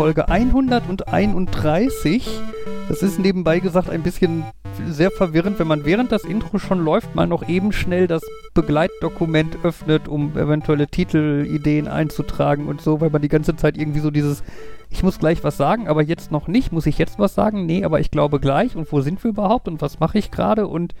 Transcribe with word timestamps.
Folge 0.00 0.30
131. 0.30 2.26
Das 2.88 3.02
ist 3.02 3.18
nebenbei 3.18 3.58
gesagt 3.58 3.90
ein 3.90 4.02
bisschen 4.02 4.44
sehr 4.88 5.10
verwirrend, 5.10 5.58
wenn 5.58 5.66
man 5.66 5.84
während 5.84 6.10
das 6.10 6.24
Intro 6.24 6.58
schon 6.58 6.82
läuft, 6.82 7.14
mal 7.14 7.26
noch 7.26 7.46
eben 7.46 7.70
schnell 7.70 8.06
das 8.06 8.22
Begleitdokument 8.54 9.58
öffnet, 9.62 10.08
um 10.08 10.38
eventuelle 10.38 10.86
Titelideen 10.86 11.86
einzutragen 11.86 12.66
und 12.66 12.80
so, 12.80 13.02
weil 13.02 13.10
man 13.10 13.20
die 13.20 13.28
ganze 13.28 13.56
Zeit 13.56 13.76
irgendwie 13.76 14.00
so 14.00 14.10
dieses, 14.10 14.42
ich 14.88 15.02
muss 15.02 15.18
gleich 15.18 15.44
was 15.44 15.58
sagen, 15.58 15.86
aber 15.86 16.00
jetzt 16.00 16.32
noch 16.32 16.48
nicht, 16.48 16.72
muss 16.72 16.86
ich 16.86 16.96
jetzt 16.96 17.18
was 17.18 17.34
sagen? 17.34 17.66
Nee, 17.66 17.84
aber 17.84 18.00
ich 18.00 18.10
glaube 18.10 18.40
gleich 18.40 18.76
und 18.76 18.90
wo 18.90 19.02
sind 19.02 19.22
wir 19.22 19.28
überhaupt 19.28 19.68
und 19.68 19.82
was 19.82 20.00
mache 20.00 20.16
ich 20.16 20.30
gerade 20.30 20.66
und 20.66 20.94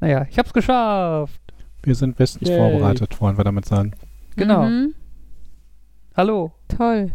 naja, 0.00 0.24
ich 0.30 0.38
hab's 0.38 0.54
geschafft. 0.54 1.38
Wir 1.82 1.94
sind 1.94 2.16
bestens 2.16 2.48
Yay. 2.48 2.56
vorbereitet, 2.56 3.20
wollen 3.20 3.36
wir 3.36 3.44
damit 3.44 3.66
sagen. 3.66 3.92
Genau. 4.36 4.62
Mhm. 4.62 4.94
Hallo. 6.16 6.52
Toll. 6.74 7.12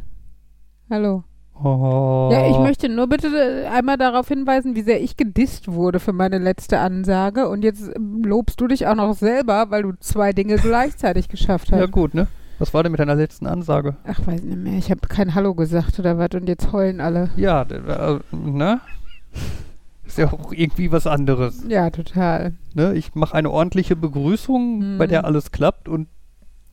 Hallo. 0.89 1.23
Oh. 1.61 2.29
Ja, 2.31 2.49
ich 2.49 2.57
möchte 2.59 2.87
nur 2.87 3.07
bitte 3.07 3.27
äh, 3.27 3.65
einmal 3.67 3.97
darauf 3.97 4.27
hinweisen, 4.27 4.75
wie 4.75 4.83
sehr 4.83 5.01
ich 5.01 5.17
gedisst 5.17 5.71
wurde 5.71 5.99
für 5.99 6.13
meine 6.13 6.37
letzte 6.37 6.79
Ansage. 6.79 7.49
Und 7.49 7.63
jetzt 7.63 7.89
ähm, 7.95 8.21
lobst 8.23 8.61
du 8.61 8.67
dich 8.67 8.85
auch 8.85 8.95
noch 8.95 9.15
selber, 9.15 9.65
weil 9.69 9.81
du 9.83 9.93
zwei 9.99 10.33
Dinge 10.33 10.57
gleichzeitig 10.57 11.29
geschafft 11.29 11.71
hast. 11.71 11.79
Ja 11.79 11.87
gut, 11.87 12.13
ne? 12.13 12.27
Was 12.59 12.73
war 12.73 12.83
denn 12.83 12.91
mit 12.91 12.99
deiner 12.99 13.15
letzten 13.15 13.47
Ansage? 13.47 13.95
Ach, 14.05 14.19
weiß 14.25 14.43
nicht 14.43 14.57
mehr. 14.57 14.73
Ich 14.77 14.91
habe 14.91 15.01
kein 15.07 15.33
Hallo 15.35 15.55
gesagt 15.55 15.99
oder 15.99 16.17
was 16.17 16.29
und 16.35 16.47
jetzt 16.47 16.71
heulen 16.71 17.01
alle. 17.01 17.29
Ja, 17.37 17.63
äh, 17.63 18.19
ne? 18.31 18.79
Ist 20.05 20.17
ja 20.19 20.31
auch 20.31 20.53
irgendwie 20.53 20.91
was 20.91 21.05
anderes. 21.07 21.63
Ja, 21.67 21.89
total. 21.89 22.53
Ne? 22.75 22.93
Ich 22.93 23.13
mache 23.15 23.33
eine 23.35 23.49
ordentliche 23.51 23.95
Begrüßung, 23.95 24.81
Hm. 24.81 24.97
bei 24.99 25.07
der 25.07 25.25
alles 25.25 25.51
klappt 25.51 25.89
und 25.89 26.07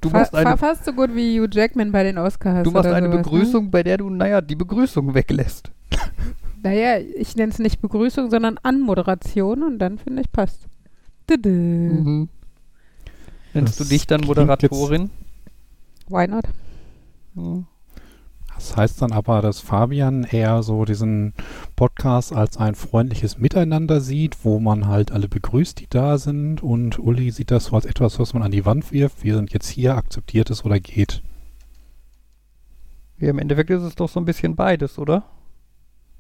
du 0.05 0.11
Fa 0.11 0.19
machst 0.19 0.33
fa 0.33 0.39
eine, 0.39 0.57
fast 0.57 0.85
so 0.85 0.93
gut 0.93 1.15
wie 1.15 1.41
Hugh 1.41 1.49
Jackman 1.51 1.93
bei 1.93 2.03
den 2.03 2.19
Oscars. 2.19 2.65
du 2.65 2.71
machst 2.71 2.87
oder 2.87 2.97
eine 2.97 3.07
sowas, 3.11 3.23
Begrüßung, 3.23 3.71
bei 3.71 3.83
der 3.83 3.99
du, 3.99 4.11
naja, 4.11 4.41
die 4.41 4.57
Begrüßung 4.57 5.15
weglässt. 5.15 5.71
Ne? 5.91 5.99
Naja, 6.63 6.99
ich 6.99 7.37
nenne 7.37 7.53
es 7.53 7.59
nicht 7.59 7.83
Begrüßung, 7.83 8.31
sondern 8.31 8.59
Anmoderation 8.63 9.63
und 9.63 9.79
dann 9.79 9.99
finde 9.99 10.23
ich 10.23 10.33
passt. 10.33 10.67
Düdü. 11.29 11.51
Mhm. 11.51 12.29
Nennst 13.53 13.79
Das 13.79 13.87
du 13.87 13.93
dich 13.93 14.07
dann 14.07 14.23
Moderatorin? 14.23 15.11
Why 16.09 16.27
not? 16.27 16.45
Hm. 17.35 17.67
Das 18.55 18.77
heißt 18.77 19.03
dann 19.03 19.13
aber, 19.13 19.43
dass 19.43 19.61
Fabian 19.61 20.25
eher 20.25 20.63
so 20.63 20.85
diesen 20.85 21.35
Podcast 21.77 22.33
als 22.33 22.57
ein 22.57 22.75
freundliches 22.75 23.39
Miteinander 23.39 24.01
sieht, 24.01 24.45
wo 24.45 24.61
man 24.61 24.87
halt 24.87 25.13
alle 25.13 25.29
begrüßt, 25.29 25.81
die 25.81 25.89
da 25.89 26.19
sind. 26.19 26.63
Und 26.63 26.99
Uli 26.99 27.31
sieht 27.31 27.51
das 27.51 27.67
so 27.67 27.77
als 27.77 27.85
etwas, 27.85 28.19
was 28.19 28.33
man 28.33 28.43
an 28.43 28.53
die 28.53 28.65
Wand 28.65 28.93
wirft. 28.93 29.25
Wir 29.25 29.35
sind 29.35 29.53
jetzt 29.53 29.69
hier, 29.69 29.97
akzeptiert 29.97 30.51
es 30.51 30.65
oder 30.65 30.81
geht. 30.81 31.23
Ja, 33.19 33.31
im 33.31 33.39
Endeffekt 33.39 33.71
ist 33.71 33.83
es 33.83 33.95
doch 33.95 34.09
so 34.09 34.21
ein 34.21 34.25
bisschen 34.25 34.57
beides, 34.57 34.99
oder? 34.99 35.25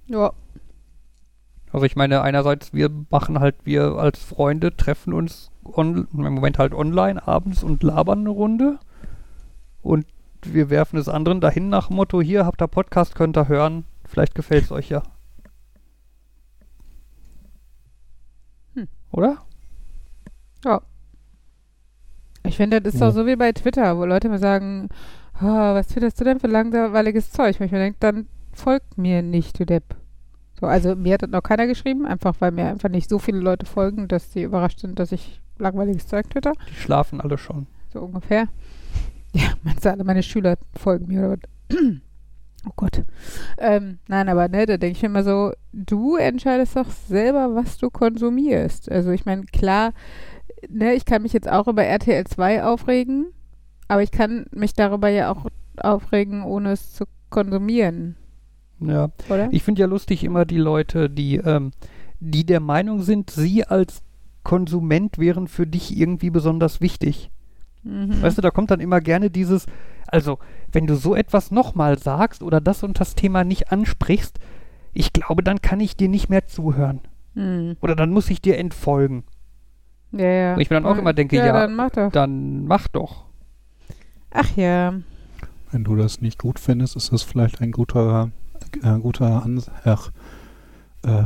Ja. 0.06 0.32
Also 1.72 1.86
ich 1.86 1.96
meine, 1.96 2.22
einerseits, 2.22 2.72
wir 2.72 2.90
machen 3.10 3.40
halt, 3.40 3.56
wir 3.64 3.96
als 3.96 4.22
Freunde 4.22 4.76
treffen 4.76 5.12
uns 5.12 5.50
on, 5.64 6.06
im 6.12 6.34
Moment 6.34 6.58
halt 6.58 6.72
online 6.72 7.26
abends 7.26 7.62
und 7.62 7.82
labern 7.82 8.20
eine 8.20 8.30
Runde. 8.30 8.78
Und 9.82 10.06
wir 10.52 10.70
werfen 10.70 10.98
es 10.98 11.08
anderen 11.08 11.40
dahin 11.40 11.68
nach 11.68 11.88
dem 11.88 11.96
Motto, 11.96 12.20
hier 12.20 12.44
habt 12.46 12.60
ihr 12.62 12.68
Podcast, 12.68 13.14
könnt 13.14 13.36
ihr 13.36 13.48
hören. 13.48 13.84
Vielleicht 14.04 14.34
gefällt 14.34 14.64
es 14.64 14.72
euch 14.72 14.88
ja. 14.90 15.02
Hm. 18.74 18.88
Oder? 19.12 19.38
Ich 22.46 22.56
finde, 22.58 22.80
das 22.82 22.94
ist 22.94 23.00
Ja. 23.00 23.06
doch 23.08 23.14
so 23.14 23.26
wie 23.26 23.36
bei 23.36 23.52
Twitter, 23.52 23.96
wo 23.96 24.04
Leute 24.04 24.28
mir 24.28 24.38
sagen, 24.38 24.90
"Ah, 25.32 25.74
was 25.74 25.88
twitterst 25.88 26.20
du 26.20 26.24
denn 26.24 26.40
für 26.40 26.46
langweiliges 26.46 27.30
Zeug? 27.32 27.58
Wo 27.58 27.64
ich 27.64 27.70
mir 27.70 27.78
denke, 27.78 27.96
dann 28.00 28.26
folgt 28.52 28.98
mir 28.98 29.22
nicht, 29.22 29.58
du 29.58 29.64
Depp. 29.64 29.96
So, 30.60 30.66
also 30.66 30.94
mir 30.94 31.14
hat 31.14 31.22
das 31.22 31.30
noch 31.30 31.42
keiner 31.42 31.66
geschrieben, 31.66 32.06
einfach 32.06 32.34
weil 32.40 32.52
mir 32.52 32.66
einfach 32.66 32.90
nicht 32.90 33.08
so 33.08 33.18
viele 33.18 33.38
Leute 33.38 33.64
folgen, 33.66 34.08
dass 34.08 34.28
die 34.30 34.42
überrascht 34.42 34.80
sind, 34.80 34.98
dass 34.98 35.10
ich 35.10 35.40
langweiliges 35.58 36.06
Zeug 36.06 36.28
twitter. 36.28 36.52
Die 36.68 36.74
schlafen 36.74 37.20
alle 37.20 37.38
schon. 37.38 37.66
So 37.92 38.00
ungefähr. 38.00 38.46
Ja, 39.34 39.52
meinst 39.62 39.84
du, 39.84 39.90
alle 39.90 40.04
meine 40.04 40.22
Schüler 40.22 40.56
folgen 40.76 41.08
mir 41.08 41.26
oder? 41.32 41.48
Oh 42.66 42.72
Gott. 42.76 43.02
Ähm, 43.58 43.98
nein, 44.08 44.28
aber 44.28 44.48
ne, 44.48 44.64
da 44.64 44.76
denke 44.78 44.96
ich 44.96 45.02
mir 45.02 45.08
immer 45.08 45.24
so, 45.24 45.52
du 45.72 46.16
entscheidest 46.16 46.76
doch 46.76 46.88
selber, 46.90 47.54
was 47.54 47.76
du 47.78 47.90
konsumierst. 47.90 48.90
Also 48.90 49.10
ich 49.10 49.26
meine, 49.26 49.42
klar, 49.44 49.92
ne, 50.70 50.94
ich 50.94 51.04
kann 51.04 51.22
mich 51.22 51.32
jetzt 51.34 51.48
auch 51.50 51.66
über 51.68 51.84
RTL 51.84 52.24
2 52.24 52.64
aufregen, 52.64 53.26
aber 53.88 54.02
ich 54.02 54.12
kann 54.12 54.46
mich 54.52 54.72
darüber 54.72 55.08
ja 55.08 55.30
auch 55.30 55.46
aufregen, 55.76 56.42
ohne 56.44 56.72
es 56.72 56.92
zu 56.94 57.04
konsumieren, 57.28 58.16
Ja. 58.80 59.10
oder? 59.28 59.48
Ich 59.50 59.62
finde 59.64 59.80
ja 59.80 59.86
lustig 59.86 60.22
immer 60.24 60.44
die 60.44 60.56
Leute, 60.58 61.10
die, 61.10 61.36
ähm, 61.36 61.72
die 62.20 62.46
der 62.46 62.60
Meinung 62.60 63.02
sind, 63.02 63.30
sie 63.30 63.64
als 63.64 64.00
Konsument 64.44 65.18
wären 65.18 65.48
für 65.48 65.66
dich 65.66 65.96
irgendwie 65.98 66.30
besonders 66.30 66.80
wichtig. 66.80 67.30
Mhm. 67.84 68.22
Weißt 68.22 68.38
du, 68.38 68.42
da 68.42 68.50
kommt 68.50 68.70
dann 68.70 68.80
immer 68.80 69.00
gerne 69.00 69.30
dieses, 69.30 69.66
also, 70.06 70.38
wenn 70.72 70.86
du 70.86 70.96
so 70.96 71.14
etwas 71.14 71.50
nochmal 71.50 71.98
sagst 71.98 72.42
oder 72.42 72.60
das 72.60 72.82
und 72.82 72.98
das 73.00 73.14
Thema 73.14 73.44
nicht 73.44 73.70
ansprichst, 73.70 74.38
ich 74.92 75.12
glaube, 75.12 75.42
dann 75.42 75.60
kann 75.60 75.80
ich 75.80 75.96
dir 75.96 76.08
nicht 76.08 76.28
mehr 76.28 76.46
zuhören. 76.46 77.00
Mhm. 77.34 77.76
Oder 77.80 77.94
dann 77.94 78.10
muss 78.10 78.30
ich 78.30 78.40
dir 78.40 78.58
entfolgen. 78.58 79.24
Ja, 80.12 80.26
ja. 80.26 80.56
Wo 80.56 80.60
ich 80.60 80.70
mir 80.70 80.76
dann 80.76 80.86
auch 80.86 80.96
immer 80.96 81.12
denke, 81.12 81.36
ja, 81.36 81.52
dann 81.52 81.74
mach 81.74 81.90
doch. 81.90 82.12
Dann 82.12 82.66
mach 82.66 82.88
doch. 82.88 83.24
Ach 84.30 84.56
ja. 84.56 84.94
Wenn 85.70 85.84
du 85.84 85.96
das 85.96 86.20
nicht 86.20 86.38
gut 86.38 86.60
findest, 86.60 86.96
ist 86.96 87.12
das 87.12 87.22
vielleicht 87.22 87.60
ein 87.60 87.72
guter, 87.72 88.30
äh, 88.82 88.98
guter 88.98 89.42
Ans 89.42 89.70
ach, 89.84 90.10
äh, 91.02 91.24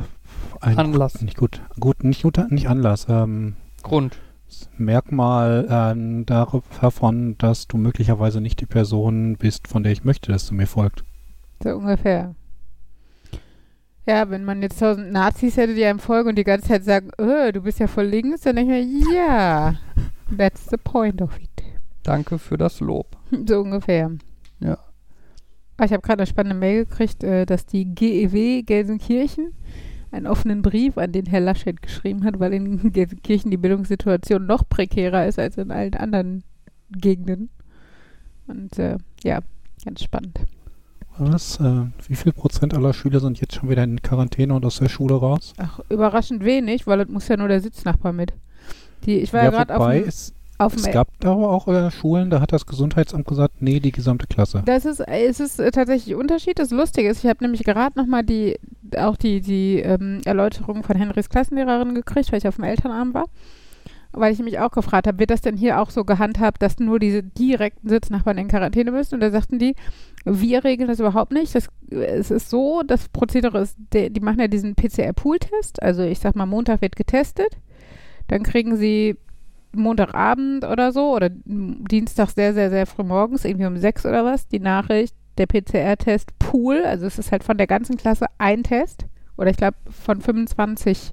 ein, 0.60 0.78
Anlass. 0.78 1.20
Nicht 1.20 1.36
gut, 1.36 1.60
gut, 1.78 2.04
nicht 2.04 2.22
guter, 2.22 2.46
nicht 2.48 2.68
Anlass. 2.68 3.06
Ähm, 3.08 3.56
Grund. 3.82 4.18
Merkmal 4.76 5.66
dar- 6.26 6.62
davon, 6.80 7.36
dass 7.38 7.66
du 7.68 7.76
möglicherweise 7.76 8.40
nicht 8.40 8.60
die 8.60 8.66
Person 8.66 9.36
bist, 9.36 9.68
von 9.68 9.82
der 9.82 9.92
ich 9.92 10.04
möchte, 10.04 10.32
dass 10.32 10.46
du 10.48 10.54
mir 10.54 10.66
folgt. 10.66 11.04
So 11.62 11.70
ungefähr. 11.70 12.34
Ja, 14.06 14.30
wenn 14.30 14.44
man 14.44 14.62
jetzt 14.62 14.78
tausend 14.80 15.12
Nazis 15.12 15.56
hätte, 15.58 15.74
die 15.74 15.84
einem 15.84 15.98
folgen 15.98 16.30
und 16.30 16.36
die 16.38 16.44
ganze 16.44 16.68
Zeit 16.68 16.84
sagen, 16.84 17.10
"Äh, 17.18 17.52
du 17.52 17.60
bist 17.60 17.78
ja 17.78 17.86
voll 17.86 18.06
links, 18.06 18.40
dann 18.42 18.56
denke 18.56 18.78
ich 18.78 19.04
mir, 19.06 19.14
ja, 19.14 19.74
that's 20.38 20.66
the 20.70 20.78
point 20.78 21.20
of 21.20 21.38
it. 21.38 21.48
Danke 22.04 22.38
für 22.38 22.56
das 22.56 22.80
Lob. 22.80 23.16
So 23.46 23.60
ungefähr. 23.60 24.12
Ja. 24.60 24.78
Ah, 25.76 25.84
Ich 25.84 25.92
habe 25.92 26.00
gerade 26.02 26.20
eine 26.22 26.26
spannende 26.26 26.56
Mail 26.58 26.86
gekriegt, 26.86 27.22
äh, 27.22 27.44
dass 27.44 27.66
die 27.66 27.84
GEW 27.94 28.62
Gelsenkirchen 28.62 29.52
einen 30.10 30.26
offenen 30.26 30.62
Brief 30.62 30.96
an 30.98 31.12
den 31.12 31.26
Herr 31.26 31.40
Laschet 31.40 31.80
geschrieben 31.80 32.24
hat, 32.24 32.40
weil 32.40 32.52
in 32.54 32.92
Gelsenkirchen 32.92 33.50
die 33.50 33.56
Bildungssituation 33.56 34.46
noch 34.46 34.68
prekärer 34.68 35.26
ist 35.26 35.38
als 35.38 35.56
in 35.56 35.70
allen 35.70 35.94
anderen 35.94 36.44
Gegenden. 36.90 37.50
Und 38.46 38.78
äh, 38.78 38.96
ja, 39.22 39.40
ganz 39.84 40.02
spannend. 40.02 40.40
Was? 41.18 41.58
Äh, 41.60 41.86
wie 42.06 42.14
viel 42.14 42.32
Prozent 42.32 42.74
aller 42.74 42.92
Schüler 42.92 43.20
sind 43.20 43.40
jetzt 43.40 43.54
schon 43.54 43.68
wieder 43.68 43.82
in 43.82 44.00
Quarantäne 44.00 44.54
und 44.54 44.64
aus 44.64 44.78
der 44.78 44.88
Schule 44.88 45.14
raus? 45.14 45.52
Ach, 45.58 45.80
überraschend 45.90 46.44
wenig, 46.44 46.86
weil 46.86 47.00
es 47.00 47.08
muss 47.08 47.28
ja 47.28 47.36
nur 47.36 47.48
der 47.48 47.60
Sitznachbar 47.60 48.12
mit. 48.12 48.32
Die, 49.04 49.18
ich 49.18 49.32
war 49.32 49.44
ja, 49.44 49.50
gerade 49.50 49.76
auf 49.76 49.90
dem, 49.90 50.04
es, 50.06 50.32
auf 50.32 50.37
es 50.58 50.90
gab 50.90 51.08
da 51.20 51.32
aber 51.32 51.50
auch 51.50 51.68
äh, 51.68 51.90
Schulen, 51.90 52.30
da 52.30 52.40
hat 52.40 52.52
das 52.52 52.66
Gesundheitsamt 52.66 53.26
gesagt, 53.26 53.62
nee, 53.62 53.78
die 53.80 53.92
gesamte 53.92 54.26
Klasse. 54.26 54.62
Das 54.64 54.84
ist, 54.84 55.00
es 55.00 55.40
ist 55.40 55.60
äh, 55.60 55.70
tatsächlich 55.70 56.16
Unterschied. 56.16 56.58
Das 56.58 56.70
Lustige 56.70 57.08
ist, 57.08 57.22
ich 57.22 57.30
habe 57.30 57.44
nämlich 57.44 57.62
gerade 57.64 57.98
nochmal 57.98 58.24
die, 58.24 58.58
auch 58.96 59.16
die, 59.16 59.40
die 59.40 59.78
ähm, 59.78 60.20
Erläuterung 60.24 60.82
von 60.82 60.96
Henrys 60.96 61.28
Klassenlehrerin 61.28 61.94
gekriegt, 61.94 62.32
weil 62.32 62.38
ich 62.38 62.48
auf 62.48 62.56
dem 62.56 62.64
Elternabend 62.64 63.14
war. 63.14 63.26
Weil 64.10 64.32
ich 64.32 64.38
mich 64.40 64.58
auch 64.58 64.70
gefragt 64.70 65.06
habe, 65.06 65.18
wird 65.18 65.30
das 65.30 65.42
denn 65.42 65.56
hier 65.56 65.80
auch 65.80 65.90
so 65.90 66.04
gehandhabt, 66.04 66.62
dass 66.62 66.78
nur 66.78 66.98
diese 66.98 67.22
direkten 67.22 67.88
Sitznachbarn 67.88 68.38
in 68.38 68.48
Quarantäne 68.48 68.90
müssen? 68.90 69.14
Und 69.14 69.20
da 69.20 69.30
sagten 69.30 69.58
die, 69.58 69.76
wir 70.24 70.64
regeln 70.64 70.88
das 70.88 70.98
überhaupt 70.98 71.30
nicht. 71.30 71.54
Das, 71.54 71.68
es 71.90 72.30
ist 72.30 72.50
so, 72.50 72.82
das 72.84 73.10
Prozedere 73.10 73.60
ist, 73.60 73.76
die, 73.92 74.10
die 74.10 74.20
machen 74.20 74.40
ja 74.40 74.48
diesen 74.48 74.74
PCR-Pool-Test. 74.74 75.82
Also 75.82 76.02
ich 76.02 76.18
sag 76.18 76.34
mal, 76.36 76.46
Montag 76.46 76.80
wird 76.80 76.96
getestet. 76.96 77.58
Dann 78.28 78.42
kriegen 78.42 78.76
sie 78.76 79.16
Montagabend 79.72 80.64
oder 80.64 80.92
so 80.92 81.14
oder 81.14 81.28
Dienstag 81.30 82.30
sehr, 82.30 82.54
sehr, 82.54 82.70
sehr 82.70 82.86
früh 82.86 83.02
morgens, 83.04 83.44
irgendwie 83.44 83.66
um 83.66 83.76
sechs 83.76 84.06
oder 84.06 84.24
was, 84.24 84.48
die 84.48 84.60
Nachricht, 84.60 85.14
der 85.36 85.46
PCR-Test 85.46 86.38
Pool, 86.38 86.82
also 86.84 87.06
es 87.06 87.18
ist 87.18 87.30
halt 87.32 87.44
von 87.44 87.58
der 87.58 87.66
ganzen 87.66 87.96
Klasse 87.96 88.26
ein 88.38 88.62
Test 88.64 89.06
oder 89.36 89.50
ich 89.50 89.56
glaube 89.56 89.76
von 89.90 90.20
25, 90.20 91.12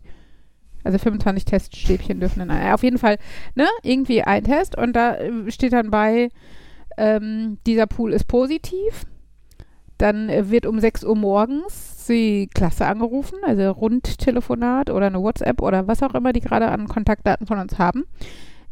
also 0.84 0.98
25 0.98 1.46
Teststäbchen 1.46 2.20
dürfen 2.20 2.40
dann, 2.40 2.50
ein- 2.52 2.74
auf 2.74 2.84
jeden 2.84 2.98
Fall, 2.98 3.18
ne, 3.56 3.68
irgendwie 3.84 4.24
ein 4.24 4.44
Test 4.46 4.78
und 4.78 4.94
da 4.96 5.16
äh, 5.16 5.52
steht 5.52 5.74
dann 5.74 5.92
bei, 5.92 6.30
ähm, 6.98 7.58
dieser 7.68 7.88
Pool 7.88 8.14
ist 8.14 8.26
positiv, 8.28 9.06
dann 9.98 10.30
äh, 10.30 10.50
wird 10.50 10.66
um 10.66 10.80
6 10.80 11.04
Uhr 11.04 11.16
morgens 11.16 12.06
die 12.08 12.48
Klasse 12.54 12.86
angerufen, 12.86 13.38
also 13.44 13.70
Rundtelefonat 13.72 14.90
oder 14.90 15.08
eine 15.08 15.22
WhatsApp 15.22 15.62
oder 15.62 15.88
was 15.88 16.04
auch 16.04 16.14
immer 16.14 16.34
die 16.34 16.42
gerade 16.42 16.68
an 16.70 16.88
Kontaktdaten 16.88 17.48
von 17.48 17.60
uns 17.60 17.80
haben, 17.80 18.06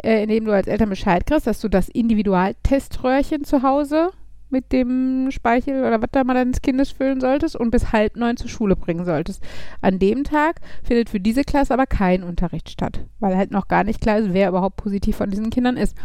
äh, 0.03 0.23
indem 0.23 0.45
du 0.45 0.51
als 0.51 0.67
Eltern 0.67 0.89
Bescheid 0.89 1.25
kriegst, 1.25 1.47
dass 1.47 1.61
du 1.61 1.69
das 1.69 1.89
Individualteströhrchen 1.89 3.43
zu 3.43 3.63
Hause 3.63 4.11
mit 4.53 4.71
dem 4.71 5.31
Speichel 5.31 5.83
oder 5.83 6.01
was 6.01 6.09
da 6.11 6.23
mal 6.23 6.35
deines 6.35 6.61
Kindes 6.61 6.91
füllen 6.91 7.19
solltest 7.19 7.55
und 7.55 7.71
bis 7.71 7.91
halb 7.91 8.15
neun 8.15 8.37
zur 8.37 8.49
Schule 8.49 8.75
bringen 8.75 9.03
solltest. 9.03 9.43
An 9.81 9.99
dem 9.99 10.23
Tag 10.23 10.61
findet 10.83 11.09
für 11.09 11.19
diese 11.19 11.43
Klasse 11.43 11.73
aber 11.73 11.87
kein 11.87 12.23
Unterricht 12.23 12.69
statt, 12.69 13.01
weil 13.19 13.35
halt 13.35 13.51
noch 13.51 13.67
gar 13.67 13.83
nicht 13.83 13.99
klar 13.99 14.19
ist, 14.19 14.33
wer 14.33 14.49
überhaupt 14.49 14.77
positiv 14.77 15.17
von 15.17 15.31
diesen 15.31 15.49
Kindern 15.49 15.75
ist. 15.75 15.97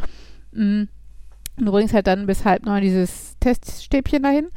Mhm. 0.53 0.89
Du 1.59 1.73
bringst 1.73 1.93
halt 1.93 2.07
dann 2.07 2.27
bis 2.27 2.45
halb 2.45 2.65
neun 2.65 2.83
dieses 2.83 3.37
Teststäbchen 3.41 4.23
dahin. 4.23 4.49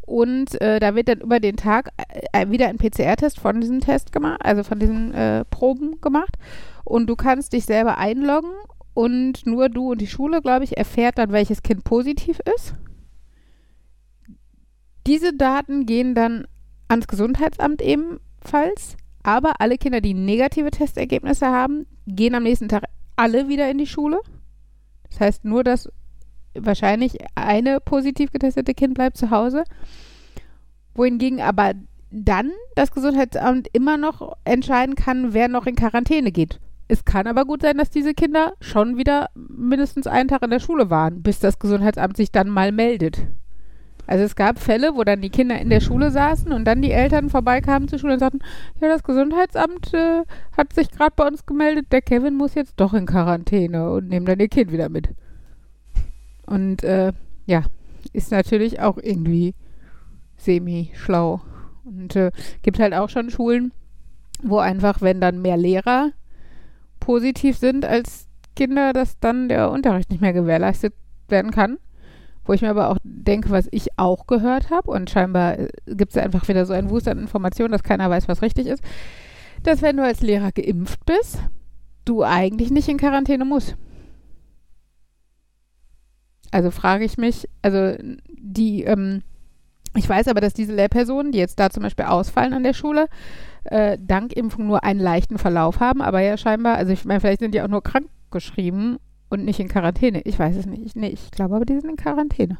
Und 0.00 0.60
äh, 0.60 0.80
da 0.80 0.94
wird 0.94 1.08
dann 1.08 1.20
über 1.20 1.40
den 1.40 1.56
Tag 1.56 1.90
äh, 2.32 2.48
wieder 2.50 2.68
ein 2.68 2.76
PCR-Test 2.76 3.40
von 3.40 3.60
diesem 3.60 3.80
Test 3.80 4.12
gemacht, 4.12 4.40
also 4.44 4.62
von 4.62 4.78
diesen 4.78 5.14
äh, 5.14 5.44
Proben 5.46 6.00
gemacht. 6.00 6.36
Und 6.84 7.06
du 7.06 7.16
kannst 7.16 7.54
dich 7.54 7.64
selber 7.64 7.96
einloggen 7.98 8.52
und 8.94 9.44
nur 9.44 9.68
du 9.68 9.92
und 9.92 10.00
die 10.00 10.06
Schule, 10.06 10.40
glaube 10.40 10.64
ich, 10.64 10.76
erfährt 10.76 11.18
dann, 11.18 11.32
welches 11.32 11.62
Kind 11.62 11.84
positiv 11.84 12.40
ist. 12.56 12.74
Diese 15.06 15.34
Daten 15.34 15.84
gehen 15.84 16.14
dann 16.14 16.46
ans 16.88 17.08
Gesundheitsamt 17.08 17.82
ebenfalls. 17.82 18.96
Aber 19.22 19.60
alle 19.60 19.78
Kinder, 19.78 20.00
die 20.00 20.14
negative 20.14 20.70
Testergebnisse 20.70 21.46
haben, 21.46 21.86
gehen 22.06 22.34
am 22.34 22.42
nächsten 22.42 22.68
Tag 22.68 22.84
alle 23.16 23.48
wieder 23.48 23.70
in 23.70 23.78
die 23.78 23.86
Schule. 23.86 24.20
Das 25.10 25.20
heißt, 25.20 25.44
nur 25.44 25.64
das 25.64 25.90
wahrscheinlich 26.54 27.18
eine 27.34 27.80
positiv 27.80 28.30
getestete 28.30 28.74
Kind 28.74 28.94
bleibt 28.94 29.16
zu 29.16 29.30
Hause. 29.30 29.64
Wohingegen 30.94 31.40
aber 31.40 31.72
dann 32.10 32.52
das 32.76 32.92
Gesundheitsamt 32.92 33.68
immer 33.72 33.96
noch 33.96 34.36
entscheiden 34.44 34.94
kann, 34.94 35.32
wer 35.32 35.48
noch 35.48 35.66
in 35.66 35.74
Quarantäne 35.74 36.30
geht. 36.30 36.60
Es 36.86 37.04
kann 37.04 37.26
aber 37.26 37.44
gut 37.44 37.62
sein, 37.62 37.78
dass 37.78 37.90
diese 37.90 38.14
Kinder 38.14 38.52
schon 38.60 38.96
wieder 38.98 39.30
mindestens 39.34 40.06
einen 40.06 40.28
Tag 40.28 40.42
in 40.42 40.50
der 40.50 40.60
Schule 40.60 40.90
waren, 40.90 41.22
bis 41.22 41.38
das 41.40 41.58
Gesundheitsamt 41.58 42.16
sich 42.16 42.30
dann 42.30 42.48
mal 42.48 42.72
meldet. 42.72 43.26
Also 44.06 44.24
es 44.24 44.36
gab 44.36 44.58
Fälle, 44.58 44.94
wo 44.96 45.02
dann 45.02 45.22
die 45.22 45.30
Kinder 45.30 45.58
in 45.58 45.70
der 45.70 45.80
Schule 45.80 46.10
saßen 46.10 46.52
und 46.52 46.66
dann 46.66 46.82
die 46.82 46.92
Eltern 46.92 47.30
vorbeikamen 47.30 47.88
zur 47.88 47.98
Schule 47.98 48.14
und 48.14 48.18
sagten, 48.18 48.40
ja, 48.80 48.88
das 48.88 49.02
Gesundheitsamt 49.02 49.94
äh, 49.94 50.24
hat 50.56 50.74
sich 50.74 50.90
gerade 50.90 51.14
bei 51.16 51.26
uns 51.26 51.46
gemeldet, 51.46 51.86
der 51.90 52.02
Kevin 52.02 52.34
muss 52.34 52.54
jetzt 52.54 52.74
doch 52.76 52.92
in 52.92 53.06
Quarantäne 53.06 53.90
und 53.90 54.08
nehmen 54.08 54.26
dann 54.26 54.40
ihr 54.40 54.48
Kind 54.48 54.72
wieder 54.72 54.90
mit. 54.90 55.08
Und 56.46 56.84
äh, 56.84 57.12
ja, 57.46 57.64
ist 58.12 58.30
natürlich 58.30 58.80
auch 58.80 58.98
irgendwie 58.98 59.54
semi-schlau. 60.36 61.40
Und 61.84 62.14
äh, 62.16 62.30
gibt 62.62 62.78
halt 62.78 62.92
auch 62.92 63.08
schon 63.08 63.30
Schulen, 63.30 63.72
wo 64.42 64.58
einfach, 64.58 65.00
wenn 65.00 65.20
dann 65.20 65.40
mehr 65.40 65.56
Lehrer 65.56 66.12
positiv 67.04 67.58
sind 67.58 67.84
als 67.84 68.28
Kinder, 68.56 68.94
dass 68.94 69.18
dann 69.20 69.50
der 69.50 69.70
Unterricht 69.70 70.10
nicht 70.10 70.22
mehr 70.22 70.32
gewährleistet 70.32 70.94
werden 71.28 71.50
kann. 71.50 71.78
Wo 72.46 72.52
ich 72.52 72.62
mir 72.62 72.70
aber 72.70 72.90
auch 72.90 72.98
denke, 73.04 73.50
was 73.50 73.68
ich 73.70 73.98
auch 73.98 74.26
gehört 74.26 74.70
habe, 74.70 74.90
und 74.90 75.10
scheinbar 75.10 75.58
äh, 75.58 75.68
gibt 75.86 76.12
es 76.12 76.22
einfach 76.22 76.48
wieder 76.48 76.64
so 76.66 76.72
einen 76.72 76.90
Wust 76.90 77.08
an 77.08 77.18
Informationen, 77.18 77.72
dass 77.72 77.82
keiner 77.82 78.08
weiß, 78.08 78.28
was 78.28 78.42
richtig 78.42 78.66
ist, 78.66 78.82
dass 79.62 79.82
wenn 79.82 79.96
du 79.96 80.04
als 80.04 80.20
Lehrer 80.20 80.52
geimpft 80.52 81.04
bist, 81.06 81.38
du 82.04 82.22
eigentlich 82.22 82.70
nicht 82.70 82.88
in 82.88 82.98
Quarantäne 82.98 83.44
musst. 83.44 83.76
Also 86.50 86.70
frage 86.70 87.04
ich 87.04 87.18
mich, 87.18 87.48
also 87.62 87.96
die, 88.28 88.84
ähm, 88.84 89.22
ich 89.94 90.08
weiß 90.08 90.28
aber, 90.28 90.40
dass 90.40 90.52
diese 90.54 90.74
Lehrpersonen, 90.74 91.32
die 91.32 91.38
jetzt 91.38 91.58
da 91.58 91.70
zum 91.70 91.82
Beispiel 91.82 92.04
ausfallen 92.04 92.52
an 92.52 92.62
der 92.62 92.74
Schule, 92.74 93.08
äh, 93.64 93.98
dank 94.00 94.32
Impfung 94.32 94.66
nur 94.66 94.84
einen 94.84 95.00
leichten 95.00 95.38
Verlauf 95.38 95.80
haben, 95.80 96.00
aber 96.00 96.20
ja 96.20 96.36
scheinbar, 96.36 96.76
also 96.76 96.92
ich 96.92 97.04
meine, 97.04 97.20
vielleicht 97.20 97.40
sind 97.40 97.54
die 97.54 97.62
auch 97.62 97.68
nur 97.68 97.82
krank 97.82 98.08
geschrieben 98.30 98.98
und 99.28 99.44
nicht 99.44 99.60
in 99.60 99.68
Quarantäne. 99.68 100.22
Ich 100.22 100.38
weiß 100.38 100.56
es 100.56 100.66
nicht. 100.66 100.96
Nee, 100.96 101.08
ich 101.08 101.30
glaube 101.30 101.56
aber, 101.56 101.64
die 101.64 101.78
sind 101.80 101.90
in 101.90 101.96
Quarantäne. 101.96 102.58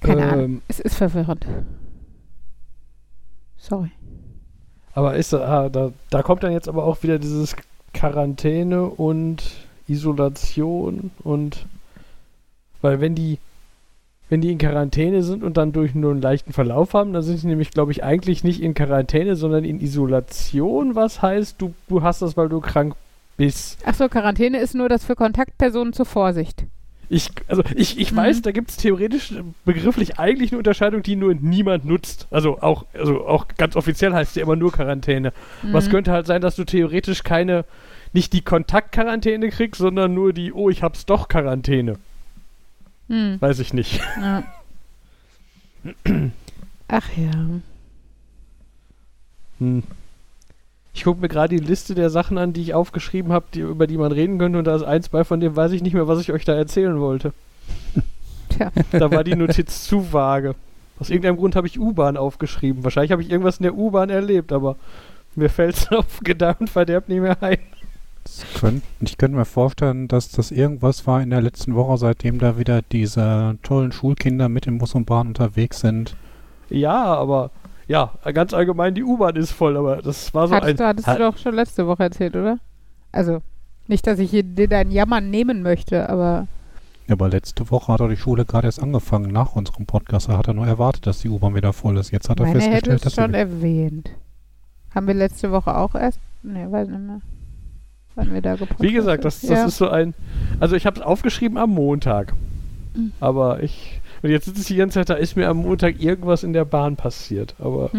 Keine 0.00 0.22
Ähm. 0.22 0.28
Ahnung. 0.28 0.62
Es 0.68 0.80
ist 0.80 0.96
verwirrend. 0.96 1.46
Sorry. 3.56 3.90
Aber 4.94 5.16
ist 5.16 5.34
ah, 5.34 5.68
da, 5.68 5.92
da 6.10 6.22
kommt 6.22 6.42
dann 6.42 6.52
jetzt 6.52 6.68
aber 6.68 6.84
auch 6.84 7.02
wieder 7.02 7.18
dieses 7.18 7.56
Quarantäne 7.92 8.84
und 8.84 9.42
Isolation 9.86 11.10
und 11.24 11.66
weil 12.80 13.00
wenn 13.00 13.14
die 13.14 13.38
wenn 14.28 14.40
die 14.40 14.52
in 14.52 14.58
Quarantäne 14.58 15.22
sind 15.22 15.42
und 15.42 15.56
dann 15.56 15.72
durch 15.72 15.94
nur 15.94 16.10
einen 16.12 16.20
leichten 16.22 16.52
Verlauf 16.52 16.92
haben, 16.94 17.12
dann 17.12 17.22
sind 17.22 17.38
sie 17.38 17.46
nämlich, 17.46 17.70
glaube 17.70 17.92
ich, 17.92 18.04
eigentlich 18.04 18.44
nicht 18.44 18.60
in 18.62 18.74
Quarantäne, 18.74 19.36
sondern 19.36 19.64
in 19.64 19.80
Isolation, 19.80 20.94
was 20.94 21.22
heißt, 21.22 21.60
du, 21.60 21.74
du 21.88 22.02
hast 22.02 22.20
das, 22.22 22.36
weil 22.36 22.48
du 22.48 22.60
krank 22.60 22.94
bist. 23.36 23.78
Achso, 23.86 24.08
Quarantäne 24.08 24.58
ist 24.58 24.74
nur 24.74 24.88
das 24.88 25.04
für 25.04 25.14
Kontaktpersonen 25.14 25.92
zur 25.92 26.06
Vorsicht. 26.06 26.64
Ich, 27.10 27.30
also 27.46 27.62
ich, 27.74 27.98
ich 27.98 28.12
Mhm. 28.12 28.16
weiß, 28.16 28.42
da 28.42 28.50
gibt 28.52 28.68
es 28.68 28.76
theoretisch 28.76 29.32
begrifflich 29.64 30.18
eigentlich 30.18 30.52
eine 30.52 30.58
Unterscheidung, 30.58 31.02
die 31.02 31.16
nur 31.16 31.32
niemand 31.34 31.86
nutzt. 31.86 32.26
Also 32.30 32.60
auch, 32.60 32.84
also 32.92 33.26
auch 33.26 33.46
ganz 33.56 33.76
offiziell 33.76 34.12
heißt 34.12 34.34
sie 34.34 34.40
immer 34.40 34.56
nur 34.56 34.72
Quarantäne. 34.72 35.32
Was 35.72 35.86
Mhm. 35.86 35.90
könnte 35.92 36.12
halt 36.12 36.26
sein, 36.26 36.42
dass 36.42 36.56
du 36.56 36.64
theoretisch 36.64 37.22
keine, 37.24 37.64
nicht 38.12 38.34
die 38.34 38.42
Kontaktquarantäne 38.42 39.48
kriegst, 39.48 39.78
sondern 39.80 40.12
nur 40.12 40.34
die, 40.34 40.52
oh, 40.52 40.68
ich 40.68 40.82
hab's 40.82 41.06
doch 41.06 41.28
Quarantäne. 41.28 41.94
Hm. 43.08 43.40
Weiß 43.40 43.58
ich 43.58 43.72
nicht. 43.72 44.00
Ja. 44.20 44.44
Ach 46.88 47.08
ja. 47.16 47.60
Hm. 49.58 49.82
Ich 50.94 51.04
gucke 51.04 51.20
mir 51.20 51.28
gerade 51.28 51.56
die 51.56 51.64
Liste 51.64 51.94
der 51.94 52.10
Sachen 52.10 52.38
an, 52.38 52.52
die 52.52 52.62
ich 52.62 52.74
aufgeschrieben 52.74 53.32
habe, 53.32 53.46
über 53.58 53.86
die 53.86 53.96
man 53.96 54.10
reden 54.10 54.38
könnte, 54.38 54.58
und 54.58 54.64
da 54.64 54.74
ist 54.74 54.82
eins 54.82 55.08
bei, 55.08 55.24
von 55.24 55.40
dem 55.40 55.54
weiß 55.54 55.72
ich 55.72 55.82
nicht 55.82 55.94
mehr, 55.94 56.08
was 56.08 56.20
ich 56.20 56.32
euch 56.32 56.44
da 56.44 56.54
erzählen 56.54 56.98
wollte. 56.98 57.32
Tja. 58.48 58.72
Da 58.90 59.10
war 59.10 59.22
die 59.22 59.36
Notiz 59.36 59.84
zu 59.84 60.12
vage. 60.12 60.54
Aus 60.98 61.10
irgendeinem 61.10 61.36
Grund 61.36 61.54
habe 61.54 61.68
ich 61.68 61.78
U-Bahn 61.78 62.16
aufgeschrieben. 62.16 62.82
Wahrscheinlich 62.82 63.12
habe 63.12 63.22
ich 63.22 63.30
irgendwas 63.30 63.58
in 63.58 63.62
der 63.62 63.76
U-Bahn 63.76 64.10
erlebt, 64.10 64.52
aber 64.52 64.76
mir 65.36 65.48
fällt 65.48 65.76
es 65.76 65.88
auf 65.92 66.20
und 66.58 66.70
Verderb 66.70 67.08
nicht 67.08 67.20
mehr 67.20 67.40
ein. 67.42 67.58
Könnt, 68.58 68.82
ich 69.00 69.18
könnte 69.18 69.36
mir 69.36 69.44
vorstellen, 69.44 70.08
dass 70.08 70.30
das 70.30 70.50
irgendwas 70.50 71.06
war 71.06 71.20
in 71.22 71.30
der 71.30 71.40
letzten 71.40 71.74
Woche, 71.74 71.98
seitdem 71.98 72.38
da 72.38 72.58
wieder 72.58 72.82
diese 72.82 73.58
tollen 73.62 73.92
Schulkinder 73.92 74.48
mit 74.48 74.66
im 74.66 74.78
Bus 74.78 74.94
und 74.94 75.06
Bahn 75.06 75.28
unterwegs 75.28 75.80
sind. 75.80 76.16
Ja, 76.70 77.04
aber 77.04 77.50
ja, 77.86 78.12
ganz 78.34 78.52
allgemein, 78.52 78.94
die 78.94 79.02
U-Bahn 79.02 79.36
ist 79.36 79.52
voll, 79.52 79.76
aber 79.76 80.02
das 80.02 80.34
war 80.34 80.46
so 80.46 80.54
ein. 80.54 80.62
Hattest, 80.62 80.80
du, 80.80 80.84
hattest 80.86 81.08
du 81.08 81.18
doch 81.18 81.38
schon 81.38 81.54
letzte 81.54 81.86
Woche 81.86 82.02
erzählt, 82.02 82.36
oder? 82.36 82.58
Also, 83.12 83.40
nicht, 83.86 84.06
dass 84.06 84.18
ich 84.18 84.30
hier 84.30 84.42
dir 84.42 84.68
dein 84.68 84.90
Jammern 84.90 85.30
nehmen 85.30 85.62
möchte, 85.62 86.08
aber 86.10 86.46
Ja, 87.06 87.14
aber 87.14 87.30
letzte 87.30 87.70
Woche 87.70 87.92
hat 87.92 88.00
er 88.00 88.08
die 88.08 88.18
Schule 88.18 88.44
gerade 88.44 88.66
erst 88.66 88.82
angefangen, 88.82 89.32
nach 89.32 89.56
unserem 89.56 89.86
Podcast. 89.86 90.28
Da 90.28 90.36
hat 90.36 90.48
er 90.48 90.54
nur 90.54 90.66
erwartet, 90.66 91.06
dass 91.06 91.20
die 91.20 91.30
U-Bahn 91.30 91.54
wieder 91.54 91.72
voll 91.72 91.96
ist. 91.96 92.10
Jetzt 92.10 92.28
hat 92.28 92.40
er 92.40 92.46
meine 92.46 92.58
hätte 92.58 92.70
festgestellt, 92.70 92.98
es 92.98 93.02
dass 93.04 93.14
schon 93.14 93.32
sie 93.32 93.38
erwähnt. 93.38 94.10
Haben 94.94 95.06
wir 95.06 95.14
letzte 95.14 95.50
Woche 95.50 95.74
auch 95.74 95.94
erst? 95.94 96.20
Ne, 96.42 96.70
weiß 96.70 96.88
nicht 96.88 97.00
mehr. 97.00 97.20
Wann 98.18 98.34
wir 98.34 98.42
da 98.42 98.52
gepodcastet 98.54 98.80
Wie 98.88 98.92
gesagt, 98.92 99.24
das, 99.24 99.40
das 99.42 99.50
ja. 99.50 99.66
ist 99.66 99.76
so 99.78 99.88
ein. 99.88 100.12
Also 100.58 100.74
ich 100.74 100.86
habe 100.86 100.98
es 100.98 101.06
aufgeschrieben 101.06 101.56
am 101.56 101.70
Montag. 101.70 102.34
Mhm. 102.94 103.12
Aber 103.20 103.62
ich. 103.62 104.00
Und 104.22 104.30
jetzt 104.30 104.46
sitze 104.46 104.60
ich 104.60 104.66
die 104.66 104.74
ganze 104.76 104.94
Zeit, 104.98 105.10
da 105.10 105.14
ist 105.14 105.36
mir 105.36 105.48
am 105.48 105.58
Montag 105.58 106.02
irgendwas 106.02 106.42
in 106.42 106.52
der 106.52 106.64
Bahn 106.64 106.96
passiert. 106.96 107.54
Aber 107.60 107.90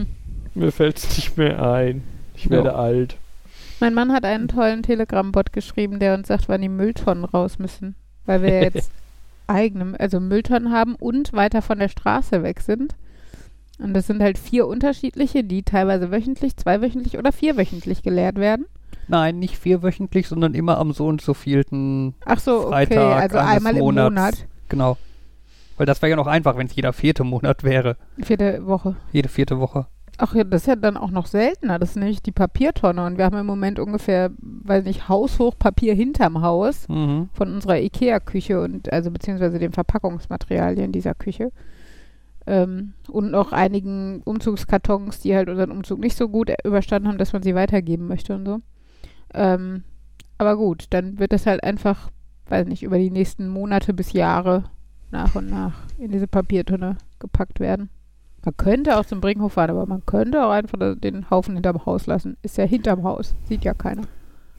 mir 0.54 0.72
fällt 0.72 0.96
es 0.96 1.14
nicht 1.16 1.36
mehr 1.36 1.62
ein. 1.62 2.02
Ich 2.34 2.48
werde 2.48 2.68
Ja. 2.68 2.74
alt. 2.76 3.16
Mein 3.80 3.92
Mann 3.92 4.12
hat 4.12 4.24
einen 4.24 4.48
tollen 4.48 4.82
Telegram-Bot 4.82 5.52
geschrieben, 5.52 5.98
der 5.98 6.14
uns 6.14 6.28
sagt, 6.28 6.48
wann 6.48 6.62
die 6.62 6.70
Mülltonnen 6.70 7.24
raus 7.24 7.58
müssen. 7.58 7.94
Weil 8.24 8.40
wir 8.40 8.62
jetzt 8.62 8.90
eigene, 9.46 10.00
also 10.00 10.18
Mülltonnen 10.18 10.72
haben 10.72 10.94
und 10.94 11.34
weiter 11.34 11.60
von 11.60 11.78
der 11.78 11.90
Straße 11.90 12.42
weg 12.42 12.60
sind. 12.60 12.94
Und 13.78 13.92
das 13.92 14.06
sind 14.06 14.22
halt 14.22 14.38
vier 14.38 14.66
unterschiedliche, 14.66 15.44
die 15.44 15.62
teilweise 15.62 16.10
wöchentlich, 16.10 16.56
zweiwöchentlich 16.56 17.18
oder 17.18 17.32
vierwöchentlich 17.32 18.02
geleert 18.02 18.36
werden. 18.36 18.64
Nein, 19.08 19.38
nicht 19.38 19.56
vierwöchentlich, 19.58 20.26
sondern 20.28 20.54
immer 20.54 20.78
am 20.78 20.92
so 20.92 21.06
und 21.06 21.20
so 21.20 21.32
vielten 21.34 22.14
Ach 22.24 22.38
so, 22.40 22.66
okay, 22.66 22.68
Freitag 22.86 23.22
also 23.22 23.38
eines 23.38 23.56
einmal 23.56 23.74
Monats. 23.74 24.08
im 24.08 24.14
Monat. 24.14 24.34
Genau. 24.68 24.96
Weil 25.76 25.86
das 25.86 26.00
wäre 26.02 26.10
ja 26.10 26.16
noch 26.16 26.26
einfach, 26.26 26.56
wenn 26.56 26.66
es 26.66 26.74
jeder 26.74 26.92
vierte 26.92 27.22
Monat 27.22 27.62
wäre. 27.62 27.96
Vierte 28.22 28.66
Woche. 28.66 28.96
Jede 29.12 29.28
vierte 29.28 29.60
Woche. 29.60 29.86
Ach 30.18 30.34
ja, 30.34 30.44
das 30.44 30.62
ist 30.62 30.66
ja 30.68 30.76
dann 30.76 30.96
auch 30.96 31.10
noch 31.10 31.26
seltener. 31.26 31.78
Das 31.78 31.90
ist 31.90 31.96
nämlich 31.96 32.22
die 32.22 32.32
Papiertonne. 32.32 33.04
Und 33.04 33.18
wir 33.18 33.26
haben 33.26 33.36
im 33.36 33.44
Moment 33.44 33.78
ungefähr, 33.78 34.30
weiß 34.38 34.84
nicht, 34.86 35.10
haushoch 35.10 35.58
Papier 35.58 35.94
hinterm 35.94 36.40
Haus 36.40 36.88
Mhm. 36.88 37.28
von 37.34 37.52
unserer 37.52 37.78
Ikea-Küche 37.78 38.58
und 38.62 38.90
also 38.90 39.10
beziehungsweise 39.10 39.58
den 39.58 39.72
Verpackungsmaterialien 39.72 40.90
dieser 40.92 41.14
Küche. 41.14 41.52
Ähm, 42.46 42.94
und 43.10 43.30
noch 43.30 43.52
einigen 43.52 44.22
Umzugskartons, 44.24 45.20
die 45.20 45.34
halt 45.36 45.48
unseren 45.50 45.70
Umzug 45.72 45.98
nicht 46.00 46.16
so 46.16 46.28
gut 46.28 46.50
überstanden 46.64 47.08
haben, 47.08 47.18
dass 47.18 47.32
man 47.34 47.42
sie 47.42 47.54
weitergeben 47.54 48.06
möchte 48.08 48.34
und 48.34 48.46
so. 48.46 48.60
Ähm, 49.36 49.84
aber 50.38 50.56
gut, 50.56 50.86
dann 50.90 51.18
wird 51.18 51.32
das 51.32 51.46
halt 51.46 51.62
einfach, 51.62 52.10
weiß 52.48 52.66
nicht, 52.66 52.82
über 52.82 52.98
die 52.98 53.10
nächsten 53.10 53.48
Monate 53.48 53.94
bis 53.94 54.12
Jahre 54.12 54.64
nach 55.10 55.34
und 55.34 55.48
nach 55.48 55.74
in 55.98 56.10
diese 56.10 56.26
Papiertonne 56.26 56.96
gepackt 57.18 57.60
werden. 57.60 57.90
Man 58.44 58.56
könnte 58.56 58.98
auch 58.98 59.04
zum 59.04 59.20
Bringhof 59.20 59.54
fahren, 59.54 59.70
aber 59.70 59.86
man 59.86 60.04
könnte 60.06 60.44
auch 60.44 60.50
einfach 60.50 60.78
den 60.96 61.30
Haufen 61.30 61.54
hinterm 61.54 61.84
Haus 61.84 62.06
lassen. 62.06 62.36
Ist 62.42 62.58
ja 62.58 62.64
hinterm 62.64 63.02
Haus, 63.02 63.34
sieht 63.48 63.64
ja 63.64 63.74
keiner. 63.74 64.02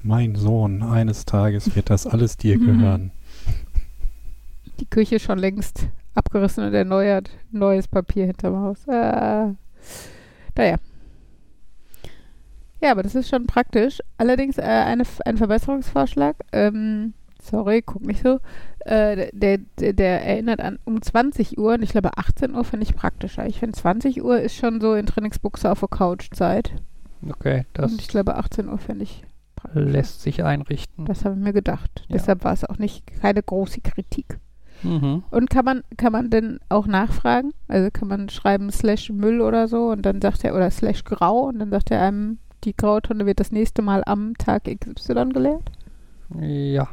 Mein 0.03 0.36
Sohn, 0.36 0.84
eines 0.84 1.25
Tages 1.25 1.75
wird 1.75 1.89
das 1.89 2.05
alles 2.05 2.38
dir 2.38 2.57
gehören. 2.60 3.12
Die 4.79 4.86
Küche 4.86 5.19
schon 5.19 5.39
längst 5.39 5.88
abgerissen 6.13 6.65
und 6.65 6.74
erneuert. 6.74 7.29
Neues 7.51 7.88
Papier 7.88 8.25
hinterm 8.25 8.57
Haus. 8.57 8.88
Äh, 8.88 9.53
naja. 10.55 10.77
Ja, 12.88 12.94
aber 12.94 13.03
das 13.03 13.15
ist 13.15 13.27
schon 13.27 13.48
praktisch. 13.48 14.00
Allerdings 14.17 14.58
äh, 14.58 14.62
eine, 14.62 15.03
ein 15.25 15.36
Verbesserungsvorschlag. 15.36 16.38
Ähm, 16.53 17.13
sorry, 17.41 17.82
guck 17.82 18.01
nicht 18.06 18.24
so. 18.24 18.39
Äh, 18.86 19.29
der, 19.34 19.58
der, 19.77 19.91
der 19.91 20.25
erinnert 20.25 20.62
an 20.62 20.79
um 20.86 21.01
20 21.01 21.58
Uhr 21.58 21.74
und 21.74 21.84
ich 21.84 21.89
glaube 21.89 22.12
18 22.17 22.56
Uhr 22.56 22.63
finde 22.63 22.86
ich 22.86 22.96
praktischer. 22.96 23.46
Ich 23.46 23.60
finde 23.60 23.77
20 23.77 24.24
Uhr 24.24 24.39
ist 24.39 24.56
schon 24.56 24.79
so 24.79 24.94
in 24.94 25.06
Trainingsbuchse 25.06 25.70
auf 25.70 25.82
der 25.82 25.89
Couch 25.89 26.29
Zeit. 26.32 26.72
Okay, 27.29 27.65
das 27.74 27.91
und 27.91 28.00
ich 28.00 28.08
glaube 28.08 28.38
18 28.38 28.70
Uhr 28.70 28.77
finde 28.77 29.03
ich 29.03 29.25
lässt 29.74 30.22
sich 30.22 30.46
einrichten. 30.46 31.03
Das 31.03 31.25
habe 31.25 31.36
ich 31.36 31.41
mir 31.41 31.51
gedacht. 31.51 32.06
Ja. 32.08 32.13
Deshalb 32.13 32.46
war 32.46 32.53
es 32.53 32.63
auch 32.63 32.77
nicht 32.77 33.06
keine 33.20 33.44
große 33.44 33.82
Kritik. 33.82 34.39
Mhm. 34.84 35.24
Und 35.29 35.50
kann 35.50 35.65
man, 35.65 35.84
kann 35.98 36.13
man 36.13 36.29
denn 36.29 36.62
auch 36.70 36.88
nachfragen? 36.88 37.51
Also 37.67 37.89
kann 37.91 38.08
man 38.08 38.29
schreiben 38.29 38.72
slash 38.72 39.10
Müll 39.10 39.41
oder 39.41 39.67
so 39.67 39.89
und 39.89 40.03
dann 40.03 40.22
sagt 40.22 40.46
er, 40.46 40.56
oder 40.56 40.72
slash 40.72 41.03
grau 41.03 41.48
und 41.48 41.60
dann 41.60 41.72
sagt 41.72 41.91
er 41.91 42.01
einem, 42.01 42.38
die 42.64 42.76
Grautonne 42.76 43.26
wird 43.26 43.40
das 43.40 43.52
nächste 43.52 43.82
Mal 43.82 44.04
am 44.06 44.36
Tag 44.38 44.64
XY 44.66 45.30
geleert? 45.34 45.72
Ja, 46.42 46.90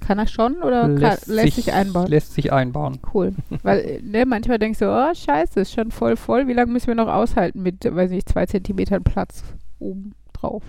Kann 0.00 0.18
er 0.18 0.26
schon 0.26 0.56
oder 0.62 0.82
kann, 0.82 1.18
lässt, 1.26 1.54
sich, 1.54 1.72
einbauen? 1.72 2.06
Lässt 2.08 2.34
sich 2.34 2.52
einbauen. 2.52 2.98
Cool. 3.14 3.34
Weil 3.62 4.02
ne, 4.02 4.26
manchmal 4.26 4.58
denkst 4.58 4.80
du, 4.80 4.86
oh 4.86 5.14
scheiße, 5.14 5.60
ist 5.60 5.72
schon 5.72 5.90
voll 5.90 6.16
voll. 6.16 6.46
Wie 6.46 6.52
lange 6.52 6.72
müssen 6.72 6.88
wir 6.88 6.94
noch 6.94 7.08
aushalten 7.08 7.62
mit, 7.62 7.84
weiß 7.84 8.10
nicht, 8.10 8.28
zwei 8.28 8.44
Zentimetern 8.44 9.02
Platz 9.02 9.42
oben 9.78 10.14
drauf? 10.34 10.62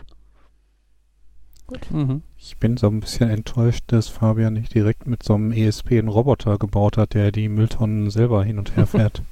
Gut. 1.67 1.91
Mhm. 1.91 2.21
Ich 2.37 2.57
bin 2.57 2.77
so 2.77 2.87
ein 2.87 2.99
bisschen 2.99 3.29
enttäuscht, 3.29 3.85
dass 3.87 4.07
Fabian 4.07 4.53
nicht 4.53 4.73
direkt 4.73 5.07
mit 5.07 5.23
so 5.23 5.33
einem 5.33 5.51
ESP 5.51 5.93
einen 5.93 6.07
Roboter 6.07 6.57
gebaut 6.57 6.97
hat, 6.97 7.15
der 7.15 7.31
die 7.31 7.49
Mülltonnen 7.49 8.09
selber 8.11 8.43
hin 8.43 8.59
und 8.59 8.77
her 8.77 8.85
fährt. 8.87 9.23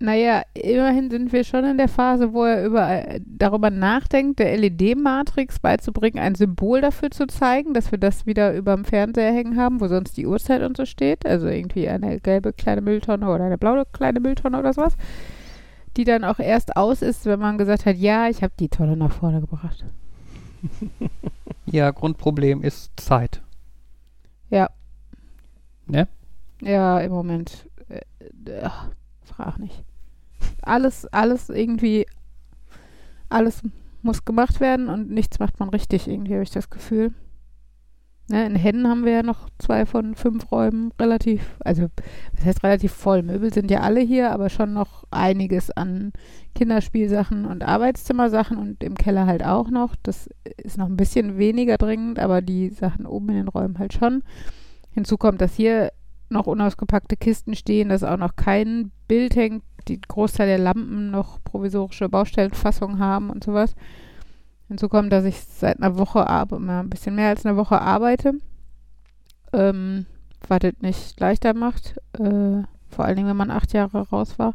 Naja, 0.00 0.42
immerhin 0.54 1.10
sind 1.10 1.32
wir 1.32 1.42
schon 1.42 1.64
in 1.64 1.76
der 1.76 1.88
Phase, 1.88 2.32
wo 2.32 2.44
er 2.44 2.64
über, 2.64 2.88
äh, 2.88 3.20
darüber 3.24 3.70
nachdenkt, 3.70 4.38
der 4.38 4.56
LED-Matrix 4.56 5.58
beizubringen, 5.58 6.20
ein 6.20 6.36
Symbol 6.36 6.80
dafür 6.80 7.10
zu 7.10 7.26
zeigen, 7.26 7.74
dass 7.74 7.90
wir 7.90 7.98
das 7.98 8.24
wieder 8.24 8.54
über 8.54 8.76
dem 8.76 8.84
Fernseher 8.84 9.32
hängen 9.32 9.56
haben, 9.56 9.80
wo 9.80 9.88
sonst 9.88 10.16
die 10.16 10.26
Uhrzeit 10.26 10.62
und 10.62 10.76
so 10.76 10.84
steht. 10.84 11.26
Also 11.26 11.48
irgendwie 11.48 11.88
eine 11.88 12.20
gelbe 12.20 12.52
kleine 12.52 12.80
Mülltonne 12.80 13.28
oder 13.28 13.44
eine 13.44 13.58
blaue 13.58 13.86
kleine 13.92 14.20
Mülltonne 14.20 14.58
oder 14.60 14.72
sowas. 14.72 14.96
Die 15.96 16.04
dann 16.04 16.22
auch 16.22 16.38
erst 16.38 16.76
aus 16.76 17.02
ist, 17.02 17.26
wenn 17.26 17.40
man 17.40 17.58
gesagt 17.58 17.84
hat, 17.84 17.96
ja, 17.96 18.28
ich 18.28 18.44
habe 18.44 18.52
die 18.60 18.68
Tonne 18.68 18.96
nach 18.96 19.12
vorne 19.12 19.40
gebracht. 19.40 19.84
Ja, 21.70 21.90
Grundproblem 21.90 22.62
ist 22.62 22.98
Zeit. 22.98 23.42
Ja. 24.48 24.70
Ne? 25.86 26.08
Ja, 26.62 26.98
im 27.00 27.12
Moment. 27.12 27.68
Äh, 27.90 28.00
äh, 28.50 28.70
frag 29.22 29.58
nicht. 29.58 29.84
Alles, 30.62 31.06
alles 31.06 31.48
irgendwie, 31.48 32.06
alles 33.28 33.62
muss 34.02 34.24
gemacht 34.24 34.60
werden 34.60 34.88
und 34.88 35.10
nichts 35.10 35.38
macht 35.38 35.58
man 35.60 35.68
richtig, 35.70 36.08
irgendwie 36.08 36.34
habe 36.34 36.42
ich 36.42 36.50
das 36.50 36.70
Gefühl. 36.70 37.12
Ne, 38.30 38.44
in 38.44 38.56
Hennen 38.56 38.86
haben 38.86 39.06
wir 39.06 39.12
ja 39.12 39.22
noch 39.22 39.48
zwei 39.58 39.86
von 39.86 40.14
fünf 40.14 40.52
Räumen 40.52 40.92
relativ, 41.00 41.56
also 41.60 41.86
das 42.36 42.44
heißt 42.44 42.62
relativ 42.62 42.92
voll. 42.92 43.22
Möbel 43.22 43.50
sind 43.50 43.70
ja 43.70 43.80
alle 43.80 44.00
hier, 44.00 44.32
aber 44.32 44.50
schon 44.50 44.74
noch 44.74 45.04
einiges 45.10 45.70
an 45.70 46.12
Kinderspielsachen 46.54 47.46
und 47.46 47.64
Arbeitszimmersachen 47.64 48.58
und 48.58 48.84
im 48.84 48.96
Keller 48.96 49.24
halt 49.24 49.42
auch 49.42 49.70
noch. 49.70 49.96
Das 50.02 50.28
ist 50.58 50.76
noch 50.76 50.86
ein 50.86 50.98
bisschen 50.98 51.38
weniger 51.38 51.78
dringend, 51.78 52.18
aber 52.18 52.42
die 52.42 52.68
Sachen 52.68 53.06
oben 53.06 53.30
in 53.30 53.36
den 53.36 53.48
Räumen 53.48 53.78
halt 53.78 53.94
schon. 53.94 54.22
Hinzu 54.90 55.16
kommt, 55.16 55.40
dass 55.40 55.54
hier 55.54 55.90
noch 56.28 56.46
unausgepackte 56.46 57.16
Kisten 57.16 57.54
stehen, 57.54 57.88
dass 57.88 58.04
auch 58.04 58.18
noch 58.18 58.36
kein 58.36 58.90
Bild 59.06 59.36
hängt, 59.36 59.62
die 59.88 60.00
Großteil 60.00 60.46
der 60.46 60.58
Lampen 60.58 61.10
noch 61.10 61.42
provisorische 61.44 62.08
Baustellenfassungen 62.08 62.98
haben 62.98 63.30
und 63.30 63.44
sowas. 63.44 63.74
Hinzu 64.68 64.88
kommt, 64.88 65.12
dass 65.12 65.24
ich 65.24 65.40
seit 65.40 65.78
einer 65.78 65.96
Woche 65.96 66.18
mal 66.58 66.80
ein 66.80 66.90
bisschen 66.90 67.14
mehr 67.14 67.28
als 67.28 67.46
eine 67.46 67.56
Woche 67.56 67.80
arbeite. 67.80 68.34
Ähm, 69.52 70.06
was 70.46 70.58
das 70.60 70.74
nicht 70.80 71.18
leichter 71.18 71.54
macht. 71.54 71.96
Äh, 72.12 72.62
vor 72.88 73.04
allen 73.04 73.16
Dingen, 73.16 73.28
wenn 73.28 73.36
man 73.36 73.50
acht 73.50 73.72
Jahre 73.72 74.08
raus 74.08 74.38
war. 74.38 74.54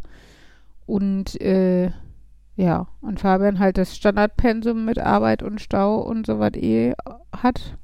Und 0.86 1.40
äh, 1.42 1.92
ja, 2.56 2.88
und 3.02 3.20
Fabian 3.20 3.60
halt 3.60 3.78
das 3.78 3.96
Standardpensum 3.96 4.86
mit 4.86 5.00
Arbeit 5.00 5.42
und 5.42 5.62
Stau 5.62 6.00
und 6.00 6.28
so 6.28 6.40
was 6.40 6.54
eh 6.54 6.94
hat. 7.36 7.78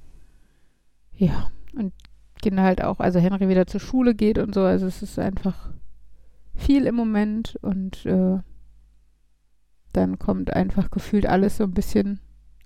Ja, 1.16 1.48
und 1.76 1.94
Kinder 2.42 2.64
halt 2.64 2.84
auch, 2.84 3.00
also 3.00 3.20
Henry 3.20 3.50
wieder 3.50 3.68
zur 3.68 3.80
Schule 3.80 4.14
geht 4.16 4.38
und 4.38 4.54
so. 4.54 4.62
Also 4.62 4.86
es 4.86 5.02
ist 5.02 5.18
einfach 5.18 5.70
viel 6.60 6.86
im 6.86 6.96
Moment 6.96 7.58
und 7.62 8.06
äh, 8.06 8.38
dann 9.94 10.20
kommt 10.20 10.54
einfach 10.54 10.92
gefühlt 10.92 11.26
alles 11.26 11.58
so 11.58 11.64
ein 11.64 11.74
bisschen, 11.74 12.20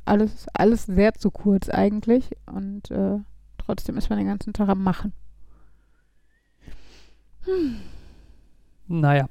alles, 0.05 0.47
alles 0.53 0.85
sehr 0.85 1.13
zu 1.13 1.31
kurz 1.31 1.69
eigentlich 1.69 2.31
und 2.45 2.91
äh, 2.91 3.19
trotzdem 3.57 3.97
ist 3.97 4.09
man 4.09 4.19
den 4.19 4.27
ganzen 4.27 4.53
Tag 4.53 4.69
am 4.69 4.83
Machen. 4.83 5.13
Hm. 7.45 7.75
Naja. 8.87 9.29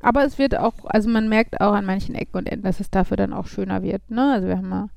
Aber 0.00 0.24
es 0.24 0.38
wird 0.38 0.56
auch, 0.56 0.74
also 0.84 1.10
man 1.10 1.28
merkt 1.28 1.60
auch 1.60 1.74
an 1.74 1.84
manchen 1.84 2.14
Ecken 2.14 2.38
und 2.38 2.48
Enden, 2.48 2.64
dass 2.64 2.80
es 2.80 2.90
dafür 2.90 3.16
dann 3.16 3.32
auch 3.32 3.46
schöner 3.46 3.82
wird. 3.82 4.10
Ne? 4.10 4.32
Also 4.32 4.48
wir 4.48 4.56
haben 4.56 4.68
mal, 4.68 4.88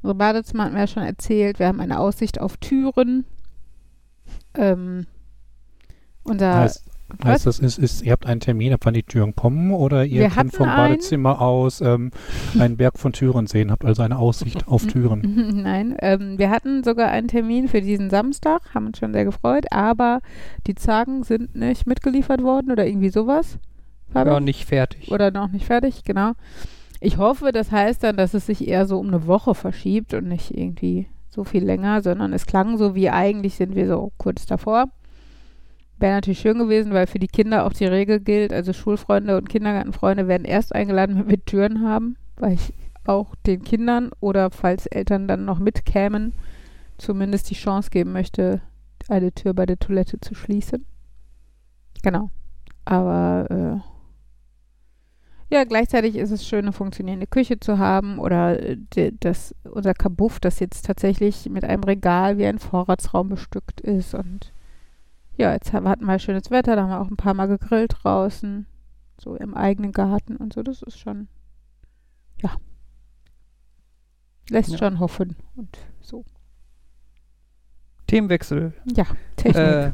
unsere 0.00 0.14
Badezimmer 0.14 0.64
hatten 0.64 0.74
wir 0.74 0.80
ja 0.80 0.86
schon 0.86 1.02
erzählt, 1.02 1.58
wir 1.58 1.66
haben 1.66 1.80
eine 1.80 1.98
Aussicht 1.98 2.40
auf 2.40 2.56
Türen. 2.56 3.24
Ähm, 4.54 5.06
unser, 6.22 6.60
heißt, 6.60 6.84
heißt 7.24 7.46
das, 7.46 7.58
ist, 7.58 7.78
ist, 7.78 8.02
ihr 8.02 8.12
habt 8.12 8.26
einen 8.26 8.40
Termin, 8.40 8.72
ab 8.72 8.80
wann 8.84 8.94
die 8.94 9.02
Türen 9.02 9.34
kommen 9.34 9.72
oder 9.72 10.04
ihr 10.04 10.22
Wir 10.22 10.30
könnt 10.30 10.54
vom 10.54 10.68
einen. 10.68 10.76
Badezimmer 10.76 11.40
aus 11.40 11.80
ähm, 11.80 12.10
einen 12.58 12.76
Berg 12.76 12.98
von 12.98 13.12
Türen 13.12 13.46
sehen, 13.46 13.70
habt 13.70 13.84
also 13.84 14.02
eine 14.02 14.18
Aussicht 14.18 14.66
auf 14.68 14.86
Türen. 14.86 15.62
Nein, 15.62 15.96
ähm, 16.00 16.38
wir 16.38 16.50
hatten 16.50 16.84
sogar 16.84 17.08
einen 17.08 17.28
Termin 17.28 17.68
für 17.68 17.80
diesen 17.80 18.10
Samstag, 18.10 18.74
haben 18.74 18.86
uns 18.86 18.98
schon 18.98 19.12
sehr 19.12 19.24
gefreut, 19.24 19.66
aber 19.70 20.20
die 20.66 20.74
Zagen 20.74 21.22
sind 21.24 21.54
nicht 21.54 21.86
mitgeliefert 21.86 22.42
worden 22.42 22.70
oder 22.70 22.86
irgendwie 22.86 23.10
sowas. 23.10 23.58
Ja, 24.14 24.40
nicht 24.40 24.66
fertig. 24.66 25.10
Oder 25.10 25.30
noch 25.30 25.50
nicht 25.50 25.66
fertig, 25.66 26.04
genau. 26.04 26.32
Ich 27.00 27.18
hoffe, 27.18 27.50
das 27.50 27.72
heißt 27.72 28.04
dann, 28.04 28.16
dass 28.16 28.34
es 28.34 28.46
sich 28.46 28.68
eher 28.68 28.86
so 28.86 28.98
um 28.98 29.08
eine 29.08 29.26
Woche 29.26 29.54
verschiebt 29.54 30.14
und 30.14 30.28
nicht 30.28 30.56
irgendwie 30.56 31.08
so 31.28 31.44
viel 31.44 31.64
länger, 31.64 32.02
sondern 32.02 32.32
es 32.32 32.46
klang 32.46 32.76
so 32.76 32.94
wie 32.94 33.08
eigentlich 33.10 33.54
sind 33.54 33.74
wir 33.74 33.88
so 33.88 34.12
kurz 34.18 34.46
davor. 34.46 34.88
Wäre 36.02 36.14
natürlich 36.14 36.40
schön 36.40 36.58
gewesen, 36.58 36.92
weil 36.92 37.06
für 37.06 37.20
die 37.20 37.28
Kinder 37.28 37.64
auch 37.64 37.72
die 37.72 37.86
Regel 37.86 38.18
gilt, 38.18 38.52
also 38.52 38.72
Schulfreunde 38.72 39.36
und 39.38 39.48
Kindergartenfreunde 39.48 40.26
werden 40.26 40.44
erst 40.44 40.74
eingeladen, 40.74 41.16
wenn 41.16 41.30
wir 41.30 41.44
Türen 41.44 41.88
haben, 41.88 42.16
weil 42.34 42.54
ich 42.54 42.74
auch 43.04 43.36
den 43.46 43.62
Kindern 43.62 44.10
oder 44.18 44.50
falls 44.50 44.86
Eltern 44.86 45.28
dann 45.28 45.44
noch 45.44 45.60
mitkämen, 45.60 46.32
zumindest 46.98 47.50
die 47.50 47.54
Chance 47.54 47.90
geben 47.90 48.10
möchte, 48.10 48.62
eine 49.08 49.30
Tür 49.30 49.54
bei 49.54 49.64
der 49.64 49.78
Toilette 49.78 50.18
zu 50.20 50.34
schließen. 50.34 50.84
Genau. 52.02 52.30
Aber 52.84 53.80
äh, 55.52 55.54
ja, 55.54 55.62
gleichzeitig 55.62 56.16
ist 56.16 56.32
es 56.32 56.44
schön, 56.44 56.64
eine 56.64 56.72
funktionierende 56.72 57.28
Küche 57.28 57.60
zu 57.60 57.78
haben 57.78 58.18
oder 58.18 58.60
äh, 58.60 58.76
die, 58.96 59.16
das, 59.20 59.54
unser 59.62 59.94
Kabuff, 59.94 60.40
das 60.40 60.58
jetzt 60.58 60.84
tatsächlich 60.84 61.48
mit 61.48 61.62
einem 61.62 61.84
Regal 61.84 62.38
wie 62.38 62.46
ein 62.46 62.58
Vorratsraum 62.58 63.28
bestückt 63.28 63.80
ist. 63.80 64.14
Und 64.14 64.52
ja, 65.36 65.52
jetzt 65.52 65.72
haben- 65.72 65.88
hatten 65.88 66.04
wir 66.06 66.18
schönes 66.18 66.50
Wetter, 66.50 66.76
da 66.76 66.82
haben 66.82 66.90
wir 66.90 67.00
auch 67.00 67.10
ein 67.10 67.16
paar 67.16 67.34
Mal 67.34 67.46
gegrillt 67.48 67.94
draußen, 68.02 68.66
so 69.18 69.34
im 69.36 69.54
eigenen 69.54 69.92
Garten 69.92 70.36
und 70.36 70.52
so. 70.52 70.62
Das 70.62 70.82
ist 70.82 70.98
schon, 70.98 71.28
ja, 72.42 72.52
lässt 74.50 74.70
Ja. 74.70 74.78
schon 74.78 74.98
hoffen 75.00 75.36
und 75.56 75.78
so. 76.00 76.24
Themenwechsel. 78.06 78.74
Ja, 78.94 79.06
Technik. 79.36 79.56
Äh, 79.56 79.92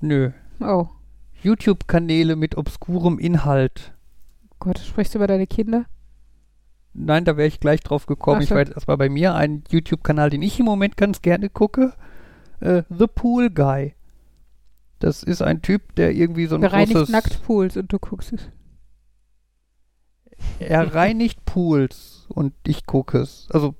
nö. 0.00 0.30
oh 0.60 0.86
YouTube-Kanäle 1.42 2.36
mit 2.36 2.56
obskurem 2.56 3.18
Inhalt. 3.18 3.92
Gott, 4.60 4.78
sprichst 4.78 5.12
du 5.14 5.18
über 5.18 5.26
deine 5.26 5.48
Kinder? 5.48 5.86
Nein, 6.94 7.24
da 7.24 7.36
wäre 7.36 7.48
ich 7.48 7.58
gleich 7.58 7.80
drauf 7.80 8.06
gekommen. 8.06 8.36
Ach 8.38 8.42
Ich 8.44 8.50
jetzt 8.50 8.74
erstmal 8.74 8.96
bei 8.96 9.08
mir 9.08 9.34
ein 9.34 9.64
YouTube-Kanal, 9.70 10.30
den 10.30 10.42
ich 10.42 10.60
im 10.60 10.66
Moment 10.66 10.96
ganz 10.96 11.20
gerne 11.20 11.48
gucke. 11.48 11.94
Äh, 12.60 12.84
The 12.96 13.06
Pool 13.12 13.50
Guy. 13.50 13.94
Das 15.02 15.22
ist 15.22 15.42
ein 15.42 15.62
Typ, 15.62 15.94
der 15.96 16.12
irgendwie 16.12 16.46
so 16.46 16.56
ein 16.56 16.60
Bereinigt 16.60 16.92
großes... 16.92 17.08
nackt 17.10 17.42
Pools 17.44 17.76
und 17.76 17.92
du 17.92 17.98
guckst 17.98 18.32
es. 18.32 18.48
Er 20.58 20.94
reinigt 20.94 21.44
Pools 21.44 22.26
und 22.28 22.54
ich 22.66 22.86
gucke 22.86 23.18
es. 23.18 23.48
Also, 23.52 23.74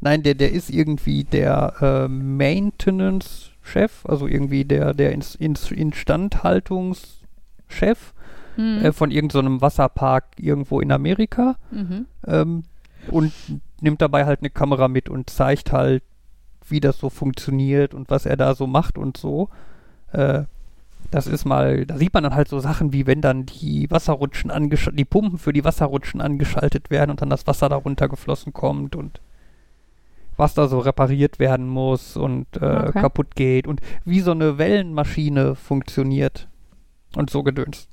nein, 0.00 0.22
der, 0.22 0.34
der 0.34 0.52
ist 0.52 0.70
irgendwie 0.70 1.24
der 1.24 1.74
äh, 1.80 2.08
Maintenance-Chef, 2.08 4.06
also 4.06 4.26
irgendwie 4.26 4.64
der, 4.64 4.94
der 4.94 5.12
Ins, 5.12 5.34
Ins, 5.34 5.70
Instandhaltungschef 5.70 8.14
Mhm. 8.56 8.84
äh, 8.84 8.92
von 8.92 9.10
irgendeinem 9.10 9.60
Wasserpark 9.60 10.24
irgendwo 10.38 10.80
in 10.80 10.92
Amerika. 10.92 11.56
mhm. 11.70 12.06
ähm, 12.26 12.64
und 13.08 13.32
nimmt 13.80 14.02
dabei 14.02 14.26
halt 14.26 14.40
eine 14.40 14.50
Kamera 14.50 14.88
mit 14.88 15.08
und 15.08 15.30
zeigt 15.30 15.72
halt 15.72 16.02
wie 16.68 16.80
das 16.80 16.98
so 16.98 17.08
funktioniert 17.08 17.94
und 17.94 18.10
was 18.10 18.26
er 18.26 18.36
da 18.36 18.54
so 18.54 18.66
macht 18.66 18.98
und 18.98 19.16
so. 19.16 19.48
Äh, 20.12 20.44
das 21.10 21.26
ist 21.26 21.44
mal, 21.44 21.86
da 21.86 21.96
sieht 21.96 22.14
man 22.14 22.22
dann 22.22 22.34
halt 22.34 22.48
so 22.48 22.60
Sachen 22.60 22.92
wie 22.92 23.06
wenn 23.06 23.20
dann 23.20 23.46
die 23.46 23.90
Wasserrutschen 23.90 24.50
angeschaltet, 24.50 24.98
die 24.98 25.04
Pumpen 25.04 25.38
für 25.38 25.52
die 25.52 25.64
Wasserrutschen 25.64 26.20
angeschaltet 26.20 26.90
werden 26.90 27.10
und 27.10 27.20
dann 27.22 27.30
das 27.30 27.46
Wasser 27.46 27.68
da 27.68 27.76
runtergeflossen 27.76 28.52
kommt 28.52 28.94
und 28.96 29.20
was 30.36 30.54
da 30.54 30.68
so 30.68 30.78
repariert 30.78 31.38
werden 31.38 31.68
muss 31.68 32.16
und 32.16 32.46
äh, 32.56 32.64
Okay. 32.88 33.00
kaputt 33.00 33.34
geht 33.34 33.66
und 33.66 33.80
wie 34.04 34.20
so 34.20 34.30
eine 34.30 34.56
Wellenmaschine 34.56 35.54
funktioniert 35.54 36.48
und 37.16 37.28
so 37.30 37.42
gedöns. 37.42 37.88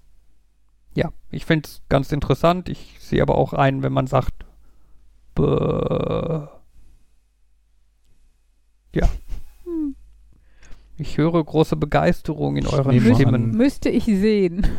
Ja, 0.95 1.11
ich 1.29 1.45
finde 1.45 1.67
es 1.67 1.81
ganz 1.89 2.11
interessant. 2.11 2.69
Ich 2.69 2.95
sehe 2.99 3.21
aber 3.21 3.35
auch 3.35 3.53
ein, 3.53 3.83
wenn 3.83 3.93
man 3.93 4.07
sagt, 4.07 4.33
bäh. 5.35 6.47
ja. 8.95 9.07
Ich 10.99 11.17
höre 11.17 11.43
große 11.43 11.75
Begeisterung 11.75 12.57
in 12.57 12.65
euren 12.65 12.99
Stimmen. 12.99 13.51
Müsste 13.51 13.89
ich 13.89 14.05
sehen. 14.05 14.65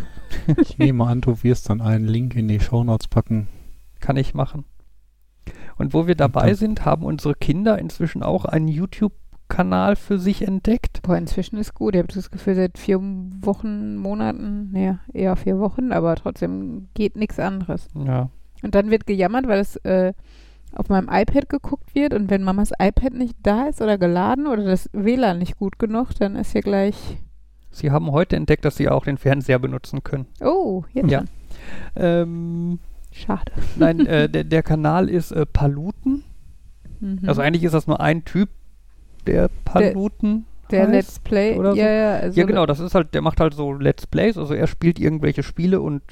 Ich 0.60 0.78
nehme 0.78 1.06
an, 1.06 1.22
du 1.22 1.42
wirst 1.42 1.70
dann 1.70 1.80
einen 1.80 2.06
Link 2.06 2.34
in 2.34 2.48
die 2.48 2.60
Shownotes 2.60 3.08
packen. 3.08 3.48
Kann 4.00 4.16
ich 4.16 4.34
machen. 4.34 4.64
Und 5.76 5.94
wo 5.94 6.06
wir 6.06 6.14
dabei 6.14 6.54
sind, 6.54 6.84
haben 6.84 7.04
unsere 7.04 7.34
Kinder 7.34 7.78
inzwischen 7.78 8.22
auch 8.22 8.44
einen 8.44 8.68
YouTube-Kanal 8.68 9.96
für 9.96 10.18
sich 10.18 10.42
entdeckt. 10.42 11.00
Boah, 11.02 11.16
inzwischen 11.16 11.56
ist 11.56 11.75
gut. 11.75 11.94
Ich 11.94 11.98
habe 12.02 12.12
das 12.12 12.30
Gefühl, 12.30 12.54
seit 12.54 12.78
vier 12.78 13.00
Wochen, 13.00 13.96
Monaten, 13.96 14.70
naja, 14.72 15.00
eher 15.12 15.37
vier 15.37 15.58
Wochen, 15.58 15.92
aber 15.92 16.14
trotzdem 16.16 16.88
geht 16.94 17.16
nichts 17.16 17.38
anderes. 17.38 17.88
Ja. 17.94 18.30
Und 18.62 18.75
dann 18.75 18.90
wird 18.90 19.06
gejammert, 19.06 19.46
weil 19.48 19.60
es 19.60 19.76
äh, 19.76 20.12
auf 20.75 20.88
meinem 20.88 21.08
iPad 21.10 21.48
geguckt 21.48 21.94
wird 21.94 22.14
und 22.14 22.30
wenn 22.30 22.42
Mamas 22.42 22.72
iPad 22.78 23.14
nicht 23.14 23.37
da 23.42 23.66
ist 23.66 23.80
oder 23.80 23.98
geladen 23.98 24.46
oder 24.46 24.64
das 24.64 24.88
WLAN 24.92 25.38
nicht 25.38 25.58
gut 25.58 25.78
genug, 25.78 26.14
dann 26.18 26.37
ist 26.37 26.52
hier 26.52 26.62
gleich, 26.62 26.96
Sie 27.70 27.90
haben 27.90 28.10
heute 28.12 28.37
entdeckt, 28.37 28.64
dass 28.64 28.76
sie 28.76 28.88
auch 28.88 29.04
den 29.04 29.18
Fernseher 29.18 29.58
benutzen 29.58 30.02
können. 30.02 30.26
oh, 30.40 30.84
jetzt 30.92 31.10
Ja. 31.10 31.25
Ähm, 31.96 32.78
Schade. 33.12 33.52
nein, 33.76 34.06
äh, 34.06 34.28
der, 34.30 34.44
der 34.44 34.62
Kanal 34.62 35.08
ist 35.08 35.32
äh, 35.32 35.46
Paluten. 35.46 36.25
Mhm. 37.00 37.20
Also 37.26 37.42
eigentlich 37.42 37.64
ist 37.64 37.75
das 37.75 37.87
nur 37.87 38.00
ein 38.00 38.25
Typ, 38.25 38.48
der 39.26 39.50
Paluten 39.64 40.46
der 40.70 40.82
heißt. 40.82 40.92
Let's 40.92 41.18
Play, 41.20 41.56
oder 41.56 41.72
so. 41.72 41.78
ja, 41.78 41.90
ja, 41.90 42.16
also 42.16 42.38
Ja, 42.38 42.46
genau, 42.46 42.66
das 42.66 42.80
ist 42.80 42.94
halt, 42.94 43.14
der 43.14 43.22
macht 43.22 43.40
halt 43.40 43.54
so 43.54 43.72
Let's 43.72 44.06
Plays, 44.06 44.37
also 44.37 44.54
er 44.54 44.66
spielt 44.66 44.98
irgendwelche 44.98 45.42
Spiele 45.42 45.80
und 45.80 46.02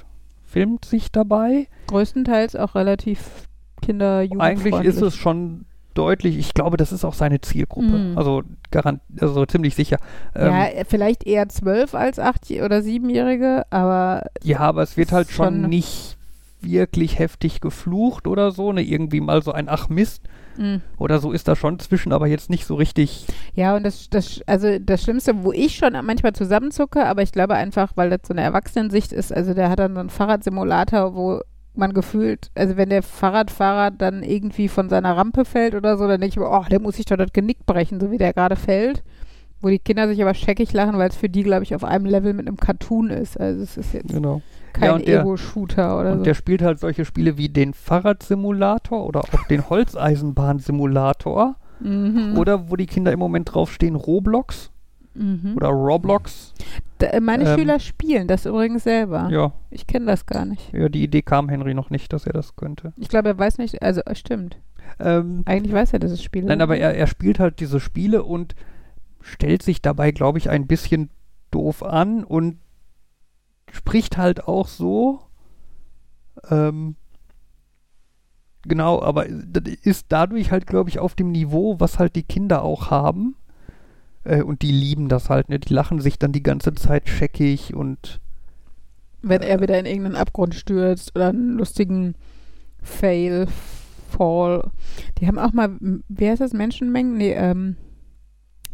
filmt 0.44 0.84
sich 0.84 1.12
dabei. 1.12 1.68
größtenteils 1.88 2.56
auch 2.56 2.75
relativ 2.75 3.46
kinder 3.83 4.25
Eigentlich 4.38 4.75
ist 4.83 5.00
es 5.02 5.14
schon 5.16 5.64
deutlich, 5.95 6.37
ich 6.37 6.52
glaube, 6.54 6.76
das 6.76 6.92
ist 6.92 7.04
auch 7.04 7.14
seine 7.14 7.40
Zielgruppe. 7.40 7.87
Mhm. 7.87 8.18
Also 8.18 8.42
garant, 8.71 9.00
also 9.21 9.47
ziemlich 9.47 9.75
sicher. 9.75 9.97
Ähm, 10.35 10.47
ja, 10.52 10.66
äh, 10.66 10.85
vielleicht 10.85 11.26
eher 11.26 11.49
zwölf 11.49 11.95
als 11.95 12.18
acht- 12.18 12.50
oder 12.50 12.83
siebenjährige, 12.83 13.64
aber 13.71 14.26
Ja, 14.42 14.61
aber 14.61 14.83
es 14.83 14.97
wird 14.97 15.12
halt 15.12 15.30
schon 15.30 15.62
Schon- 15.62 15.68
nicht 15.71 16.16
wirklich 16.61 17.18
heftig 17.18 17.61
geflucht 17.61 18.26
oder 18.26 18.50
so, 18.50 18.73
ne? 18.73 18.83
Irgendwie 18.83 19.21
mal 19.21 19.42
so 19.42 19.52
ein 19.52 19.68
Ach 19.68 19.88
Mist 19.88 20.23
mh. 20.59 20.80
oder 20.99 21.18
so 21.21 21.30
ist 21.33 21.47
da 21.49 21.54
schon 21.54 21.78
zwischen, 21.78 22.12
aber 22.12 22.26
jetzt 22.26 22.50
nicht 22.50 22.66
so 22.66 22.75
richtig. 22.75 23.26
Ja, 23.54 23.76
und 23.76 23.85
das, 23.85 24.11
das, 24.11 24.40
also 24.47 24.79
das 24.79 25.03
Schlimmste, 25.03 25.44
wo 25.44 25.53
ich 25.53 25.77
schon 25.77 25.92
manchmal 26.05 26.33
zusammenzucke, 26.33 27.07
aber 27.07 27.22
ich 27.22 27.31
glaube 27.33 27.55
einfach, 27.55 27.92
weil 27.94 28.11
das 28.11 28.20
so 28.27 28.35
eine 28.35 28.42
Erwachsenensicht 28.42 29.12
ist, 29.12 29.33
also 29.33 29.55
der 29.55 29.70
hat 29.70 29.79
dann 29.79 29.94
so 29.94 30.00
einen 30.00 30.11
Fahrradsimulator, 30.11 31.14
wo 31.14 31.40
man 31.78 31.92
gefühlt, 31.94 32.50
also 32.54 32.76
wenn 32.76 32.88
der 32.90 33.02
Fahrradfahrer 33.02 33.90
dann 33.90 34.22
irgendwie 34.22 34.68
von 34.68 34.88
seiner 34.88 35.16
Rampe 35.16 35.44
fällt 35.44 35.74
oder 35.74 35.96
so, 35.96 36.06
dann 36.08 36.20
denke 36.20 36.34
ich 36.34 36.36
mir, 36.38 36.50
oh, 36.50 36.64
der 36.70 36.80
muss 36.80 36.96
sich 36.96 37.04
doch 37.06 37.16
das 37.16 37.32
Genick 37.32 37.64
brechen, 37.66 38.00
so 38.00 38.10
wie 38.10 38.18
der 38.18 38.32
gerade 38.32 38.56
fällt. 38.56 39.02
Wo 39.62 39.68
die 39.68 39.78
Kinder 39.78 40.06
sich 40.06 40.20
aber 40.20 40.34
scheckig 40.34 40.72
lachen, 40.74 40.98
weil 40.98 41.08
es 41.08 41.16
für 41.16 41.30
die, 41.30 41.42
glaube 41.42 41.62
ich, 41.62 41.74
auf 41.74 41.82
einem 41.82 42.04
Level 42.04 42.34
mit 42.34 42.46
einem 42.46 42.58
Cartoon 42.58 43.08
ist. 43.08 43.40
Also 43.40 43.62
es 43.62 43.76
ist 43.78 43.94
jetzt 43.94 44.12
Genau. 44.12 44.42
kein 44.74 44.90
und 44.92 45.08
der- 45.08 45.20
Ego-Shooter 45.22 45.98
oder 45.98 46.12
Und 46.12 46.18
so. 46.18 46.24
der 46.24 46.34
spielt 46.34 46.60
halt 46.60 46.78
solche 46.78 47.06
Spiele 47.06 47.38
wie 47.38 47.48
den 47.48 47.72
Fahrradsimulator 47.72 49.06
oder 49.06 49.20
auch 49.20 49.46
den 49.48 49.64
Holzeisenbahnsimulator 50.46 51.56
mhm. 51.80 52.36
oder 52.38 52.70
wo 52.70 52.76
die 52.76 52.86
Kinder 52.86 53.12
im 53.12 53.18
Moment 53.18 53.54
draufstehen, 53.54 53.94
Roblox 53.96 54.70
mhm. 55.16 55.55
oder 55.57 55.68
Roblox. 55.68 56.55
Da, 56.98 57.09
äh, 57.09 57.20
meine 57.20 57.44
ähm, 57.44 57.59
Schüler 57.59 57.79
spielen 57.79 58.29
das 58.29 58.46
übrigens 58.46 58.85
selber. 58.85 59.29
Ja, 59.31 59.52
Ich 59.70 59.87
kenne 59.87 60.07
das 60.07 60.26
gar 60.26 60.44
nicht. 60.44 60.72
ja, 60.72 60.88
die 60.88 61.02
Idee 61.02 61.22
kam 61.22 61.48
Henry 61.48 61.74
noch 61.74 61.90
nicht, 61.90 62.12
dass 62.12 62.26
er 62.26 62.33
das 62.33 62.57
könnte. 62.57 62.92
Ich 62.96 63.09
glaube, 63.09 63.29
er 63.29 63.38
weiß 63.38 63.59
nicht, 63.59 63.83
also 63.83 64.00
äh, 64.02 64.14
stimmt. 64.14 64.59
Ähm, 64.98 65.42
Eigentlich 65.44 65.74
weiß 65.74 65.92
er, 65.92 65.98
dass 65.98 66.11
es 66.11 66.22
Spiele 66.22 66.46
Nein, 66.46 66.61
aber 66.61 66.76
er, 66.79 66.94
er 66.94 67.07
spielt 67.07 67.38
halt 67.38 67.61
diese 67.61 67.81
Spiele 67.81 68.22
und 68.22 68.55
stellt 69.20 69.62
sich 69.62 69.83
dabei, 69.83 70.12
glaube 70.12 70.38
ich, 70.38 70.48
ein 70.48 70.66
bisschen 70.66 71.11
doof 71.50 71.83
an 71.83 72.24
und 72.24 72.59
spricht 73.72 74.16
halt 74.16 74.46
auch 74.46 74.68
so. 74.68 75.20
Ähm, 76.48 76.96
genau, 78.62 79.02
aber 79.02 79.26
ist 79.26 80.07
dadurch 80.09 80.50
halt, 80.50 80.66
glaube 80.66 80.90
ich, 80.90 80.98
auf 80.98 81.14
dem 81.14 81.33
Niveau, 81.33 81.81
was 81.81 81.98
halt 81.98 82.16
die 82.16 82.22
Kinder 82.22 82.62
auch 82.62 82.90
haben. 82.90 83.37
Äh, 84.26 84.42
und 84.42 84.62
die 84.62 84.72
lieben 84.72 85.08
das 85.08 85.30
halt, 85.30 85.48
ne? 85.48 85.58
Die 85.58 85.72
lachen 85.72 86.00
sich 86.00 86.18
dann 86.18 86.32
die 86.32 86.42
ganze 86.42 86.74
Zeit 86.74 87.08
scheckig 87.08 87.74
und 87.74 88.20
Wenn 89.22 89.42
er 89.42 89.60
wieder 89.60 89.78
in 89.78 89.86
irgendeinen 89.86 90.16
Abgrund 90.16 90.54
stürzt 90.54 91.14
oder 91.14 91.28
einen 91.28 91.56
lustigen 91.56 92.14
Fail, 92.82 93.46
Fall. 94.08 94.70
Die 95.18 95.26
haben 95.26 95.38
auch 95.38 95.52
mal, 95.52 95.70
wie 95.80 96.28
heißt 96.28 96.40
das, 96.40 96.52
Menschenmengen? 96.52 97.16
Nee, 97.16 97.32
ähm, 97.32 97.76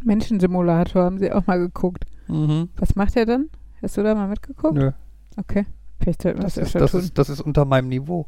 Menschensimulator 0.03 1.03
haben 1.03 1.17
sie 1.17 1.31
auch 1.31 1.47
mal 1.47 1.57
geguckt. 1.59 2.05
mhm. 2.27 2.69
Was 2.77 2.95
macht 2.95 3.15
er 3.15 3.25
dann? 3.25 3.49
Hast 3.81 3.97
du 3.97 4.03
da 4.03 4.15
mal 4.15 4.27
mitgeguckt? 4.27 4.75
Nö. 4.75 4.91
Okay. 5.37 5.65
Vielleicht 5.99 6.21
sollten 6.21 6.39
wir 6.39 6.43
Das 6.43 6.55
das, 6.55 6.67
ist, 6.67 6.75
das, 6.75 6.91
tun. 6.91 6.99
ist, 7.01 7.17
das 7.17 7.29
ist 7.29 7.41
unter 7.41 7.65
meinem 7.65 7.89
Niveau. 7.89 8.27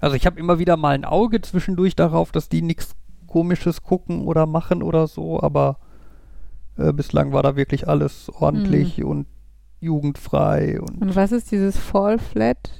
Also 0.00 0.16
ich 0.16 0.26
habe 0.26 0.38
immer 0.38 0.58
wieder 0.58 0.76
mal 0.76 0.94
ein 0.94 1.04
Auge 1.04 1.40
zwischendurch 1.40 1.96
darauf, 1.96 2.30
dass 2.32 2.48
die 2.48 2.62
nichts 2.62 2.94
Komisches 3.26 3.82
gucken 3.82 4.26
oder 4.26 4.46
machen 4.46 4.82
oder 4.82 5.06
so, 5.06 5.40
aber 5.42 5.78
äh, 6.76 6.92
bislang 6.92 7.32
war 7.32 7.42
da 7.42 7.56
wirklich 7.56 7.88
alles 7.88 8.30
ordentlich 8.30 9.02
und 9.04 9.26
jugendfrei 9.80 10.80
und, 10.80 11.00
Und 11.02 11.16
was 11.16 11.32
ist 11.32 11.50
dieses 11.50 11.76
Fall 11.76 12.18
Flat? 12.18 12.70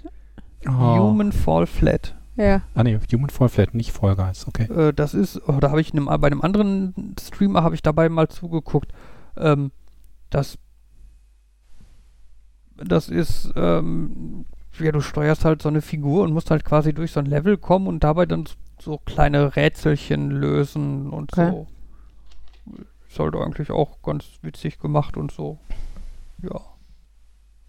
Oh. 0.66 0.70
Human 0.70 1.32
Fall 1.32 1.66
Flat. 1.66 2.14
Ja. 2.36 2.62
Ah 2.74 2.82
nee, 2.82 2.98
Human 3.12 3.30
Fall 3.30 3.48
Flat, 3.48 3.74
nicht 3.74 3.92
Fall 3.92 4.16
Guys, 4.16 4.46
okay. 4.48 4.64
Äh, 4.72 4.92
das 4.92 5.14
ist, 5.14 5.40
oh, 5.46 5.58
da 5.60 5.70
habe 5.70 5.80
ich 5.80 5.92
einem, 5.92 6.06
bei 6.06 6.26
einem 6.26 6.40
anderen 6.40 7.14
Streamer 7.20 7.62
habe 7.62 7.74
ich 7.74 7.82
dabei 7.82 8.08
mal 8.08 8.28
zugeguckt. 8.28 8.92
Ähm, 9.36 9.70
das 10.30 10.58
das 12.76 13.08
ist, 13.08 13.52
ähm, 13.56 14.46
ja, 14.80 14.90
du 14.90 15.00
steuerst 15.00 15.44
halt 15.44 15.62
so 15.62 15.68
eine 15.68 15.80
Figur 15.82 16.24
und 16.24 16.32
musst 16.32 16.50
halt 16.50 16.64
quasi 16.64 16.92
durch 16.92 17.12
so 17.12 17.20
ein 17.20 17.26
Level 17.26 17.56
kommen 17.56 17.86
und 17.86 18.02
dabei 18.02 18.26
dann 18.26 18.44
so 18.80 18.98
kleine 18.98 19.54
Rätselchen 19.54 20.30
lösen 20.30 21.10
und 21.10 21.32
Okay. 21.32 21.50
so. 21.50 21.66
Ist 23.14 23.20
halt 23.20 23.36
eigentlich 23.36 23.70
auch 23.70 24.02
ganz 24.02 24.24
witzig 24.42 24.80
gemacht 24.80 25.16
und 25.16 25.30
so. 25.30 25.56
Ja. 26.42 26.60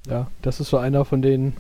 Ja, 0.10 0.28
das 0.42 0.60
ist 0.60 0.70
so 0.72 0.78
einer 0.80 1.06
von 1.06 1.22
den 1.22 1.54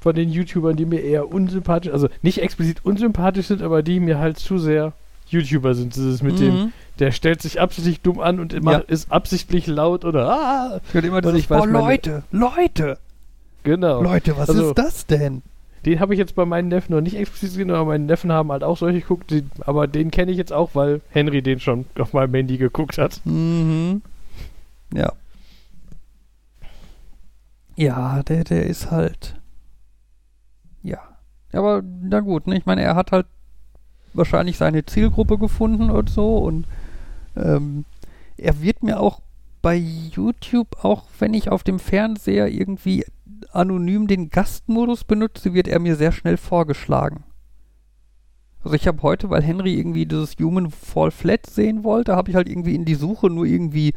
von 0.00 0.14
den 0.14 0.30
YouTubern, 0.30 0.76
die 0.76 0.86
mir 0.86 1.00
eher 1.02 1.30
unsympathisch, 1.30 1.92
also 1.92 2.08
nicht 2.22 2.38
explizit 2.40 2.82
unsympathisch 2.86 3.48
sind, 3.48 3.60
aber 3.60 3.82
die 3.82 4.00
mir 4.00 4.18
halt 4.18 4.38
zu 4.38 4.56
sehr 4.58 4.94
YouTuber 5.28 5.74
sind. 5.74 5.94
Dieses 5.94 6.22
mit 6.22 6.38
dem, 6.40 6.54
Mhm. 6.54 6.72
der 6.98 7.10
stellt 7.12 7.42
sich 7.42 7.60
absichtlich 7.60 8.00
dumm 8.00 8.18
an 8.20 8.40
und 8.40 8.54
immer 8.54 8.72
Ja. 8.72 8.78
ist 8.78 9.12
absichtlich 9.12 9.66
laut 9.66 10.06
oder 10.06 10.30
ah, 10.30 10.80
Ich 10.88 10.94
höre 10.94 11.04
immer 11.04 11.20
dieses, 11.20 11.40
ich 11.40 11.50
weiß, 11.50 11.64
oh, 11.64 11.66
Leute, 11.66 12.22
Leute, 12.30 12.98
genau. 13.62 14.00
Leute, 14.02 14.38
was 14.38 14.48
Also- 14.48 14.68
ist 14.70 14.78
das 14.78 15.04
denn? 15.04 15.42
Den 15.86 16.00
habe 16.00 16.14
ich 16.14 16.18
jetzt 16.18 16.34
bei 16.34 16.44
meinen 16.44 16.68
Neffen 16.68 16.92
noch 16.92 17.00
nicht 17.00 17.16
explizit 17.16 17.50
gesehen, 17.50 17.70
aber 17.70 17.84
meine 17.84 18.04
Neffen 18.04 18.32
haben 18.32 18.50
halt 18.50 18.64
auch 18.64 18.76
solche 18.76 19.00
geguckt, 19.00 19.30
die, 19.30 19.44
aber 19.60 19.86
den 19.86 20.10
kenne 20.10 20.32
ich 20.32 20.36
jetzt 20.36 20.52
auch, 20.52 20.70
weil 20.74 21.00
Henry 21.10 21.42
den 21.42 21.60
schon 21.60 21.86
auf 21.96 22.12
meinem 22.12 22.34
Handy 22.34 22.58
geguckt 22.58 22.98
hat. 22.98 23.20
Mhm. 23.24 24.02
Ja. 24.92 25.12
Ja, 27.76 28.22
der, 28.24 28.42
der 28.42 28.66
ist 28.66 28.90
halt. 28.90 29.36
Ja. 30.82 30.98
Aber 31.52 31.82
na 32.02 32.20
gut, 32.20 32.48
ne? 32.48 32.56
Ich 32.58 32.66
meine, 32.66 32.82
er 32.82 32.96
hat 32.96 33.12
halt 33.12 33.26
wahrscheinlich 34.12 34.58
seine 34.58 34.84
Zielgruppe 34.84 35.38
gefunden 35.38 35.90
und 35.90 36.10
so 36.10 36.38
und 36.38 36.66
ähm, 37.36 37.84
er 38.36 38.60
wird 38.60 38.82
mir 38.82 38.98
auch 38.98 39.20
bei 39.62 39.76
YouTube, 39.76 40.84
auch 40.84 41.04
wenn 41.18 41.34
ich 41.34 41.50
auf 41.50 41.62
dem 41.62 41.78
Fernseher 41.78 42.48
irgendwie 42.48 43.04
anonym 43.52 44.06
den 44.06 44.28
Gastmodus 44.28 45.04
benutze, 45.04 45.54
wird 45.54 45.68
er 45.68 45.78
mir 45.78 45.96
sehr 45.96 46.12
schnell 46.12 46.36
vorgeschlagen. 46.36 47.24
Also 48.62 48.74
ich 48.74 48.88
habe 48.88 49.02
heute, 49.02 49.30
weil 49.30 49.42
Henry 49.42 49.78
irgendwie 49.78 50.06
dieses 50.06 50.36
Human 50.40 50.70
Fall 50.70 51.10
Flat 51.10 51.46
sehen 51.46 51.84
wollte, 51.84 52.16
habe 52.16 52.30
ich 52.30 52.36
halt 52.36 52.48
irgendwie 52.48 52.74
in 52.74 52.84
die 52.84 52.96
Suche 52.96 53.30
nur 53.30 53.46
irgendwie 53.46 53.94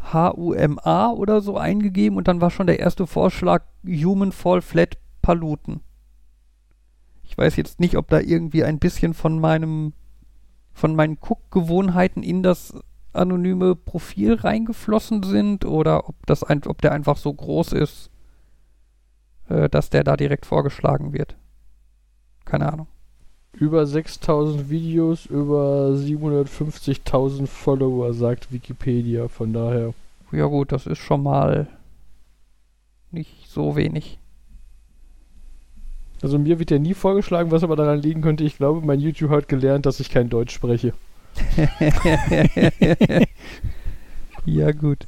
H-U-M-A 0.00 1.10
oder 1.10 1.40
so 1.40 1.56
eingegeben 1.56 2.18
und 2.18 2.28
dann 2.28 2.40
war 2.40 2.50
schon 2.50 2.66
der 2.66 2.78
erste 2.80 3.06
Vorschlag 3.06 3.64
Human 3.86 4.32
Fall 4.32 4.60
Flat 4.60 4.98
Paluten. 5.22 5.80
Ich 7.22 7.38
weiß 7.38 7.56
jetzt 7.56 7.80
nicht, 7.80 7.96
ob 7.96 8.08
da 8.08 8.20
irgendwie 8.20 8.64
ein 8.64 8.78
bisschen 8.78 9.14
von 9.14 9.40
meinem 9.40 9.94
von 10.74 10.94
meinen 10.94 11.18
Guckgewohnheiten 11.20 12.22
in 12.22 12.42
das 12.42 12.74
anonyme 13.12 13.76
Profil 13.76 14.34
reingeflossen 14.34 15.22
sind 15.22 15.64
oder 15.64 16.08
ob 16.08 16.26
das 16.26 16.42
ein, 16.42 16.62
ob 16.66 16.80
der 16.82 16.92
einfach 16.92 17.16
so 17.16 17.32
groß 17.32 17.72
ist, 17.72 18.10
äh, 19.52 19.68
dass 19.68 19.90
der 19.90 20.02
da 20.04 20.16
direkt 20.16 20.46
vorgeschlagen 20.46 21.12
wird. 21.12 21.36
Keine 22.44 22.72
Ahnung. 22.72 22.86
Über 23.52 23.84
6000 23.86 24.70
Videos, 24.70 25.26
über 25.26 25.90
750.000 25.90 27.46
Follower, 27.46 28.14
sagt 28.14 28.50
Wikipedia. 28.50 29.28
Von 29.28 29.52
daher. 29.52 29.92
Ja 30.32 30.46
gut, 30.46 30.72
das 30.72 30.86
ist 30.86 30.98
schon 30.98 31.22
mal 31.22 31.68
nicht 33.10 33.50
so 33.50 33.76
wenig. 33.76 34.18
Also 36.22 36.38
mir 36.38 36.58
wird 36.58 36.70
ja 36.70 36.78
nie 36.78 36.94
vorgeschlagen, 36.94 37.50
was 37.50 37.62
aber 37.62 37.76
daran 37.76 38.00
liegen 38.00 38.22
könnte. 38.22 38.44
Ich 38.44 38.56
glaube, 38.56 38.80
mein 38.86 39.00
YouTube 39.00 39.30
hat 39.30 39.48
gelernt, 39.48 39.84
dass 39.84 40.00
ich 40.00 40.08
kein 40.08 40.30
Deutsch 40.30 40.54
spreche. 40.54 40.94
ja, 44.46 44.72
gut. 44.72 45.06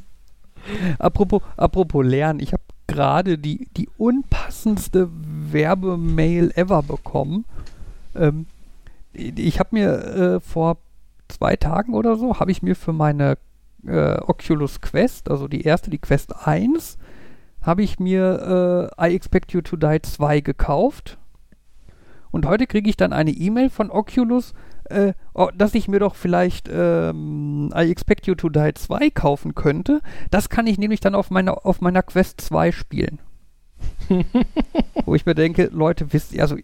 Apropos, 0.98 1.40
apropos 1.56 2.04
lernen, 2.04 2.40
ich 2.40 2.52
habe 2.52 2.62
gerade 2.94 3.38
die, 3.38 3.68
die 3.76 3.88
unpassendste 3.98 5.10
Werbemail 5.10 6.52
ever 6.54 6.80
bekommen. 6.84 7.44
Ähm, 8.14 8.46
ich 9.12 9.58
habe 9.58 9.70
mir 9.72 9.90
äh, 9.90 10.40
vor 10.40 10.76
zwei 11.28 11.56
Tagen 11.56 11.94
oder 11.94 12.16
so, 12.16 12.38
habe 12.38 12.52
ich 12.52 12.62
mir 12.62 12.76
für 12.76 12.92
meine 12.92 13.36
äh, 13.84 14.16
Oculus 14.18 14.80
Quest, 14.80 15.28
also 15.28 15.48
die 15.48 15.62
erste, 15.62 15.90
die 15.90 15.98
Quest 15.98 16.46
1, 16.46 16.96
habe 17.62 17.82
ich 17.82 17.98
mir 17.98 18.90
äh, 18.98 19.08
I 19.08 19.16
Expect 19.16 19.52
You 19.52 19.60
to 19.60 19.76
Die 19.76 20.00
2 20.00 20.40
gekauft. 20.40 21.18
Und 22.30 22.46
heute 22.46 22.68
kriege 22.68 22.88
ich 22.88 22.96
dann 22.96 23.12
eine 23.12 23.32
E-Mail 23.32 23.70
von 23.70 23.90
Oculus, 23.90 24.54
äh, 24.90 25.12
oh, 25.34 25.48
dass 25.54 25.74
ich 25.74 25.88
mir 25.88 25.98
doch 26.00 26.14
vielleicht 26.14 26.68
ähm, 26.72 27.72
I 27.74 27.90
Expect 27.90 28.26
You 28.26 28.34
to 28.34 28.48
Die 28.48 28.72
2 28.74 29.10
kaufen 29.10 29.54
könnte. 29.54 30.00
Das 30.30 30.48
kann 30.48 30.66
ich 30.66 30.78
nämlich 30.78 31.00
dann 31.00 31.14
auf 31.14 31.30
meiner, 31.30 31.64
auf 31.66 31.80
meiner 31.80 32.02
Quest 32.02 32.40
2 32.40 32.72
spielen. 32.72 33.20
Wo 35.04 35.14
ich 35.14 35.26
mir 35.26 35.34
denke, 35.34 35.68
Leute, 35.72 36.12
wisst 36.12 36.32
ihr, 36.32 36.42
also 36.42 36.56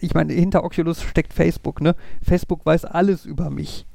ich 0.00 0.14
meine, 0.14 0.32
hinter 0.32 0.64
Oculus 0.64 1.02
steckt 1.02 1.32
Facebook, 1.32 1.80
ne? 1.80 1.94
Facebook 2.22 2.64
weiß 2.66 2.84
alles 2.84 3.24
über 3.24 3.50
mich. 3.50 3.86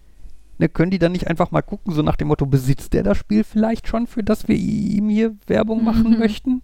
Ne, 0.57 0.69
können 0.69 0.91
die 0.91 0.99
dann 0.99 1.11
nicht 1.11 1.27
einfach 1.27 1.51
mal 1.51 1.61
gucken, 1.61 1.93
so 1.93 2.01
nach 2.01 2.15
dem 2.15 2.27
Motto, 2.27 2.45
besitzt 2.45 2.93
der 2.93 3.03
das 3.03 3.17
Spiel 3.17 3.43
vielleicht 3.43 3.87
schon, 3.87 4.07
für 4.07 4.23
das 4.23 4.47
wir 4.47 4.55
ihm 4.55 5.09
hier 5.09 5.35
Werbung 5.47 5.83
machen 5.83 6.11
Mhm. 6.11 6.19
möchten? 6.19 6.61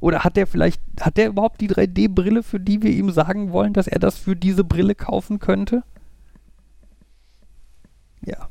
Oder 0.00 0.24
hat 0.24 0.36
der 0.36 0.46
vielleicht, 0.46 0.82
hat 1.00 1.16
der 1.16 1.28
überhaupt 1.28 1.60
die 1.62 1.68
3D-Brille, 1.68 2.42
für 2.42 2.60
die 2.60 2.82
wir 2.82 2.90
ihm 2.90 3.10
sagen 3.10 3.52
wollen, 3.52 3.72
dass 3.72 3.86
er 3.86 3.98
das 3.98 4.18
für 4.18 4.36
diese 4.36 4.62
Brille 4.64 4.94
kaufen 4.94 5.38
könnte? 5.38 5.82
Ja. 8.26 8.48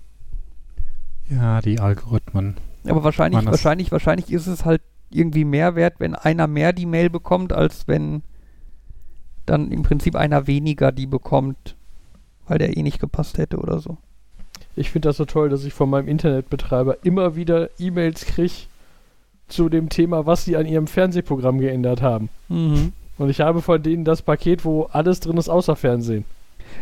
Ja, 1.29 1.62
die 1.62 1.79
Algorithmen. 1.79 2.55
Aber 2.86 3.03
wahrscheinlich, 3.03 3.45
wahrscheinlich, 3.45 3.91
wahrscheinlich 3.91 4.31
ist 4.31 4.47
es 4.47 4.65
halt 4.65 4.81
irgendwie 5.09 5.45
mehr 5.45 5.75
wert, 5.75 5.95
wenn 5.99 6.15
einer 6.15 6.47
mehr 6.47 6.73
die 6.73 6.86
Mail 6.86 7.09
bekommt, 7.09 7.53
als 7.53 7.88
wenn 7.88 8.23
dann 9.45 9.71
im 9.71 9.83
Prinzip 9.83 10.15
einer 10.15 10.47
weniger 10.47 10.91
die 10.91 11.05
bekommt, 11.05 11.75
weil 12.47 12.57
der 12.57 12.75
eh 12.75 12.83
nicht 12.83 12.99
gepasst 12.99 13.38
hätte 13.38 13.57
oder 13.57 13.79
so. 13.79 13.97
Ich 14.75 14.89
finde 14.89 15.09
das 15.09 15.17
so 15.17 15.25
toll, 15.25 15.49
dass 15.49 15.63
ich 15.65 15.73
von 15.73 15.89
meinem 15.89 16.07
Internetbetreiber 16.07 16.97
immer 17.03 17.36
wieder 17.36 17.69
E-Mails 17.79 18.25
kriege 18.25 18.53
zu 19.47 19.69
dem 19.69 19.89
Thema, 19.89 20.25
was 20.25 20.45
sie 20.45 20.57
an 20.57 20.65
ihrem 20.65 20.88
Fernsehprogramm 20.88 21.59
geändert 21.59 22.01
haben. 22.01 22.29
Mhm. 22.49 22.93
Und 23.17 23.29
ich 23.29 23.41
habe 23.41 23.62
von 23.62 23.81
denen 23.83 24.05
das 24.05 24.21
Paket, 24.21 24.65
wo 24.65 24.83
alles 24.86 25.19
drin 25.19 25.38
ist, 25.38 25.49
außer 25.49 25.75
Fernsehen. 25.75 26.25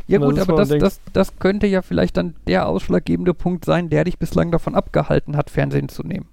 Ja 0.08 0.18
gut, 0.20 0.40
aber 0.40 0.56
das, 0.58 0.70
das, 0.70 1.02
das 1.14 1.40
könnte 1.40 1.68
ja 1.68 1.82
vielleicht 1.82 2.18
dann 2.18 2.36
der 2.48 2.68
ausschlaggebende 2.68 3.34
Punkt 3.34 3.66
sein, 3.66 3.90
der 3.90 4.04
dich 4.04 4.18
bislang 4.20 4.52
davon 4.52 4.76
abgehalten 4.76 5.38
hat, 5.38 5.50
Fernsehen 5.50 5.90
zu 5.90 6.04
nehmen. 6.04 6.28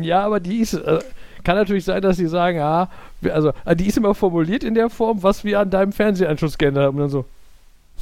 Ja, 0.00 0.24
aber 0.24 0.40
die 0.40 0.58
ist. 0.58 0.74
Äh, 0.74 1.00
kann 1.44 1.56
natürlich 1.56 1.84
sein, 1.84 2.00
dass 2.00 2.16
sie 2.16 2.26
sagen, 2.26 2.58
ah, 2.60 2.88
wir- 3.20 3.34
also, 3.34 3.52
äh, 3.66 3.76
die 3.76 3.86
ist 3.86 3.98
immer 3.98 4.14
formuliert 4.14 4.64
in 4.64 4.74
der 4.74 4.88
Form, 4.88 5.22
was 5.22 5.44
wir 5.44 5.60
an 5.60 5.68
deinem 5.70 5.92
Fernsehanschluss 5.92 6.56
geändert 6.56 6.84
haben. 6.86 6.96
Und 6.96 7.00
dann 7.02 7.10
so. 7.10 7.24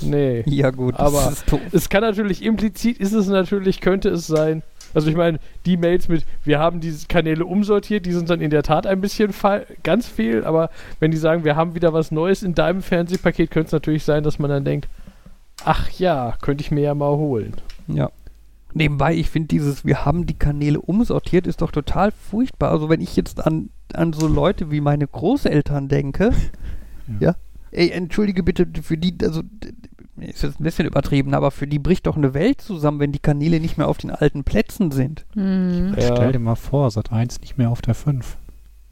Nee. 0.01 0.43
Ja 0.47 0.71
gut, 0.71 0.95
Aber- 0.99 1.25
das 1.25 1.33
ist 1.33 1.53
doof. 1.53 1.61
Es 1.73 1.89
kann 1.89 2.03
natürlich 2.03 2.45
implizit, 2.45 2.99
ist 2.99 3.13
es 3.13 3.27
natürlich, 3.27 3.81
könnte 3.81 4.11
es 4.11 4.27
sein. 4.29 4.63
Also 4.95 5.09
ich 5.11 5.17
meine, 5.17 5.39
die 5.67 5.77
Mails 5.77 6.09
mit, 6.09 6.25
wir 6.45 6.59
haben 6.59 6.81
diese 6.81 7.07
Kanäle 7.07 7.45
umsortiert, 7.45 8.07
die 8.07 8.13
sind 8.13 8.31
dann 8.31 8.41
in 8.41 8.51
der 8.51 8.63
Tat 8.63 8.87
ein 8.87 9.01
bisschen 9.01 9.33
fall, 9.33 9.67
ganz 9.83 10.07
fehl, 10.07 10.45
aber 10.45 10.71
wenn 11.01 11.11
die 11.11 11.17
sagen, 11.17 11.45
wir 11.45 11.57
haben 11.57 11.75
wieder 11.75 11.93
was 11.93 12.11
Neues 12.11 12.43
in 12.43 12.55
deinem 12.55 12.83
Fernsehpaket, 12.83 13.51
könnte 13.51 13.67
es 13.67 13.73
natürlich 13.73 14.05
sein, 14.05 14.23
dass 14.23 14.39
man 14.39 14.51
dann 14.51 14.65
denkt, 14.65 14.89
ach 15.65 15.91
ja, 15.91 16.35
könnte 16.41 16.63
ich 16.63 16.71
mir 16.71 16.83
ja 16.83 16.95
mal 16.95 17.17
holen. 17.17 17.55
Ja. 17.89 18.11
Nebenbei, 18.75 19.15
ich 19.15 19.29
finde 19.29 19.49
dieses, 19.49 19.85
wir 19.85 20.05
haben 20.05 20.25
die 20.27 20.39
Kanäle 20.39 20.81
umsortiert, 20.81 21.47
ist 21.47 21.61
doch 21.61 21.73
total 21.73 22.11
furchtbar. 22.11 22.71
Also 22.71 22.89
wenn 22.89 23.03
ich 23.03 23.17
jetzt 23.17 23.47
an, 23.47 23.69
an 23.93 24.15
so 24.15 24.27
Leute 24.27 24.71
wie 24.71 24.81
meine 24.81 25.07
Großeltern 25.07 25.89
denke, 25.89 26.33
ja. 27.21 27.31
Ja. 27.31 27.35
ey, 27.71 27.91
entschuldige 27.91 28.43
bitte, 28.43 28.67
für 28.83 28.97
die, 28.97 29.15
also 29.23 29.43
ist 30.17 30.43
jetzt 30.43 30.61
ein 30.61 30.65
bisschen 30.65 30.87
übertrieben, 30.87 31.35
aber 31.35 31.51
für 31.51 31.67
die 31.67 31.79
bricht 31.79 32.07
doch 32.07 32.17
eine 32.17 32.35
Welt 32.35 32.61
zusammen, 32.61 33.01
wenn 33.01 33.13
die 33.13 33.19
Kanäle 33.19 33.61
nicht 33.61 33.79
mehr 33.79 33.89
auf 33.89 33.99
den 33.99 34.11
alten 34.11 34.45
Plätzen 34.45 34.91
sind. 34.91 35.25
Mhm. 35.35 35.95
Ja. 35.97 36.15
Stell 36.15 36.33
dir 36.33 36.39
mal 36.39 36.55
vor, 36.55 36.91
Sat 36.91 37.13
1 37.13 37.41
nicht 37.41 37.59
mehr 37.59 37.71
auf 37.71 37.83
der 37.83 37.95
5. 37.95 38.37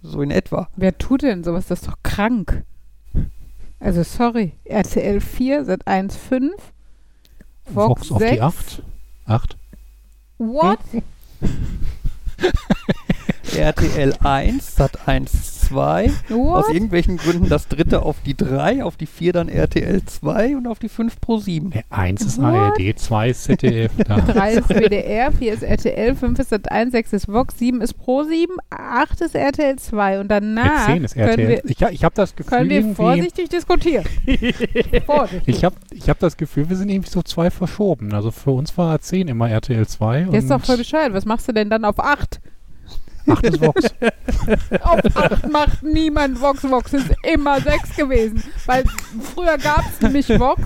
So 0.03 0.23
in 0.23 0.31
etwa. 0.31 0.69
Wer 0.77 0.97
tut 0.97 1.23
denn 1.23 1.45
sowas? 1.45 1.67
Das 1.67 1.81
ist 1.81 1.89
doch 1.89 1.99
krank. 2.03 2.65
Also 3.79 4.03
sorry. 4.03 4.53
RTL 4.65 5.21
4, 5.21 5.67
Sat 5.67 5.87
1 5.87 6.17
5, 6.17 6.53
Vox, 7.67 8.11
Vox 8.11 8.13
auf 8.13 8.19
6. 8.19 8.33
die 8.33 8.41
8. 8.41 8.83
8. 9.27 9.57
What? 10.39 10.79
RTL 13.57 14.15
1, 14.21 14.77
Sat 14.77 15.09
1 15.09 15.50
2, 15.71 16.11
aus 16.31 16.69
irgendwelchen 16.69 17.17
Gründen 17.17 17.49
das 17.49 17.69
dritte 17.69 18.03
auf 18.03 18.17
die 18.25 18.37
3, 18.37 18.85
auf 18.85 18.97
die 18.97 19.07
4 19.07 19.33
dann 19.33 19.49
RTL 19.49 20.05
2 20.05 20.57
und 20.57 20.67
auf 20.67 20.79
die 20.79 20.89
5 20.89 21.21
Pro 21.21 21.39
7. 21.39 21.73
1 21.91 22.23
ist 22.23 22.39
What? 22.39 22.45
ARD, 22.47 22.99
2 22.99 23.31
ist 23.31 23.45
ZDF. 23.45 23.93
Da. 24.11 24.17
3 24.17 24.53
ist 24.55 24.69
WDR, 24.69 25.31
4 25.31 25.53
ist 25.53 25.63
RTL, 25.63 26.17
5 26.17 26.39
ist 26.39 26.51
Sat 26.51 26.71
1, 26.71 26.93
6 26.93 27.13
ist 27.13 27.29
Vox, 27.29 27.59
7 27.59 27.81
ist 27.81 27.95
Pro 27.95 28.25
7, 28.25 28.57
8 28.71 29.21
ist 29.21 29.35
RTL 29.35 29.77
2 29.77 30.21
und 30.21 30.29
danach 30.29 30.87
10 30.87 31.05
ist 31.05 31.15
können 31.15 31.29
RTL. 31.29 31.49
wir, 31.49 31.65
Ich, 31.65 31.81
ich 31.81 32.05
habe 32.05 32.15
das 32.15 32.35
Gefühl, 32.35 32.59
können 32.59 32.71
wir 32.71 32.95
vorsichtig 32.95 33.49
diskutieren. 33.49 34.05
vorsichtig. 35.07 35.43
ich 35.57 35.65
habe 35.65 35.77
ich 35.93 36.09
hab 36.09 36.19
das 36.19 36.37
Gefühl, 36.37 36.69
wir 36.69 36.77
sind 36.77 36.89
irgendwie 36.89 37.11
so 37.11 37.23
zwei 37.23 37.51
verschoben. 37.51 38.13
Also 38.13 38.31
für 38.31 38.51
uns 38.51 38.77
war 38.77 39.01
10 39.01 39.29
immer 39.29 39.49
RTL 39.51 39.87
2 39.87 40.29
Der 40.31 40.39
ist 40.41 40.51
doch 40.51 40.65
voll 40.65 40.77
bescheuert. 40.77 41.13
Was 41.13 41.25
machst 41.25 41.49
du 41.49 41.53
denn 41.53 41.71
dann 41.71 41.85
auf 41.85 41.99
8? 42.01 42.41
8 43.31 43.45
ist 43.45 43.61
Vox. 43.61 43.85
Auf 44.83 45.01
8 45.17 45.51
macht 45.51 45.83
niemand 45.83 46.41
Vox. 46.41 46.65
Vox 46.65 46.93
ist 46.93 47.11
immer 47.23 47.61
6 47.61 47.97
gewesen. 47.97 48.43
Weil 48.67 48.85
früher 49.35 49.59
gab 49.59 49.85
es 49.91 50.01
nämlich 50.01 50.29
Vox, 50.39 50.63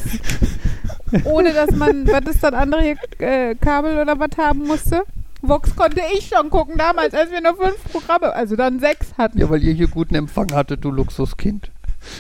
ohne 1.25 1.53
dass 1.53 1.71
man, 1.73 2.07
was 2.09 2.35
ist 2.35 2.43
dann 2.43 2.55
andere 2.55 2.83
hier, 2.83 2.97
äh, 3.19 3.55
Kabel 3.55 3.99
oder 3.99 4.19
was 4.19 4.37
haben 4.37 4.61
musste. 4.67 5.03
Vox 5.43 5.77
konnte 5.77 6.01
ich 6.17 6.29
schon 6.29 6.49
gucken 6.49 6.77
damals, 6.79 7.13
als 7.13 7.31
wir 7.31 7.41
nur 7.41 7.57
5 7.57 7.75
Programme, 7.93 8.35
also 8.35 8.57
dann 8.57 8.81
6 8.81 9.15
hatten. 9.19 9.39
Ja, 9.39 9.51
weil 9.51 9.63
ihr 9.63 9.75
hier 9.75 9.89
guten 9.89 10.15
Empfang 10.15 10.53
hattet, 10.55 10.85
du 10.85 10.91
Luxuskind. 10.91 11.71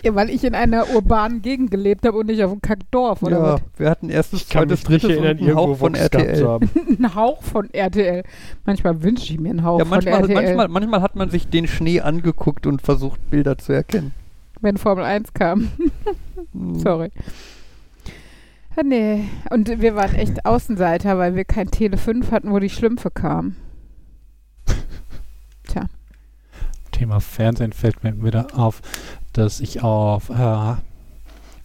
Ja, 0.02 0.14
weil 0.14 0.30
ich 0.30 0.44
in 0.44 0.54
einer 0.54 0.88
urbanen 0.94 1.42
Gegend 1.42 1.70
gelebt 1.70 2.06
habe 2.06 2.18
und 2.18 2.26
nicht 2.26 2.42
auf 2.42 2.52
einem 2.52 2.60
Kackdorf 2.60 3.22
oder 3.22 3.36
ja, 3.36 3.42
was. 3.42 3.60
wir 3.76 3.90
hatten 3.90 4.10
erstes, 4.10 4.42
Ich 4.42 4.48
kann 4.48 4.68
zweites, 4.68 4.84
drittes 4.84 5.10
erinnern, 5.10 5.32
und 5.32 5.38
einen 5.38 5.48
irgendwo 5.48 5.72
Hauch 5.72 5.78
von 5.78 5.94
Vox 5.94 6.00
RTL. 6.02 6.58
Ein 6.98 7.14
Hauch 7.14 7.42
von 7.42 7.70
RTL. 7.72 8.22
Manchmal 8.64 9.02
wünsche 9.02 9.32
ich 9.32 9.40
mir 9.40 9.50
einen 9.50 9.64
Hauch 9.64 9.78
Ja, 9.78 9.84
von 9.84 9.90
manchmal, 9.90 10.20
RTL, 10.20 10.34
manchmal, 10.34 10.68
manchmal 10.68 11.02
hat 11.02 11.16
man 11.16 11.30
sich 11.30 11.48
den 11.48 11.66
Schnee 11.66 12.00
angeguckt 12.00 12.66
und 12.66 12.82
versucht, 12.82 13.30
Bilder 13.30 13.58
zu 13.58 13.72
erkennen. 13.72 14.12
wenn 14.60 14.76
Formel 14.76 15.04
1 15.04 15.34
kam. 15.34 15.70
Hm. 16.52 16.78
Sorry. 16.78 17.10
Ah, 18.76 18.82
nee. 18.82 19.24
Und 19.50 19.80
wir 19.80 19.94
waren 19.94 20.14
echt 20.14 20.44
Außenseiter, 20.44 21.16
weil 21.18 21.36
wir 21.36 21.44
kein 21.44 21.70
Tele 21.70 21.96
5 21.96 22.30
hatten, 22.32 22.50
wo 22.50 22.58
die 22.58 22.70
Schlümpfe 22.70 23.10
kamen. 23.10 23.56
Thema 26.94 27.20
Fernsehen 27.20 27.72
fällt 27.72 28.04
mir 28.04 28.22
wieder 28.22 28.46
auf, 28.56 28.80
dass 29.34 29.60
ich 29.60 29.82
auf 29.82 30.30
äh, 30.30 30.74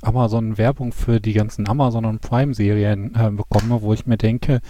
Amazon 0.02 0.58
Werbung 0.58 0.92
für 0.92 1.20
die 1.20 1.34
ganzen 1.34 1.68
Amazon 1.68 2.06
und 2.06 2.22
Prime 2.22 2.54
Serien 2.54 3.16
äh, 3.16 3.32
bekomme, 3.32 3.82
wo 3.82 3.94
ich 3.94 4.06
mir 4.06 4.18
denke, 4.18 4.62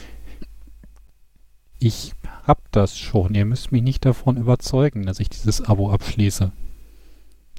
ich 1.79 2.13
hab 2.45 2.71
das 2.71 2.97
schon. 2.97 3.33
Ihr 3.35 3.45
müsst 3.45 3.71
mich 3.71 3.81
nicht 3.81 4.05
davon 4.05 4.37
überzeugen, 4.37 5.05
dass 5.05 5.19
ich 5.19 5.29
dieses 5.29 5.61
Abo 5.61 5.91
abschließe. 5.91 6.51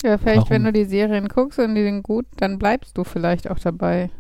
Ja, 0.03 0.19
vielleicht, 0.19 0.51
wenn 0.51 0.63
Warum? 0.63 0.75
du 0.75 0.81
die 0.81 0.89
Serien 0.89 1.29
guckst 1.29 1.59
und 1.59 1.75
die 1.75 1.85
sind 1.85 2.03
gut, 2.03 2.27
dann 2.37 2.59
bleibst 2.59 2.97
du 2.97 3.05
vielleicht 3.05 3.51
auch 3.51 3.59
dabei. 3.59 4.11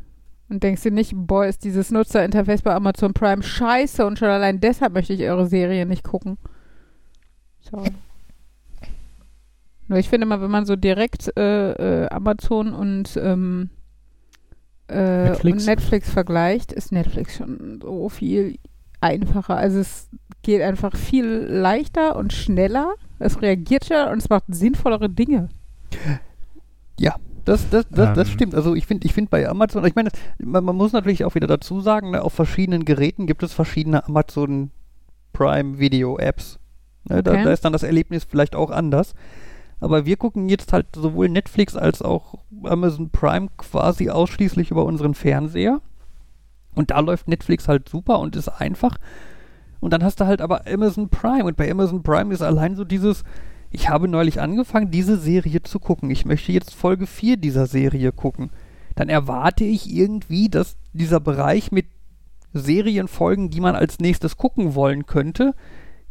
Und 0.48 0.62
denkst 0.62 0.82
dir 0.82 0.90
nicht, 0.90 1.12
boah, 1.14 1.46
ist 1.46 1.64
dieses 1.64 1.90
Nutzerinterface 1.90 2.62
bei 2.62 2.74
Amazon 2.74 3.14
Prime 3.14 3.42
scheiße 3.42 4.04
und 4.04 4.18
schon 4.18 4.28
allein 4.28 4.60
deshalb 4.60 4.92
möchte 4.92 5.12
ich 5.12 5.22
eure 5.22 5.46
Serie 5.46 5.86
nicht 5.86 6.02
gucken. 6.02 6.38
Sorry. 7.60 7.90
Nur 9.90 9.98
ich 9.98 10.08
finde 10.08 10.24
mal, 10.24 10.40
wenn 10.40 10.50
man 10.52 10.66
so 10.66 10.76
direkt 10.76 11.36
äh, 11.36 12.04
äh, 12.04 12.08
Amazon 12.10 12.72
und 12.72 13.18
ähm, 13.20 13.70
äh, 14.88 15.24
Netflix? 15.30 15.62
und 15.62 15.66
Netflix 15.66 16.10
vergleicht, 16.10 16.72
ist 16.72 16.92
Netflix 16.92 17.36
schon 17.36 17.80
so 17.82 18.08
viel 18.08 18.58
einfacher. 19.00 19.56
Also 19.56 19.80
es 19.80 20.08
geht 20.42 20.62
einfach 20.62 20.96
viel 20.96 21.26
leichter 21.26 22.14
und 22.14 22.32
schneller. 22.32 22.94
Es 23.18 23.42
reagiert 23.42 23.84
schneller 23.84 24.12
und 24.12 24.18
es 24.18 24.28
macht 24.30 24.44
sinnvollere 24.48 25.10
Dinge. 25.10 25.48
Das, 27.46 27.68
das, 27.70 27.86
das, 27.90 28.14
das 28.14 28.28
Ähm. 28.28 28.34
stimmt. 28.34 28.54
Also 28.54 28.74
ich 28.74 28.86
finde 28.86 29.06
ich 29.06 29.14
find 29.14 29.30
bei 29.30 29.48
Amazon, 29.48 29.84
ich 29.86 29.94
meine, 29.94 30.10
das- 30.10 30.20
man, 30.38 30.62
man 30.62 30.76
muss 30.76 30.92
natürlich 30.92 31.24
auch 31.24 31.34
wieder 31.34 31.46
dazu 31.46 31.80
sagen, 31.80 32.10
ne, 32.10 32.22
auf 32.22 32.34
verschiedenen 32.34 32.84
Geräten 32.84 33.26
gibt 33.26 33.42
es 33.42 33.54
verschiedene 33.54 34.06
Amazon 34.06 34.70
Prime 35.32 35.78
Video 35.78 36.18
Apps. 36.18 36.58
Ne, 37.08 37.22
da, 37.22 37.32
Okay. 37.32 37.44
da 37.44 37.50
ist 37.52 37.64
dann 37.64 37.72
das 37.72 37.82
Erlebnis 37.82 38.24
vielleicht 38.24 38.54
auch 38.54 38.70
anders. 38.70 39.14
Aber 39.80 40.04
wir 40.04 40.16
gucken 40.16 40.48
jetzt 40.48 40.72
halt 40.72 40.86
sowohl 40.94 41.28
Netflix 41.28 41.74
als 41.74 42.02
auch 42.02 42.34
Amazon 42.64 43.10
Prime 43.10 43.48
quasi 43.56 44.10
ausschließlich 44.10 44.70
über 44.70 44.84
unseren 44.84 45.14
Fernseher. 45.14 45.80
Und 46.74 46.90
da 46.90 47.00
läuft 47.00 47.28
Netflix 47.28 47.66
halt 47.66 47.88
super 47.88 48.20
und 48.20 48.36
ist 48.36 48.48
einfach. 48.48 48.98
Und 49.80 49.92
dann 49.92 50.04
hast 50.04 50.20
du 50.20 50.26
halt 50.26 50.42
aber 50.42 50.66
Amazon 50.66 51.08
Prime. 51.08 51.44
Und 51.44 51.56
bei 51.56 51.70
Amazon 51.70 52.02
Prime 52.02 52.32
ist 52.32 52.42
allein 52.42 52.76
so 52.76 52.84
dieses, 52.84 53.24
ich 53.70 53.88
habe 53.88 54.06
neulich 54.06 54.40
angefangen, 54.40 54.90
diese 54.90 55.18
Serie 55.18 55.62
zu 55.62 55.78
gucken. 55.78 56.10
Ich 56.10 56.26
möchte 56.26 56.52
jetzt 56.52 56.74
Folge 56.74 57.06
4 57.06 57.38
dieser 57.38 57.66
Serie 57.66 58.12
gucken. 58.12 58.50
Dann 58.94 59.08
erwarte 59.08 59.64
ich 59.64 59.90
irgendwie, 59.90 60.48
dass 60.50 60.76
dieser 60.92 61.20
Bereich 61.20 61.72
mit 61.72 61.86
Serienfolgen, 62.52 63.48
die 63.48 63.60
man 63.60 63.76
als 63.76 63.98
nächstes 63.98 64.36
gucken 64.36 64.74
wollen 64.74 65.06
könnte, 65.06 65.54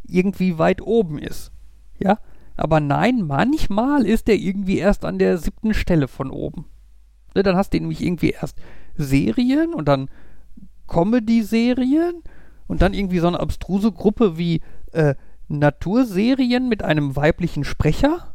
irgendwie 0.06 0.58
weit 0.58 0.82
oben 0.82 1.18
ist. 1.18 1.52
Ja? 1.98 2.18
Aber 2.60 2.78
nein, 2.78 3.22
manchmal 3.22 4.04
ist 4.04 4.28
der 4.28 4.36
irgendwie 4.36 4.76
erst 4.76 5.06
an 5.06 5.18
der 5.18 5.38
siebten 5.38 5.72
Stelle 5.72 6.08
von 6.08 6.30
oben. 6.30 6.66
Ne, 7.34 7.42
dann 7.42 7.56
hast 7.56 7.72
du 7.72 7.80
nämlich 7.80 8.02
irgendwie 8.02 8.30
erst 8.30 8.58
Serien 8.96 9.72
und 9.72 9.88
dann 9.88 10.10
Comedy-Serien 10.86 12.22
und 12.66 12.82
dann 12.82 12.92
irgendwie 12.92 13.18
so 13.18 13.28
eine 13.28 13.40
abstruse 13.40 13.92
Gruppe 13.92 14.36
wie 14.36 14.60
äh, 14.92 15.14
Naturserien 15.48 16.68
mit 16.68 16.82
einem 16.82 17.16
weiblichen 17.16 17.64
Sprecher. 17.64 18.34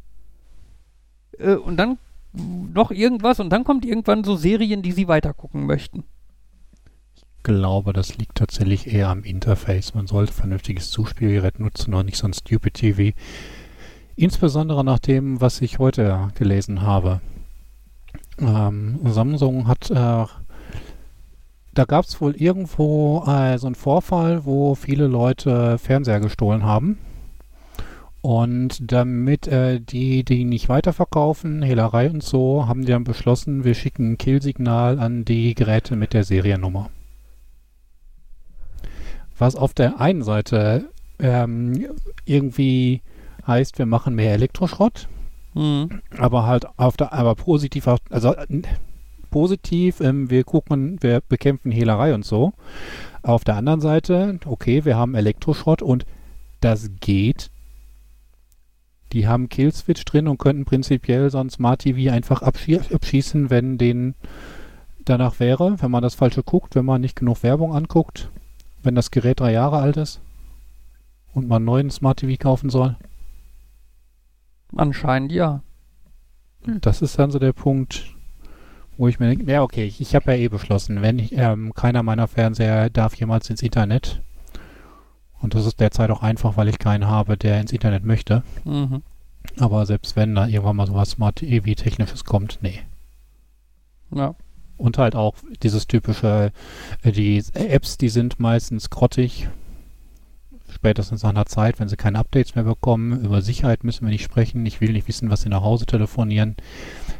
Äh, 1.38 1.56
und 1.56 1.78
dann 1.78 2.00
noch 2.34 2.90
irgendwas 2.90 3.40
und 3.40 3.52
dann 3.52 3.64
kommt 3.64 3.86
irgendwann 3.86 4.24
so 4.24 4.36
Serien, 4.36 4.82
die 4.82 4.92
sie 4.92 5.08
weitergucken 5.08 5.68
möchten. 5.68 6.04
glaube, 7.44 7.94
das 7.94 8.18
liegt 8.18 8.40
tatsächlich 8.40 8.92
eher 8.92 9.10
am 9.10 9.24
Interface. 9.24 9.94
Man 9.94 10.08
sollte 10.08 10.34
vernünftiges 10.34 10.90
Zuspielgerät 10.90 11.60
nutzen 11.60 11.94
und 11.94 12.08
nicht 12.08 12.18
so 12.18 12.28
ein 12.28 12.34
Stupid 12.34 12.74
TV. 12.74 13.14
Insbesondere 14.16 14.84
nach 14.84 15.00
dem, 15.00 15.42
was 15.42 15.62
ich 15.62 15.80
heute 15.80 16.30
gelesen 16.36 16.82
habe. 16.82 17.20
Ähm, 18.40 19.00
Samsung 19.06 19.68
hat, 19.68 19.92
äh, 19.92 20.26
da 21.74 21.86
gab 21.86 22.06
es 22.06 22.22
wohl 22.22 22.36
irgendwo 22.36 23.24
äh, 23.28 23.58
so 23.58 23.68
einen 23.68 23.76
Vorfall, 23.76 24.46
wo 24.46 24.76
viele 24.76 25.08
Leute 25.08 25.78
Fernseher 25.78 26.22
gestohlen 26.22 26.64
haben. 26.64 26.98
Und 28.22 28.92
damit 28.92 29.48
äh, 29.48 29.80
die 29.80 30.24
die 30.24 30.46
nicht 30.46 30.70
weiterverkaufen, 30.70 31.62
Hehlerei 31.62 32.10
und 32.10 32.24
so, 32.24 32.68
haben 32.68 32.82
die 32.82 32.92
dann 32.92 33.04
beschlossen, 33.04 33.66
wir 33.66 33.76
schicken 33.76 34.14
ein 34.14 34.18
Killsignal 34.18 34.98
an 34.98 35.26
die 35.26 35.54
Geräte 35.54 35.96
mit 35.96 36.14
der 36.14 36.24
Seriennummer. 36.24 36.90
Was 39.38 39.56
auf 39.56 39.74
der 39.74 40.00
einen 40.00 40.24
Seite 40.24 40.90
ähm, 41.20 41.86
irgendwie 42.26 43.02
heißt, 43.48 43.78
wir 43.78 43.86
machen 43.86 44.16
mehr 44.16 44.34
Elektroschrott, 44.34 45.08
Mhm. 45.54 46.02
aber 46.18 46.46
halt 46.46 46.66
auf 46.78 46.98
der, 46.98 47.14
aber 47.14 47.36
positiv, 47.36 47.88
also 48.10 48.36
positiv, 49.32 50.02
ähm, 50.02 50.30
wir 50.30 50.44
gucken, 50.44 50.98
wir 51.02 51.22
bekämpfen 51.28 51.72
Hehlerei 51.72 52.14
und 52.14 52.26
so. 52.26 52.54
Auf 53.22 53.44
der 53.44 53.56
anderen 53.56 53.82
Seite, 53.82 54.40
okay, 54.46 54.86
wir 54.86 54.98
haben 54.98 55.16
Elektroschrott 55.16 55.82
und 55.82 56.06
das 56.62 56.90
geht. 57.00 57.50
Die 59.14 59.28
haben 59.28 59.50
Killswitch 59.50 60.04
drin 60.06 60.28
und 60.28 60.40
könnten 60.40 60.66
prinzipiell 60.66 61.30
so 61.30 61.38
ein 61.38 61.50
Smart 61.50 61.82
TV 61.82 62.12
einfach 62.12 62.42
abschie 62.42 62.80
abschießen, 62.94 63.50
wenn 63.50 63.78
den 63.78 64.16
danach 65.06 65.40
wäre, 65.40 65.82
wenn 65.82 65.92
man 65.92 66.02
das 66.04 66.16
Falsche 66.16 66.44
guckt, 66.44 66.76
wenn 66.76 66.86
man 66.86 67.02
nicht 67.02 67.16
genug 67.16 67.44
Werbung 67.44 67.74
anguckt, 67.74 68.30
wenn 68.84 68.96
das 68.96 69.12
Gerät 69.12 69.40
drei 69.40 69.52
Jahre 69.54 69.78
alt 69.78 69.98
ist 69.98 70.20
und 71.34 71.48
man 71.48 71.58
einen 71.58 71.66
neuen 71.66 71.90
Smart 71.92 72.20
TV 72.20 72.36
kaufen 72.42 72.70
soll. 72.70 72.96
Anscheinend 74.76 75.32
ja. 75.32 75.62
Das 76.66 77.02
ist 77.02 77.20
dann 77.20 77.32
so 77.32 77.40
der 77.40 77.54
Punkt, 77.54 78.16
wo 78.98 79.08
ich 79.08 79.20
mir 79.20 79.28
denke, 79.28 79.52
ja 79.52 79.62
okay, 79.62 79.86
ich, 79.86 80.02
ich 80.02 80.16
habe 80.16 80.32
ja 80.32 80.38
eh 80.38 80.48
beschlossen, 80.48 81.02
wenn 81.02 81.20
ich, 81.20 81.34
ähm, 81.34 81.74
keiner 81.74 82.04
meiner 82.04 82.28
Fernseher 82.28 82.90
darf 82.90 83.16
jemals 83.16 83.50
ins 83.50 83.62
Internet. 83.62 84.22
Und 85.42 85.54
das 85.54 85.66
ist 85.66 85.80
derzeit 85.80 86.10
auch 86.10 86.24
einfach, 86.24 86.58
weil 86.58 86.70
ich 86.70 86.80
keinen 86.80 87.08
habe, 87.08 87.38
der 87.38 87.62
ins 87.62 87.72
Internet 87.72 88.04
möchte. 88.04 88.44
Mhm. 88.64 89.04
Aber 89.60 89.86
selbst 89.86 90.16
wenn 90.16 90.34
da 90.34 90.48
irgendwann 90.48 90.76
mal 90.76 90.88
sowas 90.88 91.12
Smart 91.12 91.36
TV 91.38 91.74
Technisches 91.76 92.24
kommt, 92.24 92.60
nee. 92.62 92.80
Ja. 94.12 94.36
Und 94.78 94.98
halt 94.98 95.16
auch 95.16 95.36
dieses 95.62 95.88
typische, 95.88 96.52
äh, 97.04 97.12
die 97.12 97.44
Apps, 97.54 97.98
die 97.98 98.10
sind 98.10 98.40
meistens 98.40 98.90
grottig. 98.90 99.48
Spätestens 100.76 101.24
nach 101.24 101.30
einer 101.30 101.46
Zeit, 101.46 101.80
wenn 101.80 101.88
sie 101.88 101.96
keine 101.96 102.20
Updates 102.20 102.54
mehr 102.54 102.66
bekommen. 102.66 103.24
Über 103.24 103.42
Sicherheit 103.42 103.86
müssen 103.86 104.06
wir 104.06 104.12
nicht 104.12 104.26
sprechen. 104.26 104.66
Ich 104.66 104.82
will 104.82 104.92
nicht 104.92 105.08
wissen, 105.08 105.30
was 105.30 105.42
sie 105.42 105.48
nach 105.48 105.62
Hause 105.62 105.86
telefonieren. 105.86 106.58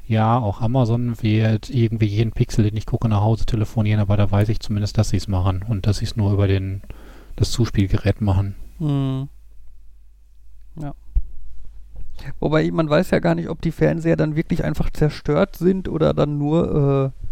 Ja, 0.06 0.38
auch 0.38 0.60
Amazon 0.60 1.16
wird 1.24 1.70
irgendwie 1.70 2.08
jeden 2.08 2.34
Pixel, 2.34 2.66
den 2.66 2.76
ich 2.76 2.86
gucke, 2.86 3.08
nach 3.08 3.22
Hause 3.22 3.46
telefonieren, 3.46 4.02
aber 4.02 4.18
da 4.18 4.30
weiß 4.30 4.50
ich 4.50 4.60
zumindest, 4.60 4.98
dass 4.98 5.10
sie 5.10 5.18
es 5.18 5.30
machen 5.30 5.64
und 5.66 5.88
dass 5.88 6.00
sie 6.00 6.06
es 6.06 6.18
nur 6.18 6.34
über 6.34 6.48
den, 6.48 6.82
das 7.38 7.52
Zuspielgerät 7.52 8.20
machen. 8.20 8.56
Mhm. 8.78 9.30
Ja. 10.82 10.94
Wobei 12.42 12.70
man 12.72 12.90
weiß 12.90 13.12
ja 13.12 13.20
gar 13.20 13.36
nicht, 13.36 13.48
ob 13.48 13.62
die 13.62 13.72
Fernseher 13.72 14.18
dann 14.18 14.36
wirklich 14.36 14.66
einfach 14.66 14.90
zerstört 14.90 15.56
sind 15.56 15.88
oder 15.88 16.14
dann 16.14 16.38
nur 16.38 17.14
äh, 17.16 17.25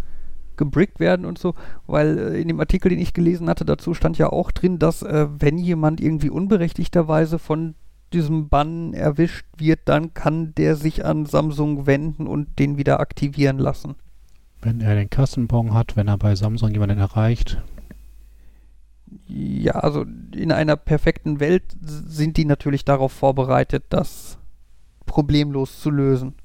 gebrickt 0.58 1.00
werden 1.00 1.26
und 1.26 1.38
so, 1.38 1.54
weil 1.88 2.18
äh, 2.18 2.42
in 2.42 2.48
dem 2.48 2.60
Artikel, 2.60 2.90
den 2.90 3.00
ich 3.00 3.14
gelesen 3.14 3.50
hatte, 3.50 3.66
dazu 3.66 3.94
stand 3.94 4.18
ja 4.18 4.30
auch 4.30 4.52
drin, 4.52 4.80
dass 4.80 5.02
äh, 5.02 5.28
wenn 5.30 5.58
jemand 5.58 6.02
irgendwie 6.02 6.30
unberechtigterweise 6.30 7.40
von 7.40 7.76
diesem 8.14 8.50
Bann 8.50 8.94
erwischt 8.94 9.46
wird, 9.58 9.82
dann 9.86 10.14
kann 10.14 10.54
der 10.56 10.76
sich 10.76 11.04
an 11.04 11.26
Samsung 11.26 11.86
wenden 11.88 12.28
und 12.28 12.60
den 12.60 12.78
wieder 12.78 13.00
aktivieren 13.00 13.58
lassen. 13.58 13.96
Wenn 14.62 14.80
er 14.82 14.96
den 14.96 15.10
Kassenbon 15.10 15.74
hat, 15.74 15.96
wenn 15.98 16.08
er 16.08 16.18
bei 16.18 16.36
Samsung 16.36 16.72
jemanden 16.72 17.00
erreicht. 17.00 17.62
Ja, 19.28 19.74
also 19.74 20.06
in 20.34 20.52
einer 20.52 20.76
perfekten 20.76 21.40
Welt 21.40 21.64
sind 21.82 22.38
die 22.38 22.46
natürlich 22.46 22.86
darauf 22.86 23.12
vorbereitet, 23.12 23.86
das 23.90 24.38
problemlos 25.06 25.80
zu 25.80 25.90
lösen. 25.90 26.36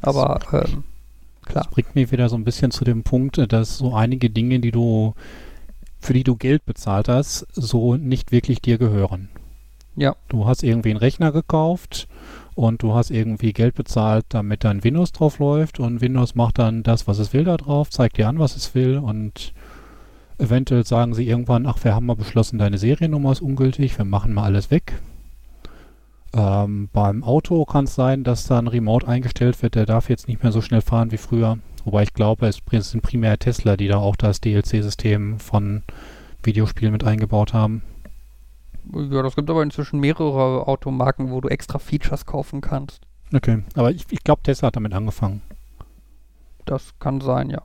Aber 0.00 0.40
ähm, 0.52 0.84
klar. 1.48 1.64
Das 1.64 1.72
bringt 1.72 1.94
mich 1.94 2.12
wieder 2.12 2.28
so 2.28 2.36
ein 2.36 2.44
bisschen 2.44 2.70
zu 2.70 2.84
dem 2.84 3.02
Punkt, 3.02 3.38
äh, 3.38 3.48
dass 3.48 3.78
so 3.78 3.94
einige 3.94 4.30
Dinge, 4.30 4.60
die 4.60 4.70
du, 4.70 5.14
für 5.98 6.12
die 6.12 6.24
du 6.24 6.36
Geld 6.36 6.64
bezahlt 6.66 7.08
hast, 7.08 7.46
so 7.52 7.96
nicht 7.96 8.32
wirklich 8.32 8.60
dir 8.60 8.78
gehören. 8.78 9.28
Ja. 9.96 10.14
Du 10.28 10.46
hast 10.46 10.62
irgendwie 10.62 10.90
einen 10.90 10.98
Rechner 10.98 11.32
gekauft 11.32 12.06
und 12.54 12.82
du 12.82 12.94
hast 12.94 13.10
irgendwie 13.10 13.52
Geld 13.52 13.74
bezahlt, 13.74 14.26
damit 14.28 14.62
dann 14.62 14.84
Windows 14.84 15.12
drauf 15.12 15.40
läuft 15.40 15.80
und 15.80 16.00
Windows 16.00 16.36
macht 16.36 16.58
dann 16.58 16.84
das, 16.84 17.08
was 17.08 17.18
es 17.18 17.32
will 17.32 17.44
da 17.44 17.56
drauf, 17.56 17.90
zeigt 17.90 18.16
dir 18.16 18.28
an, 18.28 18.38
was 18.38 18.54
es 18.54 18.74
will 18.76 18.98
und 18.98 19.52
eventuell 20.38 20.86
sagen 20.86 21.14
sie 21.14 21.26
irgendwann, 21.26 21.66
ach, 21.66 21.82
wir 21.82 21.94
haben 21.94 22.06
mal 22.06 22.14
beschlossen, 22.14 22.58
deine 22.58 22.78
Seriennummer 22.78 23.32
ist 23.32 23.42
ungültig, 23.42 23.98
wir 23.98 24.04
machen 24.04 24.32
mal 24.32 24.44
alles 24.44 24.70
weg. 24.70 25.00
Ähm, 26.34 26.88
beim 26.92 27.24
Auto 27.24 27.64
kann 27.64 27.84
es 27.84 27.94
sein, 27.94 28.22
dass 28.22 28.46
da 28.46 28.58
ein 28.58 28.68
Remote 28.68 29.08
eingestellt 29.08 29.60
wird, 29.62 29.74
der 29.74 29.86
darf 29.86 30.08
jetzt 30.10 30.28
nicht 30.28 30.42
mehr 30.42 30.52
so 30.52 30.60
schnell 30.60 30.82
fahren 30.82 31.10
wie 31.10 31.16
früher. 31.16 31.58
Wobei 31.84 32.02
ich 32.02 32.12
glaube, 32.12 32.46
es 32.46 32.60
sind 32.90 33.02
primär 33.02 33.38
Tesla, 33.38 33.76
die 33.76 33.88
da 33.88 33.96
auch 33.96 34.16
das 34.16 34.40
DLC-System 34.40 35.38
von 35.38 35.82
Videospielen 36.42 36.92
mit 36.92 37.04
eingebaut 37.04 37.54
haben. 37.54 37.82
Ja, 38.92 39.22
das 39.22 39.36
gibt 39.36 39.50
aber 39.50 39.62
inzwischen 39.62 40.00
mehrere 40.00 40.66
Automarken, 40.66 41.30
wo 41.30 41.40
du 41.40 41.48
extra 41.48 41.78
Features 41.78 42.26
kaufen 42.26 42.60
kannst. 42.60 43.02
Okay, 43.34 43.62
aber 43.74 43.90
ich, 43.90 44.04
ich 44.10 44.24
glaube, 44.24 44.42
Tesla 44.42 44.68
hat 44.68 44.76
damit 44.76 44.94
angefangen. 44.94 45.42
Das 46.64 46.98
kann 46.98 47.20
sein, 47.20 47.50
ja. 47.50 47.62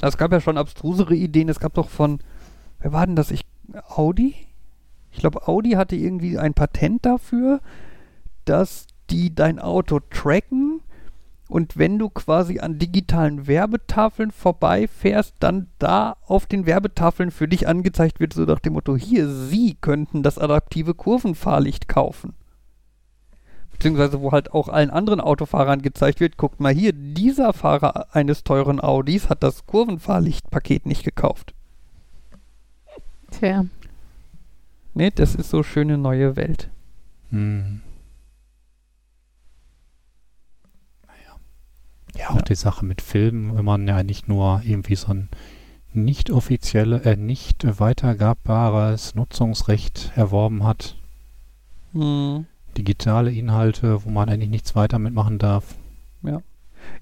Es 0.00 0.16
gab 0.16 0.32
ja 0.32 0.40
schon 0.40 0.58
abstrusere 0.58 1.14
Ideen. 1.14 1.48
Es 1.48 1.60
gab 1.60 1.74
doch 1.74 1.88
von, 1.88 2.20
wer 2.80 2.92
war 2.92 3.06
denn 3.06 3.16
das? 3.16 3.30
Ich, 3.30 3.44
Audi? 3.88 4.34
Ich 5.14 5.20
glaube, 5.20 5.48
Audi 5.48 5.70
hatte 5.70 5.96
irgendwie 5.96 6.38
ein 6.38 6.54
Patent 6.54 7.06
dafür, 7.06 7.60
dass 8.44 8.86
die 9.10 9.34
dein 9.34 9.58
Auto 9.58 10.00
tracken 10.10 10.80
und 11.48 11.76
wenn 11.76 11.98
du 11.98 12.08
quasi 12.10 12.58
an 12.58 12.78
digitalen 12.78 13.46
Werbetafeln 13.46 14.32
vorbeifährst, 14.32 15.34
dann 15.38 15.68
da 15.78 16.16
auf 16.26 16.46
den 16.46 16.66
Werbetafeln 16.66 17.30
für 17.30 17.46
dich 17.46 17.68
angezeigt 17.68 18.18
wird, 18.18 18.32
so 18.32 18.42
nach 18.42 18.58
dem 18.58 18.72
Motto, 18.72 18.96
hier, 18.96 19.28
Sie 19.28 19.76
könnten 19.80 20.22
das 20.22 20.38
adaptive 20.38 20.94
Kurvenfahrlicht 20.94 21.86
kaufen. 21.86 22.34
beziehungsweise 23.70 24.20
wo 24.20 24.32
halt 24.32 24.52
auch 24.52 24.68
allen 24.68 24.90
anderen 24.90 25.20
Autofahrern 25.20 25.82
gezeigt 25.82 26.20
wird, 26.20 26.36
guckt 26.38 26.60
mal 26.60 26.72
hier, 26.72 26.92
dieser 26.92 27.52
Fahrer 27.52 28.14
eines 28.14 28.42
teuren 28.42 28.80
Audis 28.80 29.28
hat 29.28 29.42
das 29.42 29.66
Kurvenfahrlichtpaket 29.66 30.86
nicht 30.86 31.04
gekauft. 31.04 31.54
Tja. 33.30 33.66
Ne, 34.94 35.10
das 35.10 35.34
ist 35.34 35.50
so 35.50 35.62
schöne 35.62 35.98
neue 35.98 36.36
Welt. 36.36 36.70
Hm. 37.30 37.80
Naja. 41.06 41.36
Ja, 42.16 42.30
auch 42.30 42.36
Ja. 42.36 42.42
die 42.42 42.54
Sache 42.54 42.84
mit 42.84 43.00
Filmen, 43.02 43.56
wenn 43.56 43.64
man 43.64 43.86
ja 43.88 44.02
nicht 44.02 44.28
nur 44.28 44.62
irgendwie 44.64 44.96
so 44.96 45.08
ein 45.12 45.28
nicht 45.92 46.30
offizielle, 46.30 47.02
äh, 47.04 47.16
nicht 47.16 47.64
weitergabbares 47.78 49.14
Nutzungsrecht 49.14 50.12
erworben 50.16 50.64
hat, 50.64 50.96
Hm. 51.92 52.46
digitale 52.76 53.32
Inhalte, 53.32 54.04
wo 54.04 54.10
man 54.10 54.28
eigentlich 54.28 54.50
nichts 54.50 54.74
weiter 54.74 54.98
mitmachen 54.98 55.38
darf. 55.38 55.76
Ja, 56.22 56.40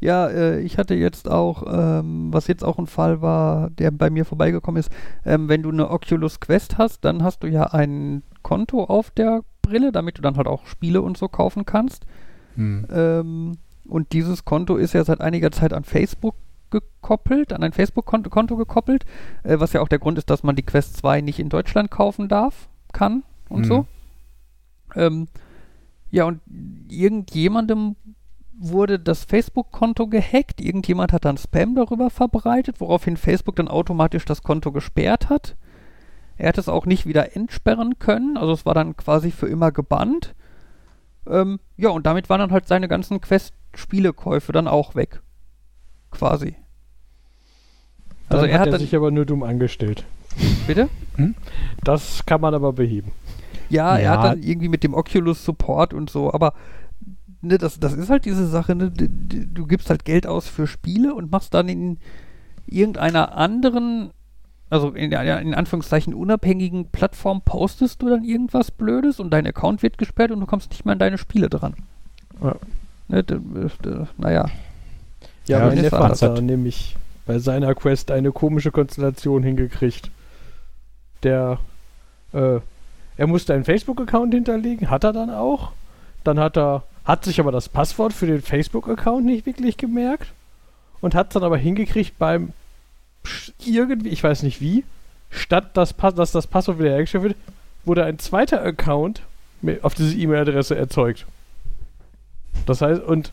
äh, 0.01 0.61
ich 0.61 0.79
hatte 0.79 0.95
jetzt 0.95 1.31
auch, 1.31 1.64
ähm, 1.66 2.33
was 2.33 2.47
jetzt 2.47 2.64
auch 2.64 2.79
ein 2.79 2.87
Fall 2.87 3.23
war, 3.23 3.71
der 3.71 3.90
bei 3.90 4.11
mir 4.11 4.25
vorbeigekommen 4.25 4.81
ist, 4.81 4.90
ähm, 5.25 5.49
wenn 5.49 5.62
du 5.62 5.71
eine 5.71 5.90
Oculus 5.90 6.40
Quest 6.40 6.79
hast, 6.79 7.05
dann 7.05 7.23
hast 7.23 7.42
du 7.42 7.47
ja 7.49 7.64
ein 7.64 8.23
Konto 8.42 8.85
auf 8.85 9.11
der 9.11 9.42
Brille, 9.62 9.92
damit 9.92 10.18
du 10.18 10.23
dann 10.23 10.37
halt 10.37 10.47
auch 10.47 10.66
Spiele 10.66 11.03
und 11.03 11.16
so 11.16 11.29
kaufen 11.29 11.64
kannst. 11.64 12.05
Hm. 12.57 12.87
Ähm, 12.92 13.53
und 13.88 14.12
dieses 14.12 14.45
Konto 14.45 14.77
ist 14.77 14.92
ja 14.95 15.05
seit 15.05 15.21
einiger 15.21 15.51
Zeit 15.51 15.73
an 15.73 15.85
Facebook 15.85 16.35
gekoppelt, 16.71 17.53
an 17.53 17.62
ein 17.62 17.73
Facebook-Konto 17.73 18.31
Konto 18.31 18.57
gekoppelt, 18.57 19.05
äh, 19.45 19.61
was 19.61 19.73
ja 19.73 19.81
auch 19.81 19.88
der 19.88 19.99
Grund 19.99 20.18
ist, 20.18 20.31
dass 20.31 20.42
man 20.42 20.57
die 20.57 20.62
Quest 20.62 20.97
2 20.97 21.21
nicht 21.21 21.38
in 21.38 21.49
Deutschland 21.49 21.90
kaufen 21.90 22.29
darf, 22.29 22.68
kann 22.92 23.23
und 23.49 23.62
Mhm. 23.62 23.64
so. 23.64 23.87
Ähm, 24.95 25.29
ja, 26.11 26.25
und 26.25 26.40
irgendjemandem 26.88 27.97
wurde 28.70 28.98
das 28.98 29.25
Facebook-Konto 29.25 30.07
gehackt, 30.07 30.61
irgendjemand 30.61 31.12
hat 31.12 31.25
dann 31.25 31.37
Spam 31.37 31.75
darüber 31.75 32.11
verbreitet, 32.11 32.81
woraufhin 32.81 33.16
Facebook 33.16 33.57
dann 33.57 33.68
automatisch 33.68 34.25
das 34.25 34.42
Konto 34.42 34.72
gesperrt 34.72 35.29
hat. 35.29 35.57
Er 36.38 36.48
hat 36.48 36.59
es 36.59 36.68
auch 36.68 36.87
nicht 36.87 37.07
wieder 37.07 37.37
entsperren 37.37 37.98
können, 37.98 38.37
also 38.37 38.53
es 38.53 38.64
war 38.66 38.75
dann 38.75 38.96
quasi 38.96 39.31
für 39.31 39.48
immer 39.48 39.70
gebannt. 39.72 40.35
Ähm, 41.29 41.61
ja, 41.77 41.90
und 41.90 42.07
damit 42.07 42.29
waren 42.31 42.40
dann 42.40 42.51
halt 42.53 42.66
seine 42.66 42.88
ganzen 42.88 43.20
Quest-Spielekäufe 43.20 44.53
dann 44.53 44.66
auch 44.68 44.94
weg. 44.94 45.20
Quasi. 46.11 46.57
Also 48.29 48.42
Dann 48.42 48.51
er 48.51 48.59
hat 48.61 48.68
er 48.68 48.79
sich 48.79 48.96
aber 48.96 49.11
nur 49.11 49.25
dumm 49.27 49.42
angestellt. 49.42 50.05
bitte? 50.66 50.88
Das 51.85 52.25
kann 52.27 52.40
man 52.40 52.55
aber 52.55 52.72
beheben. 52.72 53.12
Ja, 53.68 53.96
er 53.96 54.03
Ja. 54.03 54.11
hat 54.11 54.25
dann 54.25 54.42
irgendwie 54.42 54.68
mit 54.68 54.83
dem 54.85 54.94
Oculus 54.94 55.44
Support 55.44 55.94
und 55.94 56.11
so, 56.11 56.33
aber 56.33 56.55
ne, 57.42 57.59
das, 57.59 57.78
das 57.78 57.92
ist 57.92 58.09
halt 58.11 58.24
diese 58.24 58.46
Sache, 58.46 58.74
ne, 58.74 58.90
d- 58.90 59.09
d- 59.09 59.46
du 59.52 59.66
gibst 59.66 59.90
halt 59.90 60.05
Geld 60.05 60.26
aus 60.26 60.48
für 60.48 60.66
Spiele 60.66 61.14
und 61.14 61.31
machst 61.31 61.52
dann 61.55 61.68
in 61.68 61.98
irgendeiner 62.66 63.37
anderen, 63.37 64.11
also 64.70 64.90
in, 64.90 65.12
in 65.12 65.55
Anführungszeichen 65.55 66.14
unabhängigen 66.14 66.88
Plattform 66.90 67.42
postest 67.42 68.00
du 68.02 68.09
dann 68.09 68.24
irgendwas 68.24 68.70
Blödes 68.70 69.20
und 69.20 69.31
dein 69.31 69.46
Account 69.46 69.83
wird 69.83 69.98
gesperrt 69.98 70.31
und 70.31 70.40
du 70.40 70.46
kommst 70.46 70.70
nicht 70.70 70.85
mehr 70.85 70.92
an 70.92 70.98
deine 70.98 71.18
Spiele 71.18 71.48
dran. 71.50 71.74
Ja. 72.42 72.55
Ne, 73.09 73.22
d- 73.22 73.38
d- 73.85 74.07
naja. 74.16 74.46
Ja, 75.46 75.59
Ja, 75.59 75.66
mein 75.66 75.78
Neffe 75.78 75.98
hat 75.98 76.22
da 76.22 76.28
halt- 76.35 76.42
nämlich 76.44 76.96
bei 77.26 77.38
seiner 77.38 77.74
Quest 77.74 78.11
eine 78.11 78.33
komische 78.33 78.70
Konstellation 78.70 79.42
hingekriegt. 79.42 80.11
Der, 81.22 81.59
äh, 82.33 82.59
er 83.16 83.26
musste 83.26 83.55
einen 83.55 83.64
Facebook-Account 83.64 84.33
hinterlegen, 84.35 84.90
hat 84.90 85.05
er 85.05 85.12
dann 85.12 85.31
auch. 85.31 85.72
Dann 86.24 86.38
hat 86.40 86.57
er, 86.57 86.85
hat 87.05 87.25
sich 87.25 87.41
aber 87.41 87.53
das 87.53 87.69
Passwort 87.69 88.12
für 88.12 88.27
den 88.27 88.43
Facebook-Account 88.43 89.25
nicht 89.25 89.47
wirklich 89.47 89.77
gemerkt 89.77 90.33
und 91.01 91.15
hat 91.15 91.35
dann 91.35 91.45
aber 91.45 91.57
hingekriegt 91.57 92.19
beim 92.19 92.53
irgendwie, 93.65 94.09
ich 94.09 94.23
weiß 94.23 94.43
nicht 94.43 94.61
wie, 94.61 94.85
statt 95.31 95.71
das 95.75 95.93
Pass, 95.93 96.15
dass 96.15 96.33
das 96.33 96.47
Passwort 96.47 96.79
wieder 96.79 96.91
hergestellt 96.91 97.25
wird, 97.25 97.37
wurde 97.85 98.05
ein 98.05 98.19
zweiter 98.19 98.62
Account 98.62 99.23
auf 99.83 99.95
diese 99.95 100.17
E-Mail-Adresse 100.17 100.77
erzeugt. 100.77 101.27
Das 102.67 102.81
heißt, 102.81 103.03
und 103.03 103.33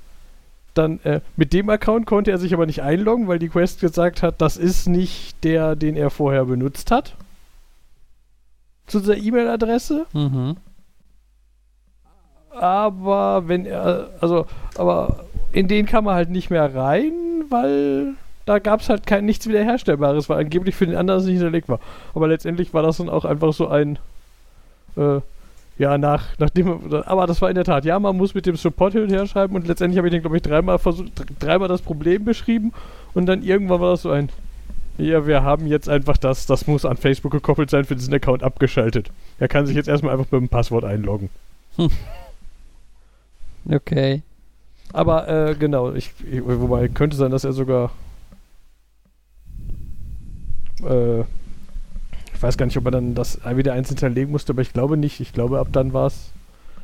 dann 0.73 0.99
äh, 1.03 1.21
mit 1.35 1.53
dem 1.53 1.69
Account 1.69 2.05
konnte 2.05 2.31
er 2.31 2.37
sich 2.37 2.53
aber 2.53 2.65
nicht 2.65 2.81
einloggen, 2.81 3.27
weil 3.27 3.39
die 3.39 3.49
Quest 3.49 3.81
gesagt 3.81 4.23
hat, 4.23 4.41
das 4.41 4.57
ist 4.57 4.87
nicht 4.87 5.43
der, 5.43 5.75
den 5.75 5.95
er 5.95 6.09
vorher 6.09 6.45
benutzt 6.45 6.91
hat. 6.91 7.15
Zu 8.87 8.99
dieser 8.99 9.17
E-Mail-Adresse. 9.17 10.05
Mhm. 10.13 10.57
Aber 12.57 13.47
wenn 13.47 13.65
er, 13.65 14.07
also, 14.21 14.45
aber 14.77 15.23
in 15.51 15.67
den 15.67 15.85
kam 15.85 16.07
er 16.07 16.13
halt 16.15 16.29
nicht 16.29 16.49
mehr 16.49 16.73
rein, 16.75 17.13
weil 17.49 18.13
da 18.45 18.59
gab 18.59 18.81
es 18.81 18.89
halt 18.89 19.05
kein 19.07 19.25
nichts 19.25 19.47
wiederherstellbares, 19.47 20.29
weil 20.29 20.39
angeblich 20.39 20.75
für 20.75 20.85
den 20.87 20.95
anderen 20.95 21.23
nicht 21.23 21.33
hinterlegt 21.33 21.69
war. 21.69 21.79
Aber 22.15 22.27
letztendlich 22.27 22.73
war 22.73 22.81
das 22.83 22.97
dann 22.97 23.09
auch 23.09 23.25
einfach 23.25 23.53
so 23.53 23.67
ein, 23.67 23.99
äh, 24.97 25.19
ja, 25.77 25.97
nach, 25.97 26.25
nachdem, 26.39 26.93
aber 27.05 27.25
das 27.27 27.41
war 27.41 27.49
in 27.49 27.55
der 27.55 27.63
Tat, 27.63 27.85
ja, 27.85 27.97
man 27.99 28.17
muss 28.17 28.33
mit 28.33 28.45
dem 28.45 28.57
Support 28.57 28.93
hin 28.93 29.03
und 29.03 29.11
her 29.11 29.25
schreiben 29.27 29.55
und 29.55 29.67
letztendlich 29.67 29.97
habe 29.97 30.07
ich 30.07 30.11
den, 30.11 30.21
glaube 30.21 30.35
ich, 30.35 30.43
dreimal 30.43 30.77
versucht, 30.79 31.17
dr- 31.17 31.27
dreimal 31.39 31.67
das 31.69 31.81
Problem 31.81 32.25
beschrieben 32.25 32.73
und 33.13 33.27
dann 33.27 33.43
irgendwann 33.43 33.79
war 33.79 33.91
das 33.91 34.01
so 34.01 34.09
ein, 34.11 34.29
ja, 34.97 35.25
wir 35.25 35.43
haben 35.43 35.67
jetzt 35.67 35.87
einfach 35.87 36.17
das, 36.17 36.45
das 36.45 36.67
muss 36.67 36.83
an 36.83 36.97
Facebook 36.97 37.31
gekoppelt 37.31 37.69
sein, 37.69 37.85
für 37.85 37.95
diesen 37.95 38.13
Account 38.13 38.43
abgeschaltet. 38.43 39.09
Er 39.39 39.47
kann 39.47 39.65
sich 39.65 39.75
jetzt 39.77 39.87
erstmal 39.87 40.11
einfach 40.13 40.29
mit 40.31 40.41
dem 40.41 40.49
Passwort 40.49 40.83
einloggen. 40.83 41.29
Okay. 43.69 44.23
Aber 44.91 45.27
äh, 45.27 45.55
genau, 45.55 45.93
ich, 45.93 46.13
ich, 46.29 46.43
wobei 46.43 46.87
könnte 46.87 47.15
sein, 47.15 47.31
dass 47.31 47.43
er 47.43 47.53
sogar 47.53 47.91
äh, 50.83 51.21
ich 52.39 52.43
weiß 52.43 52.57
gar 52.57 52.65
nicht, 52.65 52.77
ob 52.77 52.85
er 52.85 52.91
dann 52.91 53.15
das 53.15 53.39
wieder 53.53 53.73
eins 53.73 53.89
hinterlegen 53.89 54.31
musste, 54.31 54.53
aber 54.53 54.61
ich 54.61 54.71
glaube 54.71 54.95
nicht. 54.95 55.19
Ich 55.19 55.33
glaube, 55.33 55.59
ab 55.59 55.67
dann 55.73 55.91
war 55.91 56.07
es 56.07 56.31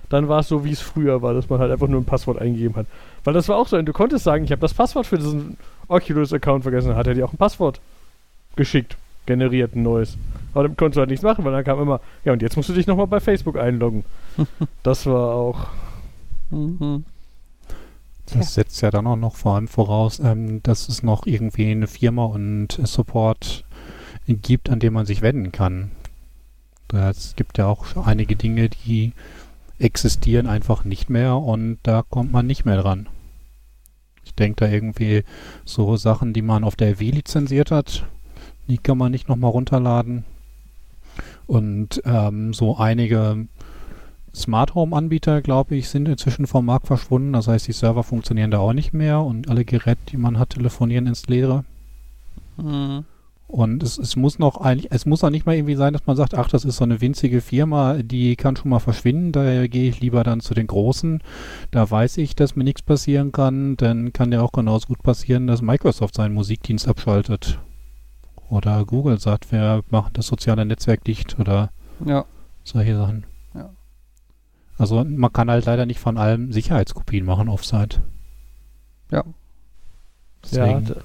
dann 0.10 0.28
war 0.28 0.41
es 0.41 0.50
so, 0.50 0.65
wie 0.65 0.71
es 0.71 0.82
früher 0.82 1.21
war, 1.21 1.34
dass 1.34 1.50
man 1.50 1.60
halt 1.60 1.71
einfach 1.71 1.88
nur 1.88 2.02
ein 2.02 2.06
Passwort 2.06 2.39
eingegeben 2.39 2.76
hat. 2.76 2.88
Weil 3.24 3.34
das 3.34 3.48
war 3.48 3.56
auch 3.56 3.67
so, 3.67 3.82
du 3.82 3.93
konntest 3.93 4.26
sagen, 4.26 4.43
ich 4.43 4.52
habe 4.52 4.60
das 4.60 4.74
Passwort 4.74 5.06
für 5.08 5.17
diesen 5.17 5.58
Oculus-Account 5.88 6.63
vergessen, 6.63 6.89
dann 6.89 6.98
hat 6.98 7.08
er 7.08 7.13
dir 7.13 7.26
auch 7.26 7.34
ein 7.34 7.38
Passwort 7.38 7.80
geschickt, 8.58 8.98
generiert 9.26 9.76
ein 9.76 9.84
neues. 9.84 10.17
Aber 10.54 10.63
damit 10.63 10.78
konntest 10.78 10.98
du 10.98 11.00
halt 11.00 11.10
nichts 11.10 11.24
machen, 11.24 11.45
weil 11.45 11.54
dann 11.54 11.63
kam 11.63 11.82
immer, 11.82 12.02
ja 12.26 12.34
und 12.34 12.41
jetzt 12.41 12.58
musst 12.58 12.67
du 12.67 12.74
dich 12.74 12.86
nochmal 12.86 13.08
bei 13.08 13.21
Facebook 13.21 13.58
einloggen. 13.58 14.04
das 14.84 15.06
war 15.06 15.34
auch 15.34 15.67
Mhm. 16.49 17.05
Das 18.34 18.55
setzt 18.55 18.81
ja 18.81 18.89
dann 18.89 19.05
auch 19.05 19.15
noch 19.15 19.36
vor 19.36 19.55
allem 19.55 19.67
voraus, 19.67 20.19
ähm, 20.19 20.63
dass 20.63 20.89
es 20.89 21.03
noch 21.03 21.27
irgendwie 21.27 21.69
eine 21.69 21.88
Firma 21.88 22.25
und 22.25 22.79
Support 22.84 23.65
gibt, 24.27 24.69
an 24.69 24.79
dem 24.79 24.93
man 24.93 25.05
sich 25.05 25.21
wenden 25.21 25.51
kann. 25.51 25.91
Es 26.91 27.36
gibt 27.36 27.58
ja 27.58 27.67
auch 27.67 27.86
einige 28.05 28.36
Dinge, 28.36 28.69
die 28.69 29.13
existieren 29.79 30.47
einfach 30.47 30.86
nicht 30.86 31.10
mehr 31.10 31.38
und 31.38 31.77
da 31.84 32.03
kommt 32.08 32.31
man 32.31 32.47
nicht 32.47 32.65
mehr 32.65 32.81
dran. 32.81 33.08
Ich 34.23 34.34
denke 34.34 34.65
da 34.65 34.71
irgendwie 34.71 35.23
so 35.65 35.97
Sachen, 35.97 36.34
die 36.34 36.41
man 36.41 36.63
auf 36.63 36.75
der 36.75 36.99
W 36.99 37.12
lizenziert 37.12 37.71
hat, 37.71 38.05
die 38.67 38.77
kann 38.77 38.97
man 38.97 39.12
nicht 39.12 39.29
nochmal 39.29 39.51
runterladen. 39.51 40.25
Und 41.47 42.01
ähm, 42.05 42.53
so 42.53 42.77
einige 42.77 43.47
Smart 44.36 44.76
Home 44.76 44.95
Anbieter, 44.95 45.41
glaube 45.41 45.76
ich, 45.76 45.89
sind 45.89 46.08
inzwischen 46.08 46.46
vom 46.48 46.65
Markt 46.65 46.88
verschwunden. 46.88 47.33
Das 47.33 47.48
heißt, 47.48 47.67
die 47.67 47.71
Server 47.73 48.04
funktionieren 48.04 48.52
da 48.52 48.60
auch 48.60 48.73
nicht 48.73 48.94
mehr 48.94 49.21
und 49.21 49.50
alle 49.50 49.65
Geräte, 49.65 50.02
die 50.10 50.17
man 50.17 50.38
hat, 50.38 50.52
telefonieren 50.52 51.08
ins 51.08 51.27
Leere. 51.27 51.63
Mhm. 52.58 53.06
Und 53.48 53.83
es, 53.83 53.98
es 54.00 54.15
muss 54.15 54.40
noch 54.40 54.58
eigentlich, 54.60 54.92
es 54.92 55.06
muss 55.06 55.23
auch 55.23 55.29
nicht 55.29 55.46
mal 55.46 55.56
irgendwie 55.56 55.75
sein, 55.75 55.94
dass 55.94 56.08
man 56.08 56.15
sagt, 56.17 56.33
ach, 56.33 56.50
das 56.50 56.65
ist 56.65 56.77
so 56.77 56.83
eine 56.83 57.00
winzige 57.00 57.42
Firma, 57.42 58.02
die 58.02 58.36
kann 58.36 58.56
schon 58.56 58.69
mal 58.69 58.79
verschwinden, 58.79 59.31
daher 59.31 59.69
gehe 59.69 59.88
ich 59.88 60.02
lieber 60.02 60.23
dann 60.23 60.40
zu 60.42 60.56
den 60.56 60.65
Großen. 60.67 61.21
Da 61.71 61.90
weiß 61.90 62.17
ich, 62.17 62.36
dass 62.36 62.56
mir 62.56 62.63
nichts 62.63 62.81
passieren 62.81 63.31
kann. 63.31 63.77
Dann 63.77 64.12
kann 64.13 64.31
ja 64.31 64.42
auch 64.42 64.52
genauso 64.52 64.88
gut 64.88 65.04
passieren, 65.04 65.46
dass 65.48 65.62
Microsoft 65.62 66.15
seinen 66.15 66.33
Musikdienst 66.33 66.88
abschaltet. 66.88 67.60
Oder 68.50 68.83
Google 68.83 69.19
sagt, 69.19 69.52
wir 69.52 69.83
machen 69.90 70.12
das 70.13 70.27
soziale 70.27 70.65
Netzwerk 70.65 71.04
dicht 71.04 71.40
oder 71.40 71.71
Ja. 72.06 72.25
solche 72.63 72.98
Sachen. 72.98 73.25
Ja. 74.78 74.82
Also 74.82 75.04
man 75.04 75.32
kann 75.34 75.50
halt 75.50 75.65
leider 75.65 75.86
nicht 75.86 76.00
von 76.00 76.17
allem 76.17 76.52
Sicherheitskopien 76.52 77.26
machen 77.26 77.50
offsite. 77.50 78.02
Ja. 79.12 79.23
Deswegen, 80.44 80.86
d- 80.86 80.96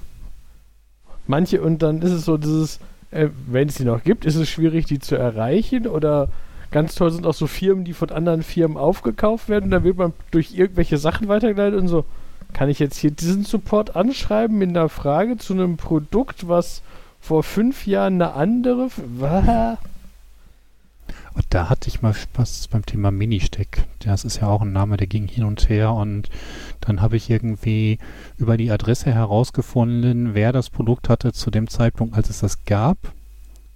manche 1.27 1.61
und 1.61 1.81
dann 1.81 2.01
ist 2.01 2.11
es 2.11 2.25
so 2.25 2.37
dieses, 2.37 2.79
äh, 3.11 3.29
wenn 3.47 3.69
es 3.69 3.75
die 3.75 3.85
noch 3.85 4.03
gibt, 4.03 4.25
ist 4.25 4.35
es 4.35 4.49
schwierig, 4.49 4.85
die 4.85 4.99
zu 4.99 5.15
erreichen 5.15 5.87
oder 5.87 6.29
ganz 6.71 6.95
toll 6.95 7.11
sind 7.11 7.25
auch 7.25 7.33
so 7.33 7.47
Firmen, 7.47 7.83
die 7.83 7.93
von 7.93 8.11
anderen 8.11 8.43
Firmen 8.43 8.77
aufgekauft 8.77 9.49
werden 9.49 9.65
und 9.65 9.71
dann 9.71 9.83
wird 9.83 9.97
man 9.97 10.13
durch 10.31 10.53
irgendwelche 10.53 10.97
Sachen 10.97 11.27
weitergeleitet 11.27 11.79
und 11.79 11.87
so, 11.87 12.05
kann 12.53 12.69
ich 12.69 12.79
jetzt 12.79 12.97
hier 12.97 13.11
diesen 13.11 13.43
Support 13.43 13.95
anschreiben 13.95 14.57
mit 14.57 14.69
einer 14.69 14.89
Frage 14.89 15.37
zu 15.37 15.53
einem 15.53 15.77
Produkt, 15.77 16.47
was 16.47 16.81
vor 17.19 17.43
fünf 17.43 17.87
Jahren 17.87 18.15
eine 18.21 18.33
andere? 18.33 18.89
Und 21.33 21.45
da 21.49 21.69
hatte 21.69 21.87
ich 21.87 22.01
mal 22.01 22.13
Spaß 22.13 22.67
beim 22.67 22.85
Thema 22.85 23.11
Ministeck. 23.11 23.85
Das 23.99 24.25
ist 24.25 24.41
ja 24.41 24.47
auch 24.47 24.61
ein 24.61 24.73
Name, 24.73 24.97
der 24.97 25.07
ging 25.07 25.27
hin 25.27 25.45
und 25.45 25.69
her 25.69 25.93
und 25.93 26.29
dann 26.81 27.01
habe 27.01 27.15
ich 27.15 27.29
irgendwie 27.29 27.99
über 28.37 28.57
die 28.57 28.71
Adresse 28.71 29.13
herausgefunden, 29.13 30.33
wer 30.33 30.51
das 30.51 30.69
Produkt 30.69 31.09
hatte 31.09 31.31
zu 31.31 31.49
dem 31.51 31.67
Zeitpunkt, 31.67 32.15
als 32.15 32.29
es 32.29 32.39
das 32.39 32.65
gab. 32.65 32.97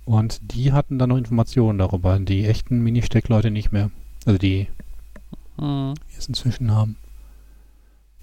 Und 0.06 0.40
die 0.54 0.74
hatten 0.74 1.00
dann 1.00 1.10
noch 1.10 1.18
Informationen 1.18 1.80
darüber. 1.80 2.20
Die 2.20 2.46
echten 2.46 2.80
Ministeck-Leute 2.84 3.52
nicht 3.52 3.72
mehr. 3.72 3.90
Also 4.26 4.38
die, 4.38 4.68
Hm. 5.58 5.94
die 6.12 6.18
es 6.18 6.28
inzwischen 6.28 6.72
haben. 6.72 6.98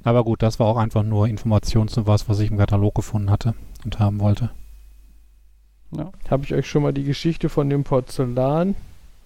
Aber 0.05 0.25
gut, 0.25 0.43
das 0.43 0.59
war 0.59 0.67
auch 0.67 0.77
einfach 0.77 1.03
nur 1.03 1.29
Information 1.29 1.89
zu 1.89 2.07
was, 2.07 2.29
was 2.29 2.41
ich 2.41 2.51
im 2.51 2.59
Katalog 2.59 2.95
gefunden 2.95 3.31
hatte 3.31 3.55
und 3.85 3.99
haben 3.99 4.21
wollte. 4.21 4.51
Habe 6.31 6.45
ich 6.45 6.55
euch 6.55 6.69
schon 6.69 6.83
mal 6.83 6.93
die 6.93 7.05
Geschichte 7.05 7.49
von 7.49 7.69
dem 7.69 7.85
Porzellan 7.85 8.75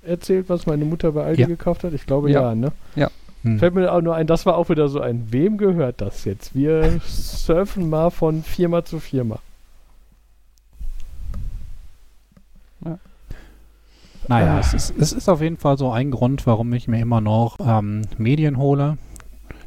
erzählt, 0.06 0.48
was 0.48 0.66
meine 0.66 0.84
Mutter 0.84 1.12
bei 1.12 1.24
Aldi 1.24 1.42
Ja. 1.42 1.46
gekauft 1.48 1.84
hat? 1.84 1.92
Ich 1.92 2.06
glaube 2.06 2.30
Ja. 2.30 2.42
ja, 2.42 2.54
ne? 2.54 2.72
Hm. 3.42 3.58
Fällt 3.60 3.74
mir 3.74 3.92
auch 3.92 4.00
nur 4.00 4.14
ein, 4.16 4.26
das 4.26 4.44
war 4.46 4.56
auch 4.56 4.70
wieder 4.70 4.88
so 4.88 5.00
ein, 5.00 5.26
wem 5.30 5.56
gehört 5.58 6.00
das 6.00 6.24
jetzt? 6.24 6.54
Wir 6.54 7.00
surfen 7.06 7.88
mal 7.88 8.10
von 8.10 8.42
Firma 8.42 8.84
zu 8.84 8.98
Firma. 8.98 9.38
Naja, 14.28 14.56
Ah. 14.56 14.58
es 14.58 14.74
ist, 14.74 14.94
es 14.98 15.12
ist 15.12 15.28
auf 15.28 15.40
jeden 15.40 15.56
Fall 15.56 15.78
so 15.78 15.90
ein 15.92 16.10
Grund, 16.10 16.46
warum 16.46 16.72
ich 16.72 16.88
mir 16.88 17.00
immer 17.00 17.20
noch 17.20 17.58
ähm, 17.60 18.02
Medien 18.18 18.58
hole. 18.58 18.98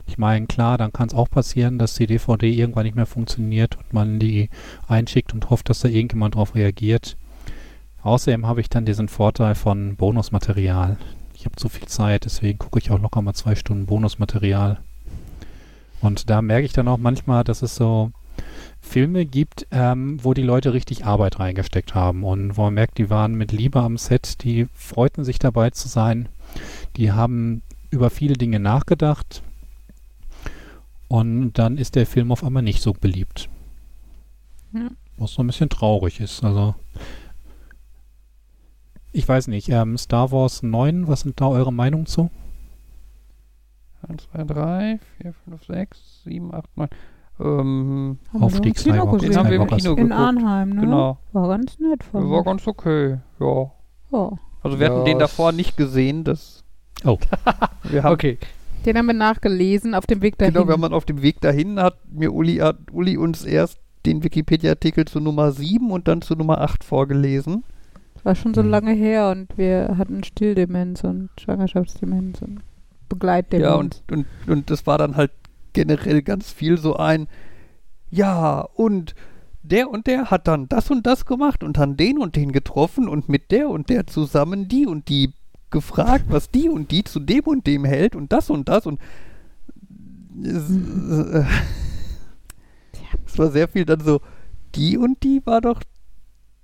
Ich 0.05 0.17
meine, 0.17 0.47
klar, 0.47 0.77
dann 0.77 0.91
kann 0.91 1.07
es 1.07 1.13
auch 1.13 1.29
passieren, 1.29 1.77
dass 1.77 1.93
die 1.93 2.07
DVD 2.07 2.49
irgendwann 2.51 2.83
nicht 2.83 2.95
mehr 2.95 3.05
funktioniert 3.05 3.77
und 3.77 3.93
man 3.93 4.19
die 4.19 4.49
einschickt 4.87 5.33
und 5.33 5.49
hofft, 5.49 5.69
dass 5.69 5.79
da 5.79 5.87
irgendjemand 5.87 6.35
drauf 6.35 6.55
reagiert. 6.55 7.15
Außerdem 8.01 8.45
habe 8.47 8.61
ich 8.61 8.69
dann 8.69 8.85
diesen 8.85 9.09
Vorteil 9.09 9.55
von 9.55 9.95
Bonusmaterial. 9.95 10.97
Ich 11.33 11.45
habe 11.45 11.55
zu 11.55 11.69
viel 11.69 11.87
Zeit, 11.87 12.25
deswegen 12.25 12.59
gucke 12.59 12.79
ich 12.79 12.91
auch 12.91 12.99
locker 12.99 13.21
mal 13.21 13.33
zwei 13.33 13.55
Stunden 13.55 13.85
Bonusmaterial. 13.85 14.79
Und 16.01 16.29
da 16.29 16.41
merke 16.41 16.65
ich 16.65 16.73
dann 16.73 16.87
auch 16.87 16.97
manchmal, 16.97 17.43
dass 17.43 17.61
es 17.61 17.75
so 17.75 18.11
Filme 18.81 19.25
gibt, 19.25 19.67
ähm, 19.71 20.17
wo 20.23 20.33
die 20.33 20.41
Leute 20.41 20.73
richtig 20.73 21.05
Arbeit 21.05 21.39
reingesteckt 21.39 21.93
haben 21.93 22.23
und 22.23 22.57
wo 22.57 22.63
man 22.63 22.73
merkt, 22.73 22.97
die 22.97 23.09
waren 23.09 23.35
mit 23.35 23.51
Liebe 23.51 23.81
am 23.81 23.97
Set, 23.97 24.43
die 24.43 24.67
freuten 24.73 25.25
sich 25.25 25.39
dabei 25.39 25.71
zu 25.71 25.89
sein, 25.89 26.29
die 26.95 27.11
haben 27.11 27.61
über 27.89 28.09
viele 28.09 28.35
Dinge 28.35 28.59
nachgedacht 28.59 29.43
und 31.09 31.53
dann 31.53 31.77
ist 31.77 31.95
der 31.95 32.05
Film 32.05 32.31
auf 32.31 32.43
einmal 32.43 32.63
nicht 32.63 32.81
so 32.81 32.93
beliebt. 32.93 33.49
Ja. 34.73 34.89
Was 35.17 35.33
so 35.33 35.43
ein 35.43 35.47
bisschen 35.47 35.69
traurig 35.69 36.21
ist. 36.21 36.43
Also 36.43 36.75
ich 39.11 39.27
weiß 39.27 39.47
nicht, 39.47 39.69
ähm, 39.69 39.97
Star 39.97 40.31
Wars 40.31 40.63
9, 40.63 41.07
was 41.07 41.21
sind 41.21 41.39
da 41.41 41.47
eure 41.47 41.73
Meinungen 41.73 42.05
zu? 42.05 42.29
1, 44.07 44.27
2, 44.31 44.43
3, 44.45 44.99
4, 45.21 45.33
5, 45.45 45.65
6, 45.65 46.21
7, 46.23 46.53
8, 46.53 46.77
9. 46.77 46.87
Ähm, 47.41 48.17
Haben 48.33 48.39
wir 48.39 48.45
Auf 48.45 48.53
doch 48.53 48.59
die 48.59 48.69
im 48.69 48.75
Kino 48.75 48.95
Skywalker- 48.95 49.11
den 49.17 49.19
gesehen. 49.29 49.37
haben 49.37 49.49
wir 49.49 49.61
im. 49.61 49.67
Kino 49.67 49.93
In. 49.95 50.11
Arnheim, 50.11 50.69
ne? 50.69 50.81
Genau. 50.81 51.17
War 51.31 51.47
ganz 51.49 51.79
nett 51.79 52.03
von 52.03 52.29
War 52.29 52.43
ganz 52.43 52.67
okay, 52.67 53.17
ja. 53.39 53.71
ja. 54.11 54.31
Also 54.61 54.79
wir 54.79 54.87
hatten 54.87 54.97
Ja, 54.99 55.03
den 55.05 55.17
es- 55.17 55.19
davor 55.21 55.51
nicht 55.53 55.77
gesehen, 55.77 56.23
das... 56.23 56.63
Oh. 57.05 57.17
wir 57.83 58.03
haben, 58.03 58.13
Okay, 58.13 58.37
Den 58.85 58.97
haben 58.97 59.05
wir 59.05 59.13
nachgelesen 59.13 59.95
auf 59.95 60.05
dem 60.05 60.21
Weg 60.21 60.37
dahin. 60.37 60.53
Genau, 60.53 60.67
wir 60.67 60.73
haben 60.73 60.81
dann 60.81 60.93
auf 60.93 61.05
dem 61.05 61.21
Weg 61.21 61.39
dahin, 61.39 61.79
hat 61.79 61.95
mir 62.11 62.33
Uli, 62.33 62.57
hat 62.57 62.77
Uli 62.91 63.15
uns 63.17 63.45
erst 63.45 63.79
den 64.05 64.21
Wikipedia-Artikel 64.23 65.05
zu 65.05 65.19
Nummer 65.21 65.51
7 65.53 65.91
und 65.91 66.07
dann 66.09 66.21
zu 66.21 66.35
Nummer 66.35 66.59
8 66.61 66.83
vorgelesen. 66.83 67.63
War 68.23 68.35
schon 68.35 68.53
so 68.53 68.61
Hm. 68.61 68.69
lange 68.69 68.93
her 68.93 69.29
und 69.29 69.57
wir 69.57 69.95
hatten 69.97 70.23
Stilldemenz 70.23 71.03
und 71.03 71.29
Schwangerschaftsdemenz 71.39 72.41
und 72.41 72.59
Begleitdemenz. 73.07 73.65
Ja, 73.67 73.75
und, 73.75 74.03
und, 74.11 74.25
und 74.47 74.69
das 74.69 74.85
war 74.85 74.97
dann 74.97 75.15
halt 75.15 75.31
generell 75.73 76.21
ganz 76.21 76.51
viel 76.51 76.77
so 76.77 76.95
ein, 76.95 77.27
ja, 78.09 78.61
und 78.61 79.15
der 79.61 79.89
und 79.89 80.07
der 80.07 80.31
hat 80.31 80.47
dann 80.47 80.67
das 80.67 80.89
und 80.89 81.05
das 81.05 81.25
gemacht 81.25 81.63
und 81.63 81.77
dann 81.77 81.97
den 81.97 82.17
und 82.17 82.35
den 82.35 82.51
getroffen 82.51 83.07
und 83.07 83.29
mit 83.29 83.51
der 83.51 83.69
und 83.69 83.89
der 83.89 84.07
zusammen 84.07 84.67
die 84.67 84.87
und 84.87 85.09
die 85.09 85.33
gefragt, 85.69 86.25
was 86.29 86.49
die 86.49 86.69
und 86.69 86.91
die 86.91 87.03
zu 87.03 87.19
dem 87.19 87.43
und 87.45 87.67
dem 87.67 87.85
hält 87.85 88.15
und 88.15 88.31
das 88.33 88.49
und 88.49 88.69
das 88.69 88.87
und 88.87 88.99
es, 90.43 90.69
äh, 90.71 91.43
es 93.25 93.37
war 93.37 93.51
sehr 93.51 93.67
viel 93.67 93.85
dann 93.85 93.99
so, 93.99 94.21
die 94.75 94.97
und 94.97 95.23
die 95.23 95.45
war 95.45 95.61
doch 95.61 95.81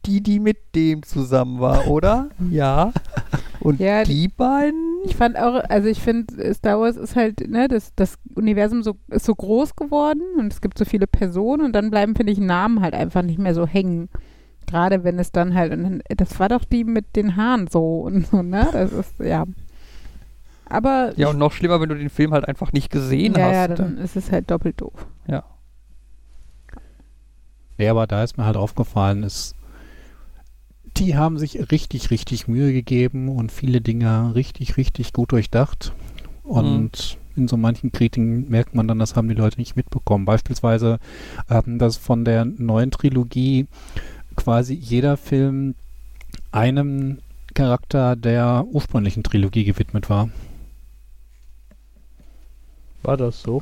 die, 0.06 0.22
die 0.22 0.40
mit 0.40 0.58
dem 0.76 1.04
zusammen 1.04 1.60
war, 1.60 1.88
oder? 1.88 2.30
Ja. 2.52 2.92
Und 3.60 3.80
Ja, 3.80 4.04
die 4.04 4.28
beiden? 4.28 4.80
Ich 5.06 5.16
fand 5.16 5.38
auch, 5.38 5.56
also 5.70 5.88
ich 5.90 6.00
finde, 6.02 6.54
Star 6.54 6.80
Wars 6.80 6.98
ist 6.98 7.16
halt, 7.16 7.48
ne, 7.50 7.68
das, 7.68 7.94
das 7.96 8.18
Universum 8.36 8.84
so, 8.84 8.96
ist 9.10 9.26
so 9.26 9.34
groß 9.34 9.76
geworden 9.76 10.22
und 10.38 10.54
es 10.54 10.62
gibt 10.62 10.78
so 10.78 10.86
viele 10.86 11.08
Personen 11.08 11.66
und 11.66 11.74
dann 11.74 11.90
bleiben, 11.90 12.16
finde 12.16 12.32
ich, 12.32 12.40
Namen 12.40 12.82
halt 12.82 12.94
einfach 12.94 13.24
nicht 13.24 13.40
mehr 13.40 13.56
so 13.56 13.66
hängen. 13.66 14.10
Gerade 14.68 15.04
wenn 15.04 15.18
es 15.20 15.32
dann 15.32 15.54
halt, 15.56 15.72
und 15.74 15.84
dann, 15.84 16.02
das 16.16 16.40
war 16.40 16.50
doch 16.50 16.64
die 16.64 16.84
mit 16.84 17.16
den 17.16 17.36
Haaren 17.36 17.68
so 17.68 18.02
und 18.02 18.28
so, 18.28 18.42
ne? 18.44 18.68
Das 18.72 18.92
ist, 18.94 19.20
ja. 19.20 19.46
Aber 20.68 21.14
Ja, 21.16 21.30
und 21.30 21.38
noch 21.38 21.52
schlimmer, 21.52 21.80
wenn 21.82 21.90
du 21.90 21.96
den 21.96 22.10
Film 22.10 22.32
halt 22.34 22.48
einfach 22.48 22.72
nicht 22.74 22.92
gesehen 22.92 23.34
ja, 23.36 23.46
hast. 23.46 23.54
ja, 23.54 23.68
dann 23.68 23.98
ist 23.98 24.16
es 24.16 24.32
halt 24.32 24.50
doppelt 24.52 24.82
doof. 24.82 25.08
Ja, 27.78 27.92
aber 27.92 28.08
da 28.08 28.24
ist 28.24 28.38
mir 28.38 28.46
halt 28.46 28.56
aufgefallen, 28.58 29.24
ist, 29.24 29.54
die 30.98 31.16
haben 31.16 31.38
sich 31.38 31.72
richtig, 31.72 32.12
richtig 32.12 32.48
Mühe 32.48 32.72
gegeben 32.74 33.30
und 33.30 33.52
viele 33.52 33.82
Dinge 33.82 34.34
richtig, 34.36 34.78
richtig 34.78 35.14
gut 35.14 35.32
durchdacht. 35.32 35.94
Und 36.44 37.18
in 37.36 37.48
so 37.48 37.58
manchen 37.58 37.92
Kritiken 37.92 38.50
merkt 38.50 38.76
man 38.76 38.88
dann, 38.88 39.00
das 39.00 39.16
haben 39.16 39.28
die 39.28 39.34
Leute 39.34 39.60
nicht 39.60 39.76
mitbekommen. 39.76 40.26
Beispielsweise, 40.26 41.00
ähm, 41.50 41.80
dass 41.80 41.98
von 41.98 42.24
der 42.24 42.46
neuen 42.46 42.92
Trilogie 42.92 43.68
quasi 44.36 44.74
jeder 44.74 45.18
Film 45.18 45.76
einem 46.52 47.20
Charakter 47.54 48.16
der 48.16 48.66
ursprünglichen 48.70 49.24
Trilogie 49.24 49.64
gewidmet 49.64 50.10
war. 50.10 50.30
war 53.04 53.18
das 53.18 53.42
so? 53.42 53.62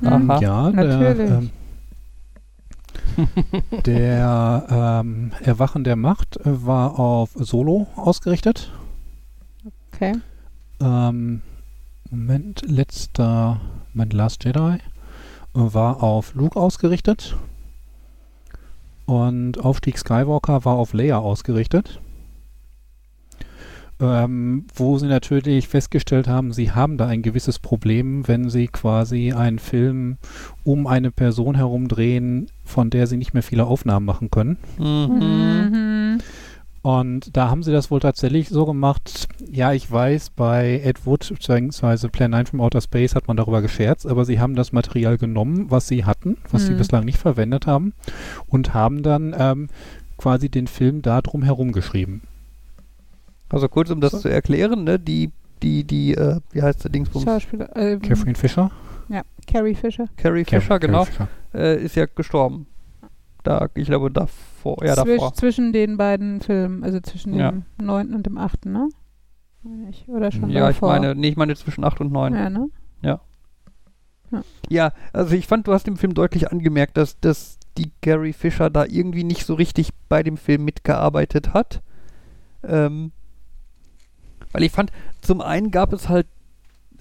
Hm. 0.00 0.30
Aha. 0.30 0.40
Ja, 0.40 0.70
natürlich. 0.70 1.28
der, 1.28 1.38
ähm, 1.38 1.50
der 3.86 4.66
ähm, 5.02 5.32
Erwachen 5.42 5.84
der 5.84 5.96
Macht 5.96 6.38
war 6.44 6.98
auf 6.98 7.30
Solo 7.34 7.86
ausgerichtet. 7.96 8.72
Okay. 9.92 10.14
Ähm, 10.80 11.42
Moment, 12.10 12.62
letzter, 12.66 13.60
Moment, 13.92 14.12
Last 14.12 14.44
Jedi 14.44 14.78
war 15.52 16.02
auf 16.02 16.34
Luke 16.34 16.58
ausgerichtet. 16.58 17.36
Und 19.06 19.58
Aufstieg 19.58 19.98
Skywalker 19.98 20.64
war 20.64 20.76
auf 20.76 20.92
Leia 20.92 21.18
ausgerichtet. 21.18 22.00
Ähm, 24.00 24.66
wo 24.74 24.98
sie 24.98 25.06
natürlich 25.06 25.68
festgestellt 25.68 26.26
haben, 26.26 26.52
sie 26.52 26.72
haben 26.72 26.98
da 26.98 27.06
ein 27.06 27.22
gewisses 27.22 27.60
Problem, 27.60 28.26
wenn 28.26 28.50
sie 28.50 28.66
quasi 28.66 29.32
einen 29.32 29.60
Film 29.60 30.16
um 30.64 30.88
eine 30.88 31.12
Person 31.12 31.54
herum 31.54 31.86
drehen, 31.86 32.48
von 32.64 32.90
der 32.90 33.06
sie 33.06 33.16
nicht 33.16 33.34
mehr 33.34 33.42
viele 33.44 33.66
Aufnahmen 33.66 34.04
machen 34.04 34.30
können. 34.32 34.58
Mhm. 34.78 35.68
Mhm. 35.72 36.18
Und 36.82 37.34
da 37.36 37.48
haben 37.48 37.62
sie 37.62 37.72
das 37.72 37.90
wohl 37.90 38.00
tatsächlich 38.00 38.50
so 38.50 38.66
gemacht. 38.66 39.28
Ja, 39.50 39.72
ich 39.72 39.90
weiß, 39.90 40.30
bei 40.30 40.82
Ed 40.84 41.06
Wood 41.06 41.26
bzw. 41.30 42.08
Plan 42.08 42.32
9 42.32 42.46
from 42.46 42.60
Outer 42.60 42.82
Space 42.82 43.14
hat 43.14 43.26
man 43.26 43.38
darüber 43.38 43.62
gescherzt, 43.62 44.06
aber 44.06 44.24
sie 44.26 44.38
haben 44.38 44.54
das 44.54 44.72
Material 44.72 45.16
genommen, 45.16 45.70
was 45.70 45.88
sie 45.88 46.04
hatten, 46.04 46.36
was 46.50 46.66
sie 46.66 46.72
Hm. 46.72 46.78
bislang 46.78 47.04
nicht 47.06 47.16
verwendet 47.18 47.66
haben, 47.66 47.94
und 48.48 48.74
haben 48.74 49.02
dann 49.02 49.34
ähm, 49.38 49.68
quasi 50.18 50.50
den 50.50 50.66
Film 50.66 51.00
da 51.00 51.22
drum 51.22 51.42
herum 51.42 51.72
geschrieben. 51.72 52.22
Also 53.54 53.68
kurz, 53.68 53.90
um 53.90 54.00
das 54.00 54.12
So. 54.12 54.18
zu 54.18 54.28
erklären, 54.28 54.84
ne, 54.84 54.98
die, 54.98 55.30
die, 55.62 55.84
die, 55.84 56.14
äh, 56.14 56.40
wie 56.50 56.60
heißt 56.62 56.82
der 56.84 56.90
Dingsbums? 56.90 57.24
Schauspieler. 57.24 57.74
Äh, 57.76 57.98
Catherine 57.98 58.34
Fisher? 58.34 58.70
Ja, 59.08 59.22
Carrie 59.46 59.74
Fisher. 59.74 60.06
Carrie 60.16 60.42
Car- 60.44 60.60
Fisher, 60.60 60.78
Carrie 60.78 60.86
genau, 60.86 61.04
Fisher. 61.04 61.28
äh, 61.54 61.82
ist 61.82 61.94
ja 61.94 62.06
gestorben. 62.06 62.66
Da, 63.44 63.68
ich 63.74 63.86
glaube, 63.86 64.10
davor, 64.10 64.84
ja, 64.84 64.94
Zwisch, 64.94 65.18
davor. 65.18 65.34
Zwischen 65.34 65.72
den 65.72 65.96
beiden 65.98 66.40
Filmen, 66.40 66.82
also 66.82 66.98
zwischen 67.00 67.34
Ja. 67.34 67.50
dem 67.52 67.64
neunten 67.80 68.14
und 68.14 68.24
dem 68.26 68.38
achten, 68.38 68.72
ne? 68.72 68.88
Meine 69.62 69.90
ich. 69.90 70.08
Oder 70.08 70.32
schon 70.32 70.48
Ja, 70.50 70.68
ich 70.70 70.76
davor. 70.76 70.88
meine, 70.92 71.14
nee, 71.14 71.28
ich 71.28 71.36
meine 71.36 71.54
zwischen 71.54 71.84
8 71.84 72.00
und 72.00 72.10
9. 72.12 72.34
Ja, 72.34 72.50
ne? 72.50 72.68
Ja, 74.68 74.92
also 75.12 75.34
ich 75.36 75.46
fand, 75.46 75.68
du 75.68 75.72
hast 75.72 75.86
im 75.86 75.96
Film 75.96 76.14
deutlich 76.14 76.50
angemerkt, 76.50 76.96
dass, 76.96 77.20
dass 77.20 77.58
die 77.78 77.92
Carrie 78.02 78.32
Fisher 78.32 78.68
da 78.70 78.84
irgendwie 78.84 79.22
nicht 79.22 79.44
so 79.46 79.54
richtig 79.54 79.90
bei 80.08 80.22
dem 80.24 80.36
Film 80.36 80.64
mitgearbeitet 80.64 81.52
hat. 81.54 81.82
Ähm, 82.64 83.12
weil 84.54 84.62
ich 84.62 84.72
fand, 84.72 84.92
zum 85.20 85.40
einen 85.40 85.70
gab 85.70 85.92
es 85.92 86.08
halt 86.08 86.26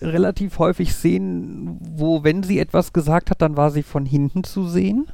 relativ 0.02 0.60
häufig 0.60 0.92
Szenen, 0.94 1.78
wo, 1.80 2.24
wenn 2.24 2.44
sie 2.44 2.60
etwas 2.60 2.92
gesagt 2.94 3.30
hat, 3.30 3.42
dann 3.42 3.56
war 3.56 3.72
sie 3.72 3.84
von 3.84 4.06
hinten 4.06 4.44
zu 4.44 4.68
sehen. 4.68 5.08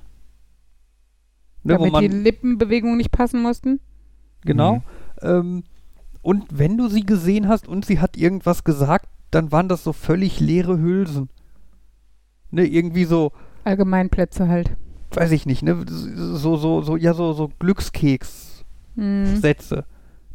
Ne, 1.64 1.78
wo 1.78 1.86
Damit 1.86 2.02
die 2.02 2.10
man, 2.10 2.24
Lippenbewegungen 2.24 2.98
nicht 2.98 3.12
passen 3.12 3.42
mussten. 3.42 3.82
genau. 4.42 4.76
Mhm. 4.76 4.82
Ähm, 5.22 5.64
und 6.22 6.46
wenn 6.58 6.78
du 6.78 6.88
sie 6.88 7.06
gesehen 7.06 7.48
hast 7.48 7.68
und 7.68 7.86
sie 7.86 8.00
hat 8.00 8.18
irgendwas 8.18 8.64
gesagt, 8.64 9.08
dann 9.32 9.52
waren 9.52 9.68
das 9.68 9.84
so 9.84 9.94
völlig 9.94 10.40
leere 10.40 10.80
Hülsen. 10.80 11.30
Ne, 12.52 12.66
irgendwie 12.66 13.04
so, 13.06 13.32
Allgemeinplätze 13.66 14.48
halt. 14.48 14.76
weiß 15.12 15.32
ich 15.32 15.46
nicht, 15.46 15.62
ne, 15.62 15.86
so, 15.88 16.56
so, 16.56 16.82
so, 16.82 16.96
ja, 16.96 17.14
so, 17.14 17.34
so 17.34 17.52
Glückskeks. 17.60 18.64
Hm. 18.96 19.42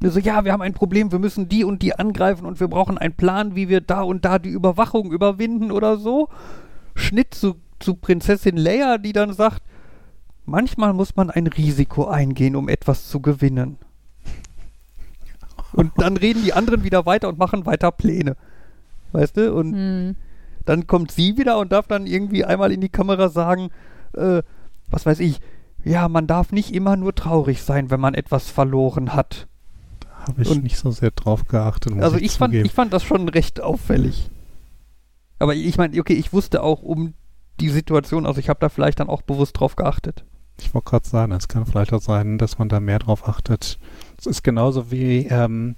Ne, 0.05 0.11
So, 0.11 0.21
ja, 0.21 0.45
wir 0.45 0.53
haben 0.53 0.61
ein 0.61 0.75
Problem, 0.75 1.11
wir 1.13 1.19
müssen 1.19 1.49
die 1.49 1.65
und 1.65 1.81
die 1.81 1.95
angreifen 1.99 2.45
und 2.45 2.61
wir 2.61 2.69
brauchen 2.69 2.99
einen 2.99 3.15
Plan, 3.15 3.57
wie 3.57 3.71
wir 3.71 3.81
da 3.81 4.03
und 4.03 4.25
da 4.27 4.39
die 4.39 4.51
Überwachung 4.51 5.11
überwinden 5.11 5.73
oder 5.73 5.97
so. 5.97 6.29
Schnitt 6.95 7.33
zu, 7.35 7.57
zu 7.81 7.95
Prinzessin 7.95 8.59
Leia, 8.59 8.99
die 8.99 9.15
dann 9.15 9.33
sagt, 9.33 9.63
manchmal 10.45 10.93
muss 10.93 11.17
man 11.17 11.31
ein 11.31 11.47
Risiko 11.47 12.07
eingehen, 12.07 12.55
um 12.55 12.69
etwas 12.69 13.09
zu 13.09 13.21
gewinnen. 13.21 13.79
Und 15.73 15.93
dann 15.97 16.19
reden 16.19 16.43
die 16.45 16.53
anderen 16.53 16.85
wieder 16.85 17.07
weiter 17.07 17.29
und 17.31 17.39
machen 17.39 17.65
weiter 17.65 17.91
Pläne. 17.91 18.37
Weißt 19.13 19.39
du? 19.39 19.55
Und 19.55 19.73
Hm. 19.73 20.17
dann 20.67 20.87
kommt 20.87 21.13
sie 21.13 21.39
wieder 21.39 21.59
und 21.59 21.73
darf 21.73 21.87
dann 21.87 22.07
irgendwie 22.07 22.45
einmal 22.45 22.73
in 22.73 22.83
die 22.83 22.91
Kamera 22.91 23.31
sagen, 23.31 23.71
äh, 24.13 24.43
was 24.91 25.07
weiß 25.07 25.21
ich, 25.21 25.41
ja, 25.83 26.11
man 26.11 26.27
darf 26.27 26.53
nicht 26.53 26.75
immer 26.75 26.97
nur 26.97 27.15
traurig 27.15 27.63
sein, 27.63 27.91
wenn 27.91 28.01
man 28.01 28.13
etwas 28.13 28.51
verloren 28.51 29.15
hat. 29.15 29.49
Habe 30.27 30.43
ich 30.43 30.49
Und- 30.51 30.63
nicht 30.63 30.77
so 30.79 30.91
sehr 30.91 31.11
drauf 31.11 31.47
geachtet. 31.47 31.93
Also 32.01 32.17
ich 32.17 32.33
fand, 32.33 32.53
zugeben. 32.53 32.67
ich 32.67 32.73
fand 32.73 32.93
das 32.93 33.03
schon 33.03 33.29
recht 33.29 33.61
auffällig. 33.61 34.31
Aber 35.39 35.55
ich 35.55 35.77
meine, 35.77 35.99
okay, 36.01 36.15
ich 36.15 36.33
wusste 36.33 36.63
auch 36.63 36.83
um 36.83 37.15
die 37.61 37.69
Situation, 37.69 38.27
also 38.27 38.41
ich 38.41 38.49
habe 38.49 38.61
da 38.61 38.69
vielleicht 38.69 39.01
dann 39.01 39.09
auch 39.09 39.23
bewusst 39.23 39.59
drauf 39.59 39.77
geachtet. 39.77 40.25
Ich 40.61 40.73
wollte 40.73 40.91
gerade 40.91 41.09
sagen, 41.09 41.33
es 41.33 41.49
kann 41.49 41.67
vielleicht 41.67 41.93
auch 41.93 42.01
sein, 42.01 42.39
dass 42.39 42.59
man 42.59 42.69
da 42.69 42.81
mehr 42.81 42.99
drauf 43.01 43.29
achtet. 43.29 43.79
Es 44.19 44.27
ist 44.27 44.43
genauso 44.45 44.91
wie 44.91 45.27
ähm, 45.27 45.75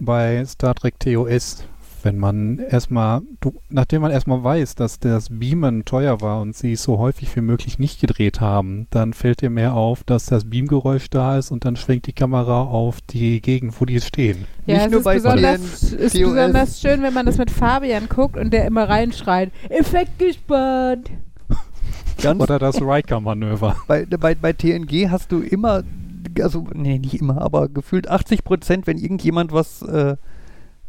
bei 0.00 0.44
Star 0.46 0.74
Trek 0.74 0.98
TOS, 0.98 1.64
wenn 2.02 2.18
man 2.18 2.58
erstmal, 2.58 3.22
du, 3.40 3.60
nachdem 3.68 4.02
man 4.02 4.10
erstmal 4.10 4.42
weiß, 4.42 4.74
dass 4.74 4.98
das 4.98 5.28
Beamen 5.30 5.84
teuer 5.84 6.20
war 6.20 6.40
und 6.40 6.56
sie 6.56 6.72
es 6.72 6.82
so 6.82 6.98
häufig 6.98 7.34
wie 7.36 7.40
möglich 7.40 7.78
nicht 7.78 8.00
gedreht 8.00 8.40
haben, 8.40 8.86
dann 8.90 9.12
fällt 9.12 9.40
dir 9.40 9.50
mehr 9.50 9.74
auf, 9.74 10.04
dass 10.04 10.26
das 10.26 10.48
Beamgeräusch 10.48 11.10
da 11.10 11.38
ist 11.38 11.50
und 11.50 11.64
dann 11.64 11.76
schwenkt 11.76 12.06
die 12.06 12.12
Kamera 12.12 12.62
auf 12.62 13.00
die 13.00 13.40
Gegend, 13.40 13.80
wo 13.80 13.84
die 13.84 14.00
stehen. 14.00 14.46
Ja, 14.66 14.74
Nicht 14.76 14.86
es 14.86 14.90
nur 14.90 15.00
ist, 15.00 15.04
bei 15.04 15.14
besonders, 15.14 15.82
ist 15.92 16.12
TOS. 16.16 16.30
besonders 16.34 16.80
schön, 16.80 17.02
wenn 17.02 17.14
man 17.14 17.26
das 17.26 17.38
mit 17.38 17.50
Fabian 17.50 18.08
guckt 18.08 18.36
und 18.36 18.52
der 18.52 18.66
immer 18.66 18.88
reinschreit, 18.88 19.50
Effekt 19.68 20.18
gespart. 20.18 21.10
Ganz 22.22 22.40
Oder 22.42 22.58
das 22.58 22.80
Riker-Manöver. 22.82 23.76
bei, 23.88 24.04
bei, 24.04 24.34
bei 24.34 24.52
TNG 24.52 25.08
hast 25.10 25.32
du 25.32 25.40
immer, 25.40 25.82
also, 26.40 26.66
nee, 26.74 26.98
nicht 26.98 27.14
immer, 27.20 27.40
aber 27.40 27.68
gefühlt 27.68 28.08
80 28.08 28.44
Prozent, 28.44 28.86
wenn 28.86 28.98
irgendjemand 28.98 29.52
was 29.52 29.82
äh, 29.82 30.16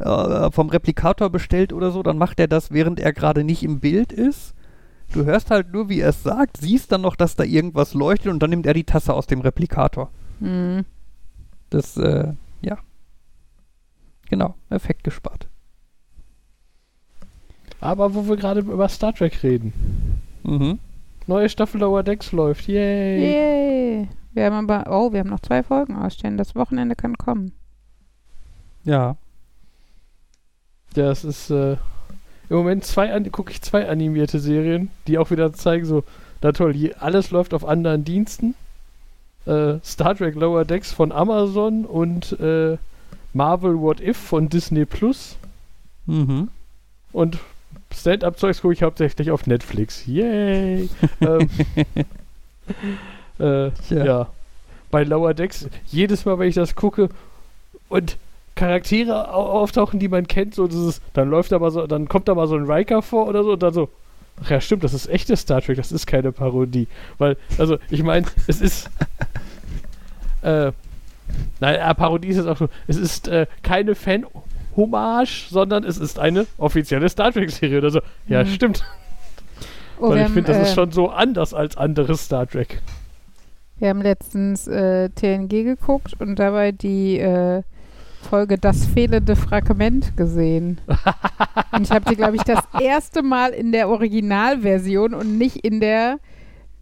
äh, 0.02 0.52
vom 0.52 0.70
Replikator 0.70 1.30
bestellt 1.30 1.74
oder 1.74 1.92
so, 1.92 2.04
dann 2.04 2.18
macht 2.18 2.40
er 2.40 2.48
das, 2.48 2.72
während 2.72 3.00
er 3.00 3.14
gerade 3.14 3.44
nicht 3.44 3.64
im 3.64 3.80
Bild 3.80 4.12
ist. 4.12 4.54
Du 5.14 5.26
hörst 5.26 5.52
halt 5.52 5.74
nur, 5.74 5.90
wie 5.90 6.00
er 6.00 6.10
es 6.10 6.24
sagt, 6.24 6.58
siehst 6.58 6.92
dann 6.92 7.02
noch, 7.02 7.16
dass 7.16 7.36
da 7.36 7.44
irgendwas 7.44 7.94
leuchtet 7.94 8.32
und 8.32 8.40
dann 8.42 8.50
nimmt 8.50 8.66
er 8.66 8.74
die 8.74 8.86
Tasse 8.86 9.14
aus 9.14 9.28
dem 9.28 9.42
Replikator. 9.42 10.10
Hm. 10.40 10.86
Das, 11.70 11.98
äh, 11.98 12.34
ja. 12.62 12.78
Genau, 14.30 14.56
Effekt 14.70 15.04
gespart. 15.04 15.48
Aber 17.82 18.14
wo 18.14 18.28
wir 18.28 18.38
gerade 18.38 18.62
über 18.62 18.88
Star 18.88 19.14
Trek 19.14 19.44
reden. 19.44 19.74
Mhm. 20.44 20.80
Neue 21.28 21.50
Staffel 21.50 21.82
Lower 21.82 22.04
Decks 22.04 22.32
läuft. 22.32 22.68
Yay! 22.68 23.20
Yay. 23.20 24.08
Wir 24.34 24.46
haben 24.46 24.70
aber, 24.70 24.90
oh, 24.92 25.12
wir 25.12 25.20
haben 25.20 25.30
noch 25.30 25.42
zwei 25.42 25.64
Folgen 25.64 25.96
ausstehen. 25.96 26.38
Das 26.38 26.56
Wochenende 26.56 26.96
kann 26.96 27.18
kommen. 27.18 27.52
Ja. 28.84 29.18
Ja, 30.96 31.10
es 31.12 31.24
ist 31.24 31.50
äh, 31.52 31.74
im 32.50 32.58
Moment 32.58 32.84
zwei 32.86 33.18
gucke 33.30 33.52
ich 33.52 33.62
zwei 33.62 33.88
animierte 33.88 34.40
Serien, 34.40 34.90
die 35.08 35.18
auch 35.18 35.32
wieder 35.32 35.54
zeigen 35.54 35.86
so, 35.86 36.04
na 36.42 36.52
toll, 36.52 36.76
je, 36.76 36.94
alles 36.96 37.32
läuft 37.32 37.54
auf 37.54 37.66
anderen 37.66 38.04
Diensten. 38.04 38.56
Äh, 39.46 39.76
Star 39.84 40.16
Trek 40.16 40.36
Lower 40.36 40.66
Decks 40.66 40.92
von 40.92 41.12
Amazon 41.12 41.86
und 41.86 42.40
äh, 42.40 42.78
Marvel 43.34 43.80
What 43.80 44.02
If 44.02 44.18
von 44.18 44.50
Disney 44.50 44.86
Plus 44.86 45.38
Mhm. 46.08 46.50
und 47.14 47.38
Stand-up-Zeugs 47.96 48.62
gucke 48.62 48.74
ich 48.74 48.84
hauptsächlich 48.84 49.32
auf 49.32 49.46
Netflix. 49.48 50.06
Yay! 50.08 50.90
ähm, 51.22 51.50
äh, 53.40 53.72
Tja. 53.88 54.06
ja. 54.06 54.28
Bei 54.90 55.04
Lower 55.04 55.34
Decks, 55.34 55.68
jedes 55.88 56.26
Mal, 56.26 56.38
wenn 56.40 56.50
ich 56.50 56.56
das 56.56 56.76
gucke 56.76 57.10
und 57.88 58.18
Charaktere 58.62 59.34
au 59.34 59.44
auftauchen, 59.62 60.00
die 60.00 60.08
man 60.08 60.28
kennt, 60.28 60.54
so 60.54 60.68
dieses, 60.68 61.02
dann 61.14 61.30
läuft 61.30 61.52
da 61.52 61.58
mal 61.58 61.72
so, 61.72 61.88
dann 61.88 62.08
kommt 62.08 62.28
da 62.28 62.36
mal 62.36 62.48
so 62.48 62.56
ein 62.56 62.70
Riker 62.70 63.02
vor 63.02 63.28
oder 63.28 63.44
so 63.44 63.54
und 63.54 63.64
dann 63.64 63.74
so, 63.74 63.90
ach 64.44 64.52
ja, 64.52 64.62
stimmt, 64.62 64.84
das 64.84 64.94
ist 64.94 65.08
echtes 65.08 65.42
Star 65.42 65.62
Trek, 65.62 65.78
das 65.78 65.92
ist 65.92 66.06
keine 66.06 66.32
Parodie. 66.32 66.88
Weil, 67.18 67.38
also, 67.58 67.78
ich 67.90 68.04
meine, 68.04 68.28
es 68.48 68.62
ist, 68.62 68.88
äh, 70.44 70.72
nein, 71.60 71.76
äh, 71.76 71.96
Parodie 71.96 72.28
ist 72.28 72.38
jetzt 72.38 72.48
auch 72.48 72.58
so, 72.58 72.70
es 72.88 72.98
ist 72.98 73.28
äh, 73.28 73.48
keine 73.64 73.96
Fan-Hommage, 73.96 75.48
sondern 75.50 75.84
es 75.84 75.98
ist 75.98 76.20
eine 76.20 76.46
offizielle 76.60 77.10
Star 77.10 77.32
Trek-Serie 77.32 77.80
oder 77.80 77.90
so. 77.90 78.02
Ja, 78.28 78.44
Mhm. 78.44 78.48
stimmt. 78.48 78.84
Oh, 80.00 80.10
Weil 80.10 80.20
ich 80.26 80.28
finde, 80.30 80.52
das 80.54 80.62
ist 80.62 80.72
äh, 80.74 80.76
schon 80.76 80.92
so 80.92 81.10
anders 81.10 81.54
als 81.56 81.78
anderes 81.78 82.26
Star 82.26 82.48
Trek. 82.48 82.80
Wir 83.80 83.90
haben 83.90 84.02
letztens 84.04 84.68
äh, 84.68 85.10
TNG 85.10 85.64
geguckt 85.64 86.14
und 86.20 86.38
dabei 86.38 86.72
die 86.72 87.18
äh, 87.18 87.64
Folge 88.22 88.58
Das 88.58 88.86
fehlende 88.86 89.36
Fragment 89.36 90.16
gesehen. 90.16 90.80
und 91.72 91.82
ich 91.82 91.92
habe 91.92 92.10
die, 92.10 92.16
glaube 92.16 92.36
ich, 92.36 92.44
das 92.44 92.60
erste 92.80 93.24
Mal 93.24 93.52
in 93.52 93.72
der 93.72 93.90
Originalversion 93.90 95.14
und 95.14 95.38
nicht 95.38 95.58
in 95.58 95.80
der 95.80 96.20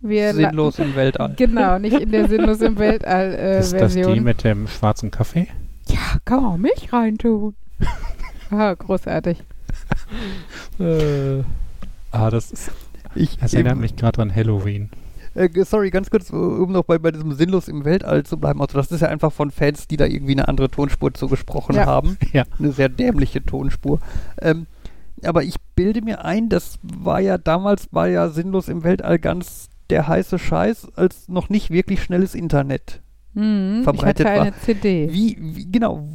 wir 0.01 0.33
Sinnlos 0.33 0.79
im 0.79 0.95
Weltall. 0.95 1.33
Genau, 1.35 1.77
nicht 1.77 1.99
in 1.99 2.11
der 2.11 2.29
Sinnlos 2.29 2.61
im 2.61 2.77
Weltall 2.77 3.35
äh, 3.37 3.59
ist 3.59 3.73
das 3.73 3.93
die 3.93 4.19
mit 4.21 4.43
dem 4.43 4.67
schwarzen 4.67 5.11
Kaffee? 5.11 5.47
ja, 5.87 6.17
kann 6.23 6.43
man 6.43 6.53
auch 6.53 6.57
mich 6.57 6.93
reintun. 6.93 7.55
ah, 8.51 8.73
großartig. 8.75 9.43
Äh, 10.79 11.43
Ah, 12.11 12.29
das 12.29 12.51
ist, 12.51 12.71
Ich, 13.15 13.37
das 13.37 13.53
erinnert 13.53 13.77
mich 13.77 13.95
gerade 13.95 14.21
an 14.21 14.35
Halloween. 14.35 14.89
Äh, 15.39 15.63
sorry, 15.63 15.89
ganz 15.89 16.09
kurz, 16.09 16.29
um 16.31 16.71
noch 16.71 16.83
bei, 16.83 16.97
bei 16.99 17.11
diesem 17.11 17.31
Sinnlos 17.33 17.67
im 17.67 17.85
Weltall 17.85 18.23
zu 18.25 18.37
bleiben. 18.37 18.61
Also 18.61 18.77
das 18.77 18.91
ist 18.91 19.01
ja 19.01 19.07
einfach 19.07 19.31
von 19.31 19.51
Fans, 19.51 19.87
die 19.87 19.95
da 19.97 20.05
irgendwie 20.05 20.33
eine 20.33 20.47
andere 20.47 20.69
Tonspur 20.69 21.13
zugesprochen 21.13 21.75
Ja. 21.75 21.85
haben. 21.85 22.17
Ja. 22.33 22.43
Eine 22.59 22.71
sehr 22.71 22.89
dämliche 22.89 23.43
Tonspur. 23.43 23.99
Ähm, 24.41 24.65
aber 25.23 25.43
ich 25.43 25.55
bilde 25.75 26.01
mir 26.01 26.23
ein, 26.25 26.49
das 26.49 26.77
war 26.83 27.19
ja 27.21 27.37
damals, 27.37 27.87
war 27.91 28.07
ja 28.07 28.29
Sinnlos 28.29 28.67
im 28.69 28.83
Weltall 28.83 29.17
ganz 29.19 29.69
der 29.89 30.07
heiße 30.07 30.37
Scheiß, 30.39 30.89
als 30.95 31.27
noch 31.29 31.49
nicht 31.49 31.71
wirklich 31.71 32.03
schnelles 32.03 32.35
Internet. 32.35 33.01
Hm, 33.33 33.81
Verbreitet 33.83 34.19
ich 34.21 34.25
hatte 34.25 34.39
war. 34.39 34.45
eine 34.47 34.55
CD. 34.59 35.09
Wie, 35.11 35.37
wie 35.39 35.71
genau, 35.71 36.07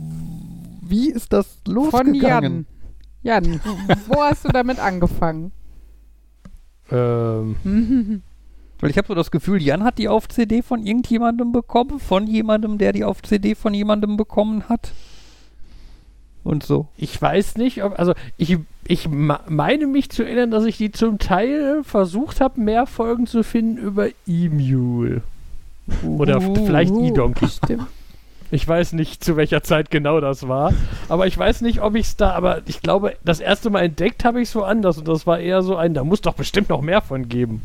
wie 0.82 1.10
ist 1.10 1.32
das 1.32 1.58
Von 1.64 1.74
losgegangen? 1.74 2.66
Jan. 3.22 3.44
Jan, 3.44 3.60
wo 4.08 4.22
hast 4.22 4.44
du 4.44 4.48
damit 4.50 4.78
angefangen? 4.78 5.50
ähm, 6.90 7.56
Mhm. 7.64 8.22
Weil 8.84 8.90
ich 8.90 8.98
habe 8.98 9.08
so 9.08 9.14
das 9.14 9.30
Gefühl, 9.30 9.62
Jan 9.62 9.82
hat 9.82 9.96
die 9.96 10.10
auf 10.10 10.28
CD 10.28 10.60
von 10.60 10.86
irgendjemandem 10.86 11.52
bekommen, 11.52 11.98
von 12.00 12.26
jemandem, 12.26 12.76
der 12.76 12.92
die 12.92 13.02
auf 13.02 13.22
CD 13.22 13.54
von 13.54 13.72
jemandem 13.72 14.18
bekommen 14.18 14.68
hat. 14.68 14.92
Und 16.42 16.64
so. 16.64 16.88
ich 16.98 17.22
weiß 17.22 17.56
nicht, 17.56 17.82
ob, 17.82 17.98
also 17.98 18.12
ich, 18.36 18.58
ich 18.86 19.08
meine 19.08 19.86
mich 19.86 20.10
zu 20.10 20.22
erinnern, 20.22 20.50
dass 20.50 20.66
ich 20.66 20.76
die 20.76 20.92
zum 20.92 21.18
Teil 21.18 21.82
versucht 21.82 22.42
habe, 22.42 22.60
mehr 22.60 22.84
Folgen 22.86 23.26
zu 23.26 23.42
finden 23.42 23.78
über 23.78 24.08
E-Mule. 24.26 25.22
Oder 26.06 26.36
f- 26.36 26.66
vielleicht 26.66 26.92
Uh, 26.92 27.08
E-Donkey. 27.08 27.46
Ich 28.50 28.68
weiß 28.68 28.92
nicht, 28.92 29.24
zu 29.24 29.38
welcher 29.38 29.62
Zeit 29.62 29.90
genau 29.90 30.20
das 30.20 30.46
war. 30.46 30.74
Aber 31.08 31.26
ich 31.26 31.38
weiß 31.38 31.62
nicht, 31.62 31.80
ob 31.80 31.94
ich 31.94 32.08
es 32.08 32.16
da, 32.16 32.32
aber 32.32 32.60
ich 32.66 32.82
glaube, 32.82 33.16
das 33.24 33.40
erste 33.40 33.70
Mal 33.70 33.80
entdeckt 33.84 34.26
habe 34.26 34.42
ich 34.42 34.50
es 34.50 34.54
woanders. 34.54 34.98
Und 34.98 35.08
das 35.08 35.26
war 35.26 35.38
eher 35.38 35.62
so 35.62 35.74
ein, 35.74 35.94
da 35.94 36.04
muss 36.04 36.20
doch 36.20 36.34
bestimmt 36.34 36.68
noch 36.68 36.82
mehr 36.82 37.00
von 37.00 37.30
geben. 37.30 37.62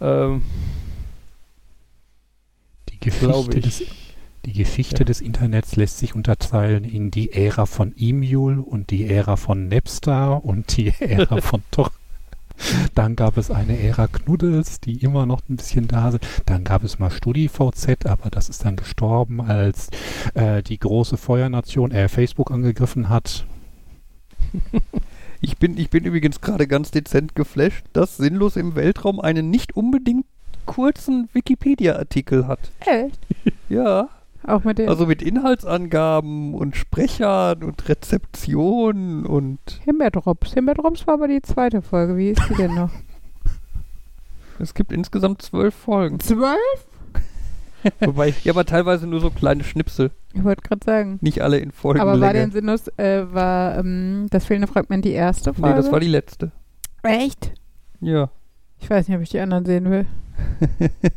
Ähm, 0.00 0.42
Die 2.88 2.98
Geschichte, 3.00 3.60
des, 3.60 3.82
die 4.44 4.52
Geschichte 4.52 4.98
Ja. 5.00 5.04
des 5.04 5.20
Internets 5.20 5.76
lässt 5.76 5.98
sich 5.98 6.14
unterteilen 6.14 6.84
in 6.84 7.10
die 7.10 7.32
Ära 7.32 7.66
von 7.66 7.94
E-Mule 7.96 8.60
und 8.60 8.90
die 8.90 9.06
Ära 9.06 9.36
von 9.36 9.68
Napster 9.68 10.44
und 10.44 10.76
die 10.76 10.88
Ära 11.00 11.40
von 11.40 11.62
Tor. 11.70 11.90
Dann 12.94 13.16
gab 13.16 13.38
es 13.38 13.50
eine 13.50 13.78
Ära 13.78 14.06
Knuddels, 14.06 14.80
die 14.80 15.02
immer 15.02 15.24
noch 15.24 15.40
ein 15.48 15.56
bisschen 15.56 15.88
da 15.88 16.10
sind. 16.10 16.26
Dann 16.44 16.62
gab 16.62 16.84
es 16.84 16.98
mal 16.98 17.10
StudiVZ, 17.10 18.04
aber 18.04 18.28
das 18.28 18.50
ist 18.50 18.66
dann 18.66 18.76
gestorben, 18.76 19.40
als 19.40 19.88
äh, 20.34 20.62
die 20.62 20.78
große 20.78 21.16
Feuernation 21.16 21.90
äh, 21.90 22.08
Facebook 22.08 22.50
angegriffen 22.50 23.08
hat. 23.08 23.46
Ich 25.40 25.56
bin, 25.58 25.78
ich 25.78 25.88
bin 25.90 26.04
übrigens 26.04 26.40
gerade 26.40 26.66
ganz 26.66 26.90
dezent 26.90 27.34
geflasht, 27.34 27.84
dass 27.92 28.18
Sinnlos 28.18 28.56
im 28.56 28.74
Weltraum 28.74 29.20
einen 29.20 29.50
nicht 29.50 29.74
unbedingt 29.74 30.26
kurzen 30.66 31.28
Wikipedia-Artikel 31.32 32.46
hat. 32.46 32.70
Echt? 32.80 33.18
Ja. 33.68 34.08
Auch 34.44 34.64
mit 34.64 34.78
den 34.78 34.88
Also 34.88 35.06
mit 35.06 35.22
Inhaltsangaben 35.22 36.54
und 36.54 36.74
Sprechern 36.74 37.62
und 37.62 37.88
Rezeption 37.88 39.24
und 39.24 39.58
Himbeerdrops. 39.84 40.54
Himbeerdrops 40.54 41.06
war 41.06 41.14
aber 41.14 41.28
die 41.28 41.40
zweite 41.40 41.82
Folge. 41.82 42.16
Wie 42.16 42.30
ist 42.30 42.42
die 42.48 42.54
denn 42.54 42.74
noch? 42.74 42.90
es 44.58 44.74
gibt 44.74 44.92
insgesamt 44.92 45.42
zwölf 45.42 45.74
Folgen. 45.74 46.18
Zwölf? 46.18 46.56
Wobei 48.00 48.28
ich, 48.28 48.44
Ja, 48.44 48.52
aber 48.52 48.64
teilweise 48.64 49.06
nur 49.06 49.20
so 49.20 49.30
kleine 49.30 49.64
Schnipsel. 49.64 50.10
Ich 50.32 50.44
wollte 50.44 50.62
gerade 50.62 50.84
sagen. 50.84 51.18
Nicht 51.20 51.40
alle 51.42 51.58
in 51.58 51.72
Folgenlänge. 51.72 52.12
Aber 52.12 52.20
war 52.20 52.32
den 52.32 52.50
Sinnlos, 52.52 52.88
äh, 52.98 53.24
war 53.32 53.78
ähm, 53.78 54.26
das 54.30 54.44
fehlende 54.44 54.68
Fragment 54.68 55.04
die 55.04 55.12
erste 55.12 55.54
Folge? 55.54 55.70
nee, 55.70 55.76
das 55.76 55.90
war 55.90 56.00
die 56.00 56.08
letzte. 56.08 56.52
Echt? 57.02 57.54
Ja. 58.00 58.30
Ich 58.78 58.88
weiß 58.88 59.08
nicht, 59.08 59.16
ob 59.16 59.22
ich 59.22 59.30
die 59.30 59.40
anderen 59.40 59.64
sehen 59.66 59.90
will. 59.90 60.06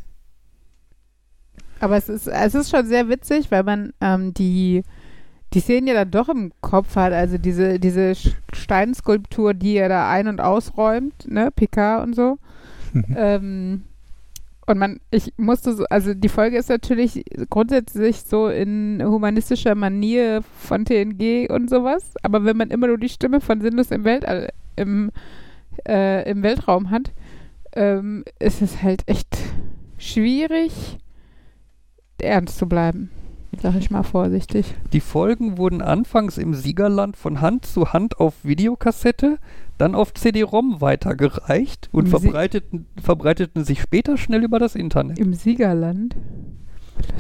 Aber 1.80 1.97
es 1.97 2.07
ist, 2.07 2.28
es 2.28 2.55
ist 2.55 2.70
schon 2.70 2.86
sehr 2.86 3.09
witzig, 3.09 3.51
weil 3.51 3.64
man 3.64 3.93
ähm, 3.99 4.34
die, 4.34 4.84
die 5.53 5.59
Szenen 5.59 5.88
ja 5.88 5.93
dann 5.93 6.11
doch 6.11 6.30
im 6.30 6.53
Kopf 6.61 6.95
hat. 6.95 7.11
Also 7.11 7.38
diese, 7.38 7.80
diese 7.80 8.14
Steinskulptur, 8.53 9.53
die 9.53 9.76
er 9.76 9.89
da 9.89 10.09
ein- 10.09 10.28
und 10.30 10.39
ausräumt, 10.39 11.30
ne, 11.30 11.51
Picard 11.53 12.05
und 12.05 12.16
so. 12.16 12.38
ähm, 13.16 13.84
und 14.66 14.78
man, 14.78 14.99
ich 15.11 15.34
musste 15.38 15.74
so, 15.74 15.86
also 15.89 16.14
die 16.14 16.30
Folge 16.30 16.57
ist 16.57 16.70
natürlich 16.70 17.24
grundsätzlich 17.49 18.22
so 18.22 18.47
in 18.47 19.01
humanistischer 19.03 19.76
Manier 19.76 20.41
von 20.57 20.86
TNG 20.86 21.49
und 21.49 21.70
sowas, 21.70 22.14
aber 22.24 22.45
wenn 22.45 22.57
man 22.57 22.72
immer 22.72 22.88
nur 22.88 22.97
die 22.97 23.09
Stimme 23.09 23.41
von 23.41 23.61
Sinnlos 23.61 23.91
im 23.91 24.03
Weltall, 24.05 24.49
im, 24.76 25.11
äh, 25.88 26.30
im 26.30 26.43
Weltraum 26.43 26.91
hat, 26.91 27.11
ähm, 27.74 28.24
ist 28.39 28.61
es 28.61 28.82
halt 28.82 29.03
echt 29.07 29.38
schwierig, 29.97 30.97
ernst 32.22 32.57
zu 32.57 32.68
bleiben. 32.68 33.09
Sag 33.61 33.76
ich 33.76 33.91
mal 33.91 34.03
vorsichtig. 34.03 34.74
Die 34.93 34.99
Folgen 34.99 35.57
wurden 35.57 35.82
anfangs 35.82 36.38
im 36.38 36.53
Siegerland 36.53 37.16
von 37.16 37.39
Hand 37.39 37.66
zu 37.66 37.93
Hand 37.93 38.20
auf 38.20 38.34
Videokassette, 38.43 39.38
dann 39.84 39.96
auf 39.96 40.14
CD-ROM 40.14 40.80
weitergereicht 40.80 41.90
und 41.92 42.08
verbreiteten, 42.08 42.86
verbreiteten 43.02 43.66
sich 43.66 43.82
später 43.82 44.16
schnell 44.16 44.42
über 44.42 44.58
das 44.58 44.76
Internet. 44.76 45.20
Im 45.20 45.34
Siegerland. 45.34 46.16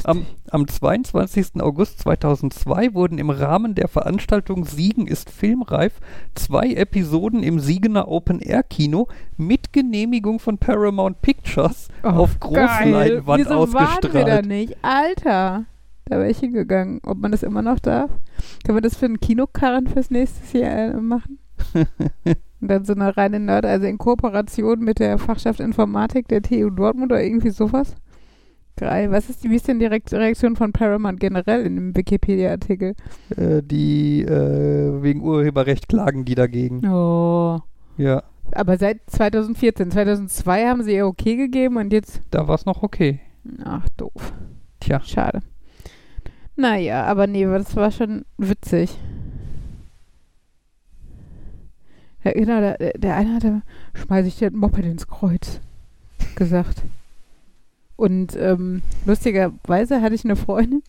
Am, 0.05 0.25
am 0.49 0.65
22. 0.65 1.61
August 1.61 1.99
2002 1.99 2.93
wurden 2.93 3.17
im 3.17 3.29
Rahmen 3.29 3.75
der 3.75 3.89
Veranstaltung 3.89 4.63
Siegen 4.63 5.07
ist 5.07 5.29
filmreif 5.29 5.99
zwei 6.35 6.71
Episoden 6.73 7.43
im 7.43 7.59
Siegener 7.59 8.07
Open-Air-Kino 8.07 9.09
mit 9.35 9.73
Genehmigung 9.73 10.39
von 10.39 10.57
Paramount 10.57 11.21
Pictures 11.21 11.89
Oh, 12.01 12.07
auf. 12.07 12.39
Großleinwand 12.39 13.41
Wieso 13.41 13.49
Waren 13.49 13.73
wir 13.73 13.79
da 13.79 13.89
ausgestrahlt. 13.97 14.45
nicht? 14.45 14.77
Alter. 14.83 15.65
Da 16.05 16.17
wäre 16.17 16.29
ich 16.29 16.39
hingegangen. 16.39 17.01
Ob 17.03 17.17
man 17.17 17.31
das 17.33 17.43
immer 17.43 17.61
noch 17.61 17.79
darf? 17.79 18.09
Können 18.63 18.77
wir 18.77 18.81
das 18.81 18.95
für 18.95 19.07
einen 19.07 19.19
Kinokarren 19.19 19.87
fürs 19.87 20.09
nächste 20.11 20.59
Jahr 20.59 20.93
äh, 20.93 20.93
machen? 20.93 21.39
Und 22.63 22.69
dann 22.69 22.85
so 22.85 22.93
eine 22.93 23.17
reine 23.17 23.41
Nerd, 23.41 23.65
also 23.65 23.85
in 23.85 23.97
Kooperation 23.97 24.79
mit 24.79 24.99
der 24.99 25.17
Fachschaft 25.17 25.59
Informatik 25.59 26.29
der 26.29 26.41
TU 26.41 26.69
Dortmund 26.69 27.11
oder 27.11 27.21
irgendwie 27.21 27.49
sowas. 27.49 27.93
Geil. 28.77 29.11
Was 29.11 29.29
ist 29.29 29.43
die, 29.43 29.49
wie 29.49 29.57
ist 29.57 29.67
denn 29.67 29.79
die 29.79 29.85
Reakt- 29.85 30.13
Reaktion 30.13 30.55
von 30.55 30.71
Paramount 30.71 31.19
generell 31.19 31.65
in 31.65 31.75
dem 31.75 31.93
Wikipedia-Artikel? 31.97 32.95
Äh, 33.35 33.61
die 33.63 34.21
äh, 34.21 35.03
wegen 35.03 35.21
Urheberrecht 35.21 35.89
klagen 35.89 36.23
die 36.23 36.35
dagegen. 36.35 36.87
Oh. 36.87 37.59
Ja, 37.97 38.23
Aber 38.53 38.77
seit 38.77 39.01
2014, 39.07 39.91
2002 39.91 40.65
haben 40.65 40.83
sie 40.83 40.95
ihr 40.95 41.05
okay 41.05 41.35
gegeben 41.35 41.75
und 41.75 41.91
jetzt, 41.91 42.21
da 42.31 42.47
war 42.47 42.55
es 42.55 42.65
noch 42.65 42.81
okay. 42.81 43.19
ach 43.65 43.89
doof. 43.97 44.31
Tja. 44.79 45.01
Schade. 45.01 45.41
Naja, 46.55 47.03
aber 47.03 47.27
nee, 47.27 47.43
das 47.43 47.75
war 47.75 47.91
schon 47.91 48.23
witzig. 48.37 48.97
Ja, 52.23 52.31
genau, 52.31 52.59
der, 52.59 52.77
der 52.77 53.15
eine 53.15 53.35
hatte, 53.35 53.61
schmeiß 53.93 54.25
ich 54.25 54.37
dir 54.37 54.47
ein 54.47 54.55
Moped 54.55 54.85
ins 54.85 55.07
Kreuz, 55.07 55.59
gesagt. 56.35 56.83
Und 57.95 58.35
ähm, 58.37 58.81
lustigerweise 59.05 60.01
hatte 60.01 60.15
ich 60.15 60.25
eine 60.25 60.35
Freundin, 60.35 60.81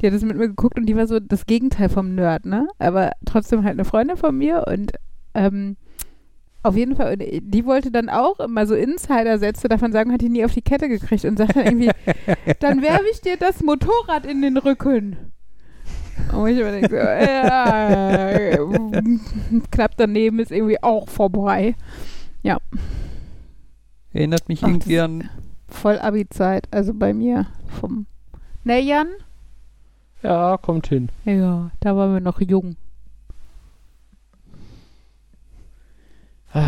die 0.00 0.06
hat 0.06 0.14
das 0.14 0.22
mit 0.22 0.36
mir 0.36 0.48
geguckt 0.48 0.78
und 0.78 0.86
die 0.86 0.96
war 0.96 1.06
so 1.06 1.18
das 1.18 1.46
Gegenteil 1.46 1.88
vom 1.88 2.14
Nerd, 2.14 2.44
ne? 2.44 2.68
Aber 2.78 3.12
trotzdem 3.24 3.64
halt 3.64 3.72
eine 3.74 3.84
Freundin 3.84 4.16
von 4.16 4.36
mir 4.36 4.64
und 4.68 4.92
ähm, 5.34 5.76
auf 6.62 6.76
jeden 6.76 6.96
Fall, 6.96 7.16
die 7.16 7.64
wollte 7.64 7.90
dann 7.90 8.10
auch 8.10 8.38
immer 8.40 8.66
so 8.66 8.74
Insider-Sätze 8.74 9.68
davon 9.68 9.92
sagen, 9.92 10.12
hat 10.12 10.20
die 10.20 10.28
nie 10.28 10.44
auf 10.44 10.52
die 10.52 10.60
Kette 10.60 10.88
gekriegt 10.88 11.24
und 11.24 11.38
sagt 11.38 11.56
dann 11.56 11.64
irgendwie, 11.64 11.90
dann 12.60 12.82
werfe 12.82 13.06
ich 13.10 13.22
dir 13.22 13.38
das 13.38 13.62
Motorrad 13.62 14.26
in 14.26 14.42
den 14.42 14.58
Rücken. 14.58 15.16
Und 16.32 16.48
ich 16.48 16.58
immer 16.58 16.70
denke, 16.70 16.88
so, 16.90 16.96
ja, 16.96 18.56
knapp 19.70 19.92
daneben 19.96 20.38
ist 20.38 20.50
irgendwie 20.52 20.82
auch 20.82 21.08
vorbei. 21.08 21.74
Erinnert 24.12 24.48
mich 24.48 24.64
Ach, 24.64 24.68
irgendwie 24.68 24.98
an. 24.98 25.30
Voll 25.68 25.98
Abi-Zeit, 25.98 26.66
also 26.72 26.92
bei 26.94 27.14
mir 27.14 27.46
vom 27.80 28.06
Ne, 28.64 28.80
Jan? 28.80 29.06
ja, 30.22 30.56
kommt 30.58 30.88
hin. 30.88 31.08
Ja, 31.24 31.70
da 31.80 31.96
waren 31.96 32.12
wir 32.14 32.20
noch 32.20 32.40
jung. 32.40 32.76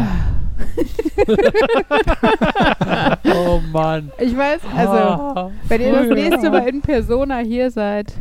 Oh 3.34 3.60
Mann. 3.72 4.12
Ich 4.18 4.36
weiß, 4.36 4.60
also, 4.76 4.92
Ah, 4.92 5.50
wenn 5.68 5.80
ihr 5.80 5.92
das 5.92 6.08
nächste 6.08 6.50
Mal 6.50 6.68
in 6.68 6.80
Persona 6.80 7.38
hier 7.38 7.70
seid, 7.70 8.12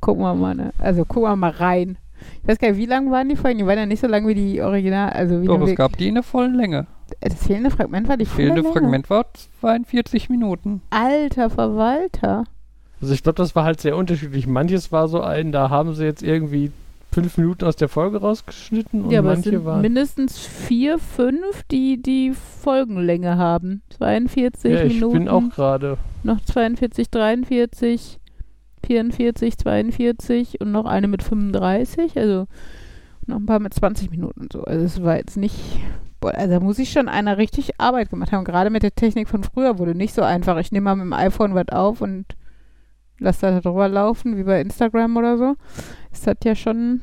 gucken 0.00 0.22
wir 0.22 0.34
mal, 0.34 0.54
ne? 0.54 0.72
Also 0.78 1.04
gucken 1.04 1.30
wir 1.30 1.36
mal 1.36 1.50
rein. 1.50 1.98
Ich 2.42 2.48
weiß 2.48 2.58
gar 2.58 2.68
nicht, 2.70 2.78
wie 2.78 2.86
lang 2.86 3.10
waren 3.10 3.28
die 3.28 3.36
Folgen? 3.36 3.58
Die 3.58 3.66
waren 3.66 3.78
ja 3.78 3.86
nicht 3.86 4.00
so 4.00 4.06
lang 4.08 4.26
wie 4.26 4.34
die 4.34 4.60
Original, 4.60 5.10
also 5.10 5.40
wie 5.42 5.46
Doch, 5.46 5.60
es 5.62 5.74
gab 5.76 5.96
die 5.96 6.08
in 6.08 6.14
der 6.14 6.22
vollen 6.24 6.54
Länge. 6.54 6.86
das 7.20 7.34
fehlende 7.34 7.70
Fragment 7.70 8.08
war 8.08 8.16
die 8.16 8.24
Das 8.24 8.32
fehlende 8.34 8.62
volle 8.62 8.74
Länge. 8.74 8.80
Fragment 9.06 9.10
war 9.10 9.26
42 9.60 10.28
Minuten. 10.28 10.82
Alter 10.90 11.48
Verwalter. 11.50 12.44
Also 13.00 13.14
ich 13.14 13.22
glaube, 13.22 13.36
das 13.36 13.54
war 13.54 13.64
halt 13.64 13.80
sehr 13.80 13.96
unterschiedlich. 13.96 14.46
Manches 14.48 14.90
war 14.90 15.06
so 15.06 15.20
ein, 15.20 15.52
da 15.52 15.70
haben 15.70 15.94
sie 15.94 16.04
jetzt 16.04 16.22
irgendwie 16.24 16.72
fünf 17.12 17.38
Minuten 17.38 17.64
aus 17.64 17.76
der 17.76 17.88
Folge 17.88 18.18
rausgeschnitten 18.20 19.04
und 19.04 19.10
ja, 19.12 19.20
aber 19.20 19.30
es 19.32 19.36
manche 19.38 19.50
sind 19.50 19.64
waren. 19.64 19.80
mindestens 19.80 20.38
vier, 20.38 20.98
fünf, 20.98 21.62
die 21.70 22.02
die 22.02 22.32
Folgenlänge 22.60 23.36
haben. 23.38 23.82
42 23.96 24.72
Ja, 24.72 24.82
ich 24.82 24.94
Minuten. 24.94 25.12
bin 25.20 25.28
auch 25.28 25.48
gerade. 25.54 25.96
noch 26.24 26.40
42, 26.44 27.08
43, 27.10 28.18
44, 28.88 29.58
42 29.58 30.60
und 30.60 30.72
noch 30.72 30.86
eine 30.86 31.08
mit 31.08 31.22
35. 31.22 32.16
Also 32.16 32.46
noch 33.26 33.36
ein 33.36 33.46
paar 33.46 33.60
mit 33.60 33.74
20 33.74 34.10
Minuten 34.10 34.40
und 34.40 34.52
so. 34.52 34.64
Also 34.64 34.84
es 34.84 35.02
war 35.02 35.16
jetzt 35.16 35.36
nicht. 35.36 35.56
Boah, 36.20 36.34
also 36.34 36.54
da 36.54 36.60
muss 36.60 36.78
ich 36.78 36.90
schon 36.90 37.08
einer 37.08 37.38
richtig 37.38 37.78
Arbeit 37.78 38.10
gemacht 38.10 38.32
haben. 38.32 38.44
Gerade 38.44 38.70
mit 38.70 38.82
der 38.82 38.94
Technik 38.94 39.28
von 39.28 39.44
früher 39.44 39.78
wurde 39.78 39.94
nicht 39.94 40.14
so 40.14 40.22
einfach. 40.22 40.56
Ich 40.58 40.72
nehme 40.72 40.84
mal 40.84 40.96
mit 40.96 41.04
dem 41.04 41.12
iPhone 41.12 41.54
was 41.54 41.68
auf 41.68 42.00
und 42.00 42.24
lasse 43.18 43.42
da 43.42 43.60
drüber 43.60 43.88
laufen, 43.88 44.36
wie 44.36 44.42
bei 44.42 44.60
Instagram 44.60 45.16
oder 45.16 45.38
so. 45.38 45.54
Ist 46.10 46.26
das 46.26 46.36
ja 46.44 46.56
schon 46.56 47.02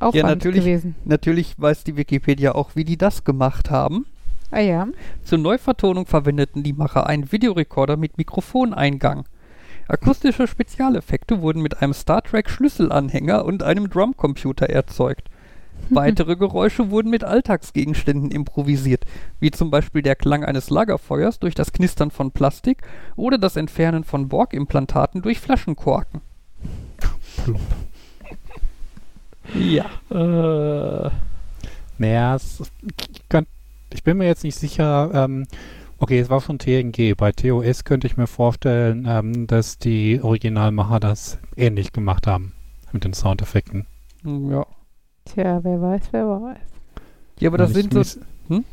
Aufwand 0.00 0.24
natürlich. 0.24 0.64
gewesen. 0.64 0.96
Natürlich 1.04 1.54
weiß 1.56 1.84
die 1.84 1.96
Wikipedia 1.96 2.52
auch, 2.52 2.70
wie 2.74 2.84
die 2.84 2.98
das 2.98 3.24
gemacht 3.24 3.70
haben. 3.70 4.06
Ah 4.50 4.60
ja. 4.60 4.86
Zur 5.22 5.38
Neuvertonung 5.38 6.06
verwendeten 6.06 6.62
die 6.62 6.72
Macher 6.72 7.06
einen 7.06 7.32
Videorekorder 7.32 7.96
mit 7.96 8.18
Mikrofoneingang. 8.18 9.24
Akustische 9.88 10.46
Spezialeffekte 10.46 11.40
wurden 11.42 11.62
mit 11.62 11.80
einem 11.80 11.94
Star 11.94 12.22
Trek 12.22 12.50
Schlüsselanhänger 12.50 13.44
und 13.44 13.62
einem 13.62 13.88
Drumcomputer 13.88 14.68
erzeugt. 14.68 15.28
Weitere 15.90 16.36
Geräusche 16.36 16.90
wurden 16.90 17.10
mit 17.10 17.22
Alltagsgegenständen 17.22 18.30
improvisiert, 18.30 19.04
wie 19.40 19.50
zum 19.50 19.70
Beispiel 19.70 20.02
der 20.02 20.16
Klang 20.16 20.44
eines 20.44 20.70
Lagerfeuers 20.70 21.38
durch 21.38 21.54
das 21.54 21.72
Knistern 21.72 22.10
von 22.10 22.32
Plastik 22.32 22.82
oder 23.14 23.38
das 23.38 23.56
Entfernen 23.56 24.02
von 24.02 24.28
Borg-Implantaten 24.28 25.22
durch 25.22 25.38
Flaschenkorken. 25.38 26.22
Plump. 27.44 27.60
Ja. 29.54 29.86
Äh, 30.10 31.10
Naja, 31.98 32.34
es, 32.34 32.62
ich, 33.12 33.28
kann, 33.28 33.46
ich 33.92 34.02
bin 34.02 34.16
mir 34.16 34.26
jetzt 34.26 34.44
nicht 34.44 34.56
sicher. 34.56 35.10
Ähm, 35.14 35.46
okay, 35.98 36.18
es 36.18 36.30
war 36.30 36.40
von 36.40 36.58
TNG. 36.58 37.14
Bei 37.16 37.32
TOS 37.32 37.84
könnte 37.84 38.06
ich 38.06 38.16
mir 38.16 38.26
vorstellen, 38.26 39.06
ähm, 39.08 39.46
dass 39.46 39.78
die 39.78 40.20
Originalmacher 40.22 41.00
das 41.00 41.38
ähnlich 41.56 41.92
gemacht 41.92 42.26
haben 42.26 42.52
mit 42.92 43.04
den 43.04 43.12
Soundeffekten. 43.12 43.86
Ja. 44.24 44.66
Tja, 45.24 45.62
wer 45.64 45.80
weiß, 45.82 46.02
wer 46.12 46.26
weiß. 46.26 46.58
Ja, 47.40 47.48
aber 47.50 47.58
das 47.58 47.72
sind 47.72 47.94
ist- 47.94 48.12
so. 48.14 48.20
Mir 48.20 48.22
ist, 48.22 48.26
Hm? 48.48 48.64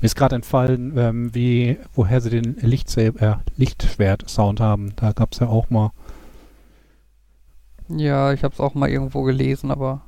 mir 0.00 0.06
ist 0.06 0.14
gerade 0.16 0.36
entfallen, 0.36 0.96
ähm, 0.96 1.34
wie, 1.34 1.76
woher 1.94 2.20
sie 2.20 2.30
den 2.30 2.56
äh, 2.58 3.36
Lichtschwert-Sound 3.56 4.60
haben. 4.60 4.92
Da 4.96 5.12
gab 5.12 5.32
es 5.32 5.40
ja 5.40 5.48
auch 5.48 5.70
mal. 5.70 5.90
Ja, 7.88 8.32
ich 8.32 8.44
habe 8.44 8.54
es 8.54 8.60
auch 8.60 8.74
mal 8.74 8.88
irgendwo 8.88 9.22
gelesen, 9.22 9.70
aber 9.70 10.02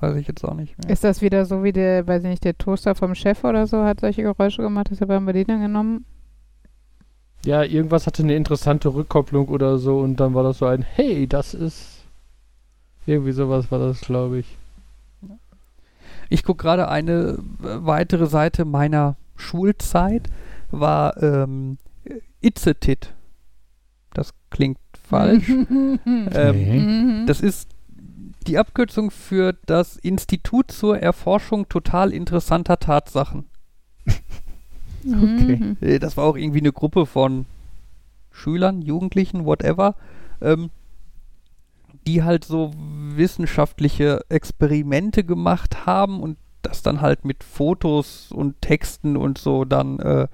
weiß 0.00 0.16
ich 0.16 0.26
jetzt 0.26 0.44
auch 0.44 0.54
nicht 0.54 0.76
mehr. 0.78 0.90
Ist 0.90 1.04
das 1.04 1.22
wieder 1.22 1.44
so 1.44 1.62
wie 1.62 1.72
der, 1.72 2.06
weiß 2.06 2.22
ich 2.24 2.30
nicht, 2.30 2.44
der 2.44 2.56
Toaster 2.56 2.94
vom 2.94 3.14
Chef 3.14 3.44
oder 3.44 3.66
so 3.66 3.84
hat 3.84 4.00
solche 4.00 4.22
Geräusche 4.22 4.62
gemacht, 4.62 4.88
deshalb 4.90 5.10
haben 5.10 5.26
wir 5.26 5.32
den 5.32 5.46
dann 5.46 5.60
genommen? 5.60 6.04
Ja, 7.44 7.62
irgendwas 7.62 8.06
hatte 8.06 8.22
eine 8.22 8.34
interessante 8.34 8.92
Rückkopplung 8.92 9.48
oder 9.48 9.78
so 9.78 10.00
und 10.00 10.16
dann 10.16 10.34
war 10.34 10.42
das 10.42 10.58
so 10.58 10.66
ein, 10.66 10.82
hey, 10.82 11.26
das 11.26 11.54
ist. 11.54 11.96
Irgendwie 13.06 13.32
sowas 13.32 13.70
war 13.70 13.78
das, 13.78 14.02
glaube 14.02 14.40
ich. 14.40 14.56
Ich 16.28 16.44
gucke 16.44 16.62
gerade 16.62 16.88
eine 16.88 17.38
äh, 17.62 17.84
weitere 17.84 18.26
Seite 18.26 18.64
meiner 18.64 19.16
Schulzeit, 19.36 20.28
war 20.70 21.20
ähm, 21.22 21.78
Itzetit. 22.40 23.14
Das 24.12 24.34
klingt 24.50 24.78
falsch. 25.02 25.48
ähm, 26.06 27.24
das 27.26 27.40
ist 27.40 27.68
die 28.46 28.58
Abkürzung 28.58 29.10
für 29.10 29.54
das 29.66 29.96
Institut 29.96 30.70
zur 30.70 30.98
Erforschung 30.98 31.68
total 31.68 32.12
interessanter 32.12 32.78
Tatsachen. 32.78 33.46
Okay. 35.02 35.56
Mhm. 35.56 35.76
Äh, 35.80 35.98
Das 35.98 36.18
war 36.18 36.24
auch 36.24 36.36
irgendwie 36.36 36.58
eine 36.60 36.72
Gruppe 36.72 37.06
von 37.06 37.46
Schülern, 38.30 38.82
Jugendlichen, 38.82 39.46
whatever, 39.46 39.94
ähm, 40.42 40.68
die 42.06 42.22
halt 42.22 42.44
so 42.44 42.72
wissenschaftliche 42.76 44.20
Experimente 44.28 45.24
gemacht 45.24 45.86
haben 45.86 46.20
und 46.20 46.36
das 46.62 46.82
dann 46.82 47.00
halt 47.00 47.24
mit 47.24 47.44
Fotos 47.44 48.30
und 48.30 48.60
Texten 48.60 49.16
und 49.16 49.38
so 49.38 49.64
dann 49.64 49.98
äh, 50.00 50.28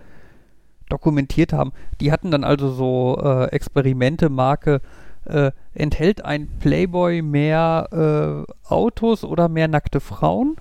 dokumentiert 0.89 1.53
haben. 1.53 1.73
Die 2.01 2.13
hatten 2.13 2.31
dann 2.31 2.45
also 2.45 2.71
so 2.71 3.21
äh, 3.23 3.45
Experimente, 3.51 4.29
Marke, 4.29 4.81
äh, 5.27 5.53
enthält 5.75 6.25
ein 6.25 6.49
Playboy 6.61 7.23
mehr 7.23 8.47
äh, 8.47 8.53
Autos 8.69 9.25
oder 9.25 9.49
mehr 9.49 9.69
nackte 9.69 10.01
Frauen? 10.01 10.57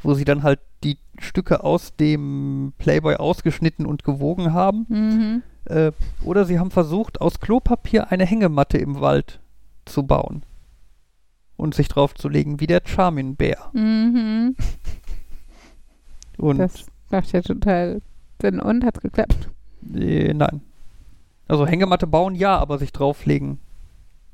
Wo 0.00 0.14
sie 0.14 0.24
dann 0.24 0.42
halt 0.42 0.60
die 0.84 0.98
Stücke 1.18 1.64
aus 1.64 1.96
dem 1.96 2.72
Playboy 2.78 3.16
ausgeschnitten 3.16 3.84
und 3.86 4.04
gewogen 4.04 4.52
haben. 4.52 4.86
Mhm. 4.88 5.42
Äh, 5.64 5.92
oder 6.22 6.44
sie 6.44 6.58
haben 6.58 6.70
versucht, 6.70 7.20
aus 7.20 7.40
Klopapier 7.40 8.10
eine 8.10 8.24
Hängematte 8.24 8.78
im 8.78 9.00
Wald 9.00 9.40
zu 9.84 10.04
bauen. 10.04 10.42
Und 11.56 11.74
sich 11.74 11.88
draufzulegen, 11.88 12.60
wie 12.60 12.68
der 12.68 12.82
Charmin-Bär. 12.84 13.70
Mhm. 13.72 14.54
Und 16.36 16.58
Das 16.58 16.86
macht 17.10 17.32
ja 17.32 17.40
total 17.40 18.00
Sinn. 18.40 18.60
Und 18.60 18.84
hat's 18.84 19.00
geklappt? 19.00 19.50
äh, 19.94 20.32
nein. 20.32 20.62
Also 21.48 21.66
Hängematte 21.66 22.06
bauen 22.06 22.34
ja, 22.34 22.58
aber 22.58 22.78
sich 22.78 22.92
drauflegen 22.92 23.58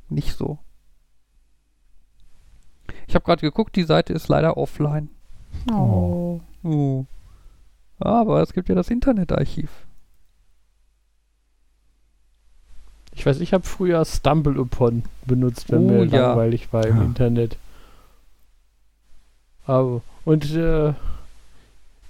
nicht 0.09 0.37
so. 0.37 0.59
Ich 3.07 3.15
habe 3.15 3.25
gerade 3.25 3.41
geguckt, 3.41 3.77
die 3.77 3.85
Seite 3.85 4.13
ist 4.13 4.29
leider 4.29 4.57
offline. 4.57 5.09
Oh. 5.73 6.41
Uh. 6.63 7.05
Aber 7.99 8.43
es 8.43 8.53
gibt 8.53 8.69
ja 8.69 8.75
das 8.75 8.91
Internetarchiv. 8.91 9.71
Ich 13.15 13.25
weiß, 13.25 13.41
ich 13.41 13.53
habe 13.55 13.65
früher 13.65 14.05
Stumble 14.05 14.59
Upon 14.61 15.05
benutzt, 15.25 15.71
wenn 15.71 15.85
Oh, 15.89 15.93
mir 15.93 16.05
ja. 16.07 16.29
langweilig 16.29 16.73
war 16.73 16.85
im 16.87 16.97
Ja. 16.97 17.03
Internet. 17.05 17.57
Aber, 19.67 20.03
und 20.25 20.53
äh, 20.55 20.93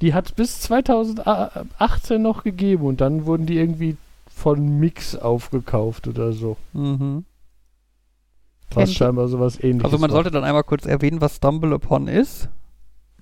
die 0.01 0.15
hat 0.15 0.35
bis 0.37 0.61
2018 0.61 2.21
noch 2.23 2.43
gegeben 2.43 2.85
und 2.87 3.01
dann 3.01 3.27
wurden 3.27 3.47
die 3.47 3.59
irgendwie 3.59 3.97
von 4.35 4.79
Mix 4.81 5.17
aufgekauft 5.17 6.09
oder 6.09 6.33
so. 6.33 6.57
Mhm. 6.73 7.25
Was 8.73 8.93
scheinbar 8.93 9.29
sowas 9.29 9.63
ähnliches 9.63 9.85
Also 9.85 9.99
man 9.99 10.11
war. 10.11 10.17
sollte 10.17 10.31
dann 10.31 10.45
einmal 10.45 10.65
kurz 10.65 10.85
erwähnen, 10.85 11.21
was 11.21 11.37
Stumble 11.37 11.73
Upon 11.75 12.09
ist. 12.09 12.49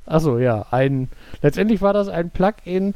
Achso, 0.06 0.38
ja. 0.38 0.66
Ein, 0.70 1.08
letztendlich 1.42 1.82
war 1.82 1.92
das 1.92 2.08
ein 2.08 2.30
Plugin 2.30 2.94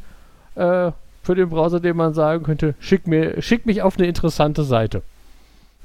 äh, 0.55 0.91
für 1.21 1.35
den 1.35 1.49
Browser, 1.49 1.79
den 1.79 1.95
man 1.95 2.13
sagen 2.13 2.43
könnte, 2.43 2.73
schick, 2.79 3.05
mir, 3.05 3.41
schick 3.41 3.65
mich 3.65 3.81
auf 3.81 3.97
eine 3.97 4.07
interessante 4.07 4.63
Seite. 4.63 5.03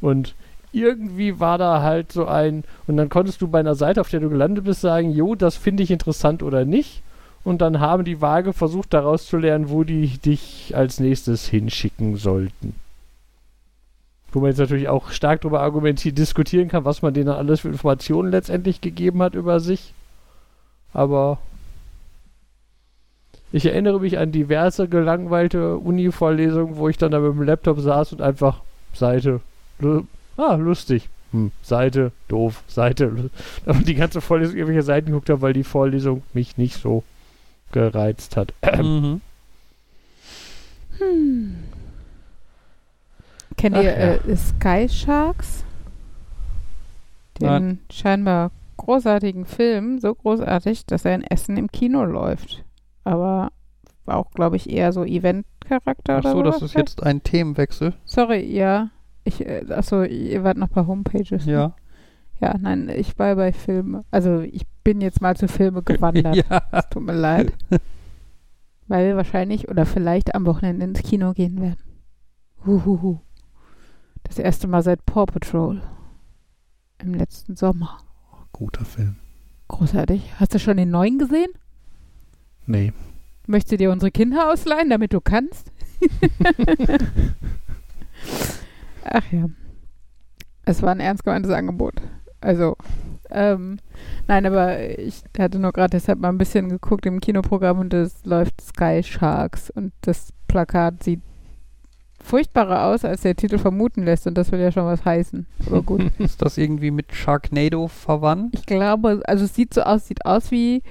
Und 0.00 0.34
irgendwie 0.72 1.38
war 1.38 1.58
da 1.58 1.82
halt 1.82 2.10
so 2.12 2.26
ein, 2.26 2.64
und 2.86 2.96
dann 2.96 3.10
konntest 3.10 3.42
du 3.42 3.48
bei 3.48 3.60
einer 3.60 3.74
Seite, 3.74 4.00
auf 4.00 4.08
der 4.08 4.20
du 4.20 4.30
gelandet 4.30 4.64
bist, 4.64 4.80
sagen, 4.80 5.10
jo, 5.10 5.34
das 5.34 5.56
finde 5.56 5.82
ich 5.82 5.90
interessant 5.90 6.42
oder 6.42 6.64
nicht. 6.64 7.02
Und 7.44 7.60
dann 7.60 7.80
haben 7.80 8.04
die 8.04 8.20
Waage 8.20 8.52
versucht 8.52 8.94
daraus 8.94 9.26
zu 9.26 9.36
lernen, 9.36 9.70
wo 9.70 9.82
die 9.82 10.18
dich 10.18 10.72
als 10.76 11.00
nächstes 11.00 11.46
hinschicken 11.48 12.16
sollten. 12.16 12.74
Wo 14.30 14.40
man 14.40 14.50
jetzt 14.50 14.58
natürlich 14.58 14.88
auch 14.88 15.10
stark 15.10 15.40
darüber 15.40 15.60
argumentieren, 15.60 16.14
diskutieren 16.14 16.68
kann, 16.68 16.84
was 16.84 17.02
man 17.02 17.14
denen 17.14 17.28
alles 17.28 17.60
für 17.60 17.68
Informationen 17.68 18.30
letztendlich 18.30 18.80
gegeben 18.80 19.22
hat 19.22 19.34
über 19.34 19.60
sich. 19.60 19.92
Aber 20.92 21.38
ich 23.50 23.66
erinnere 23.66 24.00
mich 24.00 24.18
an 24.18 24.32
diverse 24.32 24.88
gelangweilte 24.88 25.76
Uni-Vorlesungen, 25.76 26.76
wo 26.76 26.88
ich 26.88 26.96
dann 26.96 27.10
da 27.10 27.18
mit 27.18 27.32
dem 27.32 27.42
Laptop 27.42 27.80
saß 27.80 28.12
und 28.12 28.22
einfach 28.22 28.62
Seite, 28.94 29.40
lu 29.78 30.04
ah, 30.36 30.54
lustig, 30.54 31.08
hm, 31.32 31.50
Seite, 31.60 32.12
doof, 32.28 32.62
Seite, 32.66 33.30
aber 33.66 33.78
die 33.86 33.94
ganze 33.94 34.20
Vorlesung 34.20 34.56
irgendwelche 34.56 34.82
Seiten 34.82 35.08
geguckt 35.08 35.28
habe, 35.28 35.42
weil 35.42 35.52
die 35.52 35.64
Vorlesung 35.64 36.22
mich 36.32 36.56
nicht 36.56 36.80
so 36.80 37.02
gereizt 37.72 38.36
hat. 38.36 38.54
mhm. 38.78 39.20
Hm. 40.98 41.56
Kennt 43.56 43.76
Ach 43.76 43.82
ihr 43.82 43.90
ja. 43.90 44.14
äh, 44.14 44.36
Sky 44.36 44.88
Sharks? 44.88 45.64
Den 47.40 47.46
Nein. 47.46 47.78
scheinbar 47.90 48.50
großartigen 48.76 49.44
Film, 49.44 49.98
so 50.00 50.14
großartig, 50.14 50.86
dass 50.86 51.04
er 51.04 51.14
in 51.14 51.22
Essen 51.22 51.56
im 51.56 51.70
Kino 51.70 52.04
läuft. 52.04 52.64
Aber 53.04 53.50
auch, 54.06 54.30
glaube 54.32 54.56
ich, 54.56 54.68
eher 54.68 54.92
so 54.92 55.04
Event-Charakter 55.04 56.18
oder 56.18 56.32
so, 56.32 56.42
das 56.42 56.56
sowas. 56.56 56.70
ist 56.70 56.76
jetzt 56.76 57.02
ein 57.02 57.22
Themenwechsel. 57.22 57.94
Sorry, 58.04 58.44
ja. 58.44 58.90
Ich, 59.24 59.44
äh, 59.46 59.64
achso, 59.70 60.02
ihr 60.02 60.42
wart 60.42 60.56
noch 60.56 60.68
bei 60.68 60.84
Homepages. 60.84 61.46
ne? 61.46 61.72
Ja. 62.42 62.56
Nein, 62.58 62.88
ich 62.88 63.18
war 63.18 63.36
bei 63.36 63.52
Filme. 63.52 64.02
Also 64.10 64.40
ich 64.40 64.66
bin 64.84 65.00
jetzt 65.00 65.20
mal 65.22 65.36
zu 65.36 65.46
Filme 65.48 65.82
gewandert. 65.84 66.36
ja. 66.36 66.62
Es 66.72 66.88
tut 66.90 67.02
mir 67.04 67.14
leid. 67.14 67.52
Weil 68.88 69.06
wir 69.06 69.16
wahrscheinlich 69.16 69.68
oder 69.68 69.86
vielleicht 69.86 70.34
am 70.34 70.44
Wochenende 70.44 70.84
ins 70.84 71.02
Kino 71.02 71.32
gehen 71.32 71.60
werden. 71.60 71.78
Huhuhu. 72.66 73.20
Das 74.24 74.38
erste 74.38 74.66
Mal 74.66 74.82
seit 74.82 75.06
Paw 75.06 75.26
Patrol. 75.26 75.80
Im 76.98 77.14
letzten 77.14 77.56
Sommer. 77.56 77.98
Guter 78.52 78.84
Film. 78.84 79.16
Großartig. 79.68 80.34
Hast 80.38 80.54
du 80.54 80.58
schon 80.58 80.76
den 80.76 80.90
neuen 80.90 81.18
gesehen? 81.18 81.50
Nee. 82.66 82.92
Möchtest 83.46 83.72
du 83.72 83.76
dir 83.78 83.90
unsere 83.92 84.10
Kinder 84.10 84.50
ausleihen, 84.50 84.90
damit 84.90 85.12
du 85.12 85.20
kannst? 85.20 85.72
Ach 89.04 89.24
ja. 89.32 89.48
Es 90.64 90.82
war 90.82 90.90
ein 90.90 91.00
ernst 91.00 91.24
gemeintes 91.24 91.50
Angebot. 91.50 91.94
Also, 92.42 92.76
ähm, 93.30 93.78
nein, 94.26 94.44
aber 94.44 94.98
ich 94.98 95.22
hatte 95.38 95.58
nur 95.58 95.72
gerade 95.72 95.90
deshalb 95.90 96.18
mal 96.18 96.28
ein 96.28 96.38
bisschen 96.38 96.68
geguckt 96.68 97.06
im 97.06 97.20
Kinoprogramm 97.20 97.78
und 97.78 97.94
es 97.94 98.24
läuft 98.24 98.60
Sky 98.60 99.02
Sharks 99.02 99.70
und 99.70 99.92
das 100.02 100.32
Plakat 100.48 101.02
sieht 101.02 101.20
furchtbarer 102.22 102.86
aus, 102.86 103.04
als 103.04 103.22
der 103.22 103.34
Titel 103.36 103.58
vermuten 103.58 104.04
lässt 104.04 104.26
und 104.26 104.36
das 104.36 104.52
will 104.52 104.60
ja 104.60 104.70
schon 104.70 104.84
was 104.86 105.04
heißen. 105.04 105.46
Aber 105.66 105.82
gut. 105.82 106.10
Ist 106.18 106.42
das 106.42 106.58
irgendwie 106.58 106.90
mit 106.90 107.14
Sharknado 107.14 107.88
verwandt? 107.88 108.54
Ich 108.54 108.66
glaube, 108.66 109.22
also 109.26 109.44
es 109.44 109.54
sieht 109.54 109.72
so 109.74 109.82
aus, 109.82 110.06
sieht 110.06 110.24
aus 110.26 110.50
wie, 110.50 110.82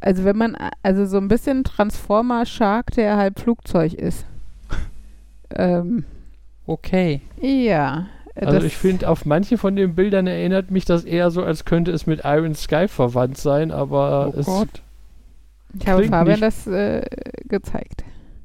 also 0.00 0.24
wenn 0.24 0.36
man, 0.36 0.56
also 0.82 1.06
so 1.06 1.18
ein 1.18 1.28
bisschen 1.28 1.64
Transformer 1.64 2.46
Shark, 2.46 2.90
der 2.92 3.16
halb 3.16 3.38
Flugzeug 3.38 3.94
ist. 3.94 4.26
ähm, 5.54 6.04
Okay. 6.66 7.20
ja. 7.40 8.06
Äh, 8.36 8.44
Also 8.46 8.58
das- 8.58 8.64
ich 8.64 8.76
finde, 8.76 9.08
auf 9.08 9.24
manche 9.26 9.58
von 9.58 9.74
den 9.76 9.94
Bildern 9.94 10.26
erinnert 10.26 10.70
mich 10.70 10.84
das 10.84 11.04
eher 11.04 11.30
so, 11.30 11.42
als 11.42 11.64
könnte 11.64 11.90
es 11.90 12.06
mit 12.06 12.20
Iron 12.24 12.54
Sky 12.54 12.86
verwandt 12.88 13.38
sein, 13.38 13.70
aber 13.72 14.32
Oh 14.34 14.38
es 14.38 14.46
Gott. 14.46 14.68
ich 15.78 15.86
habe 15.88 15.98
klingt 16.02 16.14
Fabian 16.14 16.40
nicht- 16.40 16.42
das 16.42 16.66
äh, 16.68 17.02
gezeigt. 17.48 18.04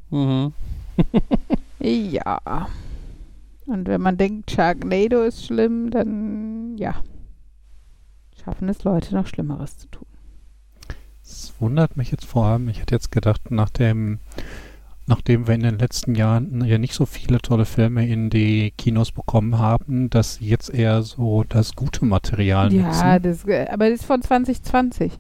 Mhm. 0.10 0.54
Ja. 1.84 2.68
Und 3.66 3.88
wenn 3.88 4.02
man 4.02 4.18
denkt, 4.18 4.52
Sharknado 4.52 5.24
ist 5.24 5.46
schlimm, 5.46 5.90
dann 5.90 6.78
ja. 6.78 6.96
Schaffen 8.44 8.70
es 8.70 8.84
Leute 8.84 9.16
noch 9.16 9.26
Schlimmeres 9.28 9.78
zu 9.80 9.88
tun. 9.88 10.06
Es 11.24 11.54
wundert 11.60 11.98
mich 11.98 12.12
jetzt 12.12 12.26
vor 12.26 12.46
allem, 12.46 12.70
ich 12.70 12.82
hätte 12.82 12.94
jetzt 12.94 13.12
gedacht, 13.12 13.50
nach 13.50 13.70
dem, 13.70 14.20
nachdem 15.08 15.48
wir 15.48 15.56
in 15.56 15.62
den 15.64 15.80
letzten 15.80 16.16
Jahren 16.16 16.64
ja 16.66 16.78
nicht 16.78 16.94
so 16.94 17.06
viele 17.06 17.40
tolle 17.40 17.66
Filme 17.66 18.08
in 18.08 18.30
die 18.30 18.72
Kinos 18.78 19.12
bekommen 19.12 19.58
haben, 19.58 20.10
dass 20.10 20.40
jetzt 20.40 20.70
eher 20.74 21.02
so 21.02 21.44
das 21.48 21.76
gute 21.76 22.06
Material 22.06 22.72
Ja, 22.74 22.88
nutzen. 22.88 23.24
das, 23.24 23.46
äh, 23.46 23.68
aber 23.70 23.90
das 23.90 24.02
ist 24.02 24.06
von 24.06 24.22
2020. 24.22 25.20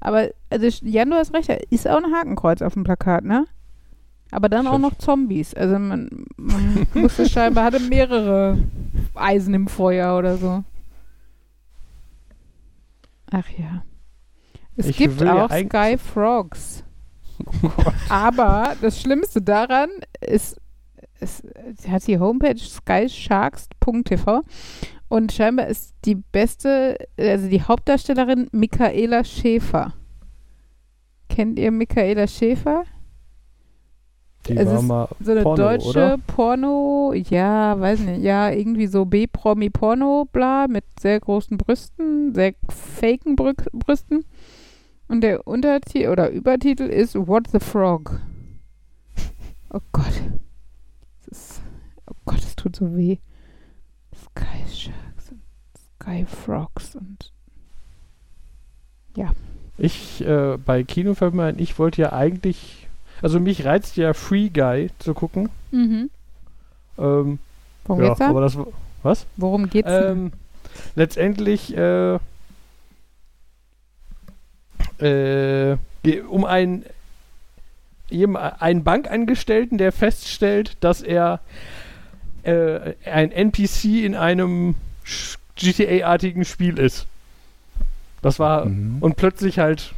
Aber 0.00 0.28
also 0.50 0.66
Jan, 0.86 1.10
du 1.10 1.16
hast 1.16 1.34
recht, 1.34 1.48
da 1.48 1.54
ist 1.70 1.88
auch 1.88 1.96
ein 2.02 2.12
Hakenkreuz 2.14 2.62
auf 2.62 2.74
dem 2.74 2.84
Plakat, 2.84 3.24
ne? 3.24 3.46
Aber 4.30 4.48
dann 4.48 4.66
auch 4.66 4.72
Stimmt. 4.78 4.82
noch 4.84 4.98
Zombies. 4.98 5.54
Also 5.54 5.78
man, 5.78 6.26
man 6.36 6.86
musste 6.94 7.28
scheinbar, 7.28 7.64
hatte 7.64 7.80
mehrere 7.80 8.58
Eisen 9.14 9.54
im 9.54 9.68
Feuer 9.68 10.16
oder 10.18 10.36
so. 10.36 10.64
Ach 13.30 13.48
ja. 13.58 13.82
Es 14.76 14.86
Ich 14.86 14.96
gibt 14.96 15.20
ja 15.20 15.44
auch 15.44 15.50
Sky 15.50 15.96
Frogs. 15.98 16.84
Aber 18.08 18.74
das 18.80 19.00
Schlimmste 19.00 19.42
daran 19.42 19.90
ist, 20.20 20.56
es, 21.20 21.42
sie 21.76 21.90
hat 21.90 22.06
die 22.06 22.18
Homepage 22.18 22.58
skysharks.tv 22.58 24.42
und 25.08 25.32
scheinbar 25.32 25.68
ist 25.68 25.94
die 26.04 26.16
beste, 26.16 26.98
also 27.18 27.48
die 27.48 27.62
Hauptdarstellerin 27.62 28.48
Michaela 28.52 29.24
Schäfer. 29.24 29.94
Kennt 31.28 31.58
ihr 31.58 31.70
Michaela 31.70 32.26
Schäfer? 32.26 32.84
Die 34.46 34.56
Es 34.56 34.66
war 34.66 34.78
ist 34.78 34.82
mal 34.82 35.08
So 35.20 35.32
eine 35.32 35.42
Porno, 35.42 35.56
deutsche 35.56 35.88
oder? 35.88 36.18
Porno, 36.26 37.12
ja, 37.14 37.78
weiß 37.78 38.00
nicht, 38.00 38.22
ja, 38.22 38.50
irgendwie 38.50 38.86
so 38.86 39.04
B-Promi-Porno, 39.04 40.26
bla, 40.30 40.66
mit 40.68 40.84
sehr 41.00 41.20
großen 41.20 41.58
Brüsten, 41.58 42.34
sehr 42.34 42.54
faken 42.68 43.36
Brü 43.36 43.54
Brüsten. 43.72 44.24
Und 45.08 45.22
der 45.22 45.46
Untertitel 45.46 46.08
oder 46.08 46.30
Übertitel 46.30 46.84
ist 46.84 47.14
What 47.14 47.48
the 47.52 47.60
Frog. 47.60 48.20
Oh 49.70 49.80
Gott. 49.92 50.22
Das 51.26 51.38
ist, 51.38 51.60
oh 52.06 52.14
Gott, 52.24 52.38
es 52.38 52.56
tut 52.56 52.74
so 52.74 52.96
weh. 52.96 53.18
Sky 54.16 54.64
Sharks 54.66 55.30
und 55.30 55.42
Sky 56.00 56.24
Frogs 56.24 56.96
und 56.96 57.32
Ich, 59.76 60.24
äh, 60.26 60.56
bei 60.56 60.82
Kinofilmen, 60.82 61.58
ich 61.58 61.78
wollte 61.78 62.02
ja 62.02 62.12
eigentlich, 62.12 62.88
also 63.22 63.38
mich 63.38 63.64
reizt 63.64 63.96
ja 63.96 64.12
Free 64.12 64.48
Guy 64.48 64.90
zu 64.98 65.14
gucken. 65.14 65.50
mhm. 65.70 66.10
Ähm, 66.98 67.38
Worum 67.84 68.02
ja, 68.02 68.08
geht's 68.08 68.18
da? 68.18 68.30
aber 68.30 68.40
das, 68.40 68.58
was? 69.02 69.26
Worum 69.36 69.70
geht's? 69.70 69.88
Ähm, 69.90 70.32
letztendlich 70.96 71.76
äh, 71.76 72.18
äh, 75.00 75.76
um 76.28 76.44
einen, 76.44 76.84
einen 78.10 78.84
Bankangestellten, 78.84 79.78
der 79.78 79.92
feststellt, 79.92 80.76
dass 80.80 81.02
er 81.02 81.40
äh, 82.42 82.94
ein 83.04 83.30
NPC 83.32 84.04
in 84.04 84.14
einem 84.14 84.74
GTA-artigen 85.56 86.44
Spiel 86.44 86.78
ist. 86.78 87.06
Das 88.22 88.38
war 88.38 88.66
Mhm. 88.66 88.98
und 89.00 89.16
plötzlich 89.16 89.58
halt 89.58 89.92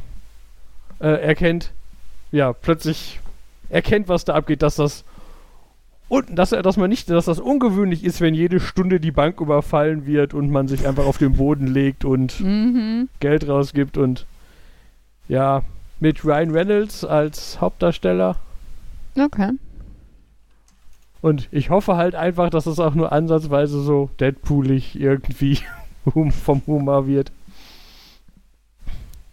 äh, 0.99 1.07
erkennt, 1.07 1.71
ja, 2.31 2.53
plötzlich 2.53 3.19
erkennt, 3.69 4.07
was 4.07 4.25
da 4.25 4.33
abgeht, 4.35 4.61
dass 4.61 4.75
das 4.75 5.03
und 6.09 6.35
dass 6.37 6.51
er, 6.51 6.61
dass 6.61 6.75
man 6.75 6.89
nicht, 6.89 7.09
dass 7.09 7.25
das 7.25 7.39
ungewöhnlich 7.39 8.03
ist, 8.03 8.19
wenn 8.19 8.33
jede 8.35 8.59
Stunde 8.59 8.99
die 8.99 9.11
Bank 9.11 9.39
überfallen 9.39 10.05
wird 10.05 10.33
und 10.33 10.51
man 10.51 10.67
sich 10.67 10.85
einfach 10.85 11.05
auf 11.05 11.17
den 11.17 11.37
Boden 11.37 11.67
legt 11.67 12.03
und 12.03 12.39
Mhm. 12.41 13.07
Geld 13.21 13.47
rausgibt 13.47 13.97
und 13.97 14.25
ja, 15.31 15.63
mit 16.01 16.25
Ryan 16.25 16.51
Reynolds 16.51 17.05
als 17.05 17.61
Hauptdarsteller. 17.61 18.35
Okay. 19.17 19.51
Und 21.21 21.47
ich 21.51 21.69
hoffe 21.69 21.95
halt 21.95 22.15
einfach, 22.15 22.49
dass 22.49 22.65
es 22.65 22.79
auch 22.79 22.95
nur 22.95 23.13
ansatzweise 23.13 23.81
so 23.81 24.09
Deadpoolig 24.19 24.99
irgendwie 24.99 25.59
vom 26.43 26.61
Humor 26.67 27.07
wird. 27.07 27.31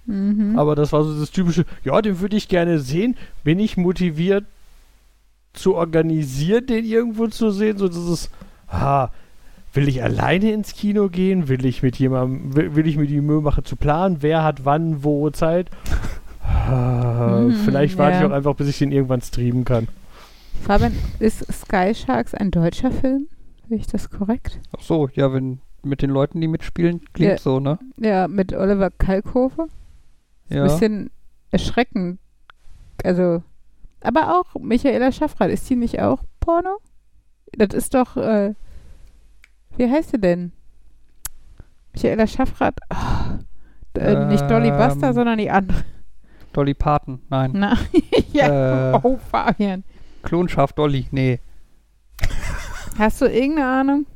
Mhm. 0.07 0.57
Aber 0.57 0.77
das 0.77 0.93
war 0.93 1.03
so 1.03 1.19
das 1.19 1.33
typische, 1.33 1.65
ja, 1.83 2.01
den 2.01 2.21
würde 2.21 2.37
ich 2.37 2.47
gerne 2.47 2.79
sehen. 2.79 3.17
Bin 3.43 3.59
ich 3.59 3.77
motiviert 3.77 4.45
zu 5.53 5.75
organisieren, 5.75 6.67
den 6.67 6.85
irgendwo 6.85 7.27
zu 7.27 7.51
sehen? 7.51 7.77
So 7.77 7.89
dieses, 7.89 8.31
ha, 8.69 9.11
will 9.73 9.89
ich 9.89 10.03
alleine 10.03 10.53
ins 10.53 10.75
Kino 10.75 11.09
gehen? 11.09 11.49
Will 11.49 11.65
ich 11.65 11.83
mit 11.83 11.97
jemandem, 11.97 12.55
will, 12.57 12.75
will 12.77 12.87
ich 12.87 12.97
mir 12.97 13.07
die 13.07 13.21
Mühe 13.21 13.41
machen 13.41 13.65
zu 13.65 13.77
planen? 13.77 14.19
Wer 14.21 14.43
hat 14.43 14.65
wann, 14.65 15.05
wo 15.05 15.31
Zeit? 15.31 15.71
Mhm, 16.69 17.53
Vielleicht 17.65 17.99
warte 17.99 18.15
ja. 18.15 18.21
ich 18.21 18.27
auch 18.31 18.35
einfach, 18.35 18.55
bis 18.55 18.69
ich 18.69 18.79
den 18.79 18.93
irgendwann 18.93 19.21
streamen 19.21 19.65
kann. 19.65 19.89
Fabian, 20.63 20.93
ist 21.19 21.45
Sky 21.53 21.95
Sharks 21.95 22.35
ein 22.35 22.51
deutscher 22.51 22.91
Film? 22.91 23.29
Sehe 23.69 23.79
ich 23.79 23.87
das 23.87 24.11
korrekt? 24.11 24.59
Ach 24.77 24.83
so, 24.83 25.09
ja, 25.15 25.33
wenn 25.33 25.61
mit 25.83 26.03
den 26.03 26.11
Leuten, 26.11 26.41
die 26.41 26.49
mitspielen, 26.49 27.01
klingt 27.13 27.33
Ja. 27.33 27.39
so, 27.39 27.61
ne? 27.61 27.79
Ja, 27.99 28.27
mit 28.29 28.53
Oliver 28.53 28.91
Kalkofe. 28.91 29.69
Ist 30.49 30.55
Ja. 30.57 30.63
Ein 30.63 30.69
bisschen 30.69 31.11
erschreckend. 31.51 32.19
Also, 33.05 33.43
aber 34.01 34.39
auch 34.41 34.61
Michaela 34.61 35.13
Schaffrath. 35.13 35.51
Ist 35.51 35.69
die 35.71 35.77
nicht 35.77 36.01
auch 36.01 36.25
Porno? 36.41 36.79
Das 37.53 37.75
ist 37.75 37.95
doch, 37.95 38.17
äh, 38.17 38.55
wie 39.79 39.91
heißt 39.91 40.11
sie 40.11 40.21
denn? 40.21 40.53
Michaela 41.95 42.27
Schaffrath. 42.27 42.77
Ah, 42.91 43.39
äh, 43.97 44.27
nicht 44.27 44.49
Dolly 44.51 44.71
Buster, 44.71 45.09
Ähm. 45.09 45.13
sondern 45.15 45.39
die 45.39 45.51
andere. 45.51 45.85
Dolly 46.53 46.75
Parton, 46.75 47.21
nein. 47.31 47.51
Na, 47.55 47.77
ja. 48.33 48.93
Äh. 48.95 49.01
Oh, 49.03 49.17
Fabian. 49.31 49.85
Klonschaf 50.23 50.73
Dolly, 50.73 51.07
nee. 51.11 51.41
Hast 52.99 53.21
du 53.21 53.27
irgendeine 53.27 53.69
Ahnung? 53.69 54.07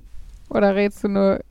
Oder 0.50 0.74
redest 0.74 1.04
du 1.04 1.08
nur. 1.08 1.38
äh, 1.38 1.42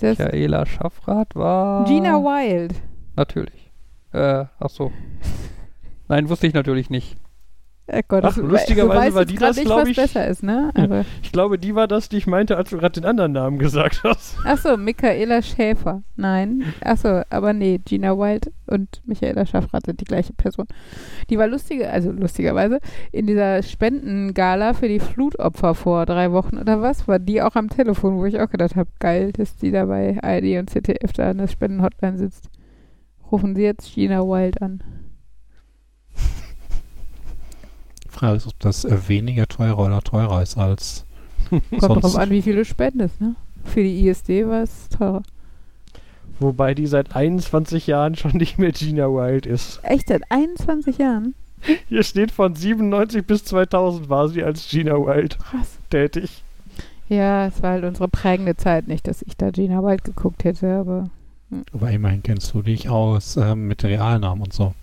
Das 0.00 0.18
Michaela 0.18 0.64
Schaffrath 0.66 1.34
war. 1.34 1.84
Gina 1.84 2.14
Wild. 2.18 2.74
Natürlich. 3.16 3.70
Äh, 4.12 4.44
ach 4.58 4.70
so. 4.70 4.92
Nein, 6.08 6.28
wusste 6.28 6.46
ich 6.46 6.54
natürlich 6.54 6.90
nicht. 6.90 7.16
Oh 7.88 8.00
Gott, 8.08 8.24
Ach, 8.24 8.36
lustigerweise 8.36 9.14
war 9.14 9.24
die 9.24 9.36
das, 9.36 9.56
nicht, 9.56 9.66
glaub 9.66 9.82
was 9.82 9.88
ich- 9.88 9.96
besser 9.96 10.26
ist, 10.26 10.42
ne? 10.42 10.72
Aber, 10.74 11.04
Ich 11.22 11.30
glaube, 11.30 11.56
die 11.56 11.76
war 11.76 11.86
das, 11.86 12.08
die 12.08 12.16
ich 12.16 12.26
meinte, 12.26 12.56
als 12.56 12.70
du 12.70 12.78
gerade 12.78 13.00
den 13.00 13.08
anderen 13.08 13.30
Namen 13.30 13.58
gesagt 13.60 14.02
hast. 14.02 14.36
ach 14.44 14.58
so, 14.58 14.76
Michaela 14.76 15.40
Schäfer. 15.40 16.02
Nein. 16.16 16.64
Ach 16.82 16.96
so, 16.96 17.22
aber 17.30 17.52
nee, 17.52 17.78
Gina 17.84 18.18
Wild 18.18 18.50
und 18.66 19.02
Michaela 19.06 19.46
Schaffrath 19.46 19.86
sind 19.86 20.00
die 20.00 20.04
gleiche 20.04 20.32
Person. 20.32 20.66
Die 21.30 21.38
war 21.38 21.46
lustige, 21.46 21.88
also 21.88 22.10
lustigerweise, 22.10 22.80
in 23.12 23.28
dieser 23.28 23.62
Spendengala 23.62 24.74
für 24.74 24.88
die 24.88 24.98
Flutopfer 24.98 25.76
vor 25.76 26.06
drei 26.06 26.32
Wochen 26.32 26.58
oder 26.58 26.82
was, 26.82 27.06
war 27.06 27.20
die 27.20 27.40
auch 27.40 27.54
am 27.54 27.68
Telefon, 27.68 28.16
wo 28.16 28.24
ich 28.24 28.40
auch 28.40 28.50
gedacht 28.50 28.74
habe, 28.74 28.90
geil, 28.98 29.30
dass 29.32 29.56
die 29.58 29.70
da 29.70 29.84
bei 29.84 30.18
ARD 30.22 30.58
und 30.58 30.70
ZDF 30.70 31.12
da 31.12 31.30
an 31.30 31.38
der 31.38 31.46
Spendenhotline 31.46 32.18
sitzt. 32.18 32.48
Rufen 33.30 33.54
Sie 33.54 33.62
jetzt 33.62 33.94
Gina 33.94 34.22
Wild 34.22 34.60
an. 34.60 34.82
Frage 38.16 38.36
ist, 38.36 38.46
ob 38.46 38.58
das 38.60 38.84
äh, 38.84 39.08
weniger 39.08 39.46
teurer 39.46 39.78
oder 39.86 40.00
teurer 40.02 40.42
ist 40.42 40.56
als 40.56 41.04
Kommt 41.50 41.62
sonst. 41.78 42.02
drauf 42.02 42.16
an, 42.16 42.30
wie 42.30 42.42
viel 42.42 42.56
du 42.56 42.64
spendest, 42.64 43.20
ne? 43.20 43.36
Für 43.64 43.82
die 43.82 44.06
ISD 44.08 44.46
war 44.46 44.62
es 44.62 44.88
teurer. 44.88 45.22
Wobei 46.38 46.74
die 46.74 46.86
seit 46.86 47.16
21 47.16 47.86
Jahren 47.86 48.14
schon 48.16 48.32
nicht 48.32 48.58
mehr 48.58 48.72
Gina 48.72 49.06
Wild 49.06 49.46
ist. 49.46 49.80
Echt, 49.82 50.08
seit 50.08 50.22
21 50.30 50.98
Jahren? 50.98 51.34
Hier 51.88 52.02
steht 52.02 52.30
von 52.30 52.54
97 52.54 53.26
bis 53.26 53.44
2000 53.44 54.08
war 54.08 54.28
sie 54.28 54.44
als 54.44 54.68
Gina 54.68 54.94
Wild 54.94 55.38
Krass. 55.38 55.78
tätig. 55.90 56.42
Ja, 57.08 57.46
es 57.46 57.62
war 57.62 57.72
halt 57.72 57.84
unsere 57.84 58.08
prägende 58.08 58.56
Zeit. 58.56 58.88
Nicht, 58.88 59.06
dass 59.08 59.22
ich 59.22 59.36
da 59.36 59.50
Gina 59.50 59.82
Wild 59.82 60.04
geguckt 60.04 60.44
hätte, 60.44 60.74
aber. 60.76 61.10
Aber 61.72 61.90
immerhin 61.90 62.22
kennst 62.22 62.52
du 62.54 62.62
dich 62.62 62.88
aus 62.88 63.36
ähm, 63.36 63.68
mit 63.68 63.84
Realnamen 63.84 64.42
und 64.42 64.52
so. 64.52 64.74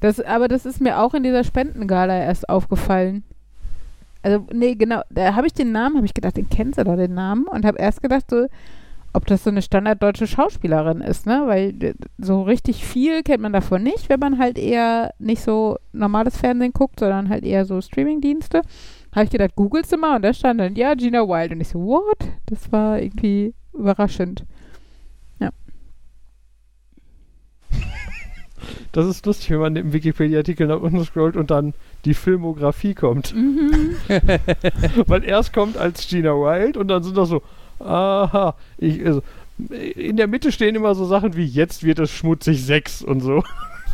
Das, 0.00 0.20
aber 0.20 0.48
das 0.48 0.66
ist 0.66 0.80
mir 0.80 0.98
auch 1.00 1.14
in 1.14 1.22
dieser 1.22 1.44
Spendengala 1.44 2.18
erst 2.18 2.48
aufgefallen. 2.48 3.24
Also, 4.22 4.46
nee, 4.52 4.74
genau, 4.74 5.00
da 5.10 5.34
habe 5.34 5.46
ich 5.46 5.54
den 5.54 5.72
Namen, 5.72 5.96
habe 5.96 6.06
ich 6.06 6.14
gedacht, 6.14 6.36
den 6.36 6.48
kennst 6.48 6.78
du 6.78 6.84
doch, 6.84 6.96
den 6.96 7.14
Namen. 7.14 7.46
Und 7.46 7.64
habe 7.64 7.78
erst 7.78 8.02
gedacht, 8.02 8.28
so, 8.28 8.46
ob 9.12 9.26
das 9.26 9.44
so 9.44 9.50
eine 9.50 9.62
standarddeutsche 9.62 10.26
Schauspielerin 10.26 11.00
ist, 11.00 11.26
ne? 11.26 11.42
Weil 11.46 11.94
so 12.18 12.42
richtig 12.42 12.84
viel 12.84 13.22
kennt 13.22 13.42
man 13.42 13.52
davon 13.52 13.82
nicht, 13.82 14.08
wenn 14.08 14.20
man 14.20 14.38
halt 14.38 14.58
eher 14.58 15.12
nicht 15.18 15.42
so 15.42 15.78
normales 15.92 16.36
Fernsehen 16.36 16.72
guckt, 16.72 17.00
sondern 17.00 17.28
halt 17.28 17.44
eher 17.44 17.64
so 17.64 17.80
Streamingdienste. 17.80 18.62
Habe 19.12 19.24
ich 19.24 19.30
gedacht, 19.30 19.56
googelst 19.56 19.92
du 19.92 19.96
mal 19.96 20.16
und 20.16 20.22
da 20.22 20.32
stand 20.32 20.60
dann, 20.60 20.76
ja, 20.76 20.94
Gina 20.94 21.26
Wild. 21.26 21.52
Und 21.52 21.60
ich 21.60 21.68
so, 21.68 21.80
what? 21.80 22.28
Das 22.46 22.70
war 22.70 23.00
irgendwie 23.00 23.54
überraschend. 23.72 24.44
Das 28.92 29.06
ist 29.06 29.26
lustig, 29.26 29.50
wenn 29.50 29.58
man 29.58 29.76
im 29.76 29.92
Wikipedia-Artikel 29.92 30.66
nach 30.66 30.80
unten 30.80 31.04
scrollt 31.04 31.36
und 31.36 31.50
dann 31.50 31.74
die 32.04 32.14
Filmografie 32.14 32.94
kommt. 32.94 33.34
Mhm. 33.34 33.96
Weil 35.06 35.24
erst 35.24 35.52
kommt 35.52 35.76
als 35.76 36.08
Gina 36.08 36.30
Wild 36.30 36.76
und 36.76 36.88
dann 36.88 37.02
sind 37.02 37.16
da 37.16 37.26
so, 37.26 37.42
aha, 37.78 38.54
ich, 38.78 39.04
also, 39.04 39.22
in 39.68 40.16
der 40.16 40.26
Mitte 40.26 40.52
stehen 40.52 40.74
immer 40.74 40.94
so 40.94 41.04
Sachen 41.04 41.36
wie 41.36 41.44
jetzt 41.44 41.84
wird 41.84 41.98
es 41.98 42.10
schmutzig 42.10 42.64
6 42.64 43.02
und 43.02 43.20
so. 43.20 43.42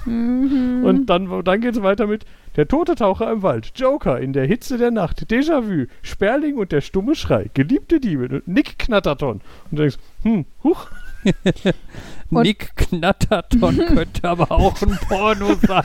Mhm. 0.07 0.85
Und 0.85 1.07
dann, 1.07 1.45
dann 1.45 1.61
geht 1.61 1.75
es 1.77 1.83
weiter 1.83 2.07
mit 2.07 2.25
Der 2.57 2.69
tote 2.69 2.95
Taucher 2.95 3.31
im 3.31 3.43
Wald, 3.43 3.73
Joker 3.75 4.21
in 4.21 4.33
der 4.33 4.47
Hitze 4.47 4.79
der 4.79 4.91
Nacht, 4.91 5.31
Déjà-vu, 5.31 5.87
Sperling 6.03 6.57
und 6.57 6.73
der 6.73 6.81
stumme 6.81 7.15
Schrei, 7.15 7.51
Geliebte 7.55 8.01
Diebe, 8.01 8.43
Nick 8.47 8.79
Knatterton. 8.79 9.41
Und 9.71 9.73
du 9.73 9.77
denkst, 9.77 9.99
hm, 10.23 10.47
huch, 10.63 10.87
Nick 12.31 12.77
Knatterton 12.77 13.77
könnte 13.95 14.29
aber 14.29 14.51
auch 14.51 14.81
ein 14.83 14.99
Porno 15.09 15.55
sein. 15.55 15.85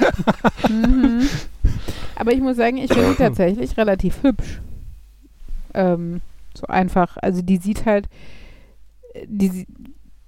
Mhm. 0.70 1.30
Aber 2.16 2.34
ich 2.34 2.42
muss 2.42 2.58
sagen, 2.58 2.78
ich 2.78 2.92
finde 2.92 3.10
sie 3.12 3.16
tatsächlich 3.16 3.78
relativ 3.78 4.24
hübsch. 4.24 4.62
Ähm, 5.74 6.22
so 6.56 6.68
einfach. 6.68 7.18
Also 7.18 7.42
die 7.42 7.58
sieht 7.58 7.86
halt, 7.86 8.08
die, 9.26 9.68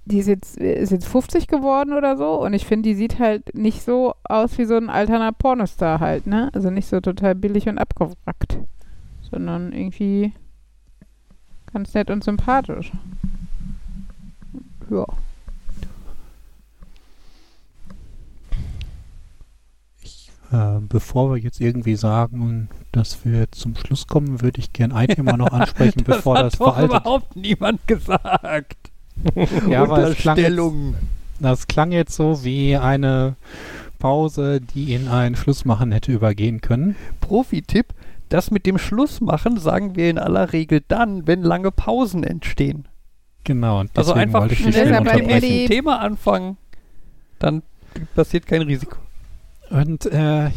die 0.04 0.18
ist 0.18 0.26
jetzt, 0.28 0.56
ist 0.56 0.90
jetzt 0.90 1.08
50 1.08 1.46
geworden 1.46 1.92
oder 1.92 2.16
so 2.16 2.40
und 2.40 2.52
ich 2.52 2.66
finde, 2.66 2.88
die 2.88 2.94
sieht 2.94 3.18
halt 3.18 3.54
nicht 3.54 3.82
so 3.82 4.14
aus 4.24 4.58
wie 4.58 4.64
so 4.64 4.76
ein 4.76 4.90
alterner 4.90 5.32
Pornostar 5.32 6.00
halt, 6.00 6.26
ne? 6.26 6.50
Also 6.54 6.70
nicht 6.70 6.88
so 6.88 7.00
total 7.00 7.34
billig 7.34 7.68
und 7.68 7.78
abgewrackt. 7.78 8.58
sondern 9.30 9.72
irgendwie 9.72 10.32
ganz 11.72 11.92
nett 11.94 12.10
und 12.10 12.24
sympathisch. 12.24 12.92
Ja. 14.94 15.06
Äh, 20.52 20.80
bevor 20.88 21.32
wir 21.34 21.38
jetzt 21.38 21.60
irgendwie 21.60 21.96
sagen, 21.96 22.68
dass 22.92 23.24
wir 23.24 23.50
zum 23.50 23.74
Schluss 23.76 24.06
kommen, 24.06 24.40
würde 24.40 24.60
ich 24.60 24.72
gern 24.72 24.92
ein 24.92 25.08
Thema 25.08 25.36
noch 25.36 25.52
ansprechen, 25.52 26.04
das 26.04 26.18
bevor 26.18 26.38
hat 26.38 26.46
das 26.46 26.52
doch 26.58 26.74
veraltet. 26.74 26.90
überhaupt 26.90 27.34
niemand 27.36 27.86
gesagt. 27.88 28.76
Ja, 29.68 29.82
aber 29.82 30.10
es 30.10 30.16
klang, 30.18 30.36
jetzt, 30.36 30.60
das 31.40 31.66
klang 31.66 31.92
jetzt 31.92 32.14
so 32.14 32.44
wie 32.44 32.76
eine 32.76 33.36
Pause, 33.98 34.60
die 34.60 34.94
in 34.94 35.08
ein 35.08 35.34
Schlussmachen 35.34 35.90
hätte 35.90 36.12
übergehen 36.12 36.60
können. 36.60 36.94
Profi-Tipp, 37.20 37.86
das 38.28 38.50
mit 38.50 38.66
dem 38.66 38.78
Schlussmachen 38.78 39.58
sagen 39.58 39.96
wir 39.96 40.10
in 40.10 40.18
aller 40.18 40.52
Regel 40.52 40.82
dann, 40.86 41.26
wenn 41.26 41.42
lange 41.42 41.70
Pausen 41.70 42.22
entstehen. 42.22 42.86
Genau, 43.44 43.80
und 43.80 43.90
Also 43.96 44.14
einfach 44.14 44.50
schnell 44.50 45.00
mit 45.00 45.42
dem 45.42 45.66
Thema 45.66 46.00
anfangen. 46.00 46.56
Dann 47.38 47.62
passiert 48.14 48.46
kein 48.46 48.62
Risiko. 48.62 48.96
Und 49.70 50.06
äh, 50.06 50.48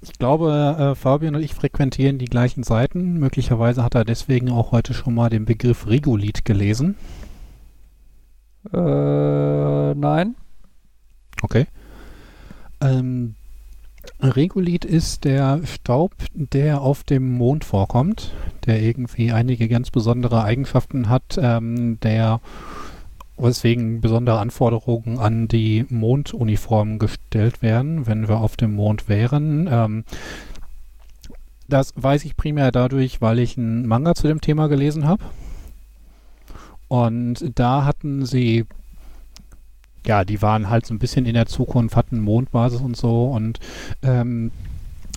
ich 0.00 0.12
glaube, 0.18 0.76
äh, 0.78 0.94
Fabian 0.96 1.36
und 1.36 1.42
ich 1.42 1.54
frequentieren 1.54 2.18
die 2.18 2.24
gleichen 2.26 2.64
Seiten. 2.64 3.18
Möglicherweise 3.18 3.84
hat 3.84 3.94
er 3.94 4.04
deswegen 4.04 4.50
auch 4.50 4.72
heute 4.72 4.94
schon 4.94 5.14
mal 5.14 5.30
den 5.30 5.44
Begriff 5.44 5.86
Regolith 5.86 6.44
gelesen. 6.44 6.96
Äh, 8.72 9.94
nein. 9.94 10.34
Okay. 11.42 11.66
Ähm, 12.80 13.36
Regolith 14.22 14.84
ist 14.84 15.24
der 15.24 15.60
Staub, 15.64 16.14
der 16.32 16.80
auf 16.80 17.02
dem 17.02 17.32
Mond 17.32 17.64
vorkommt, 17.64 18.32
der 18.66 18.80
irgendwie 18.80 19.32
einige 19.32 19.68
ganz 19.68 19.90
besondere 19.90 20.44
Eigenschaften 20.44 21.08
hat, 21.08 21.38
ähm, 21.42 21.98
der 22.00 22.40
weswegen 23.36 24.00
besondere 24.00 24.38
Anforderungen 24.38 25.18
an 25.18 25.48
die 25.48 25.86
Monduniformen 25.88 27.00
gestellt 27.00 27.62
werden, 27.62 28.06
wenn 28.06 28.28
wir 28.28 28.38
auf 28.38 28.56
dem 28.56 28.74
Mond 28.74 29.08
wären. 29.08 29.68
Ähm, 29.68 30.04
das 31.68 31.92
weiß 31.96 32.24
ich 32.24 32.36
primär 32.36 32.70
dadurch, 32.70 33.20
weil 33.20 33.40
ich 33.40 33.58
einen 33.58 33.88
Manga 33.88 34.14
zu 34.14 34.28
dem 34.28 34.40
Thema 34.40 34.68
gelesen 34.68 35.04
habe. 35.04 35.24
Und 36.86 37.58
da 37.58 37.84
hatten 37.84 38.24
sie 38.24 38.66
ja, 40.06 40.24
die 40.24 40.42
waren 40.42 40.70
halt 40.70 40.86
so 40.86 40.94
ein 40.94 40.98
bisschen 40.98 41.26
in 41.26 41.34
der 41.34 41.46
Zukunft, 41.46 41.96
hatten 41.96 42.20
Mondbasis 42.20 42.80
und 42.80 42.96
so 42.96 43.26
und 43.26 43.60
ähm, 44.02 44.50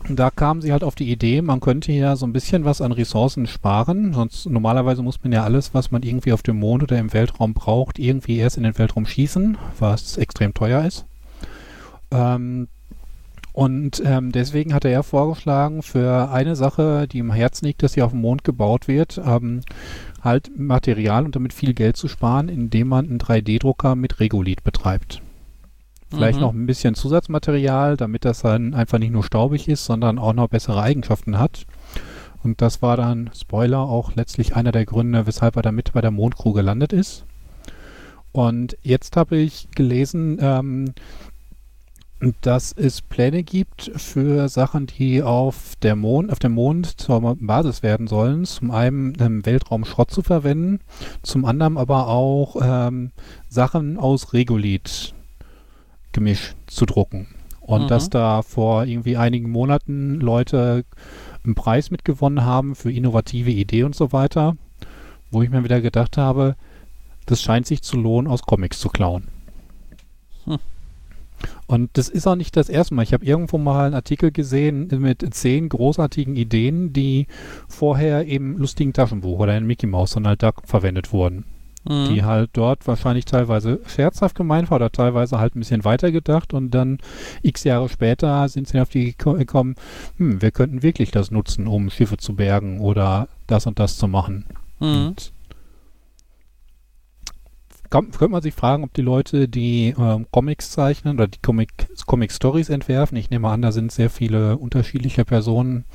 da 0.09 0.29
kamen 0.29 0.61
sie 0.61 0.71
halt 0.71 0.83
auf 0.83 0.95
die 0.95 1.11
Idee, 1.11 1.41
man 1.41 1.59
könnte 1.59 1.91
ja 1.91 2.15
so 2.15 2.25
ein 2.25 2.33
bisschen 2.33 2.65
was 2.65 2.81
an 2.81 2.91
Ressourcen 2.91 3.47
sparen. 3.47 4.13
Sonst 4.13 4.47
normalerweise 4.47 5.01
muss 5.01 5.23
man 5.23 5.33
ja 5.33 5.43
alles, 5.43 5.73
was 5.73 5.91
man 5.91 6.03
irgendwie 6.03 6.31
auf 6.31 6.43
dem 6.43 6.59
Mond 6.59 6.83
oder 6.83 6.99
im 6.99 7.13
Weltraum 7.13 7.53
braucht, 7.53 7.97
irgendwie 7.97 8.37
erst 8.37 8.57
in 8.57 8.63
den 8.63 8.77
Weltraum 8.77 9.05
schießen, 9.05 9.57
was 9.79 10.17
extrem 10.17 10.53
teuer 10.53 10.85
ist. 10.85 11.05
Ähm, 12.11 12.67
und 13.53 14.03
ähm, 14.05 14.31
deswegen 14.31 14.73
hat 14.73 14.83
er 14.83 15.01
vorgeschlagen, 15.01 15.81
für 15.81 16.29
eine 16.29 16.55
Sache, 16.55 17.07
die 17.07 17.19
im 17.19 17.31
Herzen 17.31 17.65
liegt, 17.65 17.83
dass 17.83 17.93
sie 17.93 18.01
auf 18.01 18.11
dem 18.11 18.21
Mond 18.21 18.43
gebaut 18.43 18.87
wird, 18.87 19.19
ähm, 19.25 19.61
halt 20.25 20.51
Material 20.57 21.23
und 21.23 21.35
damit 21.35 21.53
viel 21.53 21.73
Geld 21.73 21.95
zu 21.95 22.07
sparen, 22.07 22.49
indem 22.49 22.89
man 22.89 23.07
einen 23.07 23.19
3D-Drucker 23.19 23.95
mit 23.95 24.19
Regolith 24.19 24.63
betreibt. 24.63 25.21
Vielleicht 26.09 26.35
Mhm. 26.37 26.41
noch 26.41 26.53
ein 26.53 26.65
bisschen 26.65 26.95
Zusatzmaterial, 26.95 27.97
damit 27.97 28.25
das 28.25 28.41
dann 28.41 28.73
einfach 28.73 28.99
nicht 28.99 29.11
nur 29.11 29.23
staubig 29.23 29.67
ist, 29.67 29.85
sondern 29.85 30.19
auch 30.19 30.33
noch 30.33 30.49
bessere 30.49 30.81
Eigenschaften 30.81 31.39
hat. 31.39 31.65
Und 32.43 32.61
das 32.61 32.81
war 32.81 32.95
dann, 32.97 33.31
Spoiler, 33.33 33.79
auch 33.79 34.15
letztlich 34.15 34.55
einer 34.55 34.71
der 34.71 34.85
Gründe, 34.85 35.25
weshalb 35.25 35.55
er 35.55 35.61
damit 35.63 35.93
bei 35.93 36.01
der 36.01 36.11
Mondcrew 36.11 36.53
gelandet 36.53 36.93
ist. 36.93 37.25
Und 38.31 38.77
jetzt 38.81 39.15
habe 39.17 39.37
ich 39.37 39.69
gelesen, 39.75 40.37
ähm, 40.41 40.93
dass 42.41 42.71
es 42.71 43.01
Pläne 43.01 43.43
gibt 43.43 43.91
für 43.95 44.47
Sachen, 44.49 44.87
die 44.87 45.21
auf 45.21 45.73
der 45.81 45.95
Mond, 45.95 46.31
auf 46.31 46.39
dem 46.39 46.53
Mond 46.53 46.99
zur 46.99 47.35
Basis 47.39 47.83
werden 47.83 48.07
sollen. 48.07 48.45
Zum 48.45 48.71
einen 48.71 49.15
ähm, 49.19 49.45
Weltraumschrott 49.45 50.11
zu 50.11 50.21
verwenden, 50.21 50.79
zum 51.23 51.45
anderen 51.45 51.77
aber 51.77 52.07
auch 52.07 52.55
ähm, 52.61 53.11
Sachen 53.49 53.97
aus 53.97 54.33
Regolith 54.33 55.13
Gemisch 56.13 56.55
zu 56.67 56.85
drucken. 56.85 57.27
Und 57.59 57.83
Mhm. 57.83 57.87
dass 57.87 58.09
da 58.09 58.41
vor 58.41 58.85
irgendwie 58.85 59.17
einigen 59.17 59.49
Monaten 59.49 60.19
Leute 60.19 60.85
einen 61.43 61.55
Preis 61.55 61.91
mitgewonnen 61.91 62.45
haben 62.45 62.75
für 62.75 62.91
innovative 62.91 63.51
Idee 63.51 63.83
und 63.83 63.95
so 63.95 64.13
weiter, 64.13 64.55
wo 65.31 65.41
ich 65.41 65.49
mir 65.49 65.63
wieder 65.63 65.81
gedacht 65.81 66.17
habe, 66.17 66.55
das 67.25 67.41
scheint 67.41 67.65
sich 67.65 67.81
zu 67.81 67.97
lohnen, 67.97 68.31
aus 68.31 68.43
Comics 68.43 68.79
zu 68.79 68.89
klauen. 68.89 69.27
Und 71.67 71.89
das 71.93 72.09
ist 72.09 72.27
auch 72.27 72.35
nicht 72.35 72.55
das 72.57 72.69
erste 72.69 72.93
Mal. 72.93 73.03
Ich 73.03 73.13
habe 73.13 73.25
irgendwo 73.25 73.57
mal 73.57 73.85
einen 73.85 73.95
Artikel 73.95 74.31
gesehen 74.31 74.87
mit 74.99 75.25
zehn 75.33 75.69
großartigen 75.69 76.35
Ideen, 76.35 76.93
die 76.93 77.27
vorher 77.67 78.25
im 78.25 78.57
lustigen 78.57 78.93
Taschenbuch 78.93 79.39
oder 79.39 79.57
in 79.57 79.65
Mickey 79.65 79.87
Mouse 79.87 80.11
Donald 80.13 80.41
Duck 80.43 80.63
verwendet 80.65 81.11
wurden 81.13 81.45
Mhm. 81.87 82.09
die 82.09 82.23
halt 82.23 82.49
dort 82.53 82.87
wahrscheinlich 82.87 83.25
teilweise 83.25 83.79
scherzhaft 83.85 84.35
gemeint 84.35 84.71
war 84.71 84.77
oder 84.77 84.91
teilweise 84.91 85.37
halt 85.37 85.55
ein 85.55 85.59
bisschen 85.59 85.85
weiter 85.85 86.11
gedacht 86.11 86.51
und 86.55 86.71
dann 86.71 86.97
x 87.43 87.63
Jahre 87.63 87.89
später 87.89 88.49
sind 88.49 88.67
sie 88.67 88.79
auf 88.79 88.89
die 88.89 89.13
geko- 89.13 89.37
gekommen, 89.37 89.75
hm, 90.17 90.41
wir 90.41 90.49
könnten 90.49 90.81
wirklich 90.81 91.11
das 91.11 91.29
nutzen, 91.29 91.67
um 91.67 91.91
Schiffe 91.91 92.17
zu 92.17 92.35
bergen 92.35 92.79
oder 92.79 93.27
das 93.45 93.67
und 93.67 93.77
das 93.77 93.97
zu 93.97 94.07
machen. 94.07 94.45
Mhm. 94.79 94.87
Und 94.87 95.31
kann, 97.95 98.11
könnte 98.11 98.31
man 98.33 98.41
sich 98.41 98.53
fragen, 98.53 98.83
ob 98.83 98.93
die 98.93 99.01
Leute, 99.01 99.47
die 99.47 99.95
ähm, 99.97 100.27
Comics 100.31 100.71
zeichnen 100.71 101.15
oder 101.15 101.27
die 101.27 101.39
Comic, 101.39 101.69
Comic 102.05 102.31
entwerfen, 102.69 103.17
ich 103.17 103.29
nehme 103.29 103.47
an, 103.47 103.61
da 103.61 103.71
sind 103.71 103.91
sehr 103.91 104.09
viele 104.09 104.57
unterschiedliche 104.57 105.23
Personen 105.23 105.85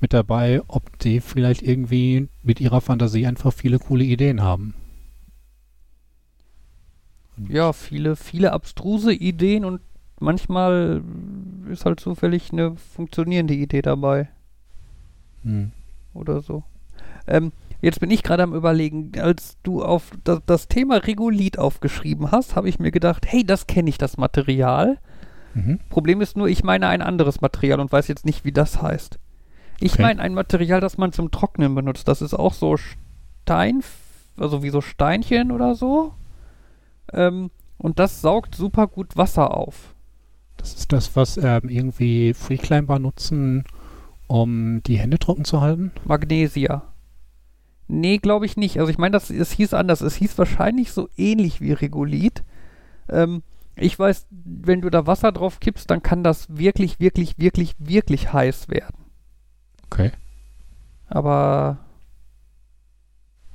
mit 0.00 0.14
dabei, 0.14 0.62
ob 0.68 0.98
die 1.00 1.20
vielleicht 1.20 1.62
irgendwie 1.62 2.28
mit 2.42 2.60
ihrer 2.60 2.80
Fantasie 2.80 3.26
einfach 3.26 3.52
viele 3.52 3.78
coole 3.78 4.04
Ideen 4.04 4.42
haben. 4.42 4.74
Ja, 7.48 7.74
viele, 7.74 8.16
viele 8.16 8.52
abstruse 8.52 9.12
Ideen 9.12 9.64
und 9.66 9.80
manchmal 10.18 11.02
ist 11.70 11.84
halt 11.84 12.00
zufällig 12.00 12.52
eine 12.52 12.76
funktionierende 12.76 13.54
Idee 13.54 13.82
dabei 13.82 14.28
Hm. 15.42 15.72
oder 16.14 16.40
so. 16.40 16.62
Ähm, 17.26 17.52
jetzt 17.80 18.00
bin 18.00 18.10
ich 18.10 18.22
gerade 18.22 18.42
am 18.42 18.54
überlegen, 18.54 19.12
als 19.18 19.56
du 19.62 19.82
auf 19.82 20.10
das, 20.24 20.40
das 20.46 20.68
Thema 20.68 20.96
Regolith 20.96 21.58
aufgeschrieben 21.58 22.30
hast, 22.32 22.56
habe 22.56 22.68
ich 22.68 22.78
mir 22.78 22.90
gedacht, 22.90 23.26
hey, 23.26 23.44
das 23.44 23.66
kenne 23.66 23.90
ich, 23.90 23.98
das 23.98 24.16
Material. 24.16 24.98
Mhm. 25.54 25.80
Problem 25.88 26.20
ist 26.20 26.36
nur, 26.36 26.48
ich 26.48 26.62
meine 26.62 26.88
ein 26.88 27.02
anderes 27.02 27.40
Material 27.40 27.80
und 27.80 27.90
weiß 27.92 28.08
jetzt 28.08 28.24
nicht, 28.26 28.44
wie 28.44 28.52
das 28.52 28.80
heißt. 28.82 29.18
Ich 29.80 29.94
Okay. 29.94 30.02
meine 30.02 30.20
ein 30.22 30.34
Material, 30.34 30.80
das 30.80 30.98
man 30.98 31.12
zum 31.12 31.30
Trocknen 31.30 31.74
benutzt. 31.74 32.06
Das 32.06 32.22
ist 32.22 32.34
auch 32.34 32.52
so 32.52 32.76
Stein, 32.76 33.82
also 34.36 34.62
wie 34.62 34.70
so 34.70 34.80
Steinchen 34.80 35.50
oder 35.50 35.74
so. 35.74 36.14
Ähm, 37.12 37.50
und 37.78 37.98
das 37.98 38.20
saugt 38.20 38.54
super 38.54 38.86
gut 38.86 39.16
Wasser 39.16 39.56
auf. 39.56 39.94
Das 40.58 40.74
ist 40.74 40.92
das, 40.92 41.16
was 41.16 41.38
ähm, 41.38 41.68
irgendwie 41.68 42.34
Freeclimber 42.34 42.98
nutzen, 42.98 43.64
um 44.26 44.82
die 44.82 44.98
Hände 44.98 45.18
trocken 45.18 45.44
zu 45.44 45.62
halten. 45.62 45.92
Magnesia. 46.04 46.82
Nee, 47.92 48.18
glaube 48.18 48.46
ich 48.46 48.56
nicht. 48.56 48.78
Also 48.78 48.88
ich 48.88 48.98
meine, 48.98 49.14
das 49.14 49.30
es 49.30 49.50
hieß 49.50 49.74
anders. 49.74 50.00
Es 50.00 50.14
hieß 50.14 50.38
wahrscheinlich 50.38 50.92
so 50.92 51.08
ähnlich 51.16 51.60
wie 51.60 51.72
Regolith. 51.72 52.44
Ähm, 53.08 53.42
ich 53.74 53.98
weiß, 53.98 54.28
wenn 54.30 54.80
du 54.80 54.90
da 54.90 55.08
Wasser 55.08 55.32
drauf 55.32 55.58
kippst, 55.58 55.90
dann 55.90 56.00
kann 56.00 56.22
das 56.22 56.46
wirklich, 56.56 57.00
wirklich, 57.00 57.38
wirklich, 57.38 57.74
wirklich 57.80 58.32
heiß 58.32 58.68
werden. 58.68 59.06
Okay. 59.86 60.12
Aber 61.08 61.78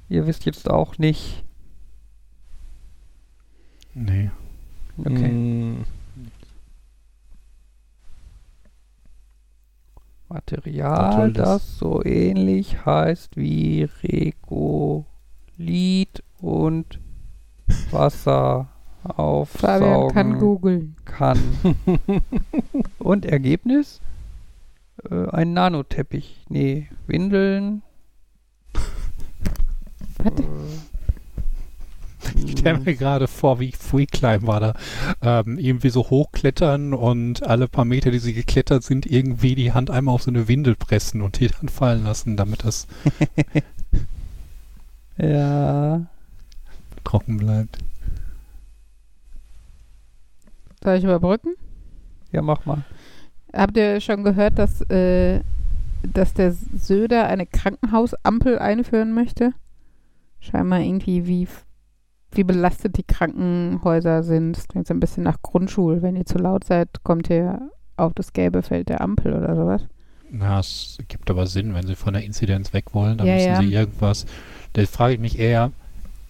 ihr 0.09 0.27
wisst 0.27 0.43
jetzt 0.43 0.69
auch 0.69 0.97
nicht. 0.97 1.45
Nee. 3.93 4.31
Okay. 4.97 5.29
Mm, 5.29 5.85
Material, 10.35 11.27
Was 11.29 11.33
das? 11.33 11.77
so 11.77 12.03
ähnlich 12.03 12.85
heißt 12.85 13.37
wie 13.37 13.87
Regolith 14.03 15.05
und 16.41 16.99
Wasser 17.91 18.67
Fabian 19.03 20.09
kann 20.09 20.33
aufsaugen 20.33 20.39
googeln. 20.39 20.95
kann. 21.05 21.39
und 22.99 23.25
Ergebnis? 23.25 24.01
Äh, 25.09 25.29
ein 25.29 25.53
Nanoteppich. 25.53 26.43
Nee, 26.49 26.89
Windeln. 27.07 27.81
Warte. 30.17 30.43
Äh, 30.43 30.47
Ich 32.45 32.59
stelle 32.59 32.79
mir 32.79 32.95
gerade 32.95 33.27
vor, 33.27 33.59
wie 33.59 33.71
Freeclimb 33.71 34.47
war 34.47 34.59
da. 34.59 34.73
Ähm, 35.21 35.57
irgendwie 35.57 35.89
so 35.89 36.09
hochklettern 36.09 36.93
und 36.93 37.43
alle 37.43 37.67
paar 37.67 37.85
Meter, 37.85 38.11
die 38.11 38.19
sie 38.19 38.33
geklettert 38.33 38.83
sind, 38.83 39.05
irgendwie 39.05 39.55
die 39.55 39.73
Hand 39.73 39.91
einmal 39.91 40.15
auf 40.15 40.23
so 40.23 40.31
eine 40.31 40.47
Windel 40.47 40.75
pressen 40.75 41.21
und 41.21 41.39
die 41.39 41.47
dann 41.47 41.69
fallen 41.69 42.03
lassen, 42.03 42.37
damit 42.37 42.63
das 42.63 42.87
Ja. 45.17 46.05
trocken 47.03 47.37
bleibt. 47.37 47.77
Soll 50.83 50.97
ich 50.97 51.03
überbrücken? 51.03 51.55
Ja, 52.31 52.41
mach 52.41 52.65
mal. 52.65 52.83
Habt 53.53 53.77
ihr 53.77 54.01
schon 54.01 54.23
gehört, 54.23 54.59
dass, 54.59 54.81
äh, 54.89 55.39
dass 56.03 56.33
der 56.33 56.51
Söder 56.51 57.27
eine 57.27 57.45
Krankenhausampel 57.45 58.59
einführen 58.59 59.13
möchte? 59.13 59.53
Scheinbar 60.41 60.81
irgendwie, 60.81 61.25
wie, 61.25 61.47
wie 62.37 62.43
belastet 62.43 62.97
die 62.97 63.03
Krankenhäuser 63.03 64.23
sind. 64.23 64.57
Das 64.57 64.67
klingt 64.67 64.87
so 64.87 64.93
ein 64.93 64.99
bisschen 64.99 65.23
nach 65.23 65.41
Grundschul. 65.41 66.01
Wenn 66.01 66.15
ihr 66.15 66.25
zu 66.25 66.37
laut 66.37 66.63
seid, 66.63 66.89
kommt 67.03 67.29
ihr 67.29 67.69
auf 67.97 68.13
das 68.13 68.33
gelbe 68.33 68.61
Feld 68.61 68.89
der 68.89 69.01
Ampel 69.01 69.33
oder 69.33 69.55
sowas. 69.55 69.81
Na, 70.31 70.59
es 70.59 70.97
gibt 71.07 71.29
aber 71.29 71.47
Sinn, 71.47 71.73
wenn 71.73 71.85
sie 71.87 71.95
von 71.95 72.13
der 72.13 72.23
Inzidenz 72.23 72.73
weg 72.73 72.93
wollen, 72.93 73.17
dann 73.17 73.27
Ja, 73.27 73.35
müssen 73.35 73.47
ja. 73.47 73.61
sie 73.61 73.73
irgendwas. 73.73 74.25
Da 74.73 74.83
frage 74.85 75.13
ich 75.13 75.19
mich 75.19 75.39
eher, 75.39 75.71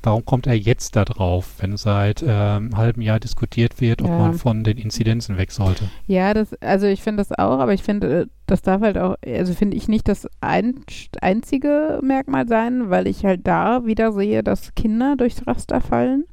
warum 0.05 0.23
kommt 0.25 0.47
er 0.47 0.53
jetzt 0.55 0.95
da 0.95 1.03
drauf, 1.05 1.55
wenn 1.59 1.75
seit 1.77 2.21
ähm, 2.21 2.29
einem 2.29 2.77
halben 2.77 3.01
Jahr 3.01 3.19
diskutiert 3.19 3.81
wird, 3.81 4.01
ob 4.01 4.09
Ja. 4.09 4.17
man 4.17 4.33
von 4.33 4.63
den 4.63 4.77
Inzidenzen 4.77 5.37
weg 5.37 5.51
sollte? 5.51 5.91
Ja, 6.07 6.33
das, 6.33 6.53
also 6.61 6.85
ich 6.87 7.01
finde 7.01 7.17
das 7.23 7.31
auch, 7.31 7.59
aber 7.59 7.73
ich 7.73 7.83
finde, 7.83 8.21
äh, 8.21 8.25
das 8.47 8.61
darf 8.61 8.81
halt 8.81 8.97
auch, 8.97 9.15
also 9.25 9.53
finde 9.53 9.75
ich 9.77 9.87
nicht 9.87 10.07
das 10.07 10.27
ein, 10.41 10.75
einzige 11.21 11.99
Merkmal 12.03 12.47
sein, 12.47 12.89
weil 12.89 13.07
ich 13.07 13.25
halt 13.25 13.41
da 13.47 13.85
wieder 13.85 14.11
sehe, 14.11 14.43
dass 14.43 14.75
Kinder 14.75 15.15
durchs 15.17 15.45
Raster 15.47 15.81
fallen, 15.81 16.25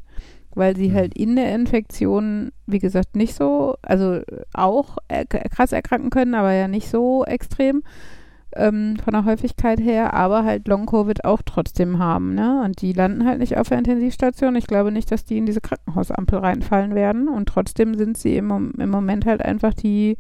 weil 0.55 0.77
sie 0.77 0.91
Mhm. 0.91 0.95
halt 0.95 1.15
in 1.17 1.37
der 1.37 1.55
Infektion, 1.55 2.53
wie 2.67 2.79
gesagt, 2.79 3.17
nicht 3.17 3.35
so, 3.35 3.77
also 3.83 4.21
auch 4.53 4.99
äh, 5.09 5.25
krass 5.25 5.73
erkranken 5.73 6.11
können, 6.11 6.35
aber 6.35 6.53
ja 6.53 6.69
nicht 6.69 6.89
so 6.91 7.25
extrem 7.25 7.83
ähm, 8.57 8.97
von 9.03 9.13
der 9.13 9.25
Häufigkeit 9.25 9.81
her, 9.81 10.15
aber 10.15 10.45
halt 10.45 10.69
Long-Covid 10.69 11.25
auch 11.25 11.43
trotzdem 11.45 11.99
haben, 11.99 12.35
ne? 12.35 12.63
Und 12.65 12.81
die 12.83 12.93
landen 12.93 13.25
halt 13.27 13.39
nicht 13.39 13.57
auf 13.57 13.69
der 13.69 13.79
Intensivstation. 13.79 14.57
Ich 14.57 14.67
glaube 14.67 14.93
nicht, 14.93 15.11
dass 15.11 15.25
die 15.25 15.39
in 15.39 15.47
diese 15.47 15.61
Krankenhausampel 15.61 16.39
reinfallen 16.39 16.95
werden. 16.95 17.29
Und 17.29 17.47
trotzdem 17.49 17.95
sind 17.95 18.17
sie 18.17 18.37
im, 18.37 18.73
im 18.79 18.91
Moment 18.91 19.27
halt 19.27 19.43
einfach 19.43 19.75
die, 19.75 20.17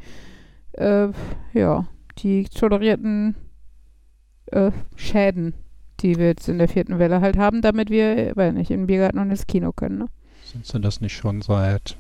äh, 0.72 1.09
ja, 1.53 1.87
die 2.18 2.45
tolerierten 2.45 3.37
äh, 4.47 4.70
Schäden, 4.97 5.55
die 6.01 6.16
wir 6.16 6.26
jetzt 6.26 6.49
in 6.49 6.59
der 6.59 6.68
vierten 6.68 6.99
Welle 6.99 7.20
halt 7.20 7.37
haben, 7.37 7.62
damit 7.62 7.91
wir, 7.91 8.33
weil 8.35 8.53
nicht, 8.53 8.70
in 8.70 8.80
den 8.80 8.87
Biergarten 8.87 9.18
und 9.18 9.30
ins 9.30 9.47
Kino 9.47 9.72
können, 9.72 9.99
ne? 9.99 10.07
Sind 10.45 10.66
sie 10.66 10.80
das 10.80 11.01
nicht 11.01 11.14
schon 11.14 11.41
seit 11.41 11.97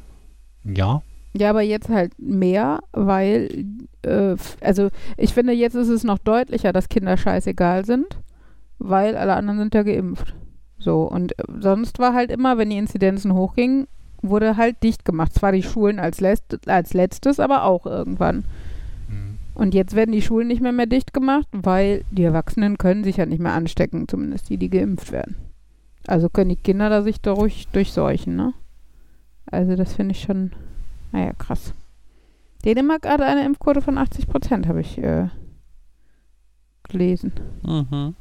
einem 0.64 0.76
Jahr? 0.76 1.02
Ja, 1.34 1.50
aber 1.50 1.62
jetzt 1.62 1.88
halt 1.88 2.12
mehr, 2.18 2.80
weil, 2.92 3.64
äh, 4.02 4.36
also 4.60 4.88
ich 5.16 5.32
finde, 5.32 5.52
jetzt 5.54 5.74
ist 5.74 5.88
es 5.88 6.04
noch 6.04 6.18
deutlicher, 6.18 6.72
dass 6.72 6.90
Kinder 6.90 7.16
scheißegal 7.16 7.84
sind, 7.86 8.18
weil 8.78 9.16
alle 9.16 9.34
anderen 9.34 9.58
sind 9.58 9.74
ja 9.74 9.82
geimpft. 9.82 10.34
So, 10.78 11.02
und 11.04 11.38
äh, 11.38 11.44
sonst 11.60 11.98
war 11.98 12.12
halt 12.12 12.30
immer, 12.30 12.58
wenn 12.58 12.70
die 12.70 12.76
Inzidenzen 12.76 13.32
hochgingen, 13.32 13.86
wurde 14.20 14.56
halt 14.56 14.82
dicht 14.82 15.04
gemacht. 15.04 15.32
Zwar 15.32 15.52
die 15.52 15.62
Schulen 15.62 15.98
als, 15.98 16.20
letzt, 16.20 16.68
als 16.68 16.92
letztes, 16.92 17.40
aber 17.40 17.64
auch 17.64 17.86
irgendwann. 17.86 18.44
Hm. 19.08 19.38
Und 19.54 19.74
jetzt 19.74 19.94
werden 19.94 20.12
die 20.12 20.22
Schulen 20.22 20.48
nicht 20.48 20.62
mehr 20.62 20.72
mehr 20.72 20.86
dicht 20.86 21.14
gemacht, 21.14 21.46
weil 21.52 22.04
die 22.10 22.24
Erwachsenen 22.24 22.78
können 22.78 23.04
sich 23.04 23.16
ja 23.16 23.26
nicht 23.26 23.40
mehr 23.40 23.52
anstecken, 23.52 24.06
zumindest 24.08 24.48
die, 24.48 24.58
die 24.58 24.70
geimpft 24.70 25.12
werden. 25.12 25.36
Also 26.06 26.28
können 26.28 26.50
die 26.50 26.56
Kinder 26.56 26.90
da 26.90 27.02
sich 27.02 27.20
durch, 27.20 27.68
durchseuchen, 27.72 28.34
ne? 28.36 28.54
Also 29.50 29.76
das 29.76 29.94
finde 29.94 30.12
ich 30.12 30.22
schon, 30.22 30.52
naja, 31.12 31.32
krass. 31.38 31.74
Dänemark 32.64 33.06
hat 33.06 33.20
eine 33.20 33.44
Impfquote 33.44 33.82
von 33.82 33.98
80 33.98 34.28
Prozent, 34.28 34.66
habe 34.66 34.80
ich 34.80 34.98
äh, 34.98 35.28
gelesen. 36.88 37.32
Mhm. 37.62 38.14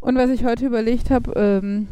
Und 0.00 0.16
was 0.16 0.30
ich 0.30 0.44
heute 0.44 0.66
überlegt 0.66 1.10
habe, 1.10 1.32
ähm, 1.36 1.88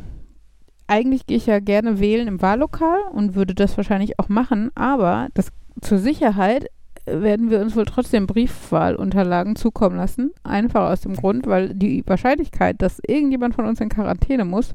eigentlich 0.87 1.27
gehe 1.27 1.37
ich 1.37 1.47
ja 1.47 1.61
gerne 1.61 2.01
wählen 2.01 2.27
im 2.27 2.41
Wahllokal 2.41 3.01
und 3.13 3.35
würde 3.35 3.55
das 3.55 3.77
wahrscheinlich 3.77 4.19
auch 4.19 4.29
machen, 4.29 4.71
aber 4.75 5.29
das 5.35 5.53
zur 5.81 5.99
Sicherheit 5.99 6.67
äh, 7.05 7.21
werden 7.21 7.51
wir 7.51 7.61
uns 7.61 7.77
wohl 7.77 7.85
trotzdem 7.85 8.27
Briefwahlunterlagen 8.27 9.57
zukommen 9.57 9.97
lassen. 9.97 10.33
Einfach 10.43 10.91
aus 10.91 11.03
dem 11.03 11.15
Grund, 11.15 11.47
weil 11.47 11.75
die 11.75 12.03
Wahrscheinlichkeit, 12.07 12.81
dass 12.81 13.01
irgendjemand 13.07 13.55
von 13.55 13.67
uns 13.67 13.81
in 13.81 13.91
Quarantäne 13.91 14.45
muss, 14.45 14.75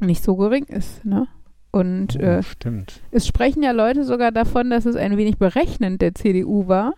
nicht 0.00 0.22
so 0.22 0.36
gering 0.36 0.64
ist. 0.64 1.04
Ne? 1.04 1.26
Und 1.70 2.16
Oh, 2.16 2.22
äh, 2.22 2.42
stimmt. 2.42 3.00
es 3.10 3.26
sprechen 3.26 3.62
ja 3.62 3.72
Leute 3.72 4.04
sogar 4.04 4.32
davon, 4.32 4.70
dass 4.70 4.86
es 4.86 4.96
ein 4.96 5.16
wenig 5.16 5.36
berechnend 5.38 6.00
der 6.00 6.14
CDU 6.14 6.66
war. 6.66 6.94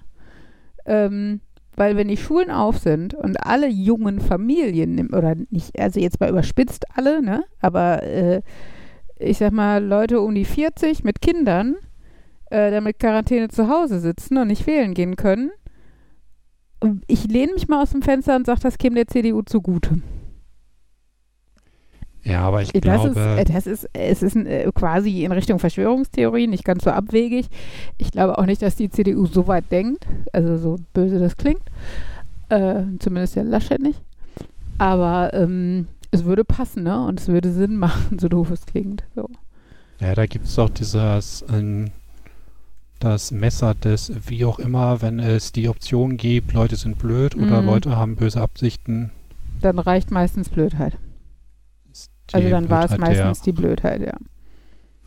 Ähm, 0.86 1.40
weil 1.76 1.96
wenn 1.96 2.08
die 2.08 2.16
Schulen 2.16 2.50
auf 2.50 2.78
sind 2.78 3.14
und 3.14 3.44
alle 3.46 3.68
jungen 3.68 4.20
Familien, 4.20 5.12
oder 5.14 5.34
nicht, 5.50 5.78
also 5.78 5.98
jetzt 6.00 6.20
mal 6.20 6.28
überspitzt 6.30 6.84
alle, 6.94 7.22
ne? 7.22 7.44
Aber 7.60 8.02
äh, 8.02 8.42
ich 9.18 9.38
sag 9.38 9.52
mal, 9.52 9.82
Leute 9.84 10.20
um 10.20 10.34
die 10.34 10.44
40 10.44 11.04
mit 11.04 11.20
Kindern, 11.20 11.76
äh, 12.50 12.70
dann 12.70 12.84
mit 12.84 12.98
Quarantäne 12.98 13.48
zu 13.48 13.68
Hause 13.68 14.00
sitzen 14.00 14.36
und 14.38 14.48
nicht 14.48 14.66
wählen 14.66 14.94
gehen 14.94 15.16
können. 15.16 15.50
Ich 17.06 17.24
lehne 17.28 17.52
mich 17.52 17.68
mal 17.68 17.82
aus 17.82 17.90
dem 17.90 18.02
Fenster 18.02 18.36
und 18.36 18.46
sage, 18.46 18.60
das 18.62 18.78
käme 18.78 18.96
der 18.96 19.06
CDU 19.06 19.42
zugute. 19.42 20.00
Ja, 22.22 22.42
aber 22.42 22.62
ich 22.62 22.70
Das 22.72 22.80
glaube, 22.82 23.08
ist, 23.08 23.16
äh, 23.16 23.44
das 23.44 23.66
ist, 23.66 23.88
es 23.94 24.22
ist 24.22 24.36
äh, 24.36 24.70
quasi 24.74 25.24
in 25.24 25.32
Richtung 25.32 25.58
Verschwörungstheorie, 25.58 26.46
nicht 26.46 26.64
ganz 26.64 26.84
so 26.84 26.90
abwegig. 26.90 27.46
Ich 27.98 28.10
glaube 28.10 28.36
auch 28.38 28.44
nicht, 28.46 28.60
dass 28.62 28.76
die 28.76 28.90
CDU 28.90 29.26
so 29.26 29.46
weit 29.46 29.70
denkt, 29.70 30.06
also 30.32 30.56
so 30.58 30.76
böse 30.92 31.18
das 31.18 31.36
klingt. 31.36 31.62
Äh, 32.50 32.82
zumindest 32.98 33.36
der 33.36 33.44
Laschet 33.44 33.80
nicht. 33.80 34.00
Aber 34.78 35.32
ähm, 35.34 35.86
es 36.10 36.24
würde 36.24 36.44
passen, 36.44 36.82
ne? 36.82 37.06
Und 37.06 37.20
es 37.20 37.28
würde 37.28 37.52
Sinn 37.52 37.76
machen, 37.76 38.18
so 38.20 38.28
doof 38.28 38.50
es 38.50 38.66
klingt. 38.66 39.04
So. 39.14 39.28
ja, 40.00 40.14
da 40.14 40.26
gibt 40.26 40.46
es 40.46 40.54
doch 40.56 40.68
dieses, 40.68 41.44
ähm, 41.52 41.90
das 42.98 43.30
Messer 43.30 43.74
des, 43.74 44.12
wie 44.26 44.44
auch 44.44 44.58
immer, 44.58 45.00
wenn 45.00 45.20
es 45.20 45.52
die 45.52 45.68
Option 45.70 46.16
gibt, 46.18 46.52
Leute 46.52 46.76
sind 46.76 46.98
blöd 46.98 47.34
oder 47.34 47.62
Mhm. 47.62 47.66
Leute 47.66 47.96
haben 47.96 48.16
böse 48.16 48.40
Absichten. 48.42 49.10
Dann 49.62 49.78
reicht 49.78 50.10
meistens 50.10 50.48
Blödheit. 50.50 50.98
Die 52.30 52.36
Also 52.36 52.50
dann 52.50 52.68
war 52.70 52.84
es 52.84 52.96
meistens 52.98 53.42
die 53.42 53.52
Blödheit, 53.52 54.00
ja. 54.02 54.14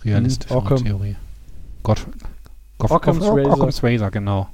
realistischen 0.04 0.56
Mhm, 0.58 0.62
Occam. 0.64 0.84
Theorie. 0.84 1.16
Gott. 1.84 2.06
Goff, 2.78 2.92
Occam's 2.92 3.20
Goff- 3.20 3.38
Razor. 3.38 3.54
Occam's 3.54 3.84
Razor, 3.84 4.12
genau. 4.12 4.48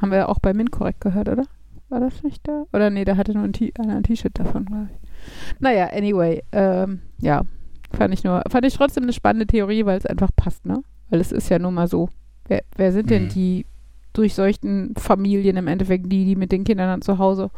Haben 0.00 0.10
wir 0.10 0.28
auch 0.28 0.38
bei 0.40 0.52
Minkorrekt 0.52 1.00
gehört, 1.00 1.28
oder? 1.28 1.44
War 1.88 2.00
das 2.00 2.22
nicht 2.22 2.46
da? 2.48 2.64
Oder 2.72 2.90
nee, 2.90 3.04
da 3.04 3.16
hatte 3.16 3.32
nur 3.32 3.44
ein 3.44 3.52
ein 3.78 4.02
T-Shirt 4.02 4.38
davon, 4.38 4.64
glaube 4.66 4.88
ich. 4.92 5.60
Naja, 5.60 5.86
anyway, 5.92 6.42
ähm, 6.52 7.00
ja, 7.18 7.42
fand 7.92 8.12
ich 8.12 8.24
nur, 8.24 8.42
fand 8.50 8.66
ich 8.66 8.74
trotzdem 8.74 9.04
eine 9.04 9.12
spannende 9.12 9.46
Theorie, 9.46 9.86
weil 9.86 9.98
es 9.98 10.06
einfach 10.06 10.30
passt, 10.34 10.66
ne? 10.66 10.82
Weil 11.10 11.20
es 11.20 11.32
ist 11.32 11.48
ja 11.48 11.58
nun 11.58 11.74
mal 11.74 11.88
so. 11.88 12.08
Wer, 12.48 12.62
wer 12.76 12.92
sind 12.92 13.10
denn 13.10 13.24
Mhm. 13.24 13.28
die 13.30 13.66
durchseuchten 14.12 14.94
Familien 14.96 15.56
im 15.56 15.66
Endeffekt, 15.68 16.04
die, 16.12 16.24
die 16.24 16.36
mit 16.36 16.52
den 16.52 16.64
Kindern 16.64 16.88
dann 16.88 17.02
zu 17.02 17.18
Hause 17.18 17.50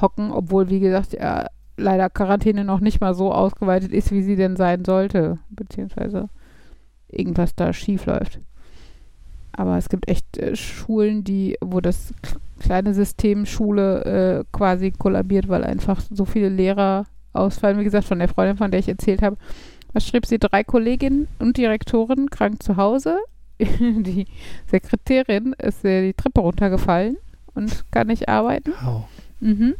hocken, 0.00 0.30
obwohl, 0.30 0.68
wie 0.68 0.80
gesagt, 0.80 1.12
ja, 1.14 1.46
leider 1.76 2.10
Quarantäne 2.10 2.64
noch 2.64 2.80
nicht 2.80 3.00
mal 3.00 3.14
so 3.14 3.32
ausgeweitet 3.32 3.92
ist, 3.92 4.10
wie 4.10 4.22
sie 4.22 4.36
denn 4.36 4.56
sein 4.56 4.84
sollte, 4.84 5.38
beziehungsweise 5.50 6.28
irgendwas 7.08 7.54
da 7.54 7.72
schief 7.72 8.06
läuft. 8.06 8.40
Aber 9.52 9.78
es 9.78 9.88
gibt 9.88 10.08
echt 10.08 10.36
äh, 10.38 10.54
Schulen, 10.54 11.24
die, 11.24 11.56
wo 11.60 11.80
das 11.80 12.12
kleine 12.60 12.94
System 12.94 13.46
Schule 13.46 14.04
äh, 14.04 14.44
quasi 14.52 14.90
kollabiert, 14.90 15.48
weil 15.48 15.64
einfach 15.64 16.00
so 16.10 16.24
viele 16.24 16.48
Lehrer 16.48 17.06
ausfallen. 17.32 17.78
Wie 17.78 17.84
gesagt, 17.84 18.06
von 18.06 18.18
der 18.18 18.28
Freundin, 18.28 18.56
von 18.56 18.70
der 18.70 18.80
ich 18.80 18.88
erzählt 18.88 19.22
habe, 19.22 19.36
was 19.92 20.06
schrieb 20.06 20.26
sie? 20.26 20.38
Drei 20.38 20.62
Kolleginnen 20.62 21.28
und 21.38 21.56
Direktoren 21.56 22.28
krank 22.28 22.62
zu 22.62 22.76
Hause. 22.76 23.18
die 23.58 24.26
Sekretärin 24.66 25.54
ist 25.54 25.84
äh, 25.84 26.08
die 26.08 26.14
Treppe 26.14 26.40
runtergefallen 26.40 27.16
und 27.54 27.84
kann 27.90 28.08
nicht 28.08 28.28
arbeiten. 28.28 28.74
Wow. 28.82 29.04
Mhm. 29.40 29.74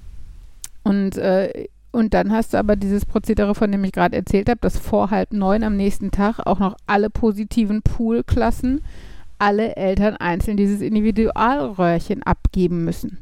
Und, 0.82 1.18
äh, 1.18 1.68
und 1.96 2.12
dann 2.12 2.30
hast 2.30 2.52
du 2.52 2.58
aber 2.58 2.76
dieses 2.76 3.06
Prozedere, 3.06 3.54
von 3.54 3.72
dem 3.72 3.82
ich 3.82 3.92
gerade 3.92 4.14
erzählt 4.14 4.50
habe, 4.50 4.60
dass 4.60 4.76
vor 4.76 5.10
halb 5.10 5.32
neun 5.32 5.64
am 5.64 5.78
nächsten 5.78 6.10
Tag 6.10 6.40
auch 6.40 6.58
noch 6.58 6.76
alle 6.86 7.08
positiven 7.08 7.80
Poolklassen, 7.80 8.82
alle 9.38 9.76
Eltern 9.76 10.14
einzeln 10.14 10.58
dieses 10.58 10.82
Individualröhrchen 10.82 12.22
abgeben 12.22 12.84
müssen. 12.84 13.16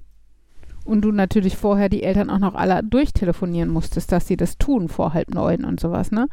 Und 0.85 1.03
du 1.03 1.13
natürlich 1.13 1.57
vorher 1.57 1.89
die 1.89 2.03
Eltern 2.03 2.31
auch 2.31 2.41
noch 2.41 2.57
alle 2.57 2.83
durchtelefonieren 2.83 3.71
musstest, 3.71 4.11
dass 4.11 4.27
sie 4.27 4.37
das 4.37 4.59
tun 4.59 4.89
vor 4.89 5.15
halb 5.15 5.33
neun 5.33 5.65
und 5.65 5.79
sowas, 5.79 6.11
ne? 6.11 6.27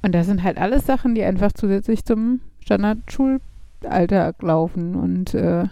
Und 0.00 0.14
das 0.14 0.24
sind 0.24 0.42
halt 0.42 0.56
alles 0.56 0.86
Sachen, 0.86 1.14
die 1.14 1.22
einfach 1.22 1.52
zusätzlich 1.52 2.02
zum 2.02 2.40
Standardschulalltag 2.60 4.40
laufen. 4.40 4.94
Und 4.94 5.34
äh, 5.34 5.64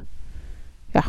ja, 0.92 1.04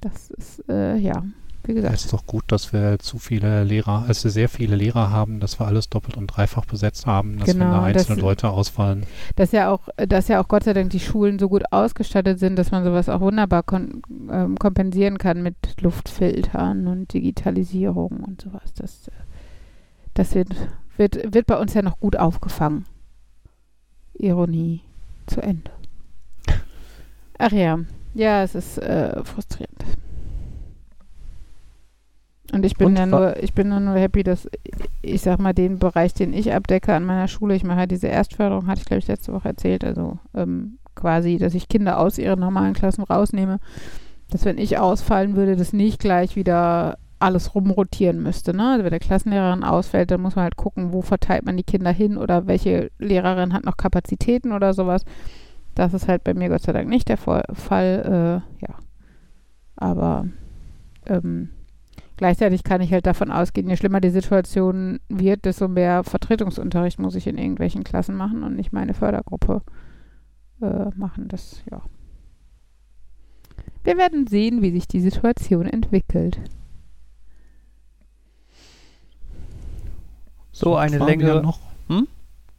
das 0.00 0.30
ist, 0.30 0.62
äh, 0.68 0.96
ja, 0.96 1.24
wie 1.64 1.72
Es 1.72 1.76
gesagt. 1.76 1.94
ist 1.94 2.12
doch 2.12 2.26
gut, 2.26 2.44
dass 2.48 2.72
wir 2.72 2.98
zu 2.98 3.18
viele 3.18 3.64
Lehrer, 3.64 4.04
also 4.08 4.28
sehr 4.28 4.48
viele 4.48 4.76
Lehrer 4.76 5.10
haben, 5.10 5.40
dass 5.40 5.58
wir 5.60 5.66
alles 5.66 5.88
doppelt 5.88 6.16
und 6.16 6.26
dreifach 6.28 6.64
besetzt 6.64 7.06
haben, 7.06 7.38
dass 7.38 7.46
Genau, 7.46 7.64
wenn 7.66 7.70
da 7.72 7.82
einzelne 7.84 8.16
das- 8.16 8.22
Leute 8.22 8.48
ausfallen. 8.50 9.04
Dass 9.36 9.52
ja 9.52 9.70
auch, 9.70 9.88
dass 9.96 10.28
ja 10.28 10.40
auch 10.42 10.48
Gott 10.48 10.64
sei 10.64 10.72
Dank 10.72 10.90
die 10.90 11.00
Schulen 11.00 11.38
so 11.38 11.48
gut 11.48 11.64
ausgestattet 11.70 12.38
sind, 12.38 12.56
dass 12.56 12.70
man 12.70 12.84
sowas 12.84 13.08
auch 13.08 13.20
wunderbar 13.20 13.62
kon 13.62 14.02
ähm, 14.30 14.56
kompensieren 14.58 15.18
kann 15.18 15.42
mit 15.42 15.56
Luftfiltern 15.80 16.86
und 16.86 17.12
Digitalisierung 17.12 18.20
und 18.26 18.40
sowas. 18.42 18.72
Das, 18.74 19.08
äh, 19.08 19.12
das 20.14 20.34
wird, 20.34 20.50
wird, 20.96 21.34
wird 21.34 21.46
bei 21.46 21.56
uns 21.58 21.74
ja 21.74 21.82
noch 21.82 21.98
gut 22.00 22.16
aufgefangen. 22.16 22.84
Ironie 24.14 24.82
zu 25.26 25.40
Ende. 25.40 25.70
Ach 27.38 27.50
ja, 27.50 27.78
ja, 28.14 28.42
es 28.42 28.54
ist 28.54 28.78
äh, 28.78 29.24
frustrierend. 29.24 29.84
Und 32.52 32.64
ich 32.66 32.76
bin 32.76 32.88
Und 32.88 32.96
ja 32.96 33.06
nur, 33.06 33.42
ich 33.42 33.54
bin 33.54 33.68
nur, 33.68 33.80
nur 33.80 33.94
happy, 33.94 34.22
dass 34.22 34.48
ich 35.00 35.22
sag 35.22 35.38
mal, 35.38 35.54
den 35.54 35.78
Bereich, 35.78 36.12
den 36.14 36.32
ich 36.32 36.52
abdecke 36.52 36.94
an 36.94 37.04
meiner 37.04 37.28
Schule, 37.28 37.54
ich 37.54 37.64
mache 37.64 37.80
ja 37.80 37.86
diese 37.86 38.08
Erstförderung, 38.08 38.66
hatte 38.66 38.80
ich 38.80 38.86
glaube 38.86 38.98
ich 38.98 39.08
letzte 39.08 39.32
Woche 39.32 39.48
erzählt, 39.48 39.84
also 39.84 40.18
ähm, 40.34 40.78
quasi, 40.94 41.38
dass 41.38 41.54
ich 41.54 41.68
Kinder 41.68 41.98
aus 41.98 42.18
ihren 42.18 42.40
normalen 42.40 42.74
Klassen 42.74 43.02
rausnehme, 43.02 43.58
dass 44.30 44.44
wenn 44.44 44.58
ich 44.58 44.78
ausfallen 44.78 45.34
würde, 45.34 45.56
das 45.56 45.72
nicht 45.72 45.98
gleich 45.98 46.36
wieder 46.36 46.98
alles 47.18 47.54
rumrotieren 47.54 48.22
müsste. 48.22 48.54
Ne? 48.54 48.72
Also 48.72 48.84
wenn 48.84 48.90
der 48.90 48.98
Klassenlehrerin 48.98 49.64
ausfällt, 49.64 50.10
dann 50.10 50.20
muss 50.20 50.34
man 50.34 50.42
halt 50.42 50.56
gucken, 50.56 50.92
wo 50.92 51.02
verteilt 51.02 51.44
man 51.44 51.56
die 51.56 51.62
Kinder 51.62 51.92
hin 51.92 52.16
oder 52.16 52.46
welche 52.46 52.90
Lehrerin 52.98 53.52
hat 53.52 53.64
noch 53.64 53.76
Kapazitäten 53.76 54.52
oder 54.52 54.74
sowas. 54.74 55.04
Das 55.74 55.94
ist 55.94 56.08
halt 56.08 56.24
bei 56.24 56.34
mir 56.34 56.48
Gott 56.48 56.62
sei 56.62 56.72
Dank 56.72 56.88
nicht 56.88 57.08
der 57.08 57.16
Fall. 57.16 57.44
Fall 57.54 58.42
äh, 58.60 58.66
ja. 58.66 58.74
Aber 59.76 60.26
ähm, 61.06 61.50
gleichzeitig 62.22 62.62
kann 62.62 62.80
ich 62.80 62.92
halt 62.92 63.04
davon 63.04 63.32
ausgehen, 63.32 63.68
je 63.68 63.76
schlimmer 63.76 64.00
die 64.00 64.10
Situation 64.10 65.00
wird, 65.08 65.44
desto 65.44 65.66
mehr 65.66 66.04
Vertretungsunterricht 66.04 67.00
muss 67.00 67.16
ich 67.16 67.26
in 67.26 67.36
irgendwelchen 67.36 67.82
Klassen 67.82 68.14
machen 68.14 68.44
und 68.44 68.54
nicht 68.54 68.72
meine 68.72 68.94
Fördergruppe 68.94 69.62
äh, 70.60 70.90
machen. 70.94 71.26
Das, 71.26 71.64
ja. 71.68 71.82
Wir 73.82 73.98
werden 73.98 74.28
sehen, 74.28 74.62
wie 74.62 74.70
sich 74.70 74.86
die 74.86 75.00
Situation 75.00 75.66
entwickelt. 75.66 76.38
So 80.52 80.76
eine 80.76 80.98
längere. 80.98 81.42
Noch? 81.42 81.58
Hm? 81.88 82.06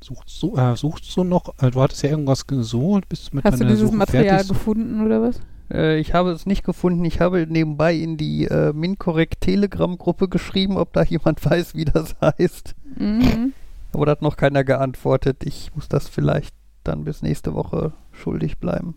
Suchst 0.02 0.44
du, 0.44 0.58
äh, 0.58 0.76
suchst 0.76 1.16
du 1.16 1.24
noch? 1.24 1.54
Äh, 1.62 1.72
du 1.72 1.82
hattest 1.82 2.04
ja 2.04 2.10
irgendwas 2.10 2.46
gesucht, 2.48 3.08
bist 3.08 3.34
mit 3.34 3.46
Hast 3.46 3.62
du 3.62 3.66
dieses 3.66 3.80
Suche 3.80 3.96
Material 3.96 4.40
fertig? 4.40 4.50
gefunden 4.50 5.06
oder 5.06 5.22
was? 5.22 5.40
Äh, 5.72 6.00
ich 6.00 6.14
habe 6.14 6.32
es 6.32 6.46
nicht 6.46 6.64
gefunden. 6.64 7.06
Ich 7.06 7.20
habe 7.20 7.46
nebenbei 7.48 7.96
in 7.96 8.18
die 8.18 8.46
äh, 8.46 8.74
Minkorrekt 8.74 9.42
Telegram-Gruppe 9.42 10.28
geschrieben, 10.28 10.78
ob 10.78 10.94
da 10.94 11.04
jemand 11.04 11.44
weiß, 11.50 11.76
wie 11.76 11.86
das 11.86 12.16
heißt. 12.22 12.76
Mhm. 12.98 13.54
Aber 13.94 14.06
da 14.06 14.14
hat 14.14 14.22
noch 14.22 14.38
keiner 14.38 14.64
geantwortet. 14.64 15.44
Ich 15.46 15.72
muss 15.76 15.88
das 15.88 16.10
vielleicht 16.10 16.54
dann 16.84 17.04
bis 17.06 17.22
nächste 17.22 17.54
Woche 17.54 17.94
schuldig 18.12 18.58
bleiben. 18.58 18.96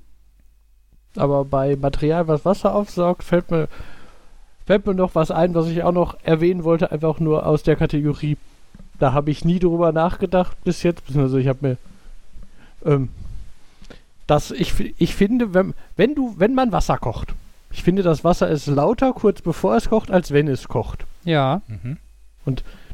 Aber 1.17 1.45
bei 1.45 1.77
Material, 1.77 2.29
was 2.29 2.45
Wasser 2.45 2.75
aufsaugt, 2.75 3.23
fällt 3.23 3.51
mir, 3.51 3.69
fällt 4.67 4.87
mir 4.87 4.95
noch 4.95 5.15
was 5.15 5.31
ein, 5.31 5.55
was 5.55 5.69
ich 5.69 5.83
auch 5.83 5.93
noch 5.93 6.17
erwähnen 6.23 6.65
wollte, 6.65 6.93
einfach 6.93 7.21
nur 7.21 7.47
aus 7.47 7.63
der 7.63 7.77
Kategorie. 7.77 8.37
Da 8.99 9.13
habe 9.13 9.31
ich 9.31 9.45
nie 9.45 9.59
drüber 9.59 9.93
nachgedacht 9.93 10.57
bis 10.65 10.83
jetzt. 10.83 11.03
Also 11.17 11.37
ich 11.37 11.49
habe 11.49 11.69
mir, 11.69 11.77
ähm, 12.85 13.09
dass 14.27 14.51
ich, 14.51 14.74
ich 14.98 15.15
finde, 15.15 15.55
wenn, 15.55 15.74
wenn 15.97 16.15
du, 16.15 16.35
wenn 16.39 16.55
man 16.55 16.73
Wasser 16.73 16.98
kocht, 16.98 17.35
ich 17.70 17.82
finde, 17.82 18.03
das 18.03 18.24
Wasser 18.24 18.48
ist 18.48 18.66
lauter 18.66 19.12
kurz 19.12 19.43
bevor 19.43 19.77
es 19.77 19.89
kocht, 19.89 20.11
als 20.11 20.31
wenn 20.31 20.48
es 20.48 20.69
kocht. 20.69 21.05
Ja, 21.24 21.62
Mhm. 21.66 21.98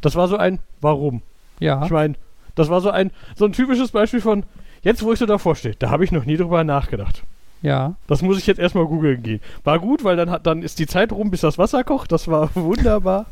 Das 0.00 0.16
war 0.16 0.28
so 0.28 0.36
ein, 0.36 0.58
warum? 0.80 1.22
ja. 1.60 1.84
Ich 1.84 1.90
meine, 1.90 2.14
das 2.54 2.68
war 2.70 2.80
so 2.80 2.90
ein, 2.90 3.10
so 3.36 3.44
ein 3.44 3.52
typisches 3.52 3.90
Beispiel 3.92 4.20
von, 4.20 4.44
jetzt 4.82 5.02
wo 5.02 5.12
ich 5.12 5.18
so 5.18 5.26
davor 5.26 5.54
stehe, 5.56 5.74
da 5.78 5.90
habe 5.90 6.04
ich 6.04 6.10
noch 6.10 6.24
nie 6.24 6.36
drüber 6.36 6.64
nachgedacht. 6.64 7.22
Ja. 7.60 7.94
Das 8.08 8.22
muss 8.22 8.38
ich 8.38 8.46
jetzt 8.46 8.58
erstmal 8.58 8.86
googeln 8.86 9.22
gehen. 9.22 9.40
War 9.62 9.78
gut, 9.78 10.02
weil 10.02 10.16
dann, 10.16 10.30
hat, 10.30 10.46
dann 10.46 10.62
ist 10.62 10.78
die 10.80 10.86
Zeit 10.88 11.12
rum, 11.12 11.30
bis 11.30 11.42
das 11.42 11.58
Wasser 11.58 11.84
kocht. 11.84 12.10
Das 12.10 12.26
war 12.28 12.50
wunderbar. 12.56 13.26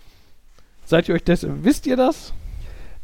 Seid 0.86 1.08
ihr 1.08 1.14
euch 1.14 1.24
des, 1.24 1.46
wisst 1.48 1.86
ihr 1.86 1.96
das? 1.96 2.32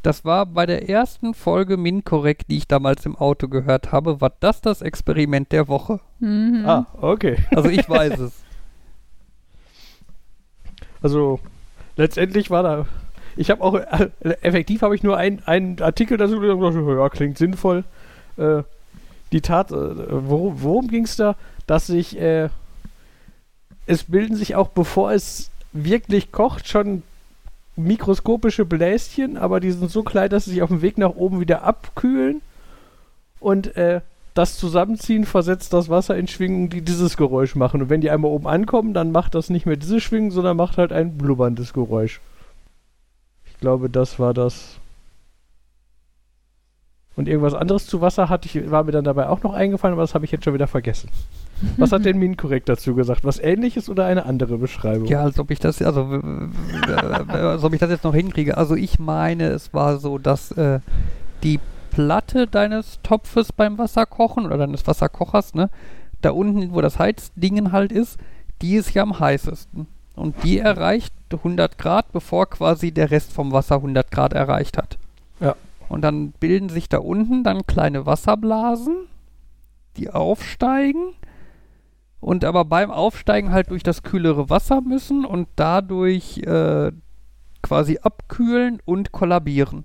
Das 0.02 0.24
war 0.24 0.46
bei 0.46 0.64
der 0.64 0.88
ersten 0.88 1.34
Folge 1.34 1.76
Minkorrekt, 1.76 2.50
die 2.50 2.56
ich 2.58 2.68
damals 2.68 3.04
im 3.04 3.16
Auto 3.16 3.48
gehört 3.48 3.90
habe, 3.92 4.20
war 4.20 4.32
das 4.40 4.60
das 4.60 4.80
Experiment 4.80 5.50
der 5.52 5.66
Woche. 5.68 6.00
Mhm. 6.20 6.62
Ah, 6.66 6.86
okay. 7.00 7.36
Also 7.50 7.68
ich 7.68 7.88
weiß 7.88 8.18
es. 8.20 8.32
Also 11.00 11.38
letztendlich 11.96 12.50
war 12.50 12.62
da. 12.62 12.86
Ich 13.36 13.50
habe 13.50 13.62
auch 13.62 13.74
äh, 13.74 14.08
effektiv 14.42 14.82
habe 14.82 14.96
ich 14.96 15.02
nur 15.04 15.16
ein- 15.16 15.42
einen 15.46 15.80
Artikel 15.80 16.16
dazu 16.18 16.40
gelesen 16.40 16.60
gedacht, 16.60 16.98
ja, 16.98 17.08
klingt 17.08 17.38
sinnvoll. 17.38 17.84
Äh, 18.36 18.62
die 19.30 19.40
Tat, 19.40 19.70
äh, 19.70 19.74
worum, 19.76 20.60
worum 20.62 20.88
ging 20.88 21.04
es 21.04 21.14
da? 21.16 21.36
Dass 21.68 21.86
sich 21.86 22.18
äh, 22.20 22.48
es 23.86 24.04
bilden 24.04 24.34
sich 24.34 24.56
auch 24.56 24.68
bevor 24.68 25.12
es 25.12 25.50
wirklich 25.72 26.32
kocht 26.32 26.66
schon 26.68 27.02
mikroskopische 27.78 28.64
Bläschen, 28.64 29.36
aber 29.36 29.60
die 29.60 29.70
sind 29.70 29.90
so 29.90 30.02
klein, 30.02 30.30
dass 30.30 30.44
sie 30.44 30.52
sich 30.52 30.62
auf 30.62 30.68
dem 30.68 30.82
Weg 30.82 30.98
nach 30.98 31.14
oben 31.14 31.40
wieder 31.40 31.62
abkühlen 31.62 32.42
und 33.40 33.76
äh, 33.76 34.00
das 34.34 34.56
Zusammenziehen 34.56 35.24
versetzt 35.24 35.72
das 35.72 35.88
Wasser 35.88 36.16
in 36.16 36.28
Schwingungen, 36.28 36.70
die 36.70 36.80
dieses 36.80 37.16
Geräusch 37.16 37.56
machen. 37.56 37.82
Und 37.82 37.90
wenn 37.90 38.00
die 38.00 38.10
einmal 38.10 38.30
oben 38.30 38.46
ankommen, 38.46 38.94
dann 38.94 39.10
macht 39.10 39.34
das 39.34 39.50
nicht 39.50 39.66
mehr 39.66 39.76
diese 39.76 40.00
Schwingung, 40.00 40.30
sondern 40.30 40.56
macht 40.56 40.78
halt 40.78 40.92
ein 40.92 41.18
blubberndes 41.18 41.72
Geräusch. 41.72 42.20
Ich 43.46 43.58
glaube, 43.58 43.90
das 43.90 44.20
war 44.20 44.34
das. 44.34 44.78
Und 47.18 47.28
irgendwas 47.28 47.52
anderes 47.52 47.88
zu 47.88 48.00
Wasser 48.00 48.28
hatte 48.28 48.46
ich, 48.46 48.70
war 48.70 48.84
mir 48.84 48.92
dann 48.92 49.02
dabei 49.02 49.28
auch 49.28 49.42
noch 49.42 49.52
eingefallen, 49.52 49.92
aber 49.92 50.02
das 50.02 50.14
habe 50.14 50.24
ich 50.24 50.30
jetzt 50.30 50.44
schon 50.44 50.54
wieder 50.54 50.68
vergessen. 50.68 51.10
Was 51.76 51.90
hat 51.90 52.04
denn 52.04 52.16
Minkorrekt 52.16 52.68
dazu 52.68 52.94
gesagt? 52.94 53.24
Was 53.24 53.40
ähnliches 53.40 53.88
oder 53.88 54.06
eine 54.06 54.24
andere 54.24 54.56
Beschreibung? 54.56 55.08
Ja, 55.08 55.22
als 55.22 55.36
ob 55.40 55.50
ich 55.50 55.58
das, 55.58 55.82
also, 55.82 56.02
als 57.26 57.64
ob 57.64 57.72
ich 57.72 57.80
das 57.80 57.90
jetzt 57.90 58.04
noch 58.04 58.14
hinkriege. 58.14 58.56
Also 58.56 58.76
ich 58.76 59.00
meine, 59.00 59.48
es 59.48 59.74
war 59.74 59.98
so, 59.98 60.18
dass 60.18 60.52
äh, 60.52 60.78
die 61.42 61.58
Platte 61.90 62.46
deines 62.46 63.00
Topfes 63.02 63.52
beim 63.52 63.78
Wasserkochen 63.78 64.46
oder 64.46 64.56
deines 64.56 64.86
Wasserkochers, 64.86 65.54
ne, 65.54 65.70
da 66.20 66.30
unten, 66.30 66.72
wo 66.72 66.80
das 66.82 67.00
Heizdingen 67.00 67.72
halt 67.72 67.90
ist, 67.90 68.20
die 68.62 68.76
ist 68.76 68.94
ja 68.94 69.02
am 69.02 69.18
heißesten. 69.18 69.88
Und 70.14 70.36
die 70.44 70.60
erreicht 70.60 71.12
100 71.32 71.78
Grad, 71.78 72.12
bevor 72.12 72.48
quasi 72.48 72.92
der 72.92 73.10
Rest 73.10 73.32
vom 73.32 73.50
Wasser 73.50 73.74
100 73.74 74.08
Grad 74.12 74.34
erreicht 74.34 74.78
hat. 74.78 74.98
Ja. 75.40 75.56
Und 75.88 76.02
dann 76.02 76.32
bilden 76.32 76.68
sich 76.68 76.88
da 76.88 76.98
unten 76.98 77.44
dann 77.44 77.66
kleine 77.66 78.06
Wasserblasen, 78.06 79.06
die 79.96 80.10
aufsteigen 80.10 81.14
und 82.20 82.44
aber 82.44 82.64
beim 82.64 82.90
Aufsteigen 82.90 83.52
halt 83.52 83.70
durch 83.70 83.82
das 83.82 84.02
kühlere 84.02 84.50
Wasser 84.50 84.80
müssen 84.80 85.24
und 85.24 85.48
dadurch 85.56 86.38
äh, 86.38 86.92
quasi 87.62 87.98
abkühlen 88.02 88.80
und 88.84 89.12
kollabieren. 89.12 89.84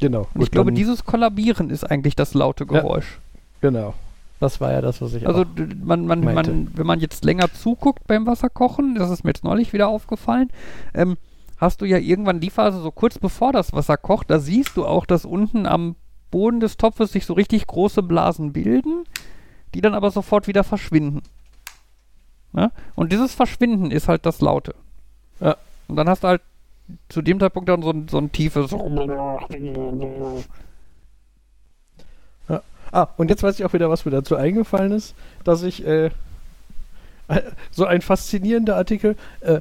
Genau. 0.00 0.26
Und 0.34 0.42
ich 0.42 0.50
glaube, 0.50 0.72
dieses 0.72 1.04
Kollabieren 1.04 1.70
ist 1.70 1.84
eigentlich 1.84 2.16
das 2.16 2.34
laute 2.34 2.64
Ja. 2.64 2.80
Geräusch. 2.80 3.18
Genau. 3.60 3.94
Das 4.40 4.60
war 4.60 4.70
ja 4.72 4.82
das, 4.82 5.00
was 5.00 5.14
ich 5.14 5.26
Also 5.26 5.46
man, 5.82 6.06
man, 6.06 6.20
meinte. 6.20 6.52
man, 6.52 6.70
wenn 6.74 6.86
man 6.86 7.00
jetzt 7.00 7.24
länger 7.24 7.50
zuguckt 7.52 8.06
beim 8.06 8.26
Wasserkochen, 8.26 8.94
das 8.94 9.10
ist 9.10 9.24
mir 9.24 9.30
jetzt 9.30 9.44
neulich 9.44 9.72
wieder 9.72 9.88
aufgefallen, 9.88 10.50
ähm, 10.92 11.16
hast 11.58 11.80
du 11.80 11.84
ja 11.84 11.98
irgendwann 11.98 12.40
die 12.40 12.50
Phase 12.50 12.80
so 12.80 12.90
kurz 12.90 13.18
bevor 13.18 13.52
das 13.52 13.72
Wasser 13.72 13.96
kocht, 13.96 14.30
da 14.30 14.38
siehst 14.38 14.76
du 14.76 14.84
auch, 14.84 15.06
dass 15.06 15.24
unten 15.24 15.66
am 15.66 15.96
Boden 16.30 16.60
des 16.60 16.76
Topfes 16.76 17.12
sich 17.12 17.26
so 17.26 17.34
richtig 17.34 17.66
große 17.66 18.02
Blasen 18.02 18.52
bilden, 18.52 19.04
die 19.74 19.80
dann 19.80 19.94
aber 19.94 20.10
sofort 20.10 20.48
wieder 20.48 20.64
verschwinden. 20.64 21.22
Ne? 22.52 22.72
Und 22.94 23.12
dieses 23.12 23.34
Verschwinden 23.34 23.90
ist 23.90 24.08
halt 24.08 24.26
das 24.26 24.40
Laute. 24.40 24.74
Ja. 25.40 25.56
Und 25.88 25.96
dann 25.96 26.08
hast 26.08 26.24
du 26.24 26.28
halt 26.28 26.42
zu 27.08 27.22
dem 27.22 27.40
Zeitpunkt 27.40 27.68
dann 27.68 27.82
so 27.82 27.90
ein, 27.90 28.08
so 28.08 28.18
ein 28.18 28.32
tiefes 28.32 28.72
Ah, 32.92 33.08
und 33.16 33.28
jetzt 33.30 33.42
weiß 33.42 33.58
ich 33.58 33.64
auch 33.64 33.72
wieder, 33.72 33.90
was 33.90 34.04
mir 34.04 34.10
dazu 34.10 34.36
eingefallen 34.36 34.92
ist, 34.92 35.14
dass 35.44 35.62
ich 35.62 35.86
äh, 35.86 36.10
so 37.70 37.84
ein 37.84 38.00
faszinierender 38.00 38.76
Artikel, 38.76 39.16
äh, 39.40 39.60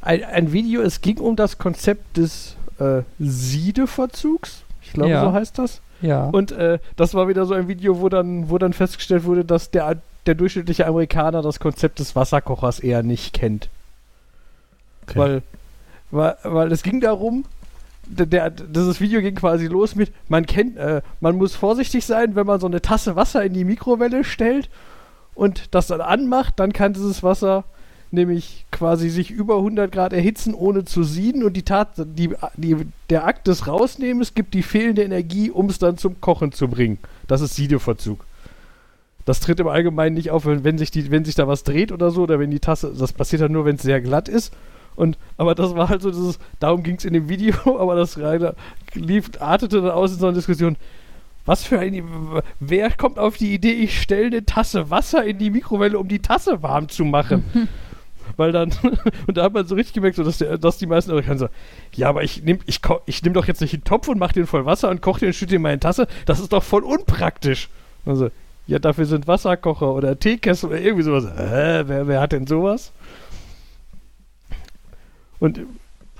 ein, 0.00 0.24
ein 0.24 0.52
Video, 0.52 0.82
es 0.82 1.00
ging 1.00 1.18
um 1.18 1.36
das 1.36 1.58
Konzept 1.58 2.16
des 2.16 2.56
äh, 2.78 3.02
Siedeverzugs. 3.18 4.62
Ich 4.82 4.92
glaube, 4.92 5.10
Ja. 5.10 5.24
so 5.24 5.32
heißt 5.32 5.58
das. 5.58 5.80
Ja. 6.00 6.26
Und 6.30 6.52
äh, 6.52 6.78
das 6.96 7.14
war 7.14 7.28
wieder 7.28 7.44
so 7.44 7.54
ein 7.54 7.68
Video, 7.68 8.00
wo 8.00 8.08
dann, 8.08 8.48
wo 8.48 8.58
dann 8.58 8.72
festgestellt 8.72 9.24
wurde, 9.24 9.44
dass 9.44 9.70
der, 9.70 9.98
der 10.26 10.34
durchschnittliche 10.34 10.86
Amerikaner 10.86 11.42
das 11.42 11.60
Konzept 11.60 11.98
des 11.98 12.16
Wasserkochers 12.16 12.80
eher 12.80 13.02
nicht 13.02 13.34
kennt. 13.34 13.68
Okay. 15.06 15.18
Weil, 15.18 15.42
weil, 16.10 16.36
weil 16.42 16.72
es 16.72 16.82
ging 16.82 17.00
darum, 17.00 17.44
der, 18.06 18.26
der, 18.26 18.50
dieses 18.50 19.00
Video 19.00 19.20
ging 19.20 19.34
quasi 19.34 19.66
los 19.66 19.94
mit, 19.94 20.10
man 20.28 20.46
kennt, 20.46 20.76
äh, 20.78 21.02
man 21.20 21.36
muss 21.36 21.54
vorsichtig 21.54 22.04
sein, 22.06 22.34
wenn 22.34 22.46
man 22.46 22.60
so 22.60 22.66
eine 22.66 22.80
Tasse 22.80 23.14
Wasser 23.14 23.44
in 23.44 23.52
die 23.52 23.64
Mikrowelle 23.64 24.24
stellt 24.24 24.68
und 25.34 25.74
das 25.74 25.86
dann 25.88 26.00
anmacht, 26.00 26.54
dann 26.58 26.72
kann 26.72 26.94
dieses 26.94 27.22
Wasser 27.22 27.64
nämlich 28.12 28.66
quasi 28.70 29.08
sich 29.08 29.30
über 29.30 29.56
100 29.56 29.90
Grad 29.92 30.12
erhitzen, 30.12 30.54
ohne 30.54 30.84
zu 30.84 31.02
sieden 31.02 31.44
und 31.44 31.56
die 31.56 31.62
Tat, 31.62 31.90
die, 31.96 32.30
die, 32.56 32.76
der 33.08 33.26
Akt 33.26 33.46
des 33.46 33.66
Rausnehmens 33.66 34.34
gibt 34.34 34.54
die 34.54 34.62
fehlende 34.62 35.02
Energie, 35.02 35.50
um 35.50 35.68
es 35.68 35.78
dann 35.78 35.98
zum 35.98 36.20
Kochen 36.20 36.52
zu 36.52 36.68
bringen. 36.68 36.98
Das 37.26 37.40
ist 37.40 37.54
Siedeverzug. 37.54 38.24
Das 39.24 39.40
tritt 39.40 39.60
im 39.60 39.68
Allgemeinen 39.68 40.14
nicht 40.14 40.30
auf, 40.30 40.44
wenn, 40.46 40.78
sich 40.78 40.90
die, 40.90 41.10
wenn 41.10 41.24
sich 41.24 41.34
da 41.34 41.46
was 41.46 41.62
dreht 41.62 41.92
oder 41.92 42.10
so, 42.10 42.22
oder 42.22 42.38
wenn 42.38 42.50
die 42.50 42.60
Tasse, 42.60 42.92
das 42.96 43.12
passiert 43.12 43.42
dann 43.42 43.52
nur, 43.52 43.64
wenn 43.64 43.76
es 43.76 43.82
sehr 43.82 44.00
glatt 44.00 44.28
ist. 44.28 44.52
Und, 44.96 45.18
aber 45.36 45.54
das 45.54 45.74
war 45.76 45.88
halt 45.88 46.02
so, 46.02 46.10
dieses, 46.10 46.38
darum 46.58 46.82
ging 46.82 46.96
es 46.96 47.04
in 47.04 47.12
dem 47.12 47.28
Video, 47.28 47.54
aber 47.78 47.94
das 47.94 48.18
lief, 48.94 49.30
artete 49.38 49.82
dann 49.82 49.90
aus 49.90 50.12
in 50.12 50.18
so 50.18 50.26
einer 50.26 50.34
Diskussion. 50.34 50.76
Was 51.46 51.64
für 51.64 51.78
ein. 51.78 52.02
Wer 52.60 52.90
kommt 52.92 53.18
auf 53.18 53.38
die 53.38 53.54
Idee, 53.54 53.72
ich 53.72 54.00
stelle 54.00 54.26
eine 54.26 54.44
Tasse 54.44 54.90
Wasser 54.90 55.24
in 55.24 55.38
die 55.38 55.50
Mikrowelle, 55.50 55.98
um 55.98 56.06
die 56.06 56.18
Tasse 56.18 56.62
warm 56.62 56.88
zu 56.88 57.04
machen? 57.04 57.44
Weil 58.36 58.52
dann, 58.52 58.72
und 59.26 59.36
da 59.36 59.44
hat 59.44 59.52
man 59.52 59.66
so 59.66 59.74
richtig 59.74 59.94
gemerkt, 59.94 60.16
so, 60.16 60.24
dass, 60.24 60.38
der, 60.38 60.58
dass 60.58 60.78
die 60.78 60.86
meisten 60.86 61.10
Amerikaner 61.10 61.38
sagen, 61.38 61.54
ja, 61.94 62.08
aber 62.08 62.22
ich 62.22 62.42
nehme 62.42 62.60
ich, 62.66 62.80
ich 63.06 63.22
nehm 63.22 63.32
doch 63.32 63.46
jetzt 63.46 63.60
nicht 63.60 63.74
einen 63.74 63.84
Topf 63.84 64.08
und 64.08 64.18
mache 64.18 64.34
den 64.34 64.46
voll 64.46 64.66
Wasser 64.66 64.90
und 64.90 65.02
koche 65.02 65.20
den 65.20 65.28
und 65.28 65.34
schütte 65.34 65.56
in 65.56 65.62
meine 65.62 65.80
Tasse. 65.80 66.06
Das 66.26 66.40
ist 66.40 66.52
doch 66.52 66.62
voll 66.62 66.82
unpraktisch. 66.82 67.68
Also, 68.06 68.30
ja, 68.66 68.78
dafür 68.78 69.06
sind 69.06 69.26
Wasserkocher 69.26 69.92
oder 69.92 70.18
Teekessel 70.18 70.70
oder 70.70 70.80
irgendwie 70.80 71.02
sowas. 71.02 71.24
Äh, 71.24 71.88
wer, 71.88 72.06
wer 72.06 72.20
hat 72.20 72.32
denn 72.32 72.46
sowas? 72.46 72.92
Und 75.40 75.60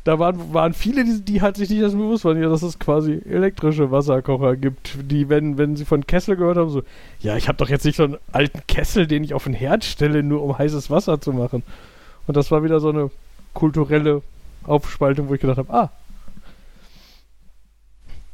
da 0.05 0.19
waren, 0.19 0.53
waren 0.55 0.73
viele, 0.73 1.05
die, 1.05 1.21
die 1.21 1.43
halt 1.43 1.57
sich 1.57 1.69
nicht 1.71 1.83
das 1.83 1.93
bewusst 1.93 2.25
waren, 2.25 2.41
ja, 2.41 2.49
dass 2.49 2.63
es 2.63 2.79
quasi 2.79 3.21
elektrische 3.29 3.91
Wasserkocher 3.91 4.57
gibt, 4.57 4.97
die, 5.03 5.29
wenn, 5.29 5.59
wenn 5.59 5.77
sie 5.77 5.85
von 5.85 6.07
Kessel 6.07 6.37
gehört 6.37 6.57
haben, 6.57 6.71
so, 6.71 6.83
ja, 7.21 7.37
ich 7.37 7.49
habe 7.49 7.59
doch 7.59 7.69
jetzt 7.69 7.85
nicht 7.85 7.97
so 7.97 8.05
einen 8.05 8.17
alten 8.33 8.63
Kessel, 8.67 9.07
den 9.07 9.25
ich 9.25 9.35
auf 9.35 9.45
den 9.45 9.53
Herd 9.53 9.85
stelle, 9.85 10.23
nur 10.23 10.43
um 10.43 10.57
heißes 10.57 10.91
Wasser 10.91 11.21
zu 11.21 11.33
machen. 11.33 11.63
Und 12.27 12.37
das 12.37 12.51
war 12.51 12.63
wieder 12.63 12.81
so 12.81 12.91
eine 12.91 13.11
kulturelle 13.55 14.23
Aufspaltung, 14.65 15.29
wo 15.29 15.35
ich 15.35 15.41
gedacht 15.41 15.59
habe, 15.59 15.73
ah. 15.73 15.91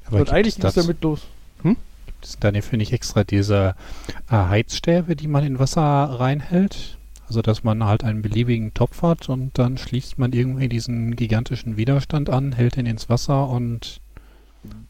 Aber 0.06 0.20
und 0.20 0.30
eigentlich 0.30 0.56
ging 0.56 0.66
es 0.66 0.74
damit 0.74 1.02
los. 1.02 1.26
Hm? 1.62 1.76
Gibt 2.06 2.24
es 2.24 2.38
dann, 2.38 2.60
finde 2.62 2.84
ich, 2.84 2.92
extra 2.92 3.24
diese 3.24 3.74
äh, 4.30 4.32
Heizstäbe, 4.32 5.16
die 5.16 5.28
man 5.28 5.44
in 5.44 5.58
Wasser 5.58 5.82
reinhält? 5.82 6.98
Also, 7.28 7.42
dass 7.42 7.64
man 7.64 7.82
halt 7.84 8.04
einen 8.04 8.22
beliebigen 8.22 8.72
Topf 8.72 9.02
hat 9.02 9.28
und 9.28 9.58
dann 9.58 9.78
schließt 9.78 10.16
man 10.16 10.32
irgendwie 10.32 10.68
diesen 10.68 11.16
gigantischen 11.16 11.76
Widerstand 11.76 12.30
an, 12.30 12.52
hält 12.52 12.76
ihn 12.76 12.86
ins 12.86 13.08
Wasser 13.08 13.48
und 13.48 14.00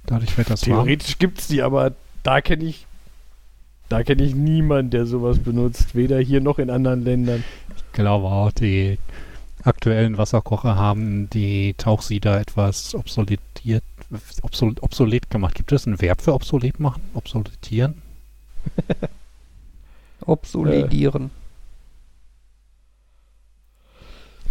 dadurch 0.04 0.36
wird 0.36 0.50
das 0.50 0.60
Theoretisch 0.60 1.18
gibt 1.18 1.40
es 1.40 1.46
die, 1.46 1.62
aber 1.62 1.92
da 2.22 2.42
kenne 2.42 2.64
ich 2.64 2.86
da 3.88 4.02
kenne 4.02 4.24
ich 4.24 4.34
niemanden, 4.34 4.90
der 4.90 5.06
sowas 5.06 5.38
benutzt, 5.38 5.94
weder 5.94 6.18
hier 6.18 6.40
noch 6.40 6.58
in 6.58 6.70
anderen 6.70 7.04
Ländern. 7.04 7.44
Glaube 7.96 8.26
auch, 8.26 8.52
die 8.52 8.98
aktuellen 9.64 10.18
Wasserkocher 10.18 10.76
haben 10.76 11.30
die 11.30 11.72
Tauchsieder 11.78 12.38
etwas 12.38 12.94
obsoletiert, 12.94 13.82
obsol, 14.42 14.74
obsolet 14.82 15.30
gemacht. 15.30 15.54
Gibt 15.54 15.72
es 15.72 15.86
ein 15.86 15.98
Verb 15.98 16.20
für 16.20 16.34
obsolet 16.34 16.78
machen? 16.78 17.00
Obsoletieren? 17.14 18.02
Obsoledieren. 20.26 21.30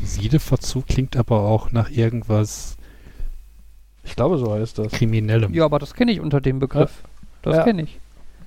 Äh. 0.01 0.05
Siedeverzug 0.05 0.87
klingt 0.87 1.15
aber 1.15 1.41
auch 1.41 1.71
nach 1.71 1.91
irgendwas. 1.91 2.77
Ich 4.03 4.15
glaube, 4.15 4.39
so 4.39 4.53
heißt 4.53 4.79
das. 4.79 4.91
Kriminellem. 4.91 5.53
Ja, 5.53 5.65
aber 5.65 5.77
das 5.77 5.93
kenne 5.93 6.11
ich 6.11 6.19
unter 6.19 6.41
dem 6.41 6.57
Begriff. 6.57 7.03
Ja. 7.03 7.09
Das 7.43 7.57
ja. 7.57 7.63
kenne 7.63 7.83
ich. 7.83 7.99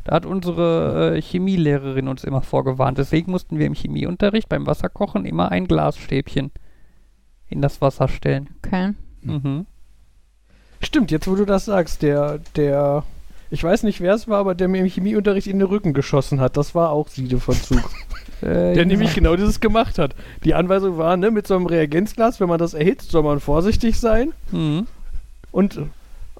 Da 0.08 0.14
hat 0.14 0.24
unsere 0.24 1.16
äh, 1.16 1.20
Chemielehrerin 1.20 2.08
uns 2.08 2.24
immer 2.24 2.40
vorgewarnt. 2.40 2.96
Deswegen 2.96 3.30
mussten 3.30 3.58
wir 3.58 3.66
im 3.66 3.74
Chemieunterricht 3.74 4.48
beim 4.48 4.66
Wasserkochen 4.66 5.26
immer 5.26 5.52
ein 5.52 5.68
Glasstäbchen 5.68 6.50
in 7.50 7.60
das 7.60 7.82
Wasser 7.82 8.08
stellen. 8.08 8.48
Okay. 8.64 8.94
Mhm. 9.20 9.66
Stimmt, 10.80 11.10
jetzt 11.10 11.28
wo 11.28 11.34
du 11.34 11.44
das 11.44 11.66
sagst, 11.66 12.00
der, 12.00 12.40
der, 12.56 13.04
ich 13.50 13.62
weiß 13.62 13.82
nicht 13.82 14.00
wer 14.00 14.14
es 14.14 14.28
war, 14.28 14.38
aber 14.38 14.54
der 14.54 14.68
mir 14.68 14.80
im 14.80 14.86
Chemieunterricht 14.86 15.46
in 15.46 15.58
den 15.58 15.68
Rücken 15.68 15.92
geschossen 15.92 16.40
hat, 16.40 16.56
das 16.56 16.74
war 16.74 16.88
auch 16.90 17.08
Siedeverzug. 17.08 17.90
Äh, 18.40 18.74
der 18.74 18.86
nämlich 18.86 19.16
genau 19.16 19.34
dieses 19.34 19.58
gemacht 19.58 19.98
hat. 19.98 20.14
Die 20.44 20.54
Anweisung 20.54 20.96
war, 20.96 21.16
ne, 21.16 21.32
mit 21.32 21.48
so 21.48 21.56
einem 21.56 21.66
Reagenzglas, 21.66 22.38
wenn 22.38 22.48
man 22.48 22.60
das 22.60 22.72
erhitzt, 22.72 23.10
soll 23.10 23.24
man 23.24 23.40
vorsichtig 23.40 23.98
sein. 23.98 24.32
Mhm. 24.52 24.86
Und 25.50 25.80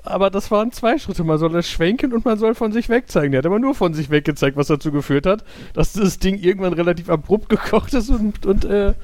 aber 0.08 0.30
das 0.30 0.50
waren 0.50 0.72
zwei 0.72 0.98
Schritte. 0.98 1.24
Man 1.24 1.38
soll 1.38 1.54
es 1.56 1.68
schwenken 1.68 2.12
und 2.12 2.24
man 2.24 2.38
soll 2.38 2.54
von 2.54 2.72
sich 2.72 2.88
wegzeigen. 2.88 3.32
Der 3.32 3.38
hat 3.38 3.46
aber 3.46 3.58
nur 3.58 3.74
von 3.74 3.94
sich 3.94 4.10
weggezeigt, 4.10 4.56
was 4.56 4.68
dazu 4.68 4.92
geführt 4.92 5.26
hat, 5.26 5.44
dass 5.74 5.92
das 5.92 6.18
Ding 6.18 6.38
irgendwann 6.38 6.72
relativ 6.72 7.08
abrupt 7.08 7.48
gekocht 7.48 7.94
ist 7.94 8.10
und, 8.10 8.44
und 8.46 8.64
äh, 8.64 8.94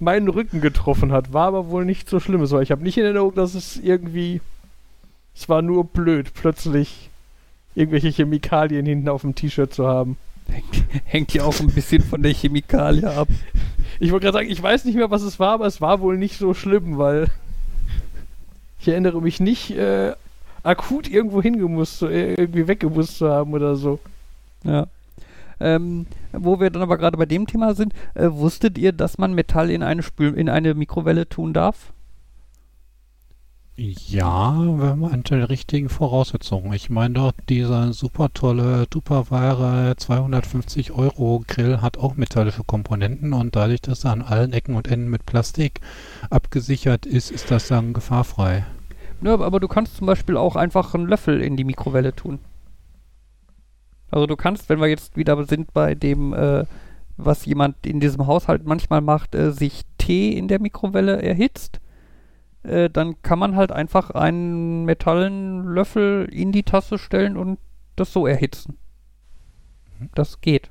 meinen 0.00 0.28
Rücken 0.28 0.60
getroffen 0.60 1.12
hat. 1.12 1.32
War 1.32 1.48
aber 1.48 1.68
wohl 1.68 1.84
nicht 1.84 2.08
so 2.08 2.20
schlimm. 2.20 2.42
Ich 2.42 2.70
habe 2.70 2.82
nicht 2.82 2.98
in 2.98 3.04
Erinnerung, 3.04 3.34
dass 3.34 3.54
es 3.54 3.76
irgendwie. 3.76 4.40
Es 5.34 5.48
war 5.48 5.60
nur 5.60 5.84
blöd, 5.84 6.32
plötzlich 6.32 7.10
irgendwelche 7.74 8.08
Chemikalien 8.08 8.86
hinten 8.86 9.08
auf 9.08 9.20
dem 9.20 9.34
T-Shirt 9.34 9.72
zu 9.72 9.86
haben. 9.86 10.16
Hängt 11.04 11.34
ja 11.34 11.44
auch 11.44 11.58
ein 11.60 11.66
bisschen 11.66 12.02
von 12.02 12.22
der 12.22 12.32
Chemikalie 12.32 13.10
ab. 13.10 13.28
Ich 14.00 14.12
wollte 14.12 14.24
gerade 14.24 14.38
sagen, 14.38 14.50
ich 14.50 14.62
weiß 14.62 14.84
nicht 14.84 14.94
mehr, 14.94 15.10
was 15.10 15.22
es 15.22 15.38
war, 15.38 15.52
aber 15.52 15.66
es 15.66 15.80
war 15.80 16.00
wohl 16.00 16.16
nicht 16.16 16.38
so 16.38 16.54
schlimm, 16.54 16.96
weil 16.96 17.28
ich 18.80 18.88
erinnere 18.88 19.20
mich 19.20 19.40
nicht, 19.40 19.72
äh, 19.72 20.12
akut 20.66 21.08
irgendwo 21.08 21.42
hingemusst, 21.42 22.02
äh, 22.02 22.34
irgendwie 22.34 22.68
weggemusst 22.68 23.18
zu 23.18 23.30
haben 23.30 23.52
oder 23.54 23.76
so. 23.76 23.98
Ja. 24.64 24.86
Ähm, 25.58 26.06
wo 26.32 26.60
wir 26.60 26.70
dann 26.70 26.82
aber 26.82 26.98
gerade 26.98 27.16
bei 27.16 27.26
dem 27.26 27.46
Thema 27.46 27.74
sind, 27.74 27.94
äh, 28.14 28.28
wusstet 28.30 28.76
ihr, 28.76 28.92
dass 28.92 29.16
man 29.16 29.34
Metall 29.34 29.70
in 29.70 29.82
eine, 29.82 30.02
Spül 30.02 30.34
in 30.34 30.50
eine 30.50 30.74
Mikrowelle 30.74 31.28
tun 31.28 31.54
darf? 31.54 31.92
Ja, 33.78 34.56
wenn 34.58 35.00
man 35.00 35.12
unter 35.12 35.36
den 35.36 35.44
richtigen 35.44 35.90
Voraussetzungen. 35.90 36.72
Ich 36.72 36.88
meine 36.88 37.14
doch, 37.14 37.32
dieser 37.46 37.92
super 37.92 38.32
tolle 38.32 38.88
Tupperware 38.88 39.94
250 39.96 40.92
Euro 40.92 41.42
Grill 41.46 41.82
hat 41.82 41.98
auch 41.98 42.16
metallische 42.16 42.64
Komponenten 42.64 43.34
und 43.34 43.54
dadurch, 43.54 43.82
dass 43.82 44.04
er 44.04 44.12
an 44.12 44.22
allen 44.22 44.54
Ecken 44.54 44.76
und 44.76 44.88
Enden 44.88 45.10
mit 45.10 45.26
Plastik 45.26 45.82
abgesichert 46.30 47.04
ist, 47.04 47.30
ist 47.30 47.50
das 47.50 47.68
dann 47.68 47.92
gefahrfrei. 47.92 48.64
Ja, 49.22 49.40
aber 49.40 49.60
du 49.60 49.68
kannst 49.68 49.96
zum 49.96 50.06
Beispiel 50.06 50.36
auch 50.36 50.56
einfach 50.56 50.94
einen 50.94 51.06
Löffel 51.06 51.42
in 51.42 51.56
die 51.56 51.64
Mikrowelle 51.64 52.14
tun. 52.14 52.38
Also 54.10 54.26
du 54.26 54.36
kannst, 54.36 54.68
wenn 54.68 54.80
wir 54.80 54.88
jetzt 54.88 55.16
wieder 55.16 55.42
sind 55.44 55.72
bei 55.72 55.94
dem, 55.94 56.32
äh, 56.32 56.64
was 57.16 57.44
jemand 57.46 57.86
in 57.86 58.00
diesem 58.00 58.26
Haushalt 58.26 58.64
manchmal 58.64 59.00
macht, 59.00 59.34
äh, 59.34 59.52
sich 59.52 59.82
Tee 59.98 60.36
in 60.36 60.48
der 60.48 60.60
Mikrowelle 60.60 61.22
erhitzt, 61.22 61.80
äh, 62.62 62.90
dann 62.90 63.20
kann 63.22 63.38
man 63.38 63.56
halt 63.56 63.72
einfach 63.72 64.10
einen 64.10 64.84
metallenen 64.84 65.64
Löffel 65.64 66.28
in 66.30 66.52
die 66.52 66.62
Tasse 66.62 66.98
stellen 66.98 67.36
und 67.36 67.58
das 67.96 68.12
so 68.12 68.26
erhitzen. 68.26 68.76
Mhm. 69.98 70.10
Das 70.14 70.40
geht. 70.40 70.70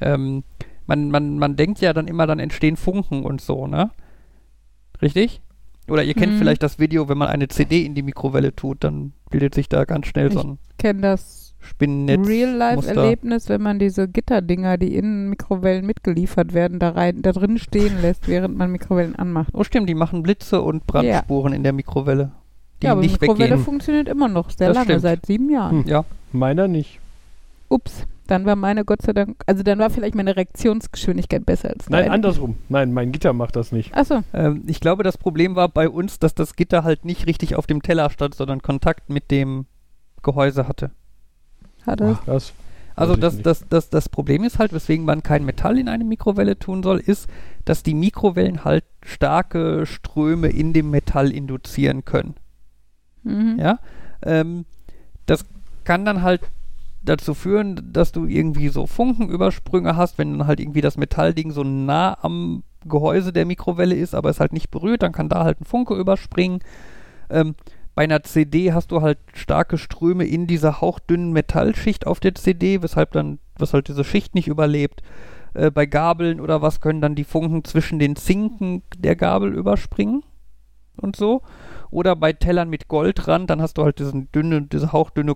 Ähm, 0.00 0.44
man, 0.86 1.10
man, 1.10 1.38
man 1.38 1.56
denkt 1.56 1.80
ja 1.80 1.92
dann 1.92 2.08
immer, 2.08 2.26
dann 2.26 2.38
entstehen 2.38 2.76
Funken 2.76 3.24
und 3.24 3.40
so, 3.40 3.66
ne? 3.66 3.90
Richtig? 5.00 5.42
Oder 5.92 6.04
ihr 6.04 6.14
kennt 6.14 6.32
mhm. 6.32 6.38
vielleicht 6.38 6.62
das 6.62 6.78
Video, 6.78 7.10
wenn 7.10 7.18
man 7.18 7.28
eine 7.28 7.48
CD 7.48 7.84
in 7.84 7.94
die 7.94 8.02
Mikrowelle 8.02 8.56
tut, 8.56 8.82
dann 8.82 9.12
bildet 9.30 9.54
sich 9.54 9.68
da 9.68 9.84
ganz 9.84 10.06
schnell 10.06 10.28
ich 10.28 10.32
so 10.32 10.40
ein 10.40 10.58
kenne 10.78 11.02
das 11.02 11.54
Spinnennetz. 11.60 12.26
Real-Life-Erlebnis, 12.26 13.50
wenn 13.50 13.60
man 13.60 13.78
diese 13.78 14.08
Gitterdinger, 14.08 14.78
die 14.78 14.96
in 14.96 15.28
Mikrowellen 15.28 15.84
mitgeliefert 15.84 16.54
werden, 16.54 16.78
da 16.78 16.88
rein, 16.88 17.20
da 17.20 17.32
drin 17.32 17.58
stehen 17.58 18.00
lässt, 18.00 18.26
während 18.26 18.56
man 18.56 18.72
Mikrowellen 18.72 19.16
anmacht. 19.16 19.50
Oh 19.52 19.64
stimmt, 19.64 19.86
die 19.86 19.94
machen 19.94 20.22
Blitze 20.22 20.62
und 20.62 20.86
Brandspuren 20.86 21.52
ja. 21.52 21.56
in 21.56 21.62
der 21.62 21.74
Mikrowelle. 21.74 22.32
Die 22.80 22.86
ja, 22.86 22.92
aber 22.92 23.02
nicht 23.02 23.16
die 23.16 23.26
Mikrowelle 23.26 23.50
weggehen. 23.50 23.64
funktioniert 23.64 24.08
immer 24.08 24.28
noch 24.28 24.48
sehr 24.48 24.68
das 24.68 24.76
lange, 24.76 24.86
stimmt. 24.86 25.02
seit 25.02 25.26
sieben 25.26 25.50
Jahren. 25.50 25.84
Hm. 25.84 25.88
Ja. 25.90 26.06
Meiner 26.32 26.68
nicht. 26.68 27.00
Ups, 27.68 28.06
dann 28.32 28.46
war 28.46 28.56
meine 28.56 28.84
Gott 28.84 29.02
sei 29.02 29.12
Dank, 29.12 29.42
also 29.46 29.62
dann 29.62 29.78
war 29.78 29.90
vielleicht 29.90 30.14
meine 30.14 30.34
Reaktionsgeschwindigkeit 30.34 31.44
besser 31.44 31.70
als 31.70 31.88
Nein, 31.90 32.04
deine. 32.04 32.14
andersrum. 32.14 32.56
Nein, 32.68 32.92
mein 32.92 33.12
Gitter 33.12 33.32
macht 33.32 33.56
das 33.56 33.72
nicht. 33.72 33.94
Achso. 33.94 34.22
Ähm, 34.32 34.62
ich 34.66 34.80
glaube, 34.80 35.02
das 35.02 35.18
Problem 35.18 35.54
war 35.54 35.68
bei 35.68 35.88
uns, 35.88 36.18
dass 36.18 36.34
das 36.34 36.56
Gitter 36.56 36.82
halt 36.82 37.04
nicht 37.04 37.26
richtig 37.26 37.54
auf 37.56 37.66
dem 37.66 37.82
Teller 37.82 38.10
stand, 38.10 38.34
sondern 38.34 38.62
Kontakt 38.62 39.10
mit 39.10 39.30
dem 39.30 39.66
Gehäuse 40.22 40.66
hatte 40.66 40.90
hatte. 41.86 42.16
Ach, 42.18 42.24
das 42.24 42.52
also 42.94 43.16
das, 43.16 43.40
das, 43.40 43.66
das, 43.68 43.88
das 43.88 44.08
Problem 44.10 44.44
ist 44.44 44.58
halt, 44.58 44.72
weswegen 44.72 45.06
man 45.06 45.22
kein 45.22 45.46
Metall 45.46 45.78
in 45.78 45.88
eine 45.88 46.04
Mikrowelle 46.04 46.58
tun 46.58 46.82
soll, 46.82 46.98
ist, 46.98 47.26
dass 47.64 47.82
die 47.82 47.94
Mikrowellen 47.94 48.64
halt 48.64 48.84
starke 49.02 49.86
Ströme 49.86 50.48
in 50.48 50.74
dem 50.74 50.90
Metall 50.90 51.32
induzieren 51.32 52.04
können. 52.04 52.34
Mhm. 53.22 53.56
Ja, 53.58 53.78
ähm, 54.22 54.66
das 55.24 55.46
kann 55.84 56.04
dann 56.04 56.22
halt 56.22 56.42
dazu 57.02 57.34
führen, 57.34 57.90
dass 57.92 58.12
du 58.12 58.26
irgendwie 58.26 58.68
so 58.68 58.86
Funkenübersprünge 58.86 59.96
hast, 59.96 60.18
wenn 60.18 60.38
dann 60.38 60.46
halt 60.46 60.60
irgendwie 60.60 60.80
das 60.80 60.96
Metallding 60.96 61.50
so 61.50 61.64
nah 61.64 62.16
am 62.22 62.62
Gehäuse 62.84 63.32
der 63.32 63.46
Mikrowelle 63.46 63.94
ist, 63.94 64.14
aber 64.14 64.30
es 64.30 64.40
halt 64.40 64.52
nicht 64.52 64.70
berührt, 64.70 65.02
dann 65.02 65.12
kann 65.12 65.28
da 65.28 65.44
halt 65.44 65.60
ein 65.60 65.64
Funke 65.64 65.94
überspringen. 65.94 66.60
Ähm, 67.30 67.54
bei 67.94 68.04
einer 68.04 68.22
CD 68.22 68.72
hast 68.72 68.90
du 68.90 69.02
halt 69.02 69.18
starke 69.34 69.78
Ströme 69.78 70.24
in 70.24 70.46
dieser 70.46 70.80
hauchdünnen 70.80 71.32
Metallschicht 71.32 72.06
auf 72.06 72.20
der 72.20 72.34
CD, 72.34 72.82
weshalb 72.82 73.12
dann, 73.12 73.38
was 73.58 73.74
halt 73.74 73.88
diese 73.88 74.04
Schicht 74.04 74.34
nicht 74.34 74.48
überlebt. 74.48 75.02
Äh, 75.54 75.70
bei 75.70 75.86
Gabeln 75.86 76.40
oder 76.40 76.62
was 76.62 76.80
können 76.80 77.00
dann 77.00 77.14
die 77.14 77.24
Funken 77.24 77.64
zwischen 77.64 77.98
den 77.98 78.16
Zinken 78.16 78.82
der 78.96 79.16
Gabel 79.16 79.52
überspringen 79.52 80.22
und 80.96 81.16
so. 81.16 81.42
Oder 81.90 82.16
bei 82.16 82.32
Tellern 82.32 82.70
mit 82.70 82.88
Goldrand, 82.88 83.50
dann 83.50 83.60
hast 83.60 83.76
du 83.76 83.84
halt 83.84 83.98
diesen 83.98 84.32
dünne, 84.32 84.62
diese 84.62 84.92
hauchdünne 84.92 85.34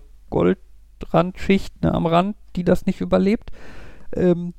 Goldrandschicht 0.99 1.83
ne, 1.83 1.93
am 1.93 2.05
Rand, 2.05 2.35
die 2.55 2.63
das 2.63 2.85
nicht 2.85 3.01
überlebt. 3.01 3.51
Ähm, 4.15 4.53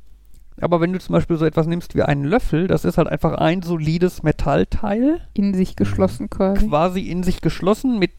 aber 0.60 0.81
wenn 0.81 0.93
du 0.93 0.98
zum 0.98 1.12
Beispiel 1.12 1.36
so 1.36 1.44
etwas 1.44 1.66
nimmst 1.66 1.94
wie 1.94 2.02
einen 2.02 2.24
Löffel, 2.24 2.66
das 2.66 2.85
ist 2.85 2.98
halt 2.98 3.09
einfach 3.09 3.35
ein 3.35 3.62
solides 3.62 4.23
Metallteil, 4.23 5.20
In 5.35 5.55
sich 5.55 5.77
geschlossen 5.77 6.28
quasi. 6.31 6.66
quasi 6.66 7.01
in 7.02 7.23
sich 7.23 7.40
geschlossen, 7.40 7.98
mit 7.98 8.10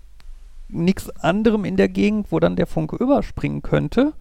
nichts 0.70 1.10
anderem 1.10 1.66
in 1.66 1.76
der 1.76 1.90
Gegend, 1.90 2.32
wo 2.32 2.40
dann 2.40 2.56
der 2.56 2.68
Funke 2.68 2.96
überspringen 2.96 3.62
könnte. 3.62 4.14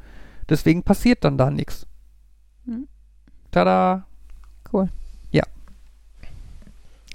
Deswegen 0.48 0.82
passiert 0.82 1.24
dann 1.24 1.38
da 1.38 1.50
nichts. 1.50 1.86
Hm. 2.64 2.88
Tada! 3.50 4.06
Cool. 4.72 4.88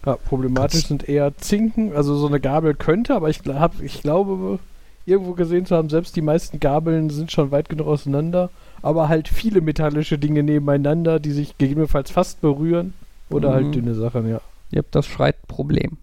Ja, 0.06 0.18
problematisch 0.18 0.88
sind 0.88 1.08
eher 1.08 1.36
Zinken. 1.38 1.96
Also 1.96 2.16
so 2.16 2.28
eine 2.28 2.40
Gabel 2.40 2.74
könnte, 2.76 3.16
aber 3.16 3.30
ich, 3.30 3.42
hab, 3.48 3.82
ich 3.82 4.02
glaube, 4.02 4.60
irgendwo 5.06 5.34
gesehen 5.34 5.66
zu 5.66 5.76
haben, 5.76 5.90
selbst 5.90 6.16
die 6.16 6.22
meisten 6.22 6.60
Gabeln 6.60 7.10
sind 7.10 7.32
schon 7.32 7.52
weit 7.52 7.70
genug 7.70 7.88
auseinander. 7.88 8.50
Aber 8.82 9.10
halt 9.10 9.28
viele 9.30 9.62
metallische 9.62 10.18
Dinge 10.18 10.44
nebeneinander, 10.44 11.20
die 11.20 11.32
sich 11.32 11.58
gegebenenfalls 11.58 12.12
fast 12.12 12.42
berühren. 12.42 12.94
Oder 13.30 13.50
Mhm. 13.50 13.54
halt 13.54 13.76
dünne 13.76 13.96
Sachen, 13.96 14.30
ja. 14.30 14.42
Yep, 14.74 14.92
das 14.92 15.06
schreit 15.06 15.48
Problem. 15.48 15.98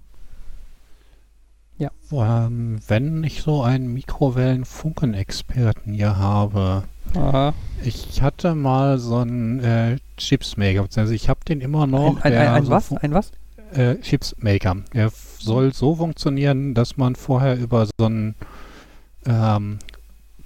Ähm, 2.13 2.81
wenn 2.89 3.23
ich 3.25 3.43
so 3.43 3.63
einen 3.63 3.93
Mikrowellen-Funken-Experten 3.95 5.93
hier 5.93 6.19
habe, 6.19 6.83
Aha. 7.15 7.55
ich 7.85 8.21
hatte 8.21 8.55
mal 8.55 8.99
so 8.99 9.19
einen 9.19 9.61
äh, 9.61 9.97
Chipsmaker, 10.17 10.83
beziehungsweise 10.83 11.15
ich 11.15 11.29
habe 11.29 11.41
den 11.49 11.61
immer 11.61 11.87
noch. 11.87 12.17
Ein, 12.25 12.33
ein, 12.33 12.39
ein, 12.39 12.49
ein 12.49 12.65
so 12.65 12.71
was? 12.73 12.93
Ein 12.97 13.15
was? 13.15 13.31
äh, 13.73 13.95
Chipsmaker. 13.97 14.79
Er 14.93 15.11
soll 15.39 15.73
so 15.73 15.95
funktionieren, 15.95 16.75
dass 16.75 16.97
man 16.97 17.15
vorher 17.15 17.57
über 17.57 17.87
so 17.87 18.07
ein 18.07 18.35
ähm, 19.27 19.79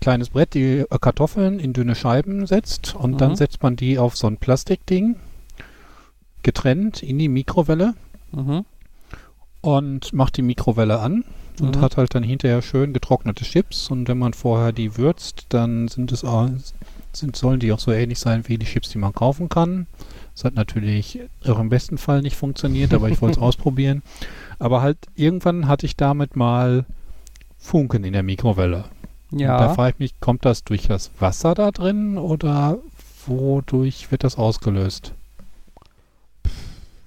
kleines 0.01 0.31
Brett 0.31 0.55
die 0.55 0.81
äh, 0.81 0.87
Kartoffeln 1.01 1.59
in 1.59 1.73
dünne 1.73 1.95
Scheiben 1.95 2.47
setzt 2.47 2.95
und 2.95 3.13
Mhm. 3.13 3.19
dann 3.19 3.37
setzt 3.37 3.63
man 3.63 3.77
die 3.77 3.99
auf 3.99 4.17
so 4.17 4.27
ein 4.27 4.37
Plastikding 4.37 5.17
getrennt 6.43 7.03
in 7.03 7.19
die 7.19 7.29
Mikrowelle 7.29 7.95
Mhm. 8.33 8.65
und 9.61 10.13
macht 10.13 10.37
die 10.37 10.43
Mikrowelle 10.43 10.99
an 11.01 11.25
und 11.61 11.77
Mhm. 11.77 11.81
hat 11.81 11.97
halt 11.97 12.15
dann 12.15 12.23
hinterher 12.23 12.61
schön 12.63 12.93
getrocknete 12.93 13.45
Chips 13.45 13.91
und 13.91 14.09
wenn 14.09 14.19
man 14.19 14.35
vorher 14.35 14.73
die 14.73 14.97
würzt, 14.97 15.47
dann 15.51 15.89
sind 15.89 16.13
es 16.13 16.25
auch, 16.25 16.49
sind, 17.13 17.37
sollen 17.37 17.61
die 17.61 17.73
auch 17.73 17.79
so 17.79 17.93
ähnlich 17.93 18.19
sein 18.19 18.47
wie 18.49 18.59
die 18.59 18.67
Chips, 18.67 18.91
die 18.91 18.99
man 18.99 19.15
kaufen 19.15 19.49
kann. 19.49 19.87
Das 20.35 20.45
hat 20.45 20.55
natürlich 20.57 21.21
auch 21.47 21.61
im 21.61 21.69
besten 21.69 21.97
Fall 21.97 22.21
nicht 22.23 22.35
funktioniert, 22.37 22.93
aber 22.93 23.09
ich 23.09 23.23
wollte 23.23 23.39
es 23.39 23.43
ausprobieren. 23.43 24.03
Aber 24.59 24.83
halt 24.83 24.99
irgendwann 25.15 25.69
hatte 25.69 25.87
ich 25.87 25.97
damit 25.97 26.35
mal 26.37 26.85
Funken 27.65 28.05
in 28.05 28.13
der 28.13 28.23
Mikrowelle. 28.23 28.85
Und 29.33 29.41
da 29.41 29.45
Ja. 29.61 29.75
frage 29.75 29.95
ich 29.95 29.99
mich, 29.99 30.21
kommt 30.21 30.45
das 30.45 30.65
durch 30.65 30.87
das 30.87 31.11
Wasser 31.19 31.55
da 31.55 31.71
drin 31.71 32.19
oder 32.19 32.79
wodurch 33.27 34.11
wird 34.11 34.23
das 34.23 34.37
ausgelöst? 34.37 35.15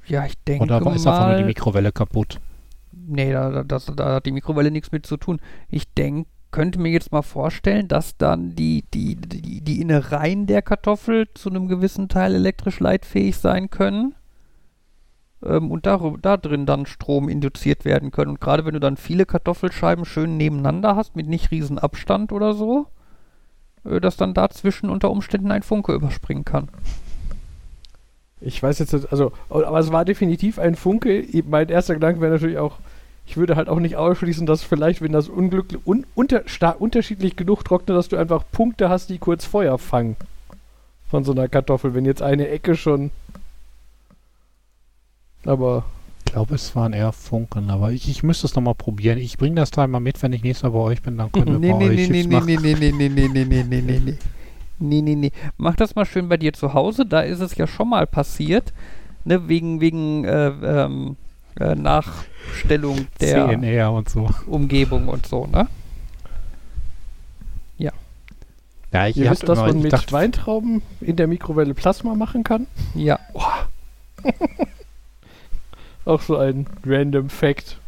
Ja, 0.08 0.26
ich 0.26 0.34
denke 0.48 0.64
Oder 0.64 0.80
ist 0.96 1.06
einfach 1.06 1.28
nur 1.28 1.36
die 1.36 1.44
mal. 1.44 1.48
Mikrowelle 1.48 1.92
kaputt? 1.92 2.40
Nee, 2.92 3.32
da, 3.34 3.52
da, 3.52 3.64
das, 3.64 3.86
da 3.96 4.16
hat 4.16 4.26
die 4.26 4.32
Mikrowelle 4.32 4.72
nichts 4.72 4.92
mit 4.92 5.06
zu 5.06 5.18
tun. 5.18 5.40
Ich 5.70 5.94
denke, 5.94 6.28
könnte 6.50 6.80
mir 6.80 6.90
jetzt 6.90 7.12
mal 7.12 7.22
vorstellen, 7.22 7.88
dass 7.88 8.18
dann 8.18 8.56
die, 8.56 8.84
die, 8.94 9.16
die, 9.16 9.62
die 9.62 9.80
Innereien 9.80 10.48
der 10.48 10.64
Kartoffel 10.64 11.28
zu 11.36 11.50
einem 11.50 11.68
gewissen 11.68 12.10
Teil 12.10 12.34
elektrisch 12.34 12.80
leitfähig 12.80 13.38
sein 13.38 13.70
können. 13.70 14.16
Ähm, 15.44 15.70
und 15.70 15.86
da 15.86 16.38
drin 16.38 16.66
dann 16.66 16.86
Strom 16.86 17.30
induziert 17.30 17.86
werden 17.86 18.12
können. 18.12 18.32
Und 18.32 18.42
gerade 18.42 18.66
wenn 18.66 18.74
du 18.74 18.80
dann 18.80 18.98
viele 18.98 19.26
Kartoffelscheiben 19.26 20.04
schön 20.06 20.36
nebeneinander 20.38 20.96
hast, 20.96 21.16
mit 21.16 21.28
nicht 21.28 21.52
riesen 21.52 21.78
Abstand 21.78 22.32
oder 22.32 22.54
so, 22.54 22.88
äh, 23.86 24.02
dass 24.02 24.18
dann 24.18 24.34
dazwischen 24.34 24.90
unter 24.90 25.12
Umständen 25.12 25.52
ein 25.52 25.64
Funke 25.64 25.94
überspringen 25.94 26.44
kann. 26.44 26.70
Ich 28.40 28.62
weiß 28.62 28.80
jetzt, 28.80 28.94
also, 29.12 29.32
aber 29.50 29.80
es 29.80 29.92
war 29.92 30.06
definitiv 30.06 30.60
ein 30.60 30.76
Funke. 30.76 31.26
Mein 31.48 31.70
erster 31.70 31.96
Gedanke 31.96 32.22
wäre 32.22 32.34
natürlich 32.34 32.60
auch, 32.60 32.78
ich 33.26 33.36
würde 33.36 33.56
halt 33.56 33.68
auch 33.68 33.80
nicht 33.80 33.96
ausschließen, 33.96 34.46
dass 34.46 34.64
vielleicht, 34.64 35.02
wenn 35.02 35.12
das 35.12 35.28
unglücklich, 35.28 35.82
un, 35.86 36.06
unter, 36.16 36.44
star- 36.48 36.80
unterschiedlich 36.80 37.36
genug 37.36 37.64
trocknet, 37.64 37.98
dass 37.98 38.10
du 38.10 38.16
einfach 38.16 38.44
Punkte 38.52 38.90
hast, 38.90 39.10
die 39.10 39.18
kurz 39.18 39.46
Feuer 39.46 39.78
fangen. 39.78 40.18
Von 41.10 41.24
so 41.24 41.32
einer 41.32 41.48
Kartoffel, 41.48 41.94
wenn 41.94 42.06
jetzt 42.06 42.22
eine 42.22 42.48
Ecke 42.50 42.76
schon. 42.76 43.12
Aber 45.46 45.86
Ich 46.26 46.34
glaube, 46.34 46.56
es 46.56 46.76
waren 46.76 46.94
eher 46.94 47.12
Funken, 47.14 47.70
aber 47.70 47.92
ich, 47.92 48.10
ich 48.10 48.24
müsste 48.24 48.48
es 48.48 48.56
nochmal 48.56 48.76
probieren. 48.76 49.18
Ich 49.18 49.38
bringe 49.38 49.56
das 49.56 49.72
Teil 49.72 49.88
mal 49.88 50.00
mit, 50.00 50.22
wenn 50.22 50.34
ich 50.34 50.44
nächstes 50.44 50.64
Mal 50.64 50.78
bei 50.78 50.80
euch 50.84 51.02
bin, 51.02 51.18
dann 51.18 51.32
können 51.32 51.62
wir 51.62 51.74
bei 51.74 51.86
euch 51.86 52.06
Chips 52.06 52.28
machen. 52.28 52.46
nee, 52.46 52.58
nee, 52.58 52.76
nee, 52.76 52.92
nee, 52.92 53.10
nee, 53.10 53.28
nee, 53.28 53.46
nee, 53.46 53.64
nee, 53.64 53.82
nee, 53.82 54.00
nee. 54.00 54.18
Nee, 54.80 55.02
nee, 55.02 55.16
nee. 55.16 55.32
Mach 55.58 55.76
das 55.76 55.96
mal 55.96 56.06
schön 56.06 56.30
bei 56.30 56.38
dir 56.38 56.54
zu 56.54 56.74
Hause. 56.74 57.06
Da 57.06 57.22
ist 57.22 57.40
es 57.40 57.56
ja 57.56 57.66
schon 57.66 57.90
mal 57.90 58.06
passiert. 58.06 58.74
Ne, 59.26 59.48
wegen 59.50 59.82
wegen 59.82 60.24
äh, 60.26 60.48
ähm, 60.50 61.18
äh, 61.60 61.76
Nachstellung 61.76 63.08
der 63.20 63.48
CNR 63.48 63.92
und 63.92 64.10
so. 64.10 64.30
Umgebung 64.46 65.08
und 65.08 65.26
so, 65.26 65.48
ne? 65.48 65.68
Ja, 68.92 69.08
ich 69.08 69.18
ihr 69.18 69.30
wisst, 69.30 69.48
dass 69.48 69.60
man 69.60 69.82
mit 69.82 70.12
Weintrauben 70.12 70.82
in 71.02 71.16
der 71.18 71.28
Mikrowelle 71.28 71.74
Plasma 71.74 72.16
machen 72.16 72.44
kann? 72.44 72.68
Ja. 72.96 73.20
Auch 76.08 76.22
so 76.22 76.38
ein 76.38 76.66
random 76.86 77.30
Fact. 77.30 77.80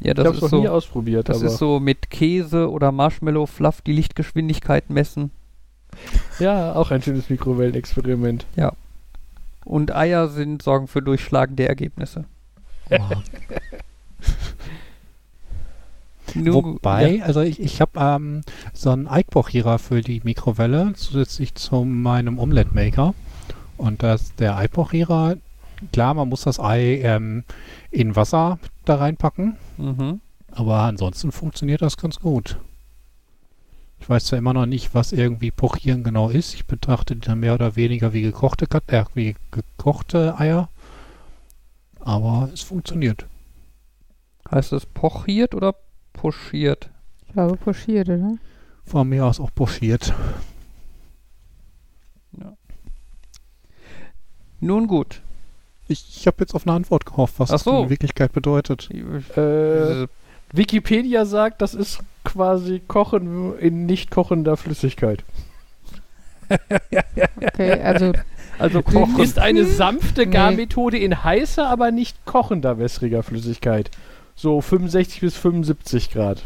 Ja, 0.00 0.10
ich 0.10 0.14
das 0.14 0.26
habe 0.26 0.36
es 0.36 0.42
ist 0.42 0.52
noch 0.52 0.60
nie 0.60 0.66
so. 0.66 0.72
ausprobiert, 0.72 1.28
Das 1.28 1.38
aber 1.38 1.46
ist 1.46 1.58
so 1.58 1.80
mit 1.80 2.10
Käse 2.10 2.70
oder 2.70 2.92
Marshmallow 2.92 3.46
Fluff 3.46 3.80
die 3.82 3.92
Lichtgeschwindigkeit 3.92 4.90
messen. 4.90 5.30
ja, 6.38 6.74
auch 6.74 6.90
ein 6.90 7.02
schönes 7.02 7.28
Mikrowellenexperiment. 7.30 8.46
Und 9.64 9.94
Eier 9.94 10.28
sind 10.28 10.62
sorgen 10.62 10.88
für 10.88 11.02
durchschlagende 11.02 11.68
Ergebnisse. 11.68 12.24
oh. 12.90 12.98
Wobei, 16.34 17.22
also 17.24 17.40
ich, 17.40 17.60
ich 17.60 17.80
habe 17.80 17.98
ähm, 17.98 18.42
so 18.72 18.90
einen 18.90 19.08
Eichpochierer 19.08 19.78
für 19.78 20.00
die 20.00 20.20
Mikrowelle, 20.22 20.92
zusätzlich 20.94 21.54
zu 21.56 21.84
meinem 21.84 22.38
Omelette-Maker. 22.38 23.14
Und 23.76 24.02
das, 24.02 24.34
der 24.36 24.56
Eichpochierer, 24.56 25.36
klar, 25.92 26.14
man 26.14 26.28
muss 26.28 26.42
das 26.42 26.60
Ei 26.60 27.00
ähm, 27.02 27.44
in 27.90 28.16
Wasser 28.16 28.58
da 28.84 28.96
reinpacken, 28.96 29.56
Ja. 29.78 29.84
Mhm. 29.84 30.20
aber 30.52 30.80
ansonsten 30.80 31.32
funktioniert 31.32 31.82
das 31.82 31.96
ganz 31.96 32.18
gut. 32.20 32.58
Ich 34.00 34.08
weiß 34.08 34.24
zwar 34.24 34.38
immer 34.38 34.54
noch 34.54 34.64
nicht, 34.66 34.94
was 34.94 35.12
irgendwie 35.12 35.50
Pochieren 35.50 36.02
genau 36.04 36.30
ist. 36.30 36.54
Ich 36.54 36.64
betrachte 36.66 37.14
die 37.16 37.20
dann 37.26 37.40
mehr 37.40 37.52
oder 37.54 37.76
weniger 37.76 38.12
wie 38.14 38.22
gekochte, 38.22 38.66
äh, 38.86 39.04
wie 39.14 39.36
gekochte 39.50 40.38
Eier. 40.38 40.70
Aber 42.00 42.48
es 42.54 42.62
funktioniert. 42.62 43.26
Heißt 44.50 44.72
es 44.72 44.86
pochiert 44.86 45.54
oder 45.54 45.74
pochiert? 46.14 46.88
Ich 47.26 47.34
glaube, 47.34 47.56
pochiert, 47.56 48.08
oder? 48.08 48.36
Von 48.84 49.08
mir 49.10 49.26
aus 49.26 49.38
auch 49.38 49.54
pochiert. 49.54 50.14
Nun 54.60 54.86
gut. 54.86 55.22
Ich, 55.90 56.04
ich 56.16 56.26
habe 56.26 56.36
jetzt 56.40 56.54
auf 56.54 56.66
eine 56.66 56.76
Antwort 56.76 57.04
gehofft, 57.06 57.34
was 57.38 57.50
Ach 57.50 57.54
das 57.54 57.64
so. 57.64 57.82
in 57.82 57.90
Wirklichkeit 57.90 58.32
bedeutet. 58.32 58.88
Äh, 59.36 60.06
Wikipedia 60.52 61.24
sagt, 61.24 61.62
das 61.62 61.74
ist 61.74 62.00
quasi 62.24 62.80
Kochen 62.86 63.58
in 63.58 63.86
nicht 63.86 64.10
kochender 64.10 64.56
Flüssigkeit. 64.56 65.24
Okay, 67.42 67.80
also 67.80 68.12
also 68.58 68.82
Kochen. 68.82 69.20
Ist 69.20 69.38
eine 69.38 69.64
sanfte 69.64 70.26
Nee. 70.26 70.32
Garmethode 70.32 70.98
in 70.98 71.24
heißer, 71.24 71.66
aber 71.68 71.90
nicht 71.90 72.26
kochender 72.26 72.78
wässriger 72.78 73.22
Flüssigkeit. 73.22 73.90
So 74.36 74.60
65 74.60 75.20
bis 75.20 75.36
75 75.36 76.10
Grad. 76.10 76.42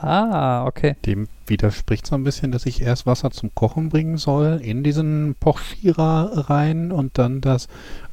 Ah, 0.00 0.64
okay. 0.66 0.96
Dem 1.06 1.28
widerspricht 1.46 2.06
so 2.06 2.14
ein 2.14 2.24
bisschen, 2.24 2.52
dass 2.52 2.66
ich 2.66 2.80
erst 2.82 3.06
Wasser 3.06 3.30
zum 3.30 3.54
Kochen 3.54 3.88
bringen 3.88 4.16
soll, 4.16 4.60
in 4.62 4.82
diesen 4.82 5.34
Pochierer 5.40 6.48
rein 6.48 6.92
und 6.92 7.18
dann 7.18 7.40
das 7.40 7.68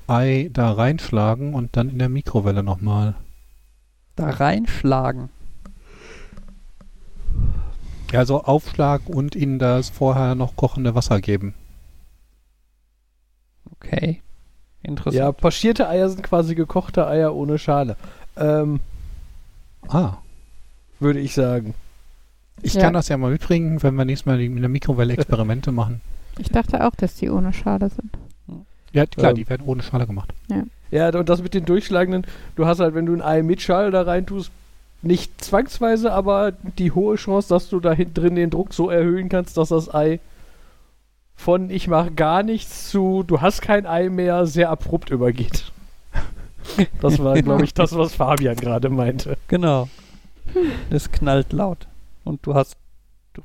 Ei 0.08 0.50
da 0.52 0.72
reinschlagen 0.74 1.54
und 1.54 1.76
dann 1.78 1.90
in 1.90 2.00
der 2.00 2.10
Mikrowelle 2.10 2.64
nochmal. 2.64 3.16
Da 4.16 4.30
reinschlagen. 4.30 5.30
Ja, 8.12 8.20
also 8.20 8.44
aufschlagen 8.44 9.14
und 9.14 9.36
in 9.36 9.58
das 9.58 9.90
vorher 9.90 10.36
noch 10.36 10.56
kochende 10.58 10.96
Wasser 10.96 11.22
geben. 11.22 11.54
Okay. 13.76 14.22
Interessant. 14.84 15.16
Ja, 15.20 15.32
pochierte 15.32 15.88
Eier 15.88 16.10
sind 16.10 16.24
quasi 16.24 16.56
gekochte 16.56 17.08
Eier 17.08 17.34
ohne 17.36 17.58
Schale. 17.58 17.96
Ähm, 18.36 18.80
Ah. 19.88 20.18
würde 21.00 21.20
ich 21.20 21.34
sagen. 21.34 21.74
Ich 22.62 22.74
Ja. 22.76 22.82
kann 22.82 22.94
das 22.94 23.08
ja 23.08 23.18
mal 23.18 23.32
mitbringen, 23.32 23.82
wenn 23.82 23.96
wir 23.96 24.06
nächstes 24.06 24.26
Mal 24.26 24.40
in 24.42 24.58
der 24.58 24.70
Mikrowelle 24.70 25.14
Experimente 25.14 25.72
machen. 25.72 26.02
Ich 26.38 26.50
dachte 26.50 26.86
auch, 26.86 26.96
dass 26.96 27.16
die 27.16 27.30
ohne 27.30 27.54
Schale 27.54 27.90
sind. 27.90 28.18
Ja, 28.94 29.06
klar, 29.06 29.32
Ähm. 29.32 29.36
die 29.38 29.50
werden 29.50 29.66
ohne 29.66 29.84
Schale 29.84 30.06
gemacht. 30.08 30.34
Ja, 30.92 31.10
und 31.18 31.30
das 31.30 31.42
mit 31.42 31.54
den 31.54 31.66
durchschlagenden, 31.66 32.26
du 32.56 32.66
hast 32.66 32.80
halt, 32.80 32.94
wenn 32.96 33.06
du 33.06 33.14
ein 33.14 33.22
Ei 33.22 33.42
mit 33.44 33.62
Schale 33.62 33.92
da 33.92 34.02
rein 34.02 34.26
tust, 34.26 34.52
nicht 35.02 35.44
zwangsweise, 35.44 36.12
aber 36.12 36.52
die 36.78 36.92
hohe 36.92 37.16
Chance, 37.16 37.50
dass 37.50 37.70
du 37.70 37.80
da 37.80 37.92
hinten 37.94 38.14
drin 38.14 38.36
den 38.36 38.50
Druck 38.50 38.74
so 38.74 38.90
erhöhen 38.90 39.30
kannst, 39.30 39.58
dass 39.58 39.70
das 39.70 39.94
Ei 39.94 40.20
von 41.36 41.70
ich 41.72 41.88
mache 41.88 42.12
gar 42.12 42.44
nichts 42.44 42.90
zu 42.92 43.24
du 43.26 43.42
hast 43.42 43.62
kein 43.62 43.88
Ei 43.88 44.10
mehr 44.10 44.46
sehr 44.46 44.70
abrupt 44.70 45.10
übergeht. 45.10 45.72
Das 47.02 47.18
war, 47.24 47.42
glaube 47.42 47.64
ich, 47.64 47.74
das, 47.74 47.96
was 47.98 48.14
Fabian 48.14 48.56
gerade 48.56 48.90
meinte. 48.90 49.36
Genau. 49.48 49.90
Es 50.92 51.12
knallt 51.12 51.52
laut. 51.54 51.88
Und 52.24 52.46
du 52.46 52.54
hast 52.54 52.78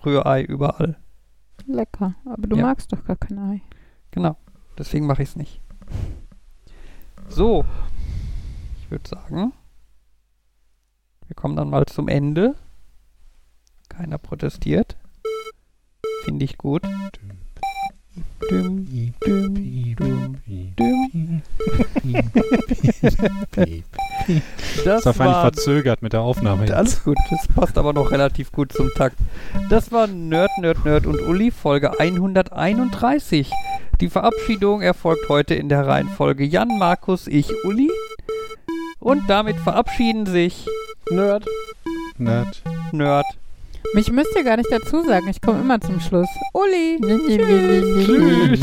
Rührei 0.05 0.43
überall. 0.43 0.97
Lecker. 1.66 2.14
Aber 2.27 2.47
du 2.47 2.56
Ja. 2.56 2.62
magst 2.64 2.93
doch 2.93 3.02
gar 3.06 3.16
kein 3.16 3.39
Ei. 3.39 3.60
Genau. 4.10 4.36
Deswegen 4.78 5.06
mache 5.06 5.22
ich 5.22 5.30
es 5.30 5.36
nicht. 5.36 5.60
So. 7.28 7.64
Ich 8.82 8.90
würde 8.90 9.08
sagen, 9.08 9.52
wir 11.26 11.34
kommen 11.34 11.56
dann 11.56 11.70
mal 11.70 11.86
zum 11.86 12.08
Ende. 12.08 12.54
Keiner 13.88 14.18
protestiert. 14.18 14.96
Finde 16.24 16.44
ich 16.44 16.58
gut. 16.58 16.82
Düm, 18.50 18.86
düm. 19.26 20.36
Das 24.84 25.04
Das 25.04 25.18
war 25.18 25.26
war 25.26 25.42
verzögert 25.42 26.02
mit 26.02 26.12
der 26.12 26.20
Aufnahme. 26.20 26.62
jetzt. 26.62 26.72
alles 26.74 27.04
gut, 27.04 27.16
das 27.30 27.46
passt 27.48 27.78
aber 27.78 27.92
noch 27.92 28.10
relativ 28.10 28.50
gut 28.52 28.72
zum 28.72 28.90
Takt. 28.96 29.16
Das 29.68 29.92
war 29.92 30.06
Nerd, 30.06 30.50
Nerd, 30.58 30.84
Nerd 30.84 31.06
und 31.06 31.20
Uli, 31.22 31.50
Folge 31.50 31.98
131. 31.98 33.52
Die 34.01 34.10
Verabschiedung 34.10 34.82
erfolgt 34.82 35.28
heute 35.31 35.55
in 35.55 35.70
der 35.70 35.86
Reihenfolge 35.86 36.44
Jan, 36.44 36.78
Markus, 36.78 37.27
ich, 37.27 37.51
Uli. 37.64 37.90
Und 38.98 39.23
damit 39.28 39.56
verabschieden 39.56 40.27
sich 40.27 40.66
Nerd. 41.10 41.47
Nerd. 42.18 42.62
Nerd. 42.93 43.27
Mich 43.94 44.10
müsst 44.10 44.35
ihr 44.36 44.44
gar 44.44 44.56
nicht 44.56 44.70
dazu 44.70 45.02
sagen. 45.05 45.28
Ich 45.28 45.40
komme 45.40 45.60
immer 45.60 45.81
zum 45.81 46.01
Schluss. 46.01 46.28
Uli. 46.52 46.98
Tschüss. 48.05 48.60